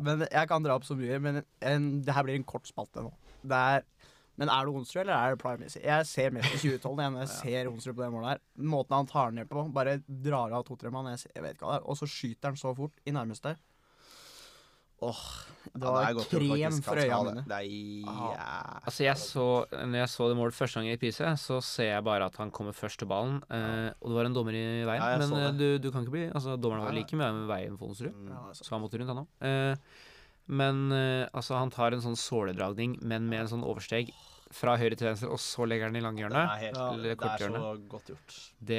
Men 0.00 0.24
jeg 0.24 0.48
kan 0.48 0.64
dra 0.64 0.78
opp 0.78 0.86
så 0.88 0.96
mye, 0.96 1.18
men 1.20 1.42
en, 1.60 1.90
det 2.04 2.16
her 2.16 2.24
blir 2.24 2.38
en 2.40 2.46
kort 2.48 2.68
spalte 2.68 3.04
nå. 3.04 3.12
Det 3.44 3.60
er, 3.74 3.84
men 4.40 4.48
er 4.48 4.64
det 4.66 4.72
Onsrud, 4.80 5.02
eller 5.04 5.14
er 5.14 5.34
det 5.36 5.40
Primacy? 5.44 5.78
Jeg 5.84 6.06
ser 6.08 6.30
mest 6.32 6.50
på 6.54 6.58
2012 6.64 7.02
jeg, 7.04 7.12
når 7.14 7.26
jeg 7.26 7.32
ser 7.44 7.68
Onsrud 7.70 7.94
på 7.98 8.02
det 8.06 8.12
målet 8.16 8.30
her. 8.34 8.40
Måten 8.74 8.96
han 8.96 9.10
tar 9.10 9.34
ned 9.36 9.50
på, 9.52 9.66
bare 9.76 9.98
drar 10.08 10.56
av 10.56 10.64
to-tre 10.66 10.90
mann, 10.94 11.12
jeg, 11.12 11.28
vet 11.36 11.58
ikke 11.58 11.68
hva 11.68 11.76
det 11.76 11.82
er, 11.84 11.90
og 11.92 12.00
så 12.00 12.08
skyter 12.08 12.50
han 12.54 12.56
så 12.60 12.72
fort 12.78 12.96
i 13.04 13.12
nærmeste. 13.14 13.52
Åh, 15.00 15.20
Det 15.72 15.80
ja, 15.80 15.92
var 15.94 16.02
er 16.10 16.16
godt 16.18 16.28
krem 16.28 16.74
for 16.84 16.98
øya 17.00 17.18
mine. 17.24 17.40
det. 17.40 17.44
Det 17.48 17.56
er 17.56 18.34
ja. 18.34 18.80
Altså 18.84 19.04
jeg 19.06 19.16
så, 19.16 19.46
når 19.72 19.96
jeg 20.02 20.08
så 20.12 20.26
det 20.28 20.36
målet 20.36 20.56
første 20.58 20.76
gang 20.80 20.90
i 20.92 20.96
Pise, 21.00 21.30
så 21.40 21.60
ser 21.64 21.88
jeg 21.94 22.04
bare 22.04 22.26
at 22.28 22.36
han 22.36 22.50
kommer 22.52 22.72
først 22.76 22.98
til 23.00 23.08
ballen. 23.08 23.38
Eh, 23.48 23.92
og 24.00 24.10
det 24.12 24.18
var 24.18 24.28
en 24.28 24.36
dommer 24.36 24.52
i 24.58 24.64
veien. 24.84 25.00
Ja, 25.00 25.16
men 25.22 25.32
eh, 25.38 25.46
det. 25.56 25.56
du, 25.80 25.88
du 25.88 25.90
kan 25.94 26.04
ikke 26.04 26.12
bli 26.18 26.26
Altså 26.28 26.56
Dommeren 26.60 26.84
var 26.84 26.92
Nei, 26.92 27.00
nei. 27.00 27.06
like 27.06 27.16
mye 27.16 27.32
med 27.32 27.48
veien 27.48 27.78
for 27.80 27.88
Onsrud, 27.94 28.12
Mm. 28.12 28.28
Ja, 28.28 28.42
så 28.52 28.68
han 28.74 28.82
måtte 28.84 29.00
rundt, 29.00 29.08
han 29.14 29.22
òg. 29.24 29.28
Eh, 29.40 29.76
men 30.50 30.90
eh, 30.92 31.28
altså, 31.32 31.54
han 31.60 31.70
tar 31.74 31.94
en 31.96 32.02
sånn 32.04 32.18
såledragning, 32.18 32.98
men 33.02 33.28
med 33.30 33.44
en 33.46 33.54
sånn 33.54 33.64
oversteg 33.66 34.10
fra 34.50 34.72
høyre 34.74 34.96
til 34.98 35.06
venstre, 35.06 35.28
og 35.30 35.38
så 35.38 35.62
legger 35.62 35.86
han 35.86 35.94
i 35.94 36.00
Det 36.00 36.04
langhjørnet. 36.08 36.40
er, 36.42 36.62
helt, 36.64 36.78
Eller 36.82 37.12
det 37.14 37.26
er 37.28 37.42
så 37.54 37.68
godt 37.92 38.08
gjort. 38.10 38.32
Det, 38.58 38.78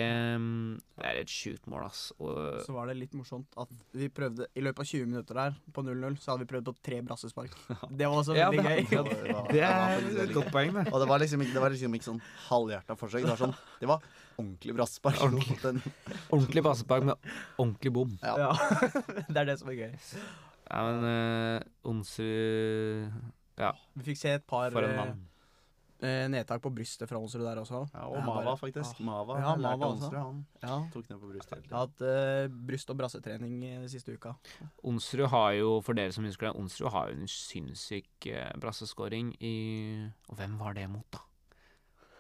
det 0.99 1.05
er 1.07 1.19
et 1.21 1.31
sjukt 1.31 1.69
mål, 1.71 1.85
ass. 1.87 2.01
Og, 2.19 2.33
Så 2.65 2.73
var 2.75 2.89
det 2.91 2.97
litt 2.99 3.13
morsomt 3.15 3.47
at 3.55 3.71
vi 3.95 4.09
prøvde 4.11 4.49
I 4.59 4.65
løpet 4.65 4.83
av 4.83 4.89
20 4.89 5.07
minutter 5.07 5.39
der, 5.39 5.55
på 5.71 5.85
0-0, 5.87 6.17
så 6.19 6.33
hadde 6.33 6.43
vi 6.43 6.49
prøvd 6.51 6.67
på 6.67 6.75
tre 6.89 6.99
brassespark. 7.07 7.55
Det 8.01 8.03
var 8.11 8.17
også 8.19 8.35
Ja, 8.35 8.49
veldig 8.51 8.67
det- 8.67 8.75
gøy. 8.91 8.91
Det 8.91 9.31
var- 9.31 9.47
det 9.47 10.11
det 10.11 10.19
er 10.19 10.27
et 10.27 10.35
godt 10.35 10.51
poeng, 10.51 10.75
det. 10.75 10.85
Og 10.91 10.99
det 10.99 11.07
var 11.13 11.23
liksom 11.23 11.47
ikke, 11.47 11.55
det 11.55 11.63
var 11.63 11.69
liksom 11.77 11.95
ikke 12.01 12.09
sånn 12.11 12.21
halvhjerta 12.49 12.99
forsøk. 12.99 13.23
Det 13.23 13.31
var 13.31 13.41
sånn 13.45 13.55
Det 13.79 13.87
var 13.95 14.03
ordentlig 14.41 14.75
brassespark. 14.75 15.21
Ordentlig. 15.29 15.95
Ordentlig 16.35 16.67
brassespark 16.67 17.07
med 17.13 17.31
ordentlig 17.55 17.95
bom. 17.95 18.11
Ja. 18.19 18.35
Ja. 18.49 18.51
det 19.31 19.37
er 19.45 19.53
det 19.55 19.59
som 19.63 19.71
er 19.71 19.79
gøy. 19.85 19.95
Ja, 20.71 20.83
men 20.87 21.03
uh, 21.03 21.89
Onsu 21.91 22.23
Ja, 23.59 23.73
Vi 23.97 24.05
fikk 24.11 24.17
se 24.21 24.29
et 24.37 24.45
par 24.47 24.71
for 24.71 24.85
en 24.87 24.93
eh, 24.93 24.97
mann. 25.01 25.19
eh, 26.01 26.27
nedtak 26.31 26.61
på 26.63 26.71
brystet 26.73 27.09
fra 27.09 27.19
Onsrud 27.19 27.43
der 27.43 27.59
også. 27.61 27.81
Ja, 27.93 28.05
og 28.07 28.23
Mava, 28.23 28.43
bare- 28.53 28.57
faktisk. 28.57 29.01
Ah. 29.01 29.03
Mava, 29.05 29.35
Ja, 29.41 29.55
Mava 29.59 29.89
Onsrud, 29.91 30.07
også. 30.15 30.21
Han 30.23 30.45
Ja. 30.63 30.77
tok 30.93 31.09
ned 31.09 31.19
på 31.19 31.29
brystet 31.33 31.57
hele 31.57 31.67
Jeg 31.67 31.75
har 31.77 31.85
hatt 31.87 32.01
eh, 32.01 32.47
bryst- 32.71 32.89
og 32.89 32.97
brassetrening 32.97 33.63
eh, 33.67 33.87
siste 33.91 34.13
uka. 34.15 34.33
Onsrud 34.83 35.27
har 35.29 35.51
jo, 35.59 35.81
for 35.81 35.93
dere 35.93 36.11
som 36.15 36.23
husker 36.25 36.47
det, 36.51 36.55
Onsrud 36.63 36.89
har 36.91 37.09
jo 37.11 37.19
en 37.19 37.27
sinnssyk 37.27 38.27
eh, 38.31 38.51
brasseskåring 38.57 39.35
i 39.41 40.09
Og 40.29 40.37
hvem 40.37 40.57
var 40.57 40.73
det 40.73 40.87
mot, 40.89 41.05
da? 41.11 41.19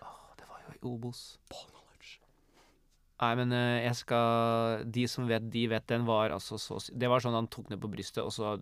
Åh, 0.03 0.35
det 0.37 0.45
var 0.49 0.59
jo 0.67 0.73
i 0.75 0.79
Obos. 0.93 1.37
Nei, 3.21 3.31
men 3.37 3.53
eh, 3.53 3.83
jeg 3.85 3.97
skal 3.99 4.85
De 4.89 5.05
som 5.09 5.27
vet, 5.29 5.45
de 5.53 5.67
vet. 5.69 5.87
Den 5.89 6.07
var 6.07 6.33
altså 6.33 6.57
så 6.61 6.79
Det 6.89 7.09
var 7.11 7.21
sånn 7.23 7.37
han 7.37 7.49
tok 7.53 7.69
ned 7.69 7.81
på 7.81 7.91
brystet, 7.91 8.23
og 8.25 8.33
så 8.33 8.55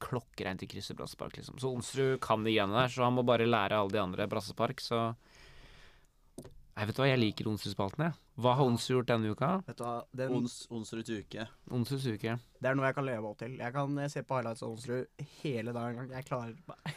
klokkereint 0.00 0.62
i 0.64 0.68
krysset 0.70 0.96
brassespark, 0.96 1.36
liksom. 1.36 1.58
Så 1.60 1.68
Onsrud 1.68 2.16
kan 2.24 2.40
de 2.44 2.54
greiene 2.54 2.72
der, 2.72 2.88
så 2.88 3.04
han 3.04 3.18
må 3.18 3.24
bare 3.26 3.48
lære 3.48 3.76
alle 3.76 3.92
de 3.92 4.00
andre 4.00 4.26
brassespark, 4.32 4.80
så 4.80 5.10
Nei, 6.40 6.86
vet 6.88 6.96
du 6.96 7.02
hva, 7.02 7.10
jeg 7.10 7.20
liker 7.20 7.48
Onsrud-spalten, 7.50 8.06
jeg. 8.06 8.14
Hva 8.40 8.54
har 8.56 8.68
Ons 8.70 8.86
gjort 8.88 9.08
denne 9.10 9.32
uka? 9.34 9.50
Vet 9.66 9.76
du 9.76 9.84
hva, 9.84 9.94
den, 10.16 10.32
Ons, 10.38 10.54
Onsruds 10.72 11.10
uke. 11.12 11.44
Onsruds 11.76 12.06
uke. 12.08 12.36
Det 12.60 12.70
er 12.70 12.76
noe 12.78 12.88
jeg 12.88 12.96
kan 12.96 13.06
leve 13.06 13.28
opp 13.28 13.40
til. 13.42 13.56
Jeg 13.60 13.74
kan 13.74 13.98
eh, 14.00 14.10
se 14.12 14.22
på 14.24 14.38
highlights 14.38 14.64
av 14.64 14.72
Onsrud 14.72 15.24
hele 15.42 15.74
dagen. 15.76 16.12
Jeg 16.14 16.26
klarer 16.28 16.54
meg. 16.70 16.94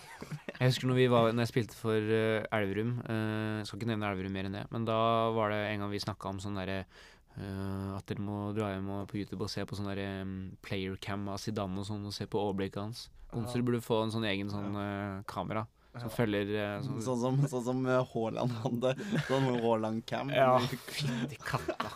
Jeg 0.53 0.69
husker 0.69 0.87
når, 0.87 0.99
vi 1.01 1.07
var, 1.11 1.31
når 1.33 1.43
jeg 1.43 1.51
spilte 1.51 1.75
for 1.79 2.13
eh, 2.17 2.45
Elverum 2.55 2.93
eh, 3.09 3.59
Jeg 3.59 3.67
skal 3.67 3.81
ikke 3.81 3.89
nevne 3.89 4.11
Elverum 4.13 4.37
mer 4.37 4.47
enn 4.47 4.55
det, 4.59 4.63
men 4.71 4.87
da 4.87 4.99
var 5.35 5.51
det 5.51 5.59
en 5.71 5.83
gang 5.83 5.91
vi 5.91 6.03
snakka 6.03 6.31
om 6.31 6.39
sånn 6.43 6.59
derre 6.61 6.79
eh, 6.83 7.89
At 7.97 8.07
dere 8.07 8.23
må 8.23 8.45
dra 8.55 8.71
hjem 8.71 8.91
og 8.95 9.07
på 9.11 9.19
YouTube 9.19 9.43
og 9.43 9.51
se 9.51 9.65
på 9.67 9.79
sånn 9.79 9.89
derre 9.91 10.07
um, 10.23 10.37
playercam 10.63 11.27
av 11.33 11.41
Zidane 11.43 11.81
og 11.81 11.89
sånn, 11.89 12.05
og 12.07 12.15
se 12.15 12.29
på 12.29 12.39
overblikket 12.39 12.83
hans. 12.83 13.07
Onsrud 13.33 13.65
burde 13.67 13.83
få 13.83 14.03
en 14.05 14.13
sånn 14.13 14.29
egen 14.29 14.51
sånn 14.53 14.77
eh, 14.77 15.23
kamera 15.27 15.65
som 16.01 16.09
følger 16.13 16.53
sånn, 16.85 17.01
Sånn 17.05 17.19
som, 17.21 17.41
sånn 17.51 17.65
som 17.67 17.83
eh, 17.85 17.99
Haaland 18.13 18.55
hadde. 18.63 18.93
Sånn 19.27 19.49
Haaland-cam. 19.61 20.31
Ja, 20.33 20.55
fytti 20.89 21.37
katta. 21.43 21.91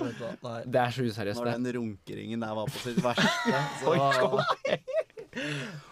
Du 0.00 0.06
det 0.08 0.80
er- 0.80 0.92
så 0.94 1.04
useriøst, 1.04 1.40
Når 1.42 1.44
det. 1.50 1.56
den 1.60 1.72
runkeringen 1.76 2.40
der 2.40 2.54
var 2.56 2.70
på 2.72 2.78
sitt 2.80 3.00
verste. 3.04 3.58
Så, 3.82 3.90
Oi, 3.92 3.98
ja. 3.98 4.78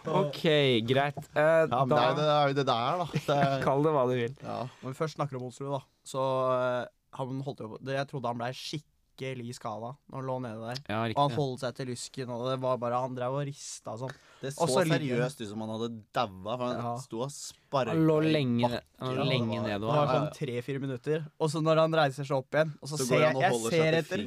OK, 0.09 0.43
greit. 0.89 1.19
Eh, 1.37 1.67
men 1.69 1.91
det 1.91 1.99
er, 1.99 2.09
jo 2.09 2.15
det, 2.15 2.15
da 2.15 2.15
det 2.17 2.29
er 2.33 2.49
jo 2.49 2.55
det 2.59 2.67
der, 2.67 3.03
da. 3.03 3.07
Det 3.27 3.37
er, 3.37 3.63
Kall 3.67 3.83
det 3.85 3.93
hva 3.95 4.05
du 4.09 4.15
vil. 4.17 4.37
ja. 4.43 4.61
Når 4.83 4.95
vi 4.95 4.99
først 4.99 5.19
snakker 5.19 5.39
om 5.39 5.49
Onsrud, 5.51 5.71
da, 5.77 5.83
så 6.09 6.25
uh, 6.49 6.85
han 7.19 7.43
holdt 7.45 7.61
jo 7.65 7.69
på 7.75 7.81
Jeg 7.93 8.09
trodde 8.11 8.33
han 8.33 8.41
blei 8.41 8.51
skikkelig 8.57 8.98
skada 9.19 9.97
når 10.09 10.15
han 10.15 10.25
lå 10.29 10.37
nede 10.43 10.69
der. 10.69 10.79
Ja, 10.89 10.99
Og 11.17 11.31
han 11.31 11.37
holdt 11.37 11.61
seg 11.61 11.75
til 11.75 11.87
lysken, 11.91 12.29
og 12.31 12.45
det 12.51 12.61
var 12.63 12.77
bare 12.79 13.01
Han 13.03 13.15
drev 13.15 13.33
og 13.35 13.47
rista 13.47 13.97
sånn. 13.99 14.13
Det 14.41 14.55
Og 14.59 14.69
så 14.69 14.75
så 14.79 14.85
seriøst 14.87 15.41
ut 15.43 15.49
som 15.49 15.61
han 15.61 15.69
hadde 15.75 15.89
daua, 16.15 16.57
for 16.57 16.65
han 16.67 16.77
Ja. 16.77 16.97
sto 16.99 17.21
og 17.23 17.31
sparka 17.31 17.95
lå 17.95 18.21
lenge, 18.23 18.71
han 19.01 19.17
lå 19.17 19.25
lenge 19.27 19.29
lenge 19.29 19.51
det 19.51 19.59
var- 19.59 19.69
ned 19.69 19.81
Det 19.81 19.89
var 19.89 20.07
sånn 20.15 20.33
tre-fire 20.39 20.81
minutter. 20.81 21.27
Og 21.41 21.49
så 21.51 21.61
når 21.63 21.77
han 21.77 21.93
reiser 21.93 22.25
seg 22.25 22.37
opp 22.37 22.51
igjen, 22.53 22.73
og 22.83 22.89
så, 22.89 22.97
Så 22.99 23.07
ser 23.07 23.21
jeg, 23.21 23.35
jeg 23.37 23.53
ser 23.71 23.93
etter, 23.95 24.19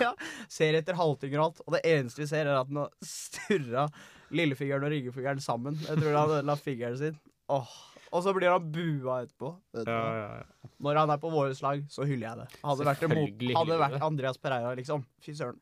ja, 0.00 0.14
ser 0.48 0.74
etter 0.74 0.94
halting 0.94 1.34
og 1.38 1.44
alt, 1.44 1.60
og 1.66 1.72
det 1.74 1.82
eneste 1.84 2.16
vi 2.18 2.26
ser, 2.26 2.46
er 2.46 2.60
at 2.60 2.66
han 2.66 2.76
har 2.76 2.90
sturra 3.02 3.88
lillefingeren 4.32 4.84
og 4.84 4.90
ringefingeren 4.90 5.40
sammen. 5.40 5.78
Jeg 5.86 5.96
tror 5.98 6.16
han 6.18 6.28
ødela 6.42 6.56
fingeren 6.56 6.98
sin. 6.98 7.18
Åh. 7.48 7.66
Og 8.10 8.24
så 8.26 8.32
blir 8.34 8.50
han 8.50 8.70
bua 8.74 9.20
etterpå. 9.22 9.52
Vet 9.76 9.86
du 9.86 9.92
ja, 9.92 10.00
ja, 10.18 10.30
ja. 10.40 10.70
Når 10.82 10.98
han 11.02 11.12
er 11.14 11.20
på 11.22 11.30
vårt 11.30 11.62
lag, 11.62 11.84
så 11.92 12.06
hyller 12.08 12.26
jeg 12.26 12.40
det. 12.40 12.46
Hadde 12.64 12.86
vært, 12.88 13.04
det 13.04 13.10
mot, 13.14 13.44
hadde 13.60 13.80
vært. 13.84 14.02
Andreas 14.02 14.40
Pereira, 14.42 14.72
liksom. 14.78 15.04
Fy 15.22 15.34
søren. 15.38 15.60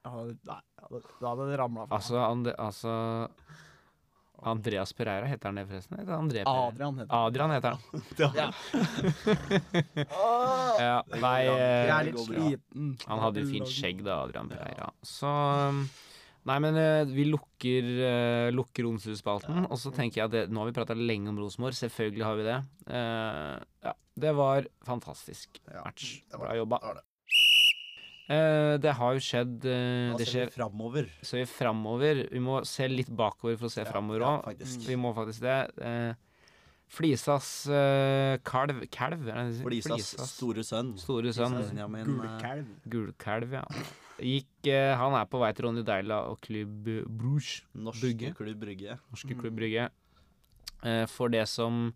Nei, 0.49 0.61
da 0.79 1.33
hadde 1.33 1.49
det 1.51 1.59
ramla. 1.61 1.85
Altså, 1.93 2.17
Ande, 2.23 2.55
altså 2.57 2.95
Andreas 4.49 4.93
Pereira, 4.93 5.27
heter 5.27 5.51
han 5.51 5.59
det 5.59 5.67
forresten? 5.67 5.99
André 6.15 6.43
Adrian 6.47 6.99
heter 7.03 7.15
han. 7.15 7.27
Adrian 7.27 7.51
heter 7.51 7.71
han. 7.71 7.81
Ja. 8.39 8.51
Ja, 10.79 10.99
nei, 11.11 11.39
Jeg 11.43 11.55
eh, 11.59 11.91
er 11.91 12.05
litt 12.07 12.21
sliten. 12.23 12.93
han 13.09 13.19
hadde 13.25 13.43
jo 13.43 13.49
fint 13.51 13.71
skjegg 13.73 14.05
da, 14.07 14.21
Adrian 14.29 14.49
Pereira. 14.51 14.93
Så 15.03 15.27
um, 15.29 15.81
Nei, 16.49 16.57
men 16.65 16.79
eh, 16.81 17.03
vi 17.13 17.27
lukker, 17.29 17.89
uh, 18.01 18.49
lukker 18.55 18.87
Onsdagsspalten, 18.89 19.67
og 19.69 19.77
så 19.81 19.93
tenker 19.95 20.23
jeg 20.23 20.29
at 20.31 20.35
det, 20.37 20.45
nå 20.53 20.63
har 20.63 20.71
vi 20.71 20.77
prata 20.79 20.97
lenge 20.97 21.29
om 21.33 21.41
Rosenborg. 21.43 21.77
Selvfølgelig 21.77 22.25
har 22.25 22.39
vi 22.39 22.47
det. 22.47 22.57
Eh, 22.89 23.67
ja, 23.85 23.93
det 24.25 24.33
var 24.39 24.69
fantastisk 24.87 25.61
Ja, 25.67 25.83
match. 25.85 26.23
det 26.25 26.39
var 26.39 26.47
Bra 26.47 26.57
jobba. 26.57 26.81
Det 26.81 26.93
var 26.93 27.01
det. 27.01 27.05
Uh, 28.29 28.75
det 28.85 28.93
har 28.93 29.15
jo 29.17 29.21
skjedd 29.25 29.63
eh, 29.65 30.11
Da 30.13 30.19
ser 30.21 30.31
skjer 30.31 30.49
vi 30.51 30.55
framover. 30.59 31.07
Så 31.25 31.39
vi 31.39 31.45
framover 31.49 32.19
Vi 32.29 32.43
må 32.45 32.59
se 32.69 32.85
litt 32.93 33.09
bakover 33.09 33.57
for 33.57 33.71
å 33.71 33.73
se 33.73 33.81
Ja, 33.81 33.89
framover 33.89 34.25
òg. 34.29 34.51
Ja, 34.53 34.73
vi 34.85 34.99
må 35.01 35.15
faktisk 35.17 35.47
det. 35.47 35.61
Uh, 35.81 36.13
Flisas 36.93 37.49
kalv 38.49 38.85
Kalv? 38.93 39.25
Sier? 39.29 39.65
Flisas 39.65 40.13
store 40.33 40.65
sønn. 40.65 40.95
store 41.01 41.33
sønn. 41.37 41.57
Gulkalv. 42.09 42.69
Gulkalv, 42.89 43.57
ja. 43.61 43.65
Gikk, 44.19 44.67
eh, 44.73 44.93
han 44.99 45.15
er 45.15 45.29
på 45.31 45.41
vei 45.43 45.53
til 45.55 45.69
Ronny 45.69 45.85
Deila 45.87 46.25
og 46.31 46.41
Klubb 46.45 46.89
Bruges. 47.07 47.63
Norske 47.75 48.09
Brygge. 48.09 48.35
klubb 48.39 48.61
Brygge. 48.65 48.99
Norske 49.13 49.39
Klubb 49.39 49.59
Brygge. 49.59 49.89
Eh, 50.85 51.05
for 51.11 51.31
det 51.33 51.45
som 51.51 51.93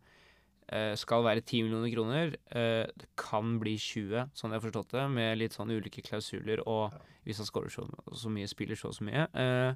eh, 0.69 0.95
skal 0.99 1.25
være 1.25 1.43
10 1.43 1.63
millioner 1.67 1.95
kroner, 1.95 2.37
eh, 2.51 2.87
det 2.99 3.09
kan 3.19 3.59
bli 3.63 3.77
20, 3.79 4.31
sånn 4.35 4.55
jeg 4.55 4.61
har 4.61 4.67
forstått 4.67 4.95
det, 4.97 5.07
med 5.11 5.39
litt 5.39 5.57
sånn 5.57 5.71
ulike 5.71 6.05
klausuler, 6.07 6.63
og 6.67 6.95
hvis 7.27 7.43
han 7.43 7.49
scorer 7.49 7.73
så, 7.73 7.87
så 8.19 8.31
mye, 8.33 8.51
spiller 8.51 8.79
så 8.79 8.91
og 8.91 8.97
så 8.99 9.07
mye. 9.07 9.27
Eh, 9.35 9.75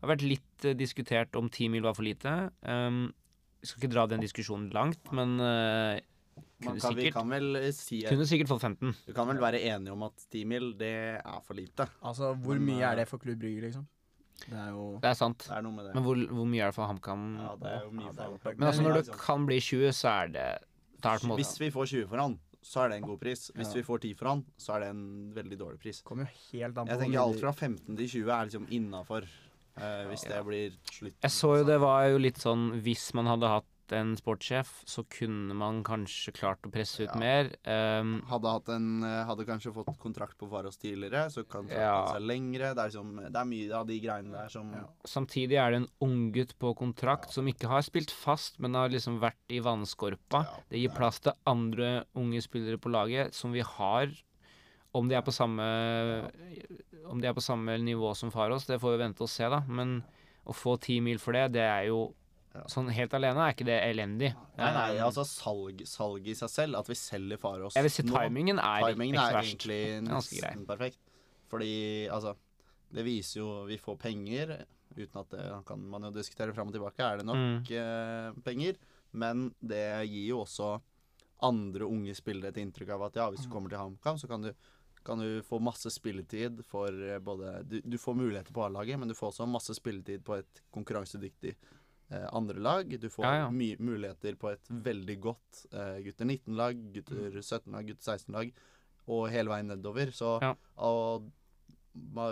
det 0.00 0.06
har 0.06 0.14
vært 0.14 0.24
litt 0.24 0.64
eh, 0.64 0.76
diskutert 0.78 1.36
om 1.36 1.50
10 1.50 1.72
mil 1.74 1.84
var 1.84 1.96
for 1.96 2.06
lite. 2.06 2.36
Um, 2.64 3.10
vi 3.60 3.68
skal 3.68 3.82
ikke 3.82 3.92
dra 3.92 4.06
den 4.08 4.22
diskusjonen 4.24 4.70
langt, 4.72 5.10
men 5.12 5.36
eh, 5.44 6.00
Man 6.60 6.74
kunne, 6.74 6.80
sikkert, 6.80 6.96
vi 6.96 7.02
sikkert, 7.06 7.14
kan 7.14 7.30
vel 7.32 7.56
eh, 7.56 7.70
si 7.76 8.00
kunne 8.04 8.26
sikkert 8.28 8.48
fått 8.52 8.60
15. 8.66 8.94
Du 9.06 9.12
kan 9.16 9.28
vel 9.30 9.40
være 9.40 9.60
enig 9.70 9.92
om 9.92 10.02
at 10.08 10.26
10 10.30 10.44
mil, 10.50 10.72
det 10.80 10.90
er 11.20 11.40
for 11.46 11.54
lite. 11.56 11.86
Altså, 12.02 12.34
hvor 12.34 12.58
Men, 12.58 12.66
mye 12.68 12.82
eh, 12.84 12.90
er 12.90 12.96
det 13.00 13.08
for 13.08 13.18
Klubb 13.22 13.38
Brygge, 13.40 13.62
liksom? 13.68 13.86
Det 14.40 14.56
er 14.56 14.70
jo 14.72 14.84
Det 15.02 15.08
er 15.10 15.14
sant. 15.18 15.44
Det 15.48 15.56
er 15.56 15.62
noe 15.62 15.72
med 15.76 15.84
det. 15.88 15.94
Men 15.94 16.04
hvor, 16.04 16.16
hvor 16.32 16.46
mye 16.48 16.62
er 16.64 16.70
det 16.72 16.76
for 16.76 16.88
HamKam? 16.88 17.24
Ja, 17.40 17.56
det 17.60 17.72
er 17.72 17.82
jo 17.84 17.90
mye 17.92 18.06
Ja, 18.06 18.12
for 18.12 18.22
HamKam. 18.24 18.58
Men 18.58 18.68
altså, 18.68 18.82
når 18.86 19.00
det 19.00 19.18
kan 19.20 19.46
bli 19.46 19.58
20, 19.60 19.92
så 19.92 20.08
er 20.22 20.28
det 20.36 20.46
Hvis 21.36 21.58
vi 21.60 21.70
får 21.70 21.86
20 21.92 22.08
for 22.08 22.16
han, 22.20 22.38
så 22.62 22.82
er 22.84 22.88
det 22.92 22.96
en 23.00 23.06
god 23.08 23.20
pris. 23.20 23.50
Hvis 23.56 23.68
Ja. 23.72 23.74
vi 23.80 23.82
får 23.82 24.00
10 24.04 24.14
for 24.16 24.28
han, 24.28 24.44
så 24.58 24.74
er 24.76 24.80
det 24.80 24.88
en 24.90 25.32
veldig 25.34 25.58
dårlig 25.58 25.78
pris. 25.80 26.02
kommer 26.02 26.24
jo 26.24 26.30
helt 26.52 26.76
an 26.78 26.86
på 26.86 26.90
Jeg 26.92 26.98
tenker 27.00 27.20
alt 27.20 27.40
fra 27.40 27.52
15 27.52 27.96
til 27.96 28.08
20 28.08 28.30
er 28.30 28.44
liksom 28.50 28.66
innafor. 28.70 29.24
hvis 30.10 30.24
det 30.28 30.44
blir 30.44 30.72
slutt. 30.92 31.14
Jeg 31.22 31.30
så 31.30 31.56
jo 31.58 31.64
det 31.64 31.78
var 31.80 32.08
jo 32.10 32.18
litt 32.18 32.36
sånn 32.36 32.82
Hvis 32.82 33.14
man 33.14 33.26
hadde 33.26 33.48
hatt 33.48 33.69
hatt 33.90 33.98
en 33.98 34.16
sportssjef, 34.16 34.70
så 34.86 35.02
kunne 35.10 35.54
man 35.54 35.82
kanskje 35.84 36.32
klart 36.34 36.62
å 36.66 36.70
presse 36.70 37.02
ut 37.02 37.10
Ja. 37.12 37.18
mer. 37.18 37.50
Um, 37.66 38.22
Hadde, 38.22 38.74
en, 38.74 39.02
eh, 39.02 39.24
hadde 39.24 39.44
kanskje 39.46 39.72
fått 39.72 39.98
kontrakt 39.98 40.38
på 40.38 40.48
Faros 40.48 40.76
tidligere, 40.78 41.26
så 41.30 41.46
kan 41.48 41.62
kontrakten 41.66 41.78
Ja. 41.78 42.12
seg 42.12 42.22
lengre. 42.22 42.74
Det 42.74 42.78
er, 42.78 42.88
liksom, 42.90 43.16
det 43.16 43.36
er 43.36 43.44
mye 43.44 43.72
av 43.72 43.86
de 43.86 44.00
greiene 44.00 44.30
der 44.32 44.48
som 44.48 44.70
samtidig 45.04 45.58
er 45.58 45.70
det 45.72 45.76
en 45.82 45.88
unggutt 46.00 46.54
på 46.58 46.74
kontrakt 46.76 47.30
som 47.32 47.46
ikke 47.46 47.68
har 47.68 47.82
spilt 47.82 48.10
fast, 48.10 48.58
men 48.60 48.74
har 48.74 48.88
liksom 48.88 49.20
vært 49.20 49.34
i 49.48 49.58
vannskorpa. 49.60 50.44
Ja, 50.44 50.56
Det 50.70 50.78
gir 50.78 50.94
plass 50.94 51.20
til 51.20 51.32
andre 51.46 52.04
unge 52.14 52.40
spillere 52.42 52.78
på 52.78 52.90
laget 52.90 53.34
som 53.34 53.52
vi 53.52 53.60
har. 53.60 54.08
Om 54.92 55.08
de 55.08 55.14
er 55.14 55.22
på 55.22 55.32
samme 55.32 56.30
Om 57.06 57.20
de 57.20 57.26
er 57.26 57.32
på 57.34 57.42
samme 57.42 57.76
nivå 57.78 58.14
som 58.14 58.30
Faros, 58.30 58.66
det 58.66 58.80
får 58.80 58.96
vi 58.96 59.04
vente 59.04 59.20
og 59.22 59.28
se, 59.28 59.48
da. 59.48 59.60
Men 59.66 60.04
å 60.46 60.52
få 60.54 60.78
ti 60.78 61.00
mil 61.00 61.18
for 61.18 61.32
det, 61.32 61.52
det 61.52 61.62
er 61.62 61.86
jo 61.88 62.06
Ja. 62.06 62.14
Sånn 62.66 62.88
helt 62.90 63.12
alene 63.14 63.44
er 63.46 63.52
ikke 63.54 63.66
det 63.68 63.76
elendig. 63.86 64.32
Nei, 64.58 64.70
nei, 64.74 64.98
altså 64.98 65.22
salg, 65.24 65.84
salg 65.86 66.26
i 66.26 66.34
seg 66.34 66.50
selv, 66.50 66.78
at 66.80 66.88
vi 66.90 66.96
selger 66.98 67.38
Faros 67.38 67.76
Jeg 67.78 67.86
vil 67.86 67.92
si 67.94 68.02
timingen 68.08 68.58
er 68.58 68.88
Timingen 68.88 69.14
ikke 69.14 69.28
er 69.30 69.38
egentlig 69.44 69.80
nesten 70.08 70.66
perfekt. 70.66 70.98
Fordi, 71.50 72.08
altså 72.10 72.34
Det 72.90 73.04
viser 73.06 73.40
jo 73.40 73.48
Vi 73.70 73.78
får 73.78 73.96
penger, 74.02 74.52
uten 74.96 75.20
at 75.22 75.30
det 75.30 75.46
kan 75.66 75.78
man 75.94 76.08
jo 76.08 76.10
diskutere 76.18 76.52
fram 76.56 76.68
og 76.72 76.74
tilbake. 76.74 76.98
Er 77.06 77.18
det 77.22 77.26
nok 77.30 77.36
Mm. 77.38 77.62
eh, 77.70 78.42
penger? 78.42 78.76
Men 79.12 79.54
det 79.62 79.84
gir 80.10 80.28
jo 80.34 80.40
også 80.44 80.80
andre 81.42 81.86
unge 81.86 82.12
spillere 82.14 82.50
et 82.52 82.58
inntrykk 82.60 82.90
av 82.96 83.02
at 83.08 83.14
ja, 83.16 83.30
hvis 83.30 83.46
du 83.46 83.50
kommer 83.50 83.70
til 83.72 83.78
HamKam, 83.80 84.18
så 84.20 84.28
kan 84.28 84.42
du, 84.42 84.50
kan 85.06 85.18
du 85.22 85.40
få 85.46 85.58
masse 85.62 85.88
spilletid 85.90 86.60
for 86.68 86.90
eh, 86.90 87.18
både 87.22 87.62
du, 87.66 87.78
du 87.80 87.96
får 87.98 88.14
muligheter 88.18 88.52
på 88.52 88.66
A-laget, 88.66 88.98
men 88.98 89.08
du 89.08 89.14
får 89.14 89.30
også 89.32 89.46
masse 89.48 89.74
spilletid 89.78 90.22
på 90.26 90.34
et 90.42 90.60
konkurransedyktig 90.74 91.54
andre 92.32 92.58
lag. 92.58 92.88
Du 93.00 93.08
får 93.10 93.24
Ja, 93.24 93.34
ja. 93.44 93.50
mye 93.50 93.76
muligheter 93.78 94.34
på 94.40 94.50
et 94.52 94.68
veldig 94.70 95.16
godt 95.20 95.66
eh, 95.72 95.98
gutter 96.04 96.26
19-lag, 96.26 96.80
gutter 96.94 97.30
17-lag, 97.40 97.86
gutter 97.86 98.16
16-lag, 98.16 98.52
og 99.10 99.28
hele 99.30 99.50
veien 99.52 99.68
nedover. 99.70 100.10
Så 100.14 100.38
Ja. 100.42 100.54
og, 100.76 101.30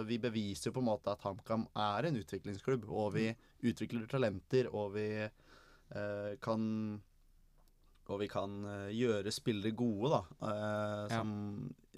vi 0.07 0.19
beviser 0.23 0.71
på 0.71 0.79
en 0.79 0.87
måte 0.87 1.11
at 1.11 1.23
HamKam 1.27 1.67
er 1.75 2.07
en 2.07 2.17
utviklingsklubb, 2.17 2.85
og 2.89 3.13
vi 3.15 3.29
utvikler 3.67 4.07
talenter, 4.11 4.69
og 4.73 4.93
vi 4.95 5.09
eh, 5.29 6.37
kan 6.41 7.01
og 8.09 8.21
vi 8.23 8.29
kan 8.33 8.65
eh, 8.65 8.91
gjøre 8.97 9.29
spillere 9.35 9.75
gode, 9.77 10.09
da. 10.15 10.21
Eh, 10.49 11.17
Ja. 11.19 11.23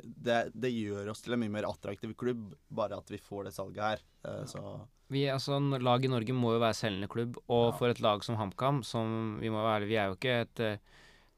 det, 0.02 0.52
det 0.58 0.70
gjør 0.74 1.10
oss 1.12 1.20
til 1.22 1.34
en 1.36 1.38
mye 1.44 1.52
mer 1.54 1.68
attraktiv 1.68 2.16
klubb, 2.18 2.54
bare 2.68 2.96
at 2.98 3.08
vi 3.12 3.18
får 3.22 3.44
det 3.44 3.52
salget 3.54 3.84
her. 3.84 4.00
Eh, 4.24 4.44
så 4.50 4.88
Vi, 5.10 5.24
altså, 5.28 5.58
lag 5.82 6.04
i 6.06 6.08
Norge 6.12 6.32
må 6.36 6.54
jo 6.54 6.62
være 6.62 6.78
selgende 6.78 7.08
klubb, 7.10 7.36
og 7.50 7.74
for 7.78 7.90
et 7.90 8.00
lag 8.00 8.22
som 8.26 8.36
HamKam, 8.38 8.82
som 8.86 9.38
vi 9.42 9.50
må 9.50 9.62
være 9.66 9.88
vi 9.90 9.98
er 9.98 10.06
jo 10.12 10.18
ikke 10.20 10.40
et 10.46 10.60
eh, 10.60 10.76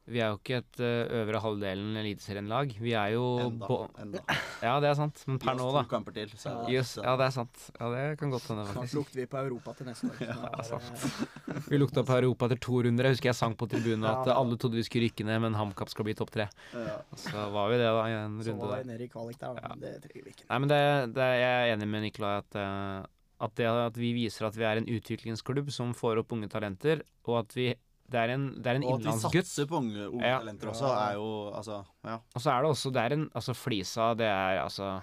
vi 0.03 0.19
er 0.19 0.33
jo 0.33 0.35
ikke 0.35 0.57
et 0.59 0.79
eh, 0.83 1.11
øvre 1.21 1.39
halvdelen 1.39 1.93
Eliteserien-lag. 1.95 2.73
Vi 2.83 2.91
er 2.91 3.13
jo 3.13 3.21
enda. 3.39 3.69
enda. 4.03 4.19
Ja, 4.63 4.73
det 4.83 4.89
er 4.89 4.97
sant. 4.99 5.21
Men 5.29 5.37
per 5.39 5.55
nå, 5.55 5.69
da. 5.71 5.83
til. 6.11 6.33
Så, 6.35 6.51
så- 6.51 7.03
ja, 7.05 7.13
det 7.19 7.23
er 7.29 7.31
sant. 7.31 7.61
Ja, 7.79 7.87
det 7.93 8.01
kan 8.19 8.33
godt 8.33 8.49
hende, 8.51 8.65
Snart 8.67 8.75
faktisk. 8.81 8.97
lukter 8.99 9.21
vi 9.21 9.25
på 9.31 9.39
Europa 9.45 9.73
til 9.79 9.87
neste 9.87 10.09
år. 10.11 10.19
Ja, 10.27 10.51
er 10.59 10.67
sant. 10.67 11.67
Vi 11.71 11.79
lukta 11.79 12.03
på 12.03 12.17
Europa 12.19 12.49
etter 12.51 12.59
to 12.67 12.81
runder. 12.83 13.07
Jeg 13.07 13.15
husker 13.15 13.31
jeg 13.31 13.39
sang 13.39 13.55
på 13.55 13.69
tribunen 13.71 14.03
at 14.11 14.27
Ja. 14.27 14.35
alle 14.43 14.59
trodde 14.59 14.75
vi 14.75 14.83
skulle 14.83 15.07
rykke 15.07 15.23
ned, 15.23 15.39
men 15.47 15.55
HamKam 15.55 15.87
skal 15.95 16.03
bli 16.03 16.17
topp 16.19 16.35
tre. 16.35 16.49
Ja. 16.75 16.99
Så 17.15 17.47
var 17.55 17.71
vi 17.71 17.79
det, 17.79 17.87
da, 17.87 18.03
i 18.11 18.17
en 18.25 18.37
Så 18.43 18.51
runde 18.51 18.59
var 18.67 18.75
der. 18.75 18.83
vi 18.83 18.91
nede 18.91 19.07
i 19.07 19.11
kvalik 19.15 19.39
der. 19.39 19.55
Men 19.71 19.79
Det 19.87 19.95
trenger 20.03 20.23
vi 20.27 20.35
ikke. 20.35 20.47
Nei, 20.51 20.59
men 20.65 20.73
det, 20.75 20.81
det, 21.15 21.29
jeg 21.47 21.53
er 21.63 21.75
enig 21.77 21.87
med 21.95 22.03
Nikolai 22.09 22.37
at, 22.43 22.59
eh, 22.59 23.11
at 23.43 23.55
det 23.59 23.67
at 23.67 23.97
vi 23.99 24.13
viser 24.15 24.47
at 24.47 24.55
vi 24.57 24.63
er 24.67 24.79
en 24.81 24.87
utviklingsklubb 24.89 25.69
som 25.75 25.93
får 25.97 26.21
opp 26.23 26.31
unge 26.35 26.47
talenter, 26.51 27.03
og 27.27 27.43
at 27.45 27.55
vi 27.57 27.73
Det 28.13 28.19
er 28.19 28.33
en, 28.35 28.49
det 28.61 28.67
er 28.67 28.75
en 28.77 28.83
Og 28.83 28.99
at 28.99 29.05
vi 29.07 29.13
satser 29.41 29.65
på 29.65 29.77
unge, 29.79 30.03
unge 30.11 30.27
Ja. 30.27 30.39
talenter 30.39 30.67
også, 30.69 30.89
er 30.91 31.13
jo 31.15 31.29
altså 31.55 31.77
Ja. 32.03 32.17
Og 32.35 32.41
så 32.43 32.51
er 32.51 32.61
det 32.61 32.69
også 32.71 32.91
Det 32.93 33.01
er 33.01 33.13
en 33.15 33.29
Altså, 33.33 33.53
Flisa, 33.55 34.13
det 34.13 34.27
er 34.27 34.59
altså 34.61 35.01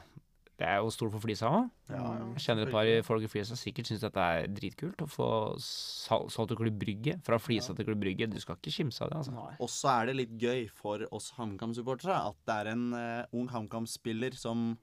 Det 0.60 0.68
er 0.68 0.76
jo 0.84 0.90
stort 0.92 1.10
for 1.14 1.18
Flisa 1.24 1.46
òg. 1.48 1.70
ja, 1.88 1.96
ja. 1.96 2.26
Jeg 2.36 2.42
kjenner 2.44 2.66
et 2.66 2.70
par 2.70 2.84
i 2.84 3.00
folk 3.02 3.22
i 3.24 3.26
Flisa 3.32 3.56
sikkert 3.56 3.86
syns 3.88 4.02
dette 4.04 4.20
er 4.20 4.46
dritkult. 4.52 5.00
Å 5.00 5.08
få 5.08 5.28
solgt 5.58 6.48
til 6.52 6.58
Klubb 6.60 6.76
Brygge. 6.78 7.14
Fra 7.24 7.38
Flisa 7.40 7.72
til 7.74 7.86
Klubb 7.88 8.02
Brygge. 8.04 8.28
Du 8.30 8.38
skal 8.38 8.56
ikke 8.60 8.74
kimse 8.74 9.00
av 9.02 9.08
det, 9.10 9.16
altså. 9.22 9.56
Og 9.58 9.68
så 9.72 9.88
er 10.02 10.10
det 10.10 10.16
litt 10.18 10.34
gøy 10.38 10.68
for 10.70 11.00
oss 11.16 11.30
HamKam-supportere 11.38 12.12
at 12.28 12.36
det 12.44 12.58
er 12.60 12.72
en 12.74 12.92
uh, 12.92 13.24
ung 13.32 13.48
HamKam-spiller 13.48 14.36
som 14.36 14.76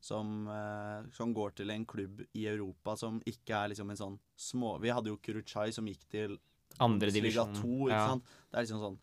som, 0.00 0.46
eh, 0.48 1.08
som 1.12 1.32
går 1.34 1.54
til 1.58 1.70
en 1.74 1.84
klubb 1.86 2.20
i 2.34 2.46
Europa 2.46 2.96
som 2.96 3.20
ikke 3.26 3.56
er 3.64 3.72
liksom 3.72 3.90
en 3.90 3.98
sånn 3.98 4.18
små 4.38 4.76
Vi 4.80 4.92
hadde 4.94 5.10
jo 5.10 5.16
Kuruchai 5.18 5.72
som 5.74 5.86
gikk 5.90 6.04
til 6.10 6.36
Bundesliga 6.78 7.46
2, 7.56 7.88
ikke 7.88 7.96
Ja. 7.96 8.14
Det 8.14 8.58
er 8.60 8.62
liksom 8.66 8.82
sånn 8.84 8.98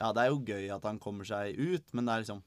Ja, 0.00 0.12
det 0.16 0.22
er 0.22 0.30
jo 0.30 0.38
gøy 0.40 0.70
at 0.74 0.82
han 0.88 0.98
kommer 0.98 1.24
seg 1.28 1.58
ut, 1.58 1.84
men 1.92 2.06
det 2.06 2.14
er 2.14 2.24
liksom 2.24 2.42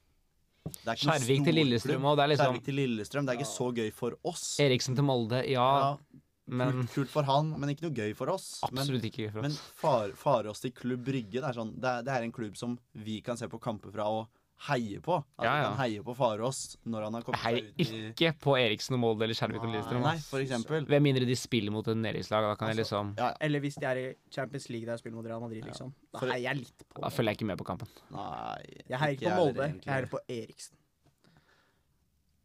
det 0.64 0.88
er 0.88 0.96
Skjervik 0.96 1.44
til. 1.44 1.54
Lillestrøm 1.58 2.06
òg. 2.08 2.16
Det 2.16 2.22
er 2.24 2.28
liksom 2.32 2.46
Skjervik 2.48 2.64
til 2.64 2.74
Lillestrøm. 2.80 3.26
Det 3.26 3.34
er 3.34 3.38
ikke 3.38 3.50
så 3.52 3.66
gøy 3.76 3.90
for 3.92 4.14
oss. 4.24 4.44
Eriksen 4.64 4.96
til 4.96 5.04
Molde, 5.04 5.42
ja. 5.46 5.66
Ja, 5.84 6.20
Men 6.48 6.72
kult, 6.72 6.94
kult 6.94 7.10
for 7.12 7.28
han, 7.28 7.50
men 7.60 7.68
ikke 7.74 7.84
noe 7.86 7.94
gøy 7.94 8.14
for 8.16 8.32
oss. 8.32 8.60
Men, 8.72 8.88
ikke 8.96 9.26
gøy 9.26 9.32
for 9.32 9.44
men 9.44 9.52
oss. 9.52 9.60
far, 9.76 10.14
fare 10.16 10.48
oss 10.50 10.64
til 10.64 10.72
Klubb 10.72 11.04
Brygge. 11.04 11.36
Det 11.36 11.44
er, 11.44 11.52
sånn, 11.52 11.74
det, 11.76 11.84
er, 11.90 12.02
det 12.08 12.14
er 12.16 12.26
en 12.26 12.32
klubb 12.32 12.56
som 12.56 12.78
vi 12.96 13.20
kan 13.24 13.36
se 13.36 13.46
på 13.52 13.60
kamper 13.60 13.92
fra 13.92 14.08
og 14.08 14.26
heie 14.68 15.00
på. 15.00 15.16
At 15.38 15.44
Ja, 15.44 15.54
ja. 15.56 15.64
han 15.70 15.78
heier 15.78 16.02
på 16.02 16.14
Farås 16.16 16.76
når 16.86 17.02
han 17.04 17.14
har 17.14 17.22
kommet 17.22 17.40
seg 17.42 17.58
ut 17.64 17.80
i 17.80 18.12
ikke 18.12 18.30
på 18.40 18.54
Eriksen 18.56 18.94
og 18.94 19.00
Molde 19.00 19.24
eller 19.26 19.34
Skjervik 19.34 19.60
og 19.62 19.68
Lillestrøm. 19.72 20.00
Nei, 20.02 20.14
ass. 20.16 20.28
for 20.30 20.38
eksempel. 20.40 20.86
Ved 20.88 21.02
mindre 21.02 21.26
de 21.26 21.36
spiller 21.36 21.70
mot 21.74 21.86
et 21.88 21.96
nedrykkslag. 21.96 22.42
Da 22.48 22.54
kan 22.56 22.68
jeg 22.68 22.78
Altså, 22.78 23.02
liksom 23.02 23.14
Ja. 23.18 23.32
Eller 23.40 23.60
hvis 23.60 23.74
de 23.74 23.84
er 23.86 23.96
i 23.96 24.14
Champions 24.30 24.68
League 24.70 24.86
der 24.86 24.92
jeg 24.92 24.98
spiller 25.00 25.16
mot 25.16 25.26
Real 25.26 25.40
Madrid, 25.40 25.64
liksom. 25.64 25.92
Da 26.12 26.18
For- 26.18 26.26
heier 26.28 26.42
jeg 26.52 26.56
litt 26.56 26.84
på 26.88 27.00
Da 27.02 27.08
følger 27.08 27.30
jeg 27.30 27.36
ikke 27.40 27.46
med 27.46 27.58
på 27.58 27.64
kampen. 27.64 27.88
Nei 28.10 28.62
Jeg 28.88 28.98
heier 28.98 29.12
ikke 29.18 29.30
på 29.30 29.36
Molde, 29.44 29.60
egentlig. 29.68 29.84
jeg 29.86 29.94
heier 29.94 30.06
på 30.06 30.18
Eriksen. 30.28 30.76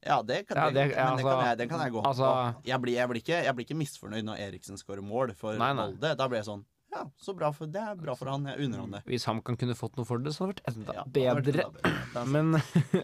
Ja, 0.06 0.22
det 0.24 0.48
kan, 0.48 0.58
Ja, 0.58 0.70
det, 0.72 0.76
jeg, 0.76 0.88
men 0.90 0.96
det, 0.96 0.98
altså- 0.98 1.24
kan 1.40 1.46
jeg, 1.48 1.58
det 1.58 1.70
kan 1.70 1.80
jeg 1.82 1.92
gå 1.92 2.02
altså- 2.06 2.54
på. 2.54 2.62
Jeg 2.66 2.82
blir, 2.82 2.94
jeg, 2.94 3.08
blir 3.10 3.20
ikke, 3.22 3.44
jeg 3.44 3.56
blir 3.56 3.66
ikke 3.66 3.76
misfornøyd 3.78 4.24
når 4.24 4.38
Eriksen 4.40 4.78
skårer 4.78 5.02
mål 5.04 5.34
for 5.36 5.54
Nei, 5.58 5.74
nei. 5.74 5.86
Molde. 5.88 6.16
Da 6.18 6.28
blir 6.28 6.38
jeg 6.40 6.46
sånn 6.46 6.64
Ja, 6.92 7.04
så 7.22 7.36
bra 7.38 7.52
for, 7.54 7.68
det 7.70 7.82
er 7.82 7.96
bra 8.00 8.16
for 8.18 8.32
han. 8.32 8.46
Jeg 8.50 8.66
unner 8.66 8.80
han 8.82 8.92
det. 8.98 9.04
Hvis 9.06 9.26
HamKam 9.30 9.58
kunne 9.62 9.76
fått 9.78 9.96
noe 10.00 10.08
for 10.10 10.18
det, 10.26 10.34
så 10.34 10.48
hadde 10.48 10.58
det 10.58 10.64
vært 10.66 10.74
enda 10.76 10.96
Ja, 10.98 11.04
bedre. 11.06 11.68
vært 11.70 11.86
enda 11.86 12.24
bedre. 12.24 12.26
Men 12.34 12.58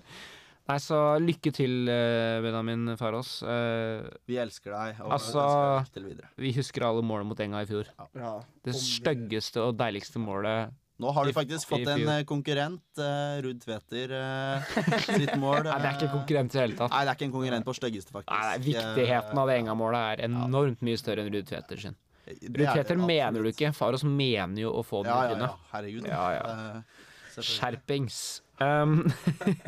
Nei, 0.65 0.79
så 0.81 0.97
lykke 1.21 1.51
til, 1.53 1.73
eh, 1.93 2.39
Benjamin 2.41 2.95
Farås. 2.97 3.35
Eh, 3.45 4.07
Vi 4.25 4.39
elsker 4.41 4.73
deg. 4.73 5.01
Og 5.05 5.11
Altså- 5.13 5.43
elsker 5.83 6.01
deg 6.01 6.07
videre. 6.09 6.29
vi 6.41 6.53
husker 6.57 6.81
alle 6.87 7.03
målene 7.05 7.27
mot 7.29 7.37
Enga 7.45 7.61
i 7.61 7.67
fjor. 7.69 7.85
Ja. 8.17 8.39
Det 8.65 8.73
styggeste 8.73 9.61
og 9.61 9.77
deiligste 9.77 10.17
målet 10.17 10.73
Nå 10.97 11.11
har 11.13 11.25
du 11.27 11.33
faktisk 11.35 11.67
fått 11.67 11.85
en 11.91 12.07
eh, 12.07 12.23
konkurrent, 12.23 12.79
uh, 12.97 13.35
Ruud 13.43 13.59
Tveter, 13.59 14.13
uh, 14.15 14.63
sitt 15.03 15.35
mål. 15.43 15.65
Nei, 15.67 15.77
det 15.83 15.89
er 15.89 15.97
ikke 15.99 16.07
en 16.07 16.13
konkurrent 16.21 16.55
i 16.55 16.57
det 16.57 16.61
hele 16.63 16.77
tatt. 16.79 16.89
Nei, 16.95 17.01
det 17.03 17.09
er 17.11 17.17
ikke 17.19 17.25
en 17.27 17.33
konkurrent 17.33 17.65
på 17.67 17.73
styggeste, 17.75 18.13
faktisk. 18.15 18.31
Nei, 18.31 18.45
nei, 18.47 18.61
Viktigheten 18.63 19.37
av 19.43 19.47
det 19.51 19.57
Enga-målet 19.59 20.05
er 20.15 20.23
enormt 20.29 20.81
mye 20.87 20.97
større 20.97 21.25
enn 21.27 21.33
Ruud 21.35 21.45
Tveter 21.51 21.77
sin. 21.83 21.97
Eh, 22.25 22.41
er 22.49 22.73
Tveter 22.73 22.99
mener 22.99 23.43
du 23.43 23.51
ikke. 23.51 23.71
Farås 23.75 24.05
mener 24.07 24.65
jo 24.65 24.73
å 24.79 24.83
få 24.85 25.03
den 25.05 25.13
Ja, 25.13 25.31
ja, 25.31 25.37
ja. 25.45 25.51
Herregud. 25.73 26.09
Ja, 26.09 26.25
ja. 26.35 26.43
Eh. 26.75 27.41
Skjerpings. 27.43 28.19
Um, 28.63 29.01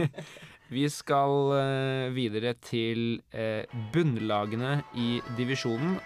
vi 0.75 0.85
skal 0.91 1.33
uh, 1.51 2.13
videre 2.15 2.55
til 2.63 3.19
uh, 3.35 3.63
bunnlagene 3.93 4.79
i 4.95 5.17
divisjonen. 5.39 5.97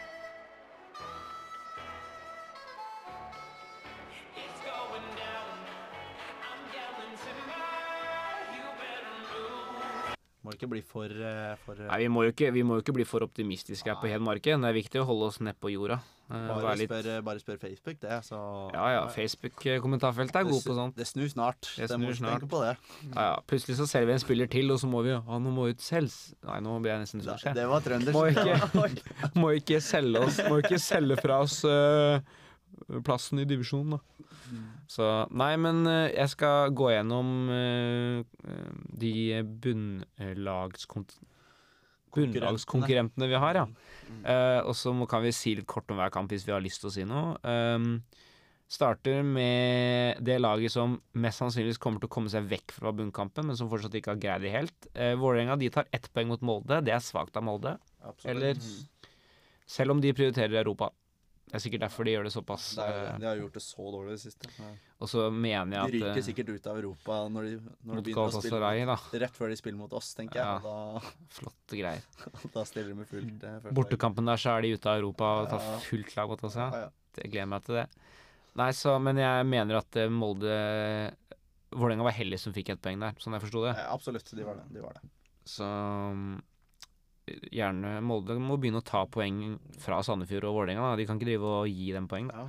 Ikke 10.61 10.69
bli 10.75 10.81
for, 10.85 11.09
eh, 11.09 11.57
for 11.65 11.79
eh, 11.79 11.89
Nei, 11.89 11.99
vi 12.03 12.09
må, 12.13 12.25
jo 12.27 12.33
ikke, 12.35 12.51
vi 12.53 12.63
må 12.65 12.77
jo 12.77 12.85
ikke 12.85 12.93
bli 12.99 13.05
for 13.07 13.25
optimistiske 13.25 13.89
her 13.89 13.97
på 14.01 14.09
Hedmarken. 14.11 14.61
Det 14.61 14.69
er 14.69 14.77
viktig 14.77 15.01
å 15.01 15.07
holde 15.09 15.29
oss 15.31 15.39
nedpå 15.41 15.71
jorda. 15.73 15.97
Eh, 16.31 16.47
bare, 16.47 16.75
litt, 16.79 16.91
spør, 16.91 17.09
bare 17.25 17.41
spør 17.41 17.57
Facebook, 17.59 17.97
det. 18.03 18.19
Så 18.27 18.37
ja 18.75 18.85
ja, 18.93 19.01
Facebook-kommentarfeltet 19.11 20.37
er 20.39 20.45
gode 20.47 20.59
god 20.59 20.67
på 20.69 20.75
sånt. 20.77 20.99
Det 20.99 21.07
snur 21.09 21.31
snart. 21.31 21.71
Det 21.75 21.89
Det 21.89 21.97
snur 21.97 22.13
snart. 22.19 22.45
på 22.51 22.61
det. 22.63 22.75
Ja, 23.09 23.25
ja. 23.31 23.39
Plutselig 23.49 23.79
så 23.81 23.87
selger 23.89 24.11
vi 24.11 24.17
en 24.19 24.23
spiller 24.23 24.51
til, 24.51 24.71
og 24.71 24.79
så 24.79 24.91
må 24.91 25.01
vi 25.07 25.15
jo 25.15 25.21
nå 25.41 25.55
må 25.55 25.67
ut 25.71 25.81
selges. 25.83 26.35
Nei, 26.47 26.59
nå 26.63 26.77
blir 26.79 26.93
jeg 26.93 27.07
nesten 27.07 27.25
sur. 27.25 27.47
Det, 27.57 27.65
var 27.73 27.83
trøndersk. 27.87 28.15
Må 28.15 28.85
ikke, 28.85 29.31
må 29.41 29.55
ikke 29.57 29.81
selge 29.83 30.21
oss 30.27 30.39
Må 30.47 30.61
ikke 30.61 30.79
selge 30.79 31.17
fra 31.19 31.41
oss 31.43 31.61
øh, 31.67 32.21
plassen 33.05 33.41
i 33.41 33.47
divisjonen, 33.49 33.97
da. 33.97 33.99
Så 34.91 35.07
Nei, 35.31 35.53
men 35.61 35.85
øh, 35.87 36.09
jeg 36.11 36.31
skal 36.33 36.73
gå 36.75 36.89
gjennom 36.91 37.49
øh, 37.49 38.23
øh, 38.43 38.71
de. 39.01 39.13
Bunnlagskonkurrentene 42.11 43.29
vi 43.31 43.39
har, 43.39 43.55
ja. 43.61 43.67
Eh, 44.27 44.59
og 44.67 44.75
så 44.75 44.91
kan 45.09 45.23
vi 45.23 45.31
si 45.35 45.55
litt 45.55 45.69
kort 45.69 45.91
om 45.91 46.01
hver 46.01 46.11
kamp 46.11 46.33
hvis 46.33 46.43
vi 46.47 46.53
har 46.53 46.63
lyst 46.63 46.83
til 46.83 46.91
å 46.91 46.93
si 46.95 47.05
noe. 47.07 47.37
Um, 47.47 48.01
starter 48.71 49.23
med 49.23 50.19
det 50.23 50.37
laget 50.39 50.71
som 50.71 50.97
mest 51.19 51.41
sannsynligvis 51.41 51.79
kommer 51.81 52.03
til 52.03 52.07
å 52.07 52.13
komme 52.15 52.31
seg 52.31 52.47
vekk 52.51 52.75
fra 52.77 52.93
bunnkampen, 52.95 53.47
men 53.47 53.59
som 53.59 53.71
fortsatt 53.71 53.95
ikke 53.99 54.15
har 54.15 54.21
greid 54.23 54.45
det 54.45 54.53
helt. 54.55 54.89
Uh, 54.91 55.13
Vålerenga 55.19 55.59
de 55.59 55.71
tar 55.71 55.87
ett 55.95 56.11
poeng 56.11 56.31
mot 56.31 56.43
Molde. 56.43 56.81
Det 56.83 56.95
er 56.95 57.03
svakt 57.03 57.39
av 57.39 57.47
Molde. 57.47 57.77
Absolutt. 58.03 58.31
Eller 58.35 58.59
Selv 59.71 59.95
om 59.95 60.03
de 60.03 60.11
prioriterer 60.11 60.59
Europa. 60.59 60.91
Det 61.51 61.57
er 61.57 61.63
sikkert 61.65 61.81
derfor 61.83 62.07
de 62.07 62.11
gjør 62.13 62.27
det 62.27 62.31
såpass. 62.31 62.65
Det 62.77 62.83
er, 62.87 62.97
eh, 63.09 63.15
de 63.19 63.27
har 63.27 63.39
gjort 63.41 63.55
det 63.57 63.61
så 63.65 63.89
dårlig 63.91 64.13
i 64.13 64.15
det 64.15 64.21
siste. 64.21 64.49
Ja. 64.55 64.69
Og 65.03 65.09
så 65.11 65.25
mener 65.35 65.75
jeg 65.75 65.81
at 65.81 65.91
De 65.91 65.99
ryker 65.99 66.19
eh, 66.21 66.25
sikkert 66.29 66.51
ut 66.53 66.69
av 66.71 66.77
Europa 66.79 67.17
når 67.27 67.47
de, 67.47 67.57
når 67.89 67.99
de 67.99 68.03
begynner 68.05 68.37
å 68.37 68.43
spille 68.45 68.85
da. 68.87 68.95
rett 69.25 69.35
før 69.35 69.51
de 69.51 69.57
spiller 69.59 69.79
mot 69.81 69.95
oss, 69.99 70.13
tenker 70.15 70.39
jeg. 70.39 70.61
Da, 70.63 71.01
Flotte 71.37 71.79
greier. 71.81 72.05
da, 72.55 72.63
stiller 72.69 72.93
de 72.93 72.99
med 73.01 73.09
fullt 73.09 73.43
eh. 73.49 73.67
Bortekampen 73.75 74.31
der 74.31 74.39
så 74.39 74.53
er 74.55 74.63
de 74.63 74.71
ute 74.77 74.93
av 74.93 75.01
Europa 75.01 75.33
og 75.41 75.51
tar 75.51 75.67
fullt 75.89 76.15
lag 76.15 76.31
mot 76.31 76.45
oss. 76.47 76.55
Ja. 76.55 76.69
Ja, 76.71 76.85
ja. 76.85 77.19
Jeg 77.19 77.33
gleder 77.33 77.51
meg 77.51 77.67
til 77.67 77.81
det. 77.81 77.85
Nei, 78.61 78.69
så, 78.75 78.95
men 79.03 79.19
jeg 79.19 79.49
mener 79.51 79.81
at 79.81 79.99
eh, 79.99 80.11
Molde 80.11 80.55
Vålerenga 81.71 82.07
var 82.07 82.15
heldig 82.15 82.39
som 82.39 82.55
fikk 82.55 82.71
ett 82.73 82.81
poeng 82.83 82.99
der, 82.99 83.19
sånn 83.19 83.35
jeg 83.35 83.43
forsto 83.43 83.65
det. 83.67 83.75
Ja, 83.75 83.91
absolutt, 83.91 84.31
de 84.35 84.47
var 84.47 84.59
det. 84.59 84.65
De 84.71 84.83
var 84.83 84.95
det. 84.95 85.11
Så 85.47 85.67
mm, 85.67 86.39
gjerne 87.51 87.97
Molde 88.05 88.35
må 88.41 88.57
begynne 88.61 88.81
å 88.81 88.85
ta 88.85 89.05
poeng 89.09 89.57
fra 89.81 90.01
Sandefjord 90.05 90.47
og 90.49 90.55
Vålerenga. 90.59 90.95
De 90.99 91.05
kan 91.09 91.17
ikke 91.19 91.29
drive 91.31 91.55
og 91.61 91.67
gi 91.71 91.91
dem 91.95 92.07
poeng. 92.11 92.29
Ja. 92.33 92.45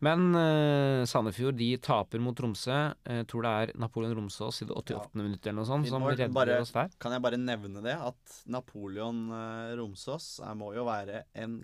Men 0.00 0.30
uh, 0.32 1.02
Sandefjord 1.04 1.58
de 1.60 1.74
taper 1.84 2.22
mot 2.24 2.32
Tromsø. 2.38 2.78
Jeg 3.04 3.26
tror 3.28 3.44
det 3.44 3.50
er 3.66 3.72
Napoleon 3.82 4.14
Romsås 4.16 4.62
i 4.64 4.68
det 4.70 4.72
88. 4.78 5.10
minutt 5.20 5.44
eller 5.44 5.58
noe 5.60 5.68
sånt 5.68 5.90
som 5.90 6.06
redder 6.08 6.32
bare- 6.32 6.56
oss 6.62 6.72
der. 6.72 6.88
Kan 7.02 7.12
jeg 7.12 7.20
bare 7.26 7.36
nevne 7.36 7.82
det, 7.84 7.98
at 8.00 8.38
Napoleon 8.48 9.26
uh, 9.28 9.74
Romsås 9.76 10.38
er, 10.40 10.56
må 10.56 10.72
jo 10.72 10.86
være 10.88 11.26
en 11.44 11.58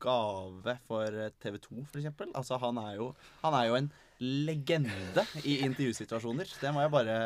gave 0.00 0.76
for 0.88 1.16
TV 1.40 1.56
2, 1.60 1.82
for 1.88 2.00
eksempel. 2.00 2.30
Altså, 2.36 2.56
han 2.60 2.78
er 2.84 2.94
jo, 3.00 3.10
han 3.42 3.56
er 3.56 3.66
jo 3.68 3.74
en 3.80 3.90
legende 4.20 5.24
i 5.48 5.58
intervjusituasjoner. 5.64 6.52
Det 6.60 6.70
må 6.76 6.84
jeg 6.84 6.92
bare 6.92 7.16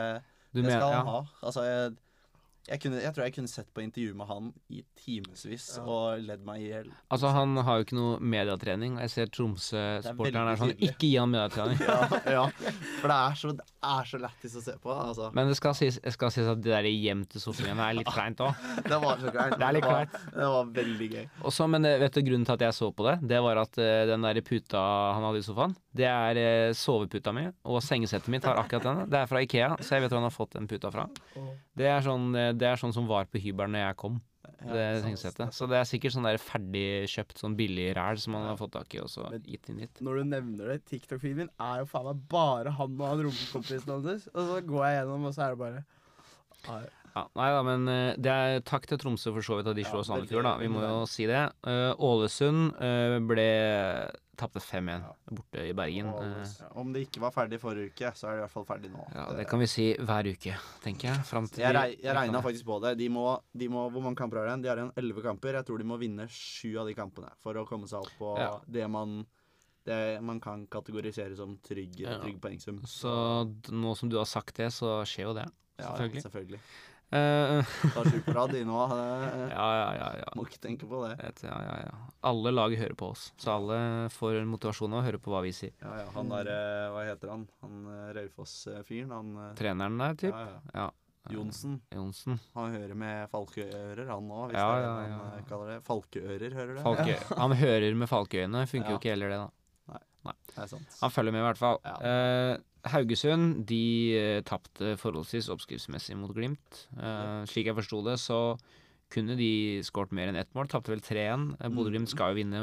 Du 0.55 0.61
Det 0.62 0.68
mener- 0.68 0.78
skal 0.80 0.92
han 0.94 1.07
ja. 1.07 1.12
ha. 1.12 1.20
Altså, 1.42 1.62
jeg, 1.66 1.94
jeg, 2.64 2.80
kunne, 2.80 3.00
jeg 3.02 3.12
tror 3.12 3.26
jeg 3.26 3.34
kunne 3.36 3.50
sett 3.50 3.68
på 3.76 3.82
intervju 3.84 4.14
med 4.16 4.28
han 4.30 4.46
i 4.72 4.80
timevis 4.96 5.66
og 5.82 6.22
ledd 6.24 6.44
meg 6.46 6.62
i 6.62 6.68
hjel. 6.70 6.86
Altså, 7.12 7.28
han 7.34 7.58
har 7.66 7.80
jo 7.80 7.84
ikke 7.84 7.98
noe 7.98 8.14
mediatrening. 8.34 8.96
Jeg 9.04 9.12
ser 9.12 9.32
Tromsø-sporteren 9.34 10.38
er 10.40 10.48
veldig 10.48 10.62
sånn 10.62 10.72
tydelig. 10.72 10.92
Ikke 10.94 11.10
gi 11.10 11.18
han 11.20 11.32
mediatrening. 11.34 11.82
Ja, 11.94 12.08
ja. 12.30 12.72
For 13.00 13.10
det 13.10 13.16
er 13.16 13.36
så, 13.36 13.50
det 13.58 13.66
er 13.90 14.08
så 14.08 14.18
lættis 14.22 14.54
å 14.56 14.62
se 14.64 14.74
på. 14.80 14.92
Altså. 14.94 15.28
Men 15.36 15.50
det 15.50 15.58
skal 15.58 15.76
sies, 15.76 15.98
skal 16.16 16.32
sies 16.32 16.48
at 16.48 16.62
det 16.64 16.72
der 16.72 16.88
hjem 16.88 17.24
til 17.30 17.42
Sofien 17.42 17.80
er 17.84 17.98
litt 17.98 18.08
kleint 18.08 18.40
òg. 18.44 18.64
Det 18.90 18.98
var 19.02 19.20
så 19.20 19.32
kleint. 19.32 19.56
Det 19.60 19.66
er 19.66 19.76
litt 19.76 19.84
var, 19.84 20.08
kleint. 20.08 20.34
det 20.34 20.48
var 20.54 20.72
veldig 20.78 21.08
gøy. 21.12 21.24
Også, 21.50 21.68
men 21.70 21.88
eh, 21.88 21.98
vet 22.00 22.16
du 22.16 22.22
grunnen 22.26 22.46
til 22.48 22.56
at 22.56 22.64
jeg 22.66 22.76
så 22.76 22.90
på 22.96 23.06
det? 23.06 23.14
Det 23.34 23.40
var 23.44 23.60
at 23.60 23.78
uh, 23.80 23.90
den 24.08 24.26
der 24.26 24.40
puta 24.46 24.82
han 25.16 25.26
hadde 25.28 25.42
i 25.42 25.46
sofaen, 25.46 25.76
det 25.96 26.08
er 26.10 26.40
uh, 26.40 26.74
soveputa 26.78 27.34
mi, 27.36 27.46
og 27.68 27.80
sengesettet 27.84 28.32
mitt 28.32 28.48
har 28.48 28.60
akkurat 28.60 28.88
den. 28.88 29.04
Det 29.12 29.20
er 29.20 29.30
fra 29.30 29.44
Ikea, 29.44 29.70
så 29.80 29.96
jeg 29.96 30.04
vet 30.04 30.14
hvor 30.14 30.22
han 30.22 30.28
har 30.28 30.36
fått 30.36 30.56
den 30.58 30.68
puta 30.70 30.92
fra. 30.94 31.08
Det 31.74 31.88
er 31.90 32.04
sånn, 32.06 32.28
eh, 32.38 32.52
det 32.61 32.70
er 32.70 32.80
sånn 32.80 32.94
som 32.94 33.09
var 33.11 33.28
på 33.30 33.42
hybelen 33.42 33.76
når 33.76 33.86
jeg 33.88 33.98
kom. 34.05 34.22
Det 34.64 34.84
sengesettet. 35.05 35.52
Så 35.57 35.66
det 35.68 35.76
er 35.78 35.86
sikkert 35.88 36.14
sånn 36.14 36.26
der 36.26 36.40
ferdigkjøpt 36.40 37.40
sånn 37.40 37.57
billig 37.59 37.90
ræl 37.96 38.20
som 38.20 38.36
han 38.38 38.46
har 38.50 38.59
fått 38.61 38.74
tak 38.76 38.96
i, 38.96 39.00
og 39.05 39.11
så 39.12 39.28
gitt 39.44 39.70
inn 39.72 39.80
hit. 39.84 40.02
Når 40.05 40.20
du 40.20 40.32
nevner 40.32 40.72
det, 40.72 40.80
TikTok-feeden 40.88 41.44
min 41.44 41.52
er 41.61 41.82
jo 41.82 41.88
faen 41.90 42.09
meg 42.09 42.26
bare 42.32 42.74
han 42.78 42.98
og 42.98 43.07
han 43.11 43.24
romkompisen 43.28 43.94
hans. 43.94 44.28
Og 44.32 44.50
så 44.50 44.61
går 44.68 44.84
jeg 44.88 44.98
gjennom, 45.00 45.26
og 45.28 45.36
så 45.36 45.46
er 45.46 45.57
det 45.57 45.64
bare 45.64 45.84
Nei. 46.64 46.84
Ja, 47.14 47.22
nei 47.38 47.48
da, 47.52 47.59
men 47.62 47.90
eh, 47.92 48.16
det 48.18 48.30
er 48.32 48.62
takk 48.66 48.88
til 48.90 48.98
Tromsø 48.98 49.30
for 49.36 49.46
så 49.46 49.59
vidt 49.59 49.68
at 49.70 49.76
de 49.78 49.84
slo 49.86 50.00
Ja, 50.00 50.07
Sandefjord, 50.09 50.46
da. 50.48 50.55
Vi 50.59 50.70
må 50.72 50.80
jo 50.82 51.05
si 51.07 51.28
det. 51.30 51.42
Uh, 51.62 51.92
Ålesund 52.02 52.72
uh, 52.80 53.18
ble 53.28 53.44
Tapte 54.37 54.59
5-1 54.59 55.05
borte 55.30 55.62
i 55.68 55.72
Bergen. 55.78 56.09
Eh, 56.11 56.53
Om 56.80 56.93
det 56.93 57.05
ikke 57.07 57.20
var 57.22 57.30
ferdig 57.30 57.61
forrige 57.62 57.93
uke, 57.93 58.11
så 58.18 58.26
er 58.28 58.32
det 58.32 58.39
i 58.39 58.43
hvert 58.45 58.51
fall 58.55 58.64
ferdig 58.66 58.91
nå. 58.91 59.05
ja, 59.14 59.26
det 59.39 59.47
kan 59.47 59.61
vi 59.62 59.66
si 59.70 59.87
hver 59.95 60.26
uke, 60.32 60.57
tenker 60.82 61.09
jeg. 61.12 61.22
Til 61.53 61.62
Jeg, 61.62 61.74
rei, 61.76 61.97
jeg 62.03 62.16
regna 62.18 62.41
faktisk 62.43 62.66
på 62.66 62.80
det. 62.82 62.97
De 62.99 63.09
må, 63.09 63.26
de 63.55 63.68
må, 63.68 63.85
hvor 63.95 64.03
mange 64.03 64.16
kamper 64.18 64.43
har 64.43 64.51
de? 64.57 64.62
De 64.64 64.68
har 64.72 64.76
igjen 64.82 64.93
elleve 64.97 65.22
kamper. 65.22 65.55
Jeg 65.61 65.64
tror 65.68 65.78
de 65.78 65.85
må 65.87 65.99
vinne 66.03 66.26
sju 66.28 66.74
av 66.82 66.87
de 66.91 66.95
kampene 66.99 67.30
for 67.43 67.55
å 67.55 67.66
komme 67.68 67.87
seg 67.91 68.01
opp 68.03 68.14
på 68.18 68.35
Ja. 68.41 68.51
det, 68.66 68.89
man, 68.91 69.24
det 69.87 70.01
man 70.22 70.41
kan 70.41 70.66
kategorisere 70.66 71.37
som 71.37 71.57
trygg, 71.59 72.01
Ja. 72.01 72.18
trygg 72.22 72.41
poengsum. 72.41 72.80
Så 72.87 73.14
nå 73.70 73.95
som 73.97 74.09
du 74.11 74.16
har 74.18 74.26
sagt 74.26 74.57
det, 74.57 74.72
så 74.72 75.03
skjer 75.07 75.30
jo 75.30 75.35
det. 75.35 75.47
Selvfølgelig. 75.78 76.14
Ja, 76.22 76.28
selvfølgelig. 76.28 76.61
Eh, 77.14 77.74
Ta 77.94 78.02
sju 78.08 78.18
på 78.26 78.34
rad, 78.34 78.54
nå. 78.66 78.78
eh, 78.96 79.44
ja, 79.58 79.68
ja, 79.78 79.86
ja. 80.00 80.08
ja. 80.24 80.32
Må 80.34 80.46
ikke 80.48 80.58
tenke 80.64 80.88
på 80.90 81.04
det. 81.06 81.12
Et, 81.28 81.44
ja, 81.46 81.54
ja, 81.68 81.76
ja. 81.86 81.94
Alle 82.26 82.50
lag 82.54 82.74
hører 82.80 82.96
på 82.98 83.12
oss, 83.14 83.28
så 83.38 83.54
alle 83.58 83.78
får 84.14 84.40
motivasjon 84.50 84.92
av 84.96 85.02
å 85.02 85.06
høre 85.06 85.20
på 85.22 85.30
hva 85.34 85.44
vi 85.44 85.52
sier. 85.54 85.72
Ja, 85.84 85.94
ja, 86.02 86.08
han 86.16 86.32
der, 86.32 86.50
eh, 86.50 86.90
hva 86.94 87.06
heter 87.06 87.32
han? 87.36 87.46
Han 87.62 87.80
Raufoss-fyren, 88.18 89.14
han 89.14 89.54
Treneren 89.58 89.98
der, 90.02 90.20
typ. 90.26 90.34
ja, 90.34 90.44
ja. 90.50 90.60
Ja. 90.74 90.90
Johnsen. 91.32 91.78
Jonsen. 91.88 92.36
Han 92.52 92.74
hører 92.74 92.98
med 93.00 93.30
falkeører, 93.32 94.02
han 94.10 94.26
òg, 94.28 94.50
hvis 94.50 94.58
Ja, 94.60 94.66
det 94.68 94.74
er 94.76 94.82
ja, 94.84 94.96
det 94.98 95.06
ja. 95.08 95.20
han 95.38 95.46
kaller 95.48 95.70
det. 95.72 95.76
Falkeører, 95.86 96.56
hører 96.58 96.74
du? 96.76 96.80
Falke, 96.84 97.14
han 97.42 97.54
hører 97.62 97.96
med 97.96 98.10
falkeøyne. 98.10 98.64
Funker 98.68 98.92
jo 98.92 98.98
ikke 99.00 99.14
heller, 99.14 99.32
det, 99.32 99.38
da. 99.40 100.00
Nei, 100.24 100.34
Det 100.50 100.58
er 100.66 100.68
sant. 100.74 100.98
Han 101.00 101.12
følger 101.12 101.32
med, 101.36 101.40
i 101.40 101.46
hvert 101.48 101.60
fall. 101.60 101.78
Ja. 101.84 101.96
Eh, 102.10 102.58
Haugesund 102.93 103.64
de 103.68 103.85
uh, 104.18 104.41
tapte 104.47 104.95
forholdsvis 105.01 105.51
oppskriftsmessig 105.53 106.16
mot 106.20 106.32
Glimt. 106.37 106.85
Uh, 106.99 107.45
slik 107.49 107.70
jeg 107.70 107.78
forsto 107.78 108.03
det, 108.05 108.18
så 108.20 108.41
kunne 109.14 109.37
de 109.39 109.80
skåret 109.87 110.14
mer 110.16 110.30
enn 110.30 110.41
ett 110.41 110.53
mål. 110.57 110.68
Tapte 110.72 110.93
vel 110.93 111.03
3-1. 111.05 111.51
Eh, 111.61 111.72
Bodø-Glimt 111.72 112.11
skal 112.11 112.32
jo 112.32 112.41
vinne 112.41 112.62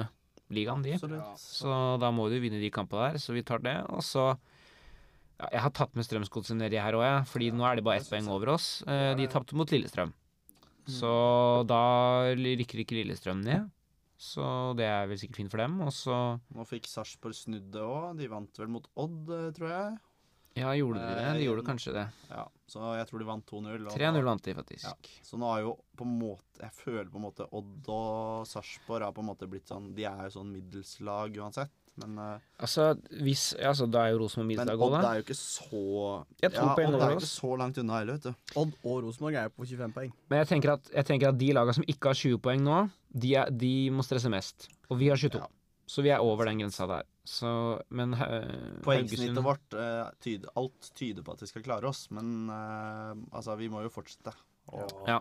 ligaen, 0.52 0.84
de. 0.86 0.96
Absolutt. 0.98 1.42
Så 1.42 1.76
da 2.02 2.12
må 2.14 2.28
de 2.32 2.42
vinne 2.44 2.62
de 2.62 2.72
kampene 2.74 3.12
der, 3.14 3.22
så 3.24 3.36
vi 3.36 3.46
tar 3.48 3.64
det. 3.64 3.78
Og 3.94 4.04
så 4.06 4.32
ja, 4.32 5.48
Jeg 5.48 5.62
har 5.66 5.76
tatt 5.78 5.96
med 5.98 6.06
Strømsgodset 6.06 6.60
nedi 6.60 6.82
her 6.82 6.98
òg, 6.98 7.06
jeg. 7.08 7.28
Fordi 7.34 7.52
nå 7.56 7.68
er 7.68 7.80
de 7.80 7.86
bare 7.88 8.04
ett 8.04 8.10
poeng 8.12 8.30
over 8.34 8.56
oss. 8.58 8.82
Uh, 8.90 9.14
de 9.18 9.30
tapte 9.32 9.58
mot 9.58 9.70
Lillestrøm. 9.72 10.14
Så 10.92 11.12
da 11.70 11.84
rykker 12.36 12.82
ikke 12.84 12.98
Lillestrøm 12.98 13.46
ned. 13.46 13.70
Så 14.22 14.46
det 14.78 14.86
er 14.86 15.08
vel 15.10 15.18
sikkert 15.18 15.40
fint 15.40 15.54
for 15.54 15.62
dem. 15.64 15.80
Og 15.82 15.94
så 15.96 16.18
Nå 16.54 16.66
fikk 16.70 16.90
Sarpsborg 16.90 17.38
snudd 17.38 17.72
det 17.74 17.82
òg. 17.82 18.20
De 18.20 18.30
vant 18.30 18.62
vel 18.62 18.70
mot 18.70 18.86
Odd, 19.02 19.32
eh, 19.34 19.50
tror 19.58 19.72
jeg. 19.72 19.96
Ja, 20.60 20.74
gjorde 20.76 20.99
de 20.99 21.16
det? 21.16 21.24
Eh, 21.24 21.34
De 21.39 21.43
gjorde 21.45 21.64
kanskje 21.64 21.93
det. 21.95 22.08
Ja, 22.30 22.45
Så 22.68 22.80
jeg 22.97 23.08
tror 23.08 23.20
de 23.20 23.26
vant 23.28 23.45
2-0. 23.47 23.86
3-0 23.95 24.24
vant 24.24 24.43
de, 24.43 24.54
faktisk. 24.56 24.84
Ja. 24.84 24.93
Så 25.24 25.39
nå 25.39 25.47
er 25.56 25.62
jo 25.66 25.78
på 25.97 26.04
en 26.08 26.18
måte 26.20 26.60
Jeg 26.62 26.72
føler 26.76 27.10
på 27.12 27.20
en 27.20 27.26
måte 27.26 27.47
Odd 27.52 27.88
og 27.91 28.47
Sarpsborg 28.47 29.06
har 29.08 29.14
på 29.16 29.24
en 29.24 29.30
måte 29.32 29.47
blitt 29.49 29.68
sånn 29.72 29.93
De 29.95 30.04
er 30.08 30.26
jo 30.28 30.34
sånn 30.39 30.52
middelslag 30.52 31.38
uansett. 31.39 31.72
Men, 31.99 32.18
eh, 32.18 32.39
Altså, 32.60 32.95
hvis 33.24 33.54
Altså, 33.60 33.88
da 33.91 34.06
er 34.06 34.12
jo 34.14 34.20
Rosenborg 34.24 34.47
middelslag 34.52 34.78
òg, 34.80 34.82
Odd 34.82 34.91
Men 34.91 34.99
Odd 35.06 35.10
er 35.12 35.16
jo 35.22 35.26
ikke 35.26 35.39
så 35.39 36.26
Jeg 36.41 36.52
tror 36.52 36.68
ja, 36.68 36.76
på 36.76 36.82
en 36.84 36.95
Odd 36.95 37.02
er 37.02 37.12
jo 37.16 37.20
ikke 37.22 37.32
så 37.32 37.52
langt 37.64 37.78
unna 37.78 37.99
heller, 37.99 38.20
vet 38.20 38.24
du. 38.24 38.60
Odd 38.62 38.76
og 38.84 39.04
Rosenborg 39.08 39.36
er 39.36 39.43
jo 39.49 39.56
på 39.56 39.68
25 39.72 39.95
poeng. 39.95 40.12
Men 40.30 40.43
jeg 40.43 40.47
tenker, 40.52 40.76
at, 40.78 40.91
jeg 40.95 41.06
tenker 41.06 41.30
at 41.32 41.38
de 41.39 41.54
laga 41.54 41.74
som 41.74 41.84
ikke 41.88 42.12
har 42.12 42.20
20 42.20 42.39
poeng 42.43 42.64
nå, 42.64 42.78
de, 43.12 43.36
er, 43.36 43.52
de 43.52 43.74
må 43.91 44.04
stresse 44.08 44.32
mest. 44.32 44.70
Og 44.89 44.99
vi 44.99 45.08
har 45.12 45.20
22. 45.20 45.39
Ja. 45.39 45.47
Så 45.91 46.04
vi 46.06 46.12
er 46.14 46.24
over 46.24 46.47
den 46.47 46.60
grensa 46.64 46.88
der. 46.88 47.04
Så, 47.24 47.82
men 47.94 48.16
uh, 48.18 48.82
Poengsnittet 48.82 49.44
vårt 49.46 49.76
eh, 49.78 50.08
tyder, 50.24 50.50
Alt 50.58 50.88
tyder 50.98 51.22
på 51.26 51.36
at 51.36 51.44
vi 51.44 51.50
skal 51.52 51.66
klare 51.66 51.90
oss, 51.92 52.08
men 52.10 52.50
eh, 52.50 53.12
altså, 53.30 53.54
vi 53.60 53.70
må 53.70 53.84
jo 53.86 53.92
fortsette 53.94 54.34
Og... 54.74 54.96
Ja. 55.10 55.20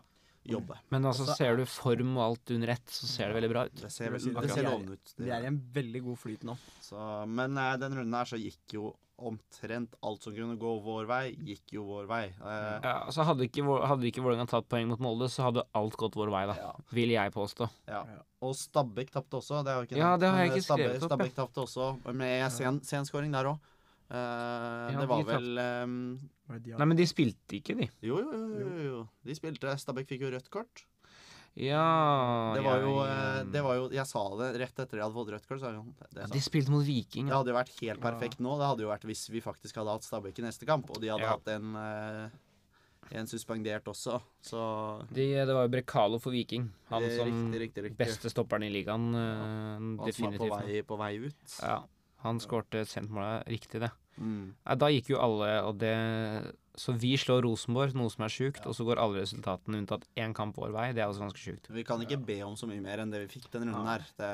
Jobbe. 0.56 0.78
Men 0.90 1.04
altså, 1.04 1.24
Også 1.26 1.36
ser 1.36 1.56
du 1.56 1.64
form 1.66 2.16
og 2.18 2.24
alt 2.30 2.50
under 2.50 2.68
ett, 2.74 2.86
så 2.86 3.06
ser 3.06 3.28
det 3.32 3.36
veldig 3.42 3.50
bra 3.52 3.64
ut. 3.66 3.74
Det 3.74 3.90
ser, 3.92 4.04
Jeg 4.04 4.12
vil 4.12 4.20
vel- 4.20 4.24
si 4.28 4.34
det 4.34 4.42
det. 4.42 4.50
ser 4.54 4.64
er- 4.64 4.70
lovende 4.70 4.92
ut. 4.92 5.14
det 5.16 5.24
Vi 5.26 5.30
er 5.30 5.42
i 5.42 5.46
en 5.46 5.60
veldig 5.72 6.02
god 6.04 6.18
flyt 6.18 6.42
nå. 6.44 6.56
Så, 6.80 7.26
men 7.28 7.56
eh, 7.58 7.76
den 7.76 7.92
runden 7.94 8.14
her 8.14 8.24
så 8.24 8.36
gikk 8.40 8.74
jo 8.74 8.94
omtrent 9.20 9.92
alt 10.02 10.22
som 10.22 10.32
kunne 10.34 10.56
gå 10.56 10.70
vår 10.82 11.04
vei, 11.06 11.34
gikk 11.44 11.74
jo 11.74 11.82
vår 11.84 12.06
vei. 12.08 12.22
Eh, 12.40 12.80
Ja, 12.82 13.04
altså 13.04 13.22
Hadde 13.28 13.44
ikke, 13.48 13.62
hadde 13.86 14.06
ikke 14.08 14.22
Vålerenga 14.24 14.46
tatt 14.48 14.66
poeng 14.68 14.88
mot 14.88 14.98
Molde, 14.98 15.28
så 15.28 15.42
hadde 15.44 15.62
alt 15.74 15.92
gått 16.00 16.14
vår 16.16 16.30
vei, 16.32 16.46
da. 16.46 16.54
ja, 16.56 16.72
Vil 16.90 17.10
jeg 17.10 17.32
påstå. 17.32 17.68
ja. 17.86 18.04
Og 18.42 18.54
Stabæk 18.56 19.10
tapte 19.10 19.36
også. 19.36 19.62
Det 19.62 19.68
har 19.74 19.82
jeg 19.84 19.90
ikke 19.90 19.96
Ja, 19.98 20.16
det 20.16 20.28
har 20.30 20.38
jeg 20.38 20.50
ikke 20.52 20.64
skrevet 20.64 20.96
Stabæk, 20.96 21.02
opp, 21.02 21.10
Stabæk 21.10 21.34
tapte 21.34 21.60
også, 21.60 22.14
med 22.14 22.50
sen, 22.50 22.80
senskåring 22.80 23.30
der 23.32 23.44
òg. 23.44 23.58
Ja, 24.10 25.00
det 25.00 25.08
var 25.08 25.22
de 25.22 25.28
vel 25.30 25.50
har? 25.60 26.78
Nei, 26.80 26.86
men 26.90 26.96
de 26.98 27.06
spilte 27.06 27.58
ikke, 27.60 27.76
de. 27.78 27.86
jo, 28.02 28.18
jo, 28.18 28.30
jo, 28.34 28.54
jo, 28.58 28.86
jo. 28.88 29.02
De 29.24 29.34
spilte. 29.38 29.74
Stabæk 29.78 30.08
fikk 30.10 30.24
jo 30.26 30.32
rødt 30.34 30.50
kort. 30.50 30.84
Ja 31.58 32.52
Det 32.54 32.62
var 32.62 32.78
jo, 32.84 32.92
jeg, 33.02 33.14
eh, 33.40 33.48
det 33.50 33.60
var 33.66 33.74
jo 33.74 33.88
Jeg 33.90 34.06
sa 34.06 34.20
det 34.38 34.50
rett 34.60 34.76
etter 34.84 35.00
jeg 35.00 35.02
hadde 35.02 35.16
fått 35.18 35.32
rødt 35.34 35.48
kort. 35.50 35.58
Så 35.62 35.72
jeg, 35.74 35.94
det, 36.14 36.20
ja, 36.22 36.28
De 36.30 36.42
spilte 36.42 36.70
mot 36.70 36.84
Viking. 36.86 37.26
det 37.26 37.34
hadde 37.34 37.50
jo 37.50 37.56
vært 37.58 37.72
helt 37.80 38.00
perfekt 38.04 38.38
nå. 38.42 38.52
Det 38.60 38.68
hadde 38.70 38.84
jo 38.86 38.90
vært 38.92 39.06
hvis 39.10 39.24
vi 39.34 39.42
faktisk 39.42 39.80
hadde 39.82 39.96
hatt 39.96 40.06
Stabæk 40.06 40.38
i 40.38 40.46
neste 40.46 40.66
kamp, 40.68 40.90
og 40.94 41.00
de 41.02 41.10
hadde 41.10 41.26
Ja. 41.26 41.34
hatt 41.34 41.50
en 41.54 41.74
uh, 41.74 42.30
en 43.10 43.26
suspendert 43.26 43.88
også. 43.90 44.20
Så 44.46 44.60
De, 45.10 45.24
det 45.34 45.50
var 45.56 45.66
jo 45.66 45.72
Brekalo 45.74 46.20
for 46.22 46.30
Viking. 46.30 46.68
Han 46.92 47.02
Eh, 47.02 47.16
som 47.18 47.26
riktig, 47.26 47.60
riktig, 47.64 47.82
riktig. 47.88 47.98
beste 47.98 48.30
stopperen 48.30 48.62
i 48.62 48.70
ligaen. 48.70 49.08
eh, 49.14 49.18
han 49.18 49.88
som 49.88 49.96
var 49.98 50.06
definitivt. 50.06 50.38
på 50.38 50.60
vei, 50.60 50.82
på 50.86 50.98
vei 50.98 51.16
ut. 51.26 51.56
Ja, 51.62 51.80
han 52.22 52.38
skårte 52.38 52.84
sentmålet. 52.86 53.48
Riktig, 53.50 53.80
det. 53.82 53.90
Mm. 54.18 54.54
Da 54.78 54.88
gikk 54.92 55.10
jo 55.14 55.20
alle, 55.22 55.62
og 55.64 55.78
det 55.78 55.94
Så 56.80 56.94
vi 56.96 57.10
slår 57.18 57.42
Rosenborg, 57.44 57.92
noe 57.98 58.08
som 58.08 58.22
er 58.24 58.30
sjukt, 58.32 58.64
og 58.64 58.72
så 58.72 58.84
går 58.86 58.96
alle 59.02 59.20
resultatene 59.20 59.80
unntatt 59.82 60.04
én 60.16 60.32
kamp 60.32 60.56
vår 60.56 60.70
vei. 60.72 60.92
Det 60.96 61.02
er 61.02 61.08
også 61.10 61.20
ganske 61.20 61.36
sjukt. 61.42 61.66
Vi 61.68 61.82
kan 61.84 62.00
ikke 62.00 62.16
be 62.24 62.38
om 62.46 62.54
så 62.56 62.64
mye 62.70 62.80
mer 62.80 63.02
enn 63.02 63.10
det 63.10 63.20
vi 63.26 63.32
fikk 63.34 63.50
den 63.52 63.66
runden 63.68 63.84
her. 63.90 64.04
Det, 64.16 64.30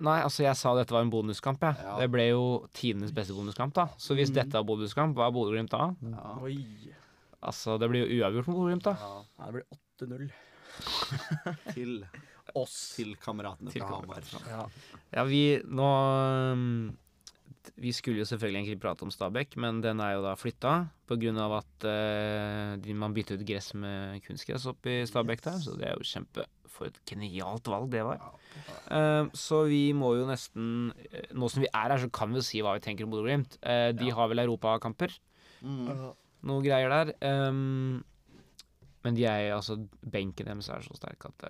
Nei, 0.00 0.22
altså 0.22 0.44
jeg 0.46 0.56
sa 0.56 0.72
dette 0.78 0.94
var 0.94 1.02
en 1.04 1.10
bonuskamp, 1.12 1.60
jeg. 1.60 1.76
Ja. 1.84 1.98
Det 2.00 2.08
ble 2.14 2.28
jo 2.30 2.44
tidenes 2.72 3.12
beste 3.12 3.34
bonuskamp, 3.36 3.74
da. 3.76 3.88
Så 3.98 4.14
hvis 4.16 4.30
Mm. 4.30 4.34
dette 4.38 4.54
er 4.56 4.64
bonuskamp, 4.64 5.14
hva 5.18 5.26
er 5.28 5.32
Bodø-Glimt 5.36 5.70
da? 5.74 5.90
ja, 6.00 6.38
Oi. 6.40 6.94
Altså, 7.42 7.76
det 7.78 7.90
blir 7.90 8.06
jo 8.06 8.22
uavgjort 8.22 8.46
med 8.48 8.56
Bodø-Glimt, 8.56 8.82
da. 8.84 8.94
ja, 8.94 9.24
Ja, 9.38 9.50
det 9.50 9.52
blir 9.52 9.66
8-0. 10.00 10.30
til 11.74 12.06
oss. 12.54 12.94
til 12.96 13.16
kameratene 13.16 13.70
Til 13.70 13.82
fra 13.82 14.00
Hamar. 14.00 14.22
Ja. 14.48 14.66
Ja, 15.12 15.24
vi 15.24 15.60
nå 15.66 16.94
Vi 17.80 17.92
skulle 17.96 18.20
jo 18.20 18.26
selvfølgelig 18.28 18.58
egentlig 18.60 18.80
prate 18.82 19.02
om 19.06 19.10
Stabæk, 19.10 19.56
men 19.56 19.80
den 19.84 20.00
er 20.00 20.16
jo 20.16 20.22
da 20.24 20.34
flytta 20.36 20.74
pga. 21.08 21.46
at 21.58 21.86
uh, 21.88 22.94
man 22.96 23.14
bytter 23.14 23.38
ut 23.38 23.46
gress 23.46 23.72
med 23.74 24.20
kunstgress 24.26 24.66
oppi 24.66 25.00
i 25.02 25.06
Stabæk 25.06 25.42
der. 25.44 25.58
Så 25.60 25.76
det 25.78 25.88
er 25.88 25.94
jo 25.98 26.04
kjempe 26.04 26.44
For 26.74 26.86
et 26.90 26.98
genialt 27.06 27.68
valg 27.70 27.90
det 27.92 28.02
var. 28.04 28.18
Uh, 28.90 29.30
så 29.32 29.62
vi 29.70 29.92
må 29.94 30.16
jo 30.18 30.26
nesten 30.26 30.92
eh, 31.12 31.28
Nå 31.32 31.46
som 31.48 31.62
vi 31.62 31.68
er 31.70 31.92
her, 31.92 31.98
så 32.02 32.10
kan 32.10 32.32
vi 32.32 32.40
jo 32.40 32.46
si 32.46 32.62
hva 32.64 32.74
vi 32.74 32.82
tenker 32.82 33.06
om 33.06 33.12
Bodø-Glimt. 33.14 33.58
Uh, 33.62 33.92
de 33.94 34.10
har 34.10 34.28
vel 34.28 34.42
europakamper, 34.46 35.14
Mm. 35.64 36.12
noe 36.44 36.60
greier 36.60 36.90
der. 36.92 37.14
Um, 37.48 38.02
men 39.04 39.16
de 39.16 39.24
er 39.24 39.54
altså 39.54 39.78
Benken 40.12 40.44
deres 40.44 40.68
er 40.68 40.82
så 40.84 40.92
sterk 40.98 41.24
at 41.24 41.44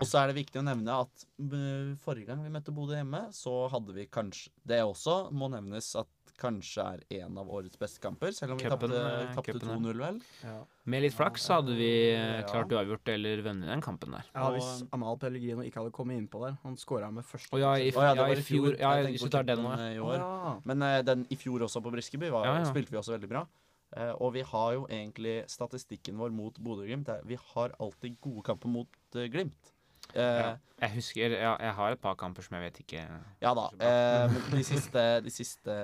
Og 0.00 0.08
så 0.10 0.20
er 0.22 0.32
det 0.32 0.38
viktig 0.40 0.58
å 0.58 0.64
nevne 0.66 0.96
at 1.04 1.24
eh, 1.38 1.94
forrige 2.02 2.32
gang 2.32 2.42
vi 2.42 2.50
møtte 2.52 2.74
Bodø 2.74 2.96
hjemme, 2.98 3.28
så 3.34 3.68
hadde 3.70 3.94
vi 3.94 4.08
kanskje 4.10 4.50
Det 4.66 4.80
også 4.82 5.28
må 5.34 5.50
nevnes 5.52 5.92
at 6.00 6.10
kanskje 6.40 6.82
er 6.82 7.02
en 7.22 7.36
av 7.38 7.50
årets 7.54 7.78
beste 7.78 8.00
kamper, 8.02 8.32
selv 8.34 8.56
om 8.56 8.58
vi 8.58 8.66
tapte 8.66 8.88
eh, 8.90 9.28
tapte 9.36 9.52
cupen, 9.54 9.70
ja. 9.70 9.76
2-0, 9.78 10.00
vel. 10.02 10.16
Med 10.90 11.04
litt 11.04 11.14
flaks 11.14 11.44
så 11.46 11.60
hadde 11.60 11.76
vi 11.78 11.90
eh, 12.10 12.40
Ja. 12.40 12.46
klart 12.50 12.74
uavgjort 12.74 13.12
eller 13.14 13.42
vunnet 13.46 13.70
den 13.70 13.84
kampen 13.84 14.16
der. 14.16 14.26
Ja, 14.34 14.48
hvis 14.56 14.82
Amal 14.96 15.18
Pellegrino 15.22 15.62
ikke 15.62 15.84
hadde 15.84 15.94
kommet 15.94 16.18
innpå 16.18 16.42
der 16.42 16.56
Han 16.64 16.74
skåra 16.80 17.12
med 17.14 17.26
første 17.28 17.54
Å 17.54 17.60
ja, 17.62 17.76
i, 17.78 17.92
ja, 17.94 18.14
det 18.18 18.26
var 18.26 18.42
i 18.42 18.46
fjor. 18.48 18.74
Ja, 18.80 18.96
hvis 19.06 19.22
du 19.22 19.30
tar 19.30 19.46
den 19.46 19.62
nå. 19.62 19.76
eh, 19.78 19.92
i 19.94 20.02
år. 20.02 20.24
Men 20.66 20.82
eh, 20.82 21.02
den 21.06 21.22
i 21.30 21.38
fjor 21.38 21.68
også 21.68 21.84
på 21.84 21.94
Briskeby 21.94 22.32
var, 22.34 22.50
Ja, 22.50 22.56
ja. 22.64 22.72
spilte 22.72 22.90
vi 22.90 22.98
også 22.98 23.14
veldig 23.14 23.30
bra. 23.30 23.46
Uh, 23.94 24.10
og 24.18 24.32
vi 24.34 24.42
har 24.42 24.72
jo 24.74 24.88
egentlig 24.90 25.44
statistikken 25.46 26.16
vår 26.18 26.32
mot 26.34 26.56
Bodø-Glimt. 26.58 27.06
Vi 27.30 27.36
har 27.52 27.76
alltid 27.78 28.16
gode 28.18 28.42
kamper 28.42 28.66
mot 28.66 28.90
uh, 29.14 29.26
Glimt. 29.30 29.70
Eh, 30.14 30.40
Ja. 30.44 30.52
Jeg 30.84 30.90
husker 30.96 31.30
ja, 31.38 31.52
Jeg 31.62 31.72
har 31.78 31.92
et 31.94 32.00
par 32.02 32.16
kamper 32.18 32.42
som 32.44 32.56
jeg 32.58 32.64
vet 32.66 32.80
ikke 32.82 33.02
Ja 33.40 33.52
da. 33.56 33.64
Eh, 33.80 34.34
de 34.54 34.62
siste, 34.66 35.04
de 35.24 35.30
siste, 35.32 35.76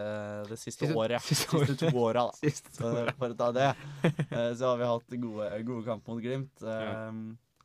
de 0.50 0.56
siste 0.58 0.84
Siste- 0.86 0.96
året. 0.98 1.22
siste 1.24 1.60
Siste, 1.66 1.76
to 1.90 1.90
åra, 1.96 2.24
da. 2.28 2.38
Siste 2.42 2.84
året. 2.90 3.14
for 3.16 3.30
å 3.32 3.38
ta 3.38 3.50
det, 3.56 3.68
eh, 4.30 4.50
så 4.58 4.72
har 4.72 4.80
vi 4.82 4.88
hatt 4.90 5.16
gode, 5.22 5.48
gode 5.70 5.84
kamper 5.86 6.12
mot 6.16 6.22
Glimt. 6.24 6.64
Ja. 6.66 7.12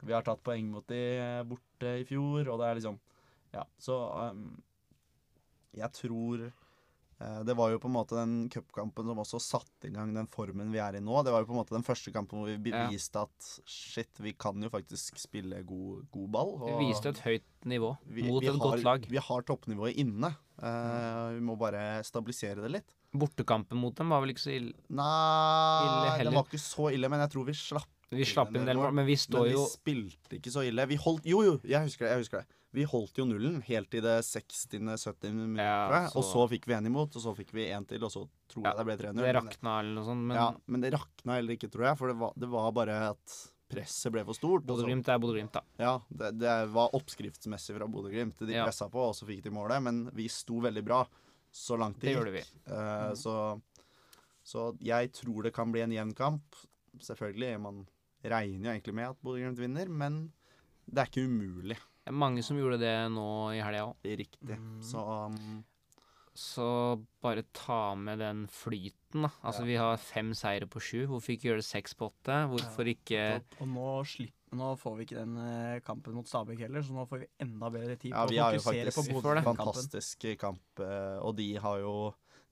Vi 0.05 0.13
har 0.13 0.21
tatt 0.27 0.43
poeng 0.45 0.69
mot 0.69 0.85
de 0.87 1.01
eh, 1.17 1.41
borte 1.49 1.95
i 2.01 2.05
fjor, 2.05 2.47
og 2.53 2.61
det 2.61 2.67
er 2.69 2.79
liksom 2.81 2.99
Ja, 3.55 3.63
så 3.81 3.97
um, 4.31 4.61
Jeg 5.75 5.91
tror 5.97 6.45
eh, 6.45 6.51
Det 7.17 7.53
var 7.55 7.69
jo 7.71 7.77
på 7.79 7.87
en 7.87 7.93
måte 7.95 8.17
den 8.17 8.49
cupkampen 8.51 9.07
som 9.07 9.19
også 9.23 9.39
satte 9.39 9.87
i 9.87 9.91
gang 9.93 10.09
den 10.13 10.27
formen 10.27 10.71
vi 10.73 10.81
er 10.83 10.97
i 10.97 10.99
nå. 11.03 11.21
Det 11.23 11.31
var 11.31 11.45
jo 11.45 11.47
på 11.47 11.55
en 11.55 11.61
måte 11.61 11.71
den 11.75 11.85
første 11.87 12.11
kampen 12.11 12.41
hvor 12.41 12.49
vi 12.51 12.73
Ja. 12.73 12.89
at 13.21 13.47
shit, 13.65 14.09
vi 14.19 14.33
kan 14.33 14.59
jo 14.61 14.67
faktisk 14.69 15.15
spille 15.17 15.61
god, 15.63 16.03
god 16.11 16.29
ball. 16.35 16.51
Vi 16.65 16.89
viste 16.89 17.07
et 17.13 17.21
høyt 17.23 17.47
nivå 17.65 17.93
vi, 18.03 18.25
mot 18.27 18.41
vi 18.43 18.47
et 18.49 18.53
har, 18.57 18.59
godt 18.59 18.83
lag. 18.83 19.07
Vi 19.09 19.17
har 19.17 19.41
toppnivået 19.47 19.95
inne. 19.95 20.35
Eh, 20.59 21.33
vi 21.37 21.39
må 21.39 21.55
bare 21.57 22.03
stabilisere 22.03 22.59
det 22.61 22.71
litt. 22.71 22.95
Bortekampen 23.15 23.79
mot 23.79 23.95
dem 23.95 24.09
var 24.11 24.19
vel 24.19 24.33
ikke 24.35 24.43
så 24.43 24.51
ille. 24.51 24.73
Nei, 24.89 25.85
Ille 25.87 26.17
heller. 26.19 26.35
var 26.35 26.49
ikke 26.49 26.59
så 26.59 26.91
ille, 26.91 27.09
men 27.09 27.23
jeg 27.23 27.31
tror 27.31 27.45
vi 27.47 27.55
slapp 27.55 27.91
Vi 28.11 28.23
slapp 28.27 28.51
inn 28.53 28.61
en 28.61 28.67
del 28.69 28.77
mål, 28.77 28.91
men 28.93 29.07
vi 29.07 29.15
står 29.17 29.47
Men 29.47 29.55
vi 29.55 29.63
spilte 29.71 30.37
ikke 30.37 30.51
så 30.53 30.61
ille. 30.67 30.85
Vi 30.91 30.99
holdt 31.01 31.25
Jo, 31.25 31.41
jo, 31.47 31.55
jeg 31.63 31.81
husker 31.87 32.05
det. 32.05 32.11
jeg 32.11 32.25
husker 32.25 32.43
det 32.43 32.47
Vi 32.75 32.83
holdt 32.91 33.15
jo 33.21 33.25
nullen 33.29 33.61
helt 33.63 33.89
til 33.93 34.03
det 34.03 34.17
60.-70. 34.27 35.31
minutt, 35.33 35.57
Ja. 35.63 36.09
Og 36.15 36.23
så- 36.27 36.45
fikk 36.51 36.65
vi 36.67 36.73
en 36.75 36.85
imot, 36.89 37.15
og 37.15 37.21
så 37.23 37.31
fikk 37.37 37.51
vi 37.55 37.69
en 37.71 37.85
til, 37.85 38.03
og 38.03 38.11
så 38.11 38.27
tror 38.51 38.63
Ja, 38.65 38.73
jeg 38.73 38.77
det 38.77 38.85
ble 38.85 38.97
3-0. 39.07 39.23
Det 39.23 39.35
rakna 39.35 39.79
eller 39.79 39.95
noe 39.95 40.05
sånt, 40.05 40.25
men 40.27 40.35
ja, 40.37 40.47
men 40.67 40.81
det 40.81 40.91
rakna 40.93 41.35
heller 41.39 41.55
ikke, 41.55 41.71
tror 41.71 41.85
jeg. 41.87 41.97
For 41.97 42.07
det 42.11 42.17
var, 42.19 42.33
det 42.37 42.49
var 42.51 42.71
bare 42.75 42.97
at 43.11 43.37
presset 43.69 44.11
ble 44.13 44.23
for 44.25 44.33
stort. 44.37 44.65
Bodø-Glimt 44.67 45.07
er 45.09 45.17
Bodø-Glimt, 45.19 45.51
da. 45.53 45.61
Ja, 45.79 45.99
det, 46.11 46.33
det 46.37 46.69
var 46.71 46.91
oppskriftsmessig 46.93 47.75
fra 47.77 47.87
Bodø-Glimt. 47.87 48.37
De 48.45 48.53
Ja. 48.53 48.65
pressa 48.67 48.89
på, 48.91 48.99
og 49.09 49.15
så 49.15 49.25
fikk 49.25 49.41
de 49.43 49.49
målet. 49.49 49.81
Men 49.81 50.09
vi 50.13 50.27
sto 50.27 50.59
veldig 50.61 50.83
bra 50.85 51.07
så 51.51 51.77
langt 51.79 51.99
Det 51.99 52.11
det 52.11 52.15
gjorde 52.17 52.31
vi. 52.35 52.43
mm. 52.67 53.15
så, 53.15 53.61
så 54.43 54.77
jeg 54.81 55.11
tror 55.13 55.43
det 55.43 55.53
kan 55.53 55.71
bli 55.71 55.81
en 55.81 55.91
jevn 55.91 56.13
kamp. 56.13 56.43
Selvfølgelig, 56.99 57.59
man 57.61 57.87
regner 58.23 58.65
jo 58.69 58.71
egentlig 58.79 58.93
med 58.93 59.09
at 59.09 59.21
Bodø-Glimt 59.23 59.57
vinner, 59.57 59.87
men 59.89 60.31
det 60.91 60.99
er 61.01 61.05
ikke 61.09 61.25
umulig. 61.27 61.77
Det 62.05 62.11
er 62.11 62.17
mange 62.21 62.43
som 62.45 62.57
gjorde 62.59 62.77
det 62.77 62.97
nå 63.09 63.29
i 63.55 63.61
helga 63.65 63.87
òg. 63.87 64.03
Riktig. 64.19 64.57
Så 64.85 65.01
um, 65.01 65.63
Så 66.37 66.65
bare 67.23 67.41
ta 67.55 67.95
med 67.97 68.19
den 68.21 68.43
flyten, 68.51 69.23
da. 69.25 69.31
Altså, 69.41 69.63
vi 69.65 69.77
har 69.79 69.97
fem 69.97 70.33
seire 70.37 70.67
på 70.69 70.81
sju. 70.83 71.07
Hvorfor 71.09 71.33
ikke 71.33 71.47
gjøre 71.49 71.63
det 71.63 71.65
seks 71.65 71.95
på 71.97 72.11
åtte? 72.11 72.35
Hvorfor 72.51 72.91
ikke 72.91 73.21
Og 73.57 73.71
nå, 73.71 73.87
slipper, 74.11 74.57
nå 74.59 74.67
får 74.77 74.99
vi 74.99 75.07
ikke 75.07 75.17
den 75.23 75.39
eh, 75.41 75.79
kampen 75.87 76.13
mot 76.19 76.29
Stabæk 76.29 76.61
heller, 76.67 76.83
så 76.85 76.93
nå 76.93 77.07
får 77.09 77.23
vi 77.23 77.29
enda 77.47 77.71
bedre 77.73 77.95
tid 77.97 78.11
ja, 78.11 78.21
på 78.21 78.35
vi 78.35 78.37
har 78.43 78.53
jo 78.53 78.61
faktisk. 78.67 79.09
Bodø-kampen. 79.15 79.63
fantastisk 79.63 80.27
kamp, 80.43 80.83
eh, 80.85 81.17
og 81.25 81.33
de 81.39 81.49
har 81.63 81.79
jo 81.81 81.95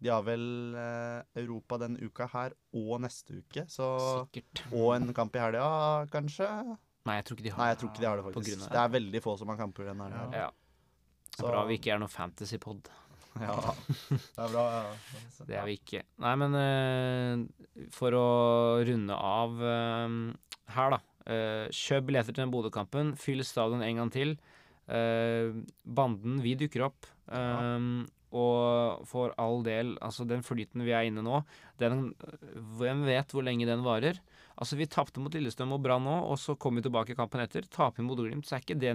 De 0.03 0.09
har 0.11 0.23
vel 0.25 0.73
eh, 0.75 1.43
Europa 1.43 1.77
denne 1.83 2.01
uka 2.01 2.25
her 2.33 2.57
og 2.73 2.97
neste 3.05 3.37
uke, 3.43 3.67
så 3.71 3.91
Sikkert. 4.25 4.65
Og 4.73 4.95
en 4.95 5.13
kamp 5.13 5.37
i 5.37 5.43
helga, 5.45 5.69
kanskje? 6.11 6.49
Nei, 7.03 7.19
jeg 7.19 7.27
tror 7.27 7.37
ikke 7.37 7.45
de 7.45 7.53
har 7.53 7.59
Nei, 7.59 7.69
jeg 7.73 7.79
tror 7.81 7.89
ikke 7.91 8.01
de 8.03 8.07
har 8.07 8.19
det, 8.19 8.25
På 8.25 8.33
faktisk. 8.37 8.65
av 8.65 8.75
Det 8.75 8.81
er 8.81 8.91
veldig 8.97 9.21
få 9.23 9.37
som 9.39 9.49
har 9.51 9.57
kamper 9.59 9.89
denne 9.89 10.09
helga. 10.09 10.43
Ja. 10.43 10.49
Det 11.33 11.41
er 11.41 11.49
bra 11.49 11.63
vi 11.67 11.79
ikke 11.79 11.95
er 11.95 12.03
noe 12.03 12.13
fantasypod. 12.13 12.91
Ja, 13.41 13.55
det 14.09 14.43
er 14.45 14.51
bra. 14.53 14.65
Ja. 14.71 15.45
Det 15.49 15.57
er 15.57 15.67
vi 15.67 15.77
ikke. 15.79 16.03
Nei, 16.23 16.33
men 16.39 16.57
uh, 16.59 17.87
for 17.95 18.15
å 18.15 18.27
runde 18.85 19.17
av 19.17 19.57
uh, 19.57 20.17
her, 20.77 20.97
da. 20.97 21.01
Uh, 21.23 21.65
kjøp 21.73 22.11
billetter 22.11 22.35
til 22.35 22.43
den 22.45 22.53
Bodø-kampen. 22.53 23.15
Fyll 23.19 23.43
stadion 23.47 23.83
en 23.85 24.03
gang 24.03 24.13
til. 24.13 24.37
Banden, 24.83 26.41
vi 26.43 26.57
dukker 26.59 26.83
opp. 26.89 27.07
Eh, 27.31 27.79
og 28.33 29.03
for 29.09 29.33
all 29.41 29.61
del, 29.65 29.93
altså 30.01 30.25
den 30.25 30.41
flyten 30.45 30.83
vi 30.85 30.93
er 30.95 31.07
inne 31.07 31.23
nå, 31.25 31.43
den, 31.81 32.07
hvem 32.79 33.03
vet 33.05 33.33
hvor 33.33 33.45
lenge 33.45 33.67
den 33.69 33.85
varer? 33.85 34.17
Altså 34.53 34.77
Vi 34.77 34.89
tapte 34.89 35.21
mot 35.21 35.33
Lillestrøm 35.33 35.75
og 35.75 35.81
Brann 35.85 36.05
nå, 36.05 36.15
og 36.29 36.37
så 36.41 36.57
kom 36.57 36.77
vi 36.77 36.83
tilbake 36.85 37.17
kampen 37.17 37.41
etter. 37.41 37.65
Taper 37.69 38.05
mot 38.05 38.13
Bodø-Glimt, 38.13 38.45
så 38.45 38.57
er 38.57 38.65
ikke 38.65 38.77
det 38.81 38.93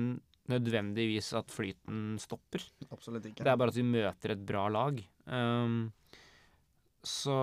nødvendigvis 0.48 1.32
at 1.38 1.50
flyten 1.52 2.16
stopper. 2.22 2.62
Absolutt 2.88 3.26
ikke. 3.26 3.44
Det 3.44 3.52
er 3.52 3.58
bare 3.58 3.74
at 3.74 3.78
vi 3.78 3.86
møter 3.86 4.34
et 4.34 4.44
bra 4.48 4.68
lag. 4.72 5.00
Um, 5.26 5.90
så 7.04 7.36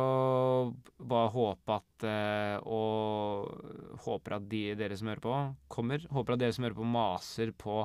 bare 1.00 1.32
håpe 1.32 1.76
at 1.78 2.06
uh, 2.06 2.58
Og 2.68 4.00
håper 4.04 4.36
at 4.36 4.50
de, 4.52 4.64
dere 4.80 4.98
som 5.00 5.12
hører 5.12 5.24
på, 5.24 5.36
kommer. 5.72 6.08
Håper 6.12 6.36
at 6.36 6.44
dere 6.44 6.56
som 6.56 6.68
hører 6.68 6.80
på, 6.80 6.90
maser 6.96 7.54
på 7.56 7.84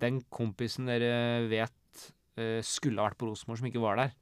den 0.00 0.20
kompisen 0.32 0.88
dere 0.90 1.44
vet 1.50 1.74
skulle 2.66 2.98
ha 3.02 3.08
vært 3.08 3.18
på 3.20 3.28
Rosenborg, 3.28 3.60
som 3.60 3.68
ikke 3.68 3.82
var 3.82 3.96
der. 4.00 4.14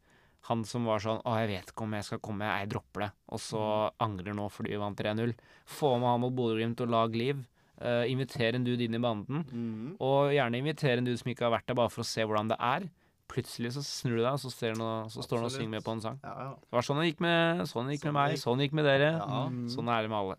Han 0.48 0.64
som 0.66 0.84
var 0.84 0.98
sånn 0.98 1.20
'Å, 1.22 1.36
jeg 1.38 1.48
vet 1.52 1.70
ikke 1.70 1.84
om 1.86 1.92
jeg 1.94 2.04
skal 2.04 2.18
komme, 2.18 2.44
jeg 2.50 2.68
dropper 2.72 3.00
det', 3.06 3.12
og 3.30 3.38
så 3.38 3.62
angrer 4.02 4.34
nå 4.34 4.48
fordi 4.50 4.70
vi 4.74 4.80
vant 4.82 4.98
3-0. 4.98 5.34
Få 5.66 5.98
med 6.00 6.08
han 6.10 6.20
mot 6.20 6.34
Bodø-Glimt 6.34 6.80
og 6.82 6.90
lag 6.90 7.14
liv. 7.14 7.44
Uh, 7.82 8.04
inviter 8.06 8.54
en 8.54 8.64
dude 8.64 8.84
inn 8.84 8.94
i 8.94 8.98
banden. 9.02 9.42
mm. 9.42 9.96
Og 9.98 10.30
gjerne 10.34 10.58
inviter 10.58 10.98
en 10.98 11.04
dude 11.04 11.18
som 11.18 11.30
ikke 11.32 11.46
har 11.48 11.54
vært 11.54 11.66
der, 11.66 11.74
bare 11.74 11.90
for 11.90 12.02
å 12.02 12.06
se 12.06 12.22
hvordan 12.22 12.48
det 12.50 12.58
er. 12.60 12.90
Plutselig 13.32 13.72
så 13.74 13.82
snur 13.82 14.16
du 14.18 14.22
deg, 14.22 14.32
og 14.34 14.38
så, 14.42 14.50
ser 14.52 14.74
noe, 14.76 15.08
så 15.08 15.22
står 15.24 15.38
han 15.40 15.46
og 15.46 15.54
synger 15.54 15.70
med 15.70 15.84
på 15.86 15.94
en 15.94 16.02
sang. 16.04 16.18
Ja, 16.22 16.34
ja. 16.36 16.50
Det 16.58 16.76
var 16.76 16.82
sånn 16.82 17.00
det 17.00 17.06
gikk 17.08 17.20
med, 17.24 17.62
sånn 17.66 17.86
det 17.88 17.96
gikk 17.96 18.04
med 18.04 18.12
Sånn 18.12 18.18
meg, 18.18 18.30
gikk. 18.34 18.42
sånn 18.42 18.58
det 18.58 18.66
gikk 18.68 18.76
med 18.76 18.84
dere. 18.84 19.10
Ja. 19.18 19.40
Sånn 19.72 19.88
er 19.88 20.02
det 20.02 20.10
med 20.12 20.18
alle. 20.18 20.36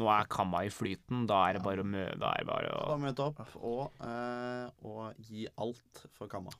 Nå 0.00 0.08
er 0.10 0.26
kamma 0.30 0.64
i 0.66 0.70
flyten, 0.74 1.24
da 1.30 1.44
er 1.48 1.58
det 1.58 1.62
bare 1.64 1.84
å 1.84 1.86
mø... 1.86 2.04
Da 2.18 2.32
er 2.34 2.42
det 2.42 2.48
bare 2.48 2.72
Da 2.74 2.96
å 2.96 3.00
møte 3.00 3.26
opp 3.28 3.40
og, 3.60 3.92
eh, 4.02 4.66
og 4.90 5.20
gi 5.22 5.46
alt 5.54 6.04
for 6.16 6.30
Kamma. 6.30 6.50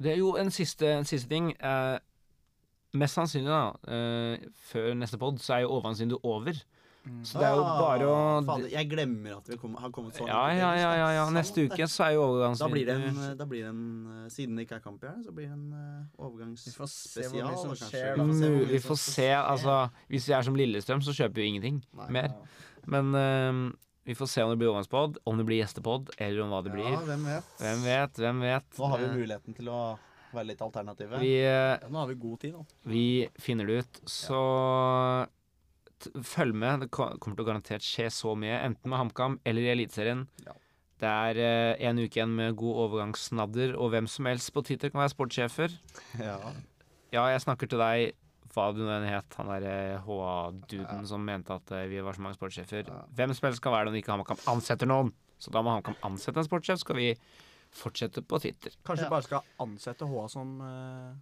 Det 0.00 0.14
er 0.14 0.18
jo 0.22 0.34
en 0.40 0.50
siste, 0.54 0.88
en 0.96 1.08
siste 1.08 1.28
ting. 1.30 1.52
Eh, 1.60 1.98
mest 2.96 3.18
sannsynlig, 3.18 3.50
da, 3.50 3.92
eh, 3.92 4.48
før 4.70 4.94
neste 4.96 5.20
pod, 5.20 5.38
så 5.44 5.58
er 5.58 5.64
jo 5.66 5.74
overgangsvinduet 5.76 6.24
over. 6.24 6.62
Så 7.24 7.36
det 7.38 7.44
er 7.50 7.54
jo 7.58 7.64
bare 7.64 8.06
å 8.08 8.12
Ah, 8.16 8.40
Fader, 8.46 8.68
jeg 8.72 8.88
glemmer 8.88 9.34
at 9.36 9.48
vi 9.48 9.56
kom, 9.60 9.74
har 9.76 9.90
kommet 9.92 10.14
så 10.16 10.24
Ja, 10.26 10.38
langt. 10.46 10.58
ja, 10.58 10.70
ja, 10.74 10.80
ja, 10.80 10.92
ja. 10.96 11.08
ja. 11.18 11.24
Neste 11.36 11.64
uke 11.68 11.84
så 11.92 12.06
er 12.06 12.14
jo 12.16 12.24
Da 12.56 12.68
blir 12.72 12.86
det 12.88 12.94
en, 12.96 13.18
da 13.36 13.44
blir 13.44 13.60
det 13.66 13.68
en 13.74 14.24
eh, 14.24 14.28
Siden 14.32 14.56
det 14.56 14.64
ikke 14.66 14.76
er 14.78 14.84
kamp 14.86 15.04
i 15.04 15.12
så 15.22 15.32
blir 15.36 15.48
det 15.48 15.52
en 15.52 15.72
uh, 15.74 16.54
Vi 16.56 16.72
får 16.72 16.88
se 16.88 17.20
overgangsspesial. 17.28 17.56
som 17.60 17.74
skjer, 17.76 18.14
Vi 18.16 18.22
da. 18.22 18.24
får 18.24 18.40
se 18.40 18.72
Vi 18.72 18.78
får 18.88 18.96
se. 19.04 19.28
Altså, 19.34 19.76
hvis 20.08 20.28
vi 20.28 20.32
er 20.38 20.42
som 20.48 20.56
Lillestrøm, 20.56 21.02
så 21.04 21.12
kjøper 21.12 21.34
vi 21.42 21.46
ingenting 21.52 21.82
Nei. 21.92 22.08
mer. 22.10 22.32
Men 22.86 23.12
uh, 23.14 23.72
vi 24.04 24.14
får 24.16 24.26
se 24.28 24.42
om 24.42 24.50
det 24.52 24.58
blir 24.60 24.68
overgangspod, 24.72 25.20
om 25.24 25.36
det 25.38 25.46
blir 25.48 25.60
gjestepod, 25.62 26.10
eller 26.18 26.40
om 26.44 26.50
hva 26.52 26.62
det 26.64 26.72
Ja, 26.72 26.80
blir. 26.80 26.96
hvem 27.08 27.22
vet. 27.24 27.52
Hvem 27.60 27.84
vet, 27.84 28.18
hvem 28.20 28.40
vet. 28.40 28.78
Nå 28.80 28.88
har 28.90 28.98
vi 28.98 29.04
Eh, 29.04 29.14
muligheten 29.16 29.54
til 29.56 29.68
å 29.72 29.98
være 30.34 30.46
litt 30.50 30.60
alternative. 30.60 31.18
vi, 31.20 31.36
eh, 31.40 31.78
Ja, 31.80 31.88
nå 31.88 31.98
har 32.00 32.06
vi 32.08 32.14
god 32.16 32.40
tid, 32.40 32.52
nå. 32.52 32.66
vi 32.84 33.28
finner 33.38 33.66
det 33.66 33.78
ut. 33.84 34.00
Så 34.04 35.26
følg 36.24 36.54
med. 36.54 36.80
Det 36.84 36.90
kommer 36.94 37.34
til 37.36 37.44
å 37.44 37.48
garantert 37.48 37.84
skje 37.86 38.10
så 38.12 38.34
mye, 38.38 38.58
enten 38.66 38.90
med 38.90 38.98
HamKam 39.00 39.38
eller 39.44 39.62
i 39.66 39.72
Eliteserien. 39.74 40.26
Ja. 40.46 40.54
Det 41.02 41.10
er 41.10 41.40
eh, 41.42 41.88
en 41.88 41.98
uke 41.98 42.20
igjen 42.20 42.34
med 42.38 42.54
god 42.56 42.76
overgangssnadder, 42.86 43.74
og 43.76 43.90
hvem 43.92 44.06
som 44.08 44.28
helst 44.30 44.52
på 44.54 44.62
Twitter 44.64 44.92
kan 44.94 45.02
være 45.02 45.12
sportssjefer. 45.14 45.74
Ja. 46.22 46.38
Ja, 47.14 47.24
jeg 47.30 47.42
snakker 47.44 47.68
til 47.70 47.78
deg, 47.82 48.14
hva 48.54 48.68
du 48.74 48.80
nå 48.84 48.90
enn 48.94 49.08
het, 49.10 49.34
han 49.38 49.50
derre 49.50 49.98
HA-duden 50.06 51.04
som 51.10 51.24
mente 51.26 51.54
at 51.56 51.70
eh, 51.74 51.88
vi 51.90 52.00
var 52.02 52.14
så 52.16 52.22
mange 52.24 52.38
sportssjefer. 52.38 52.86
Ja. 52.90 53.00
Hvem 53.18 53.34
som 53.34 53.48
helst 53.48 53.62
kan 53.64 53.74
være 53.74 53.88
det 53.90 53.96
når 53.96 54.02
ikke 54.04 54.14
HamKam 54.16 54.44
ansetter 54.54 54.90
noen. 54.90 55.10
Så 55.42 55.50
da 55.54 55.60
må 55.66 55.74
HamKam 55.74 55.98
ansette 56.06 56.40
en 56.40 56.46
sportssjef, 56.46 56.78
skal 56.84 56.96
vi 57.00 57.10
fortsette 57.74 58.22
på 58.22 58.38
Twitter. 58.38 58.74
Kanskje 58.86 59.08
Ja. 59.08 59.10
bare 59.10 59.26
skal 59.26 59.42
ansette 59.60 60.06
HA 60.06 60.26
som 60.30 60.54
eh, 60.62 61.14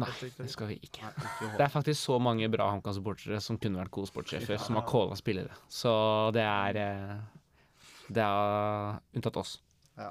Nei, 0.00 0.30
det 0.38 0.48
skal 0.52 0.70
vi 0.70 0.76
ikke. 0.86 1.10
Det 1.42 1.64
er 1.64 1.72
faktisk 1.72 2.00
så 2.00 2.18
mange 2.22 2.48
bra 2.52 2.70
HamKam-supportere 2.74 3.40
som 3.44 3.58
kunne 3.60 3.80
vært 3.82 3.92
gode 3.94 4.10
sportssjefer, 4.10 4.60
som 4.62 4.78
har 4.80 4.86
calla 4.88 5.18
spillere. 5.18 5.56
Så 5.70 5.92
det 6.36 6.44
er 6.46 6.80
eh, 6.84 7.18
Det 8.10 8.24
er 8.24 9.00
unntatt 9.16 9.36
oss. 9.40 9.58
Ja. 10.00 10.08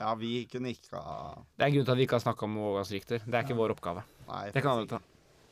ja, 0.00 0.14
vi 0.18 0.32
kunne 0.50 0.72
ikke 0.74 0.98
ha 0.98 1.18
Det 1.54 1.62
er 1.62 1.68
en 1.68 1.74
grunn 1.76 1.86
til 1.86 1.94
at 1.94 1.98
vi 2.00 2.06
ikke 2.08 2.16
har 2.18 2.24
snakka 2.24 2.46
om 2.48 2.56
overgangsrykter. 2.58 3.22
Det 3.24 3.38
er 3.38 3.46
ikke 3.46 3.56
vår 3.58 3.76
oppgave. 3.76 4.02
Nei, 4.28 4.48
Det 4.50 4.62
kan 4.64 4.74
alle 4.74 4.90
ta. 4.90 4.98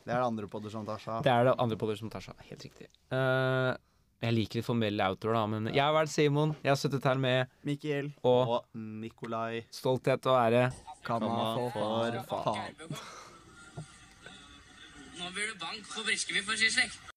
Det 0.07 0.13
er 0.15 0.21
det 0.21 0.27
andre 0.27 0.47
podder 0.51 0.71
som 0.71 0.85
tar 0.87 1.01
seg 1.03 1.13
av. 1.17 1.23
Det 1.25 1.31
er 1.33 1.49
det 1.49 1.53
andre 1.59 1.77
podder 1.79 1.99
som 1.99 2.11
tar 2.11 2.23
seg 2.23 2.35
av. 2.35 2.43
Helt 2.47 2.63
riktig. 2.63 2.87
Uh, 3.11 3.75
jeg 4.23 4.33
liker 4.33 4.59
litt 4.59 4.65
formelle 4.65 5.07
outdoor, 5.11 5.35
da, 5.35 5.43
men 5.51 5.67
jeg 5.69 5.83
har 5.83 5.93
vært 5.93 6.09
Simon. 6.09 6.55
Jeg 6.63 6.71
har 6.71 6.79
sittet 6.79 7.05
her 7.05 7.19
med 7.21 7.51
Mikkel, 7.67 8.09
og 8.25 8.53
Og 8.55 8.79
Nikolai 9.03 9.65
stolthet 9.69 10.25
og 10.31 10.39
ære. 10.39 10.63
Kamma 11.05 11.53
for 11.75 12.19
faen. 12.31 12.99
Nå 15.27 15.33
blir 15.33 15.47
det 15.47 15.59
bank 15.59 15.87
på 15.95 16.03
Briskeby 16.03 16.45
for 16.45 16.55
sin 16.55 16.71
slekt. 16.71 17.16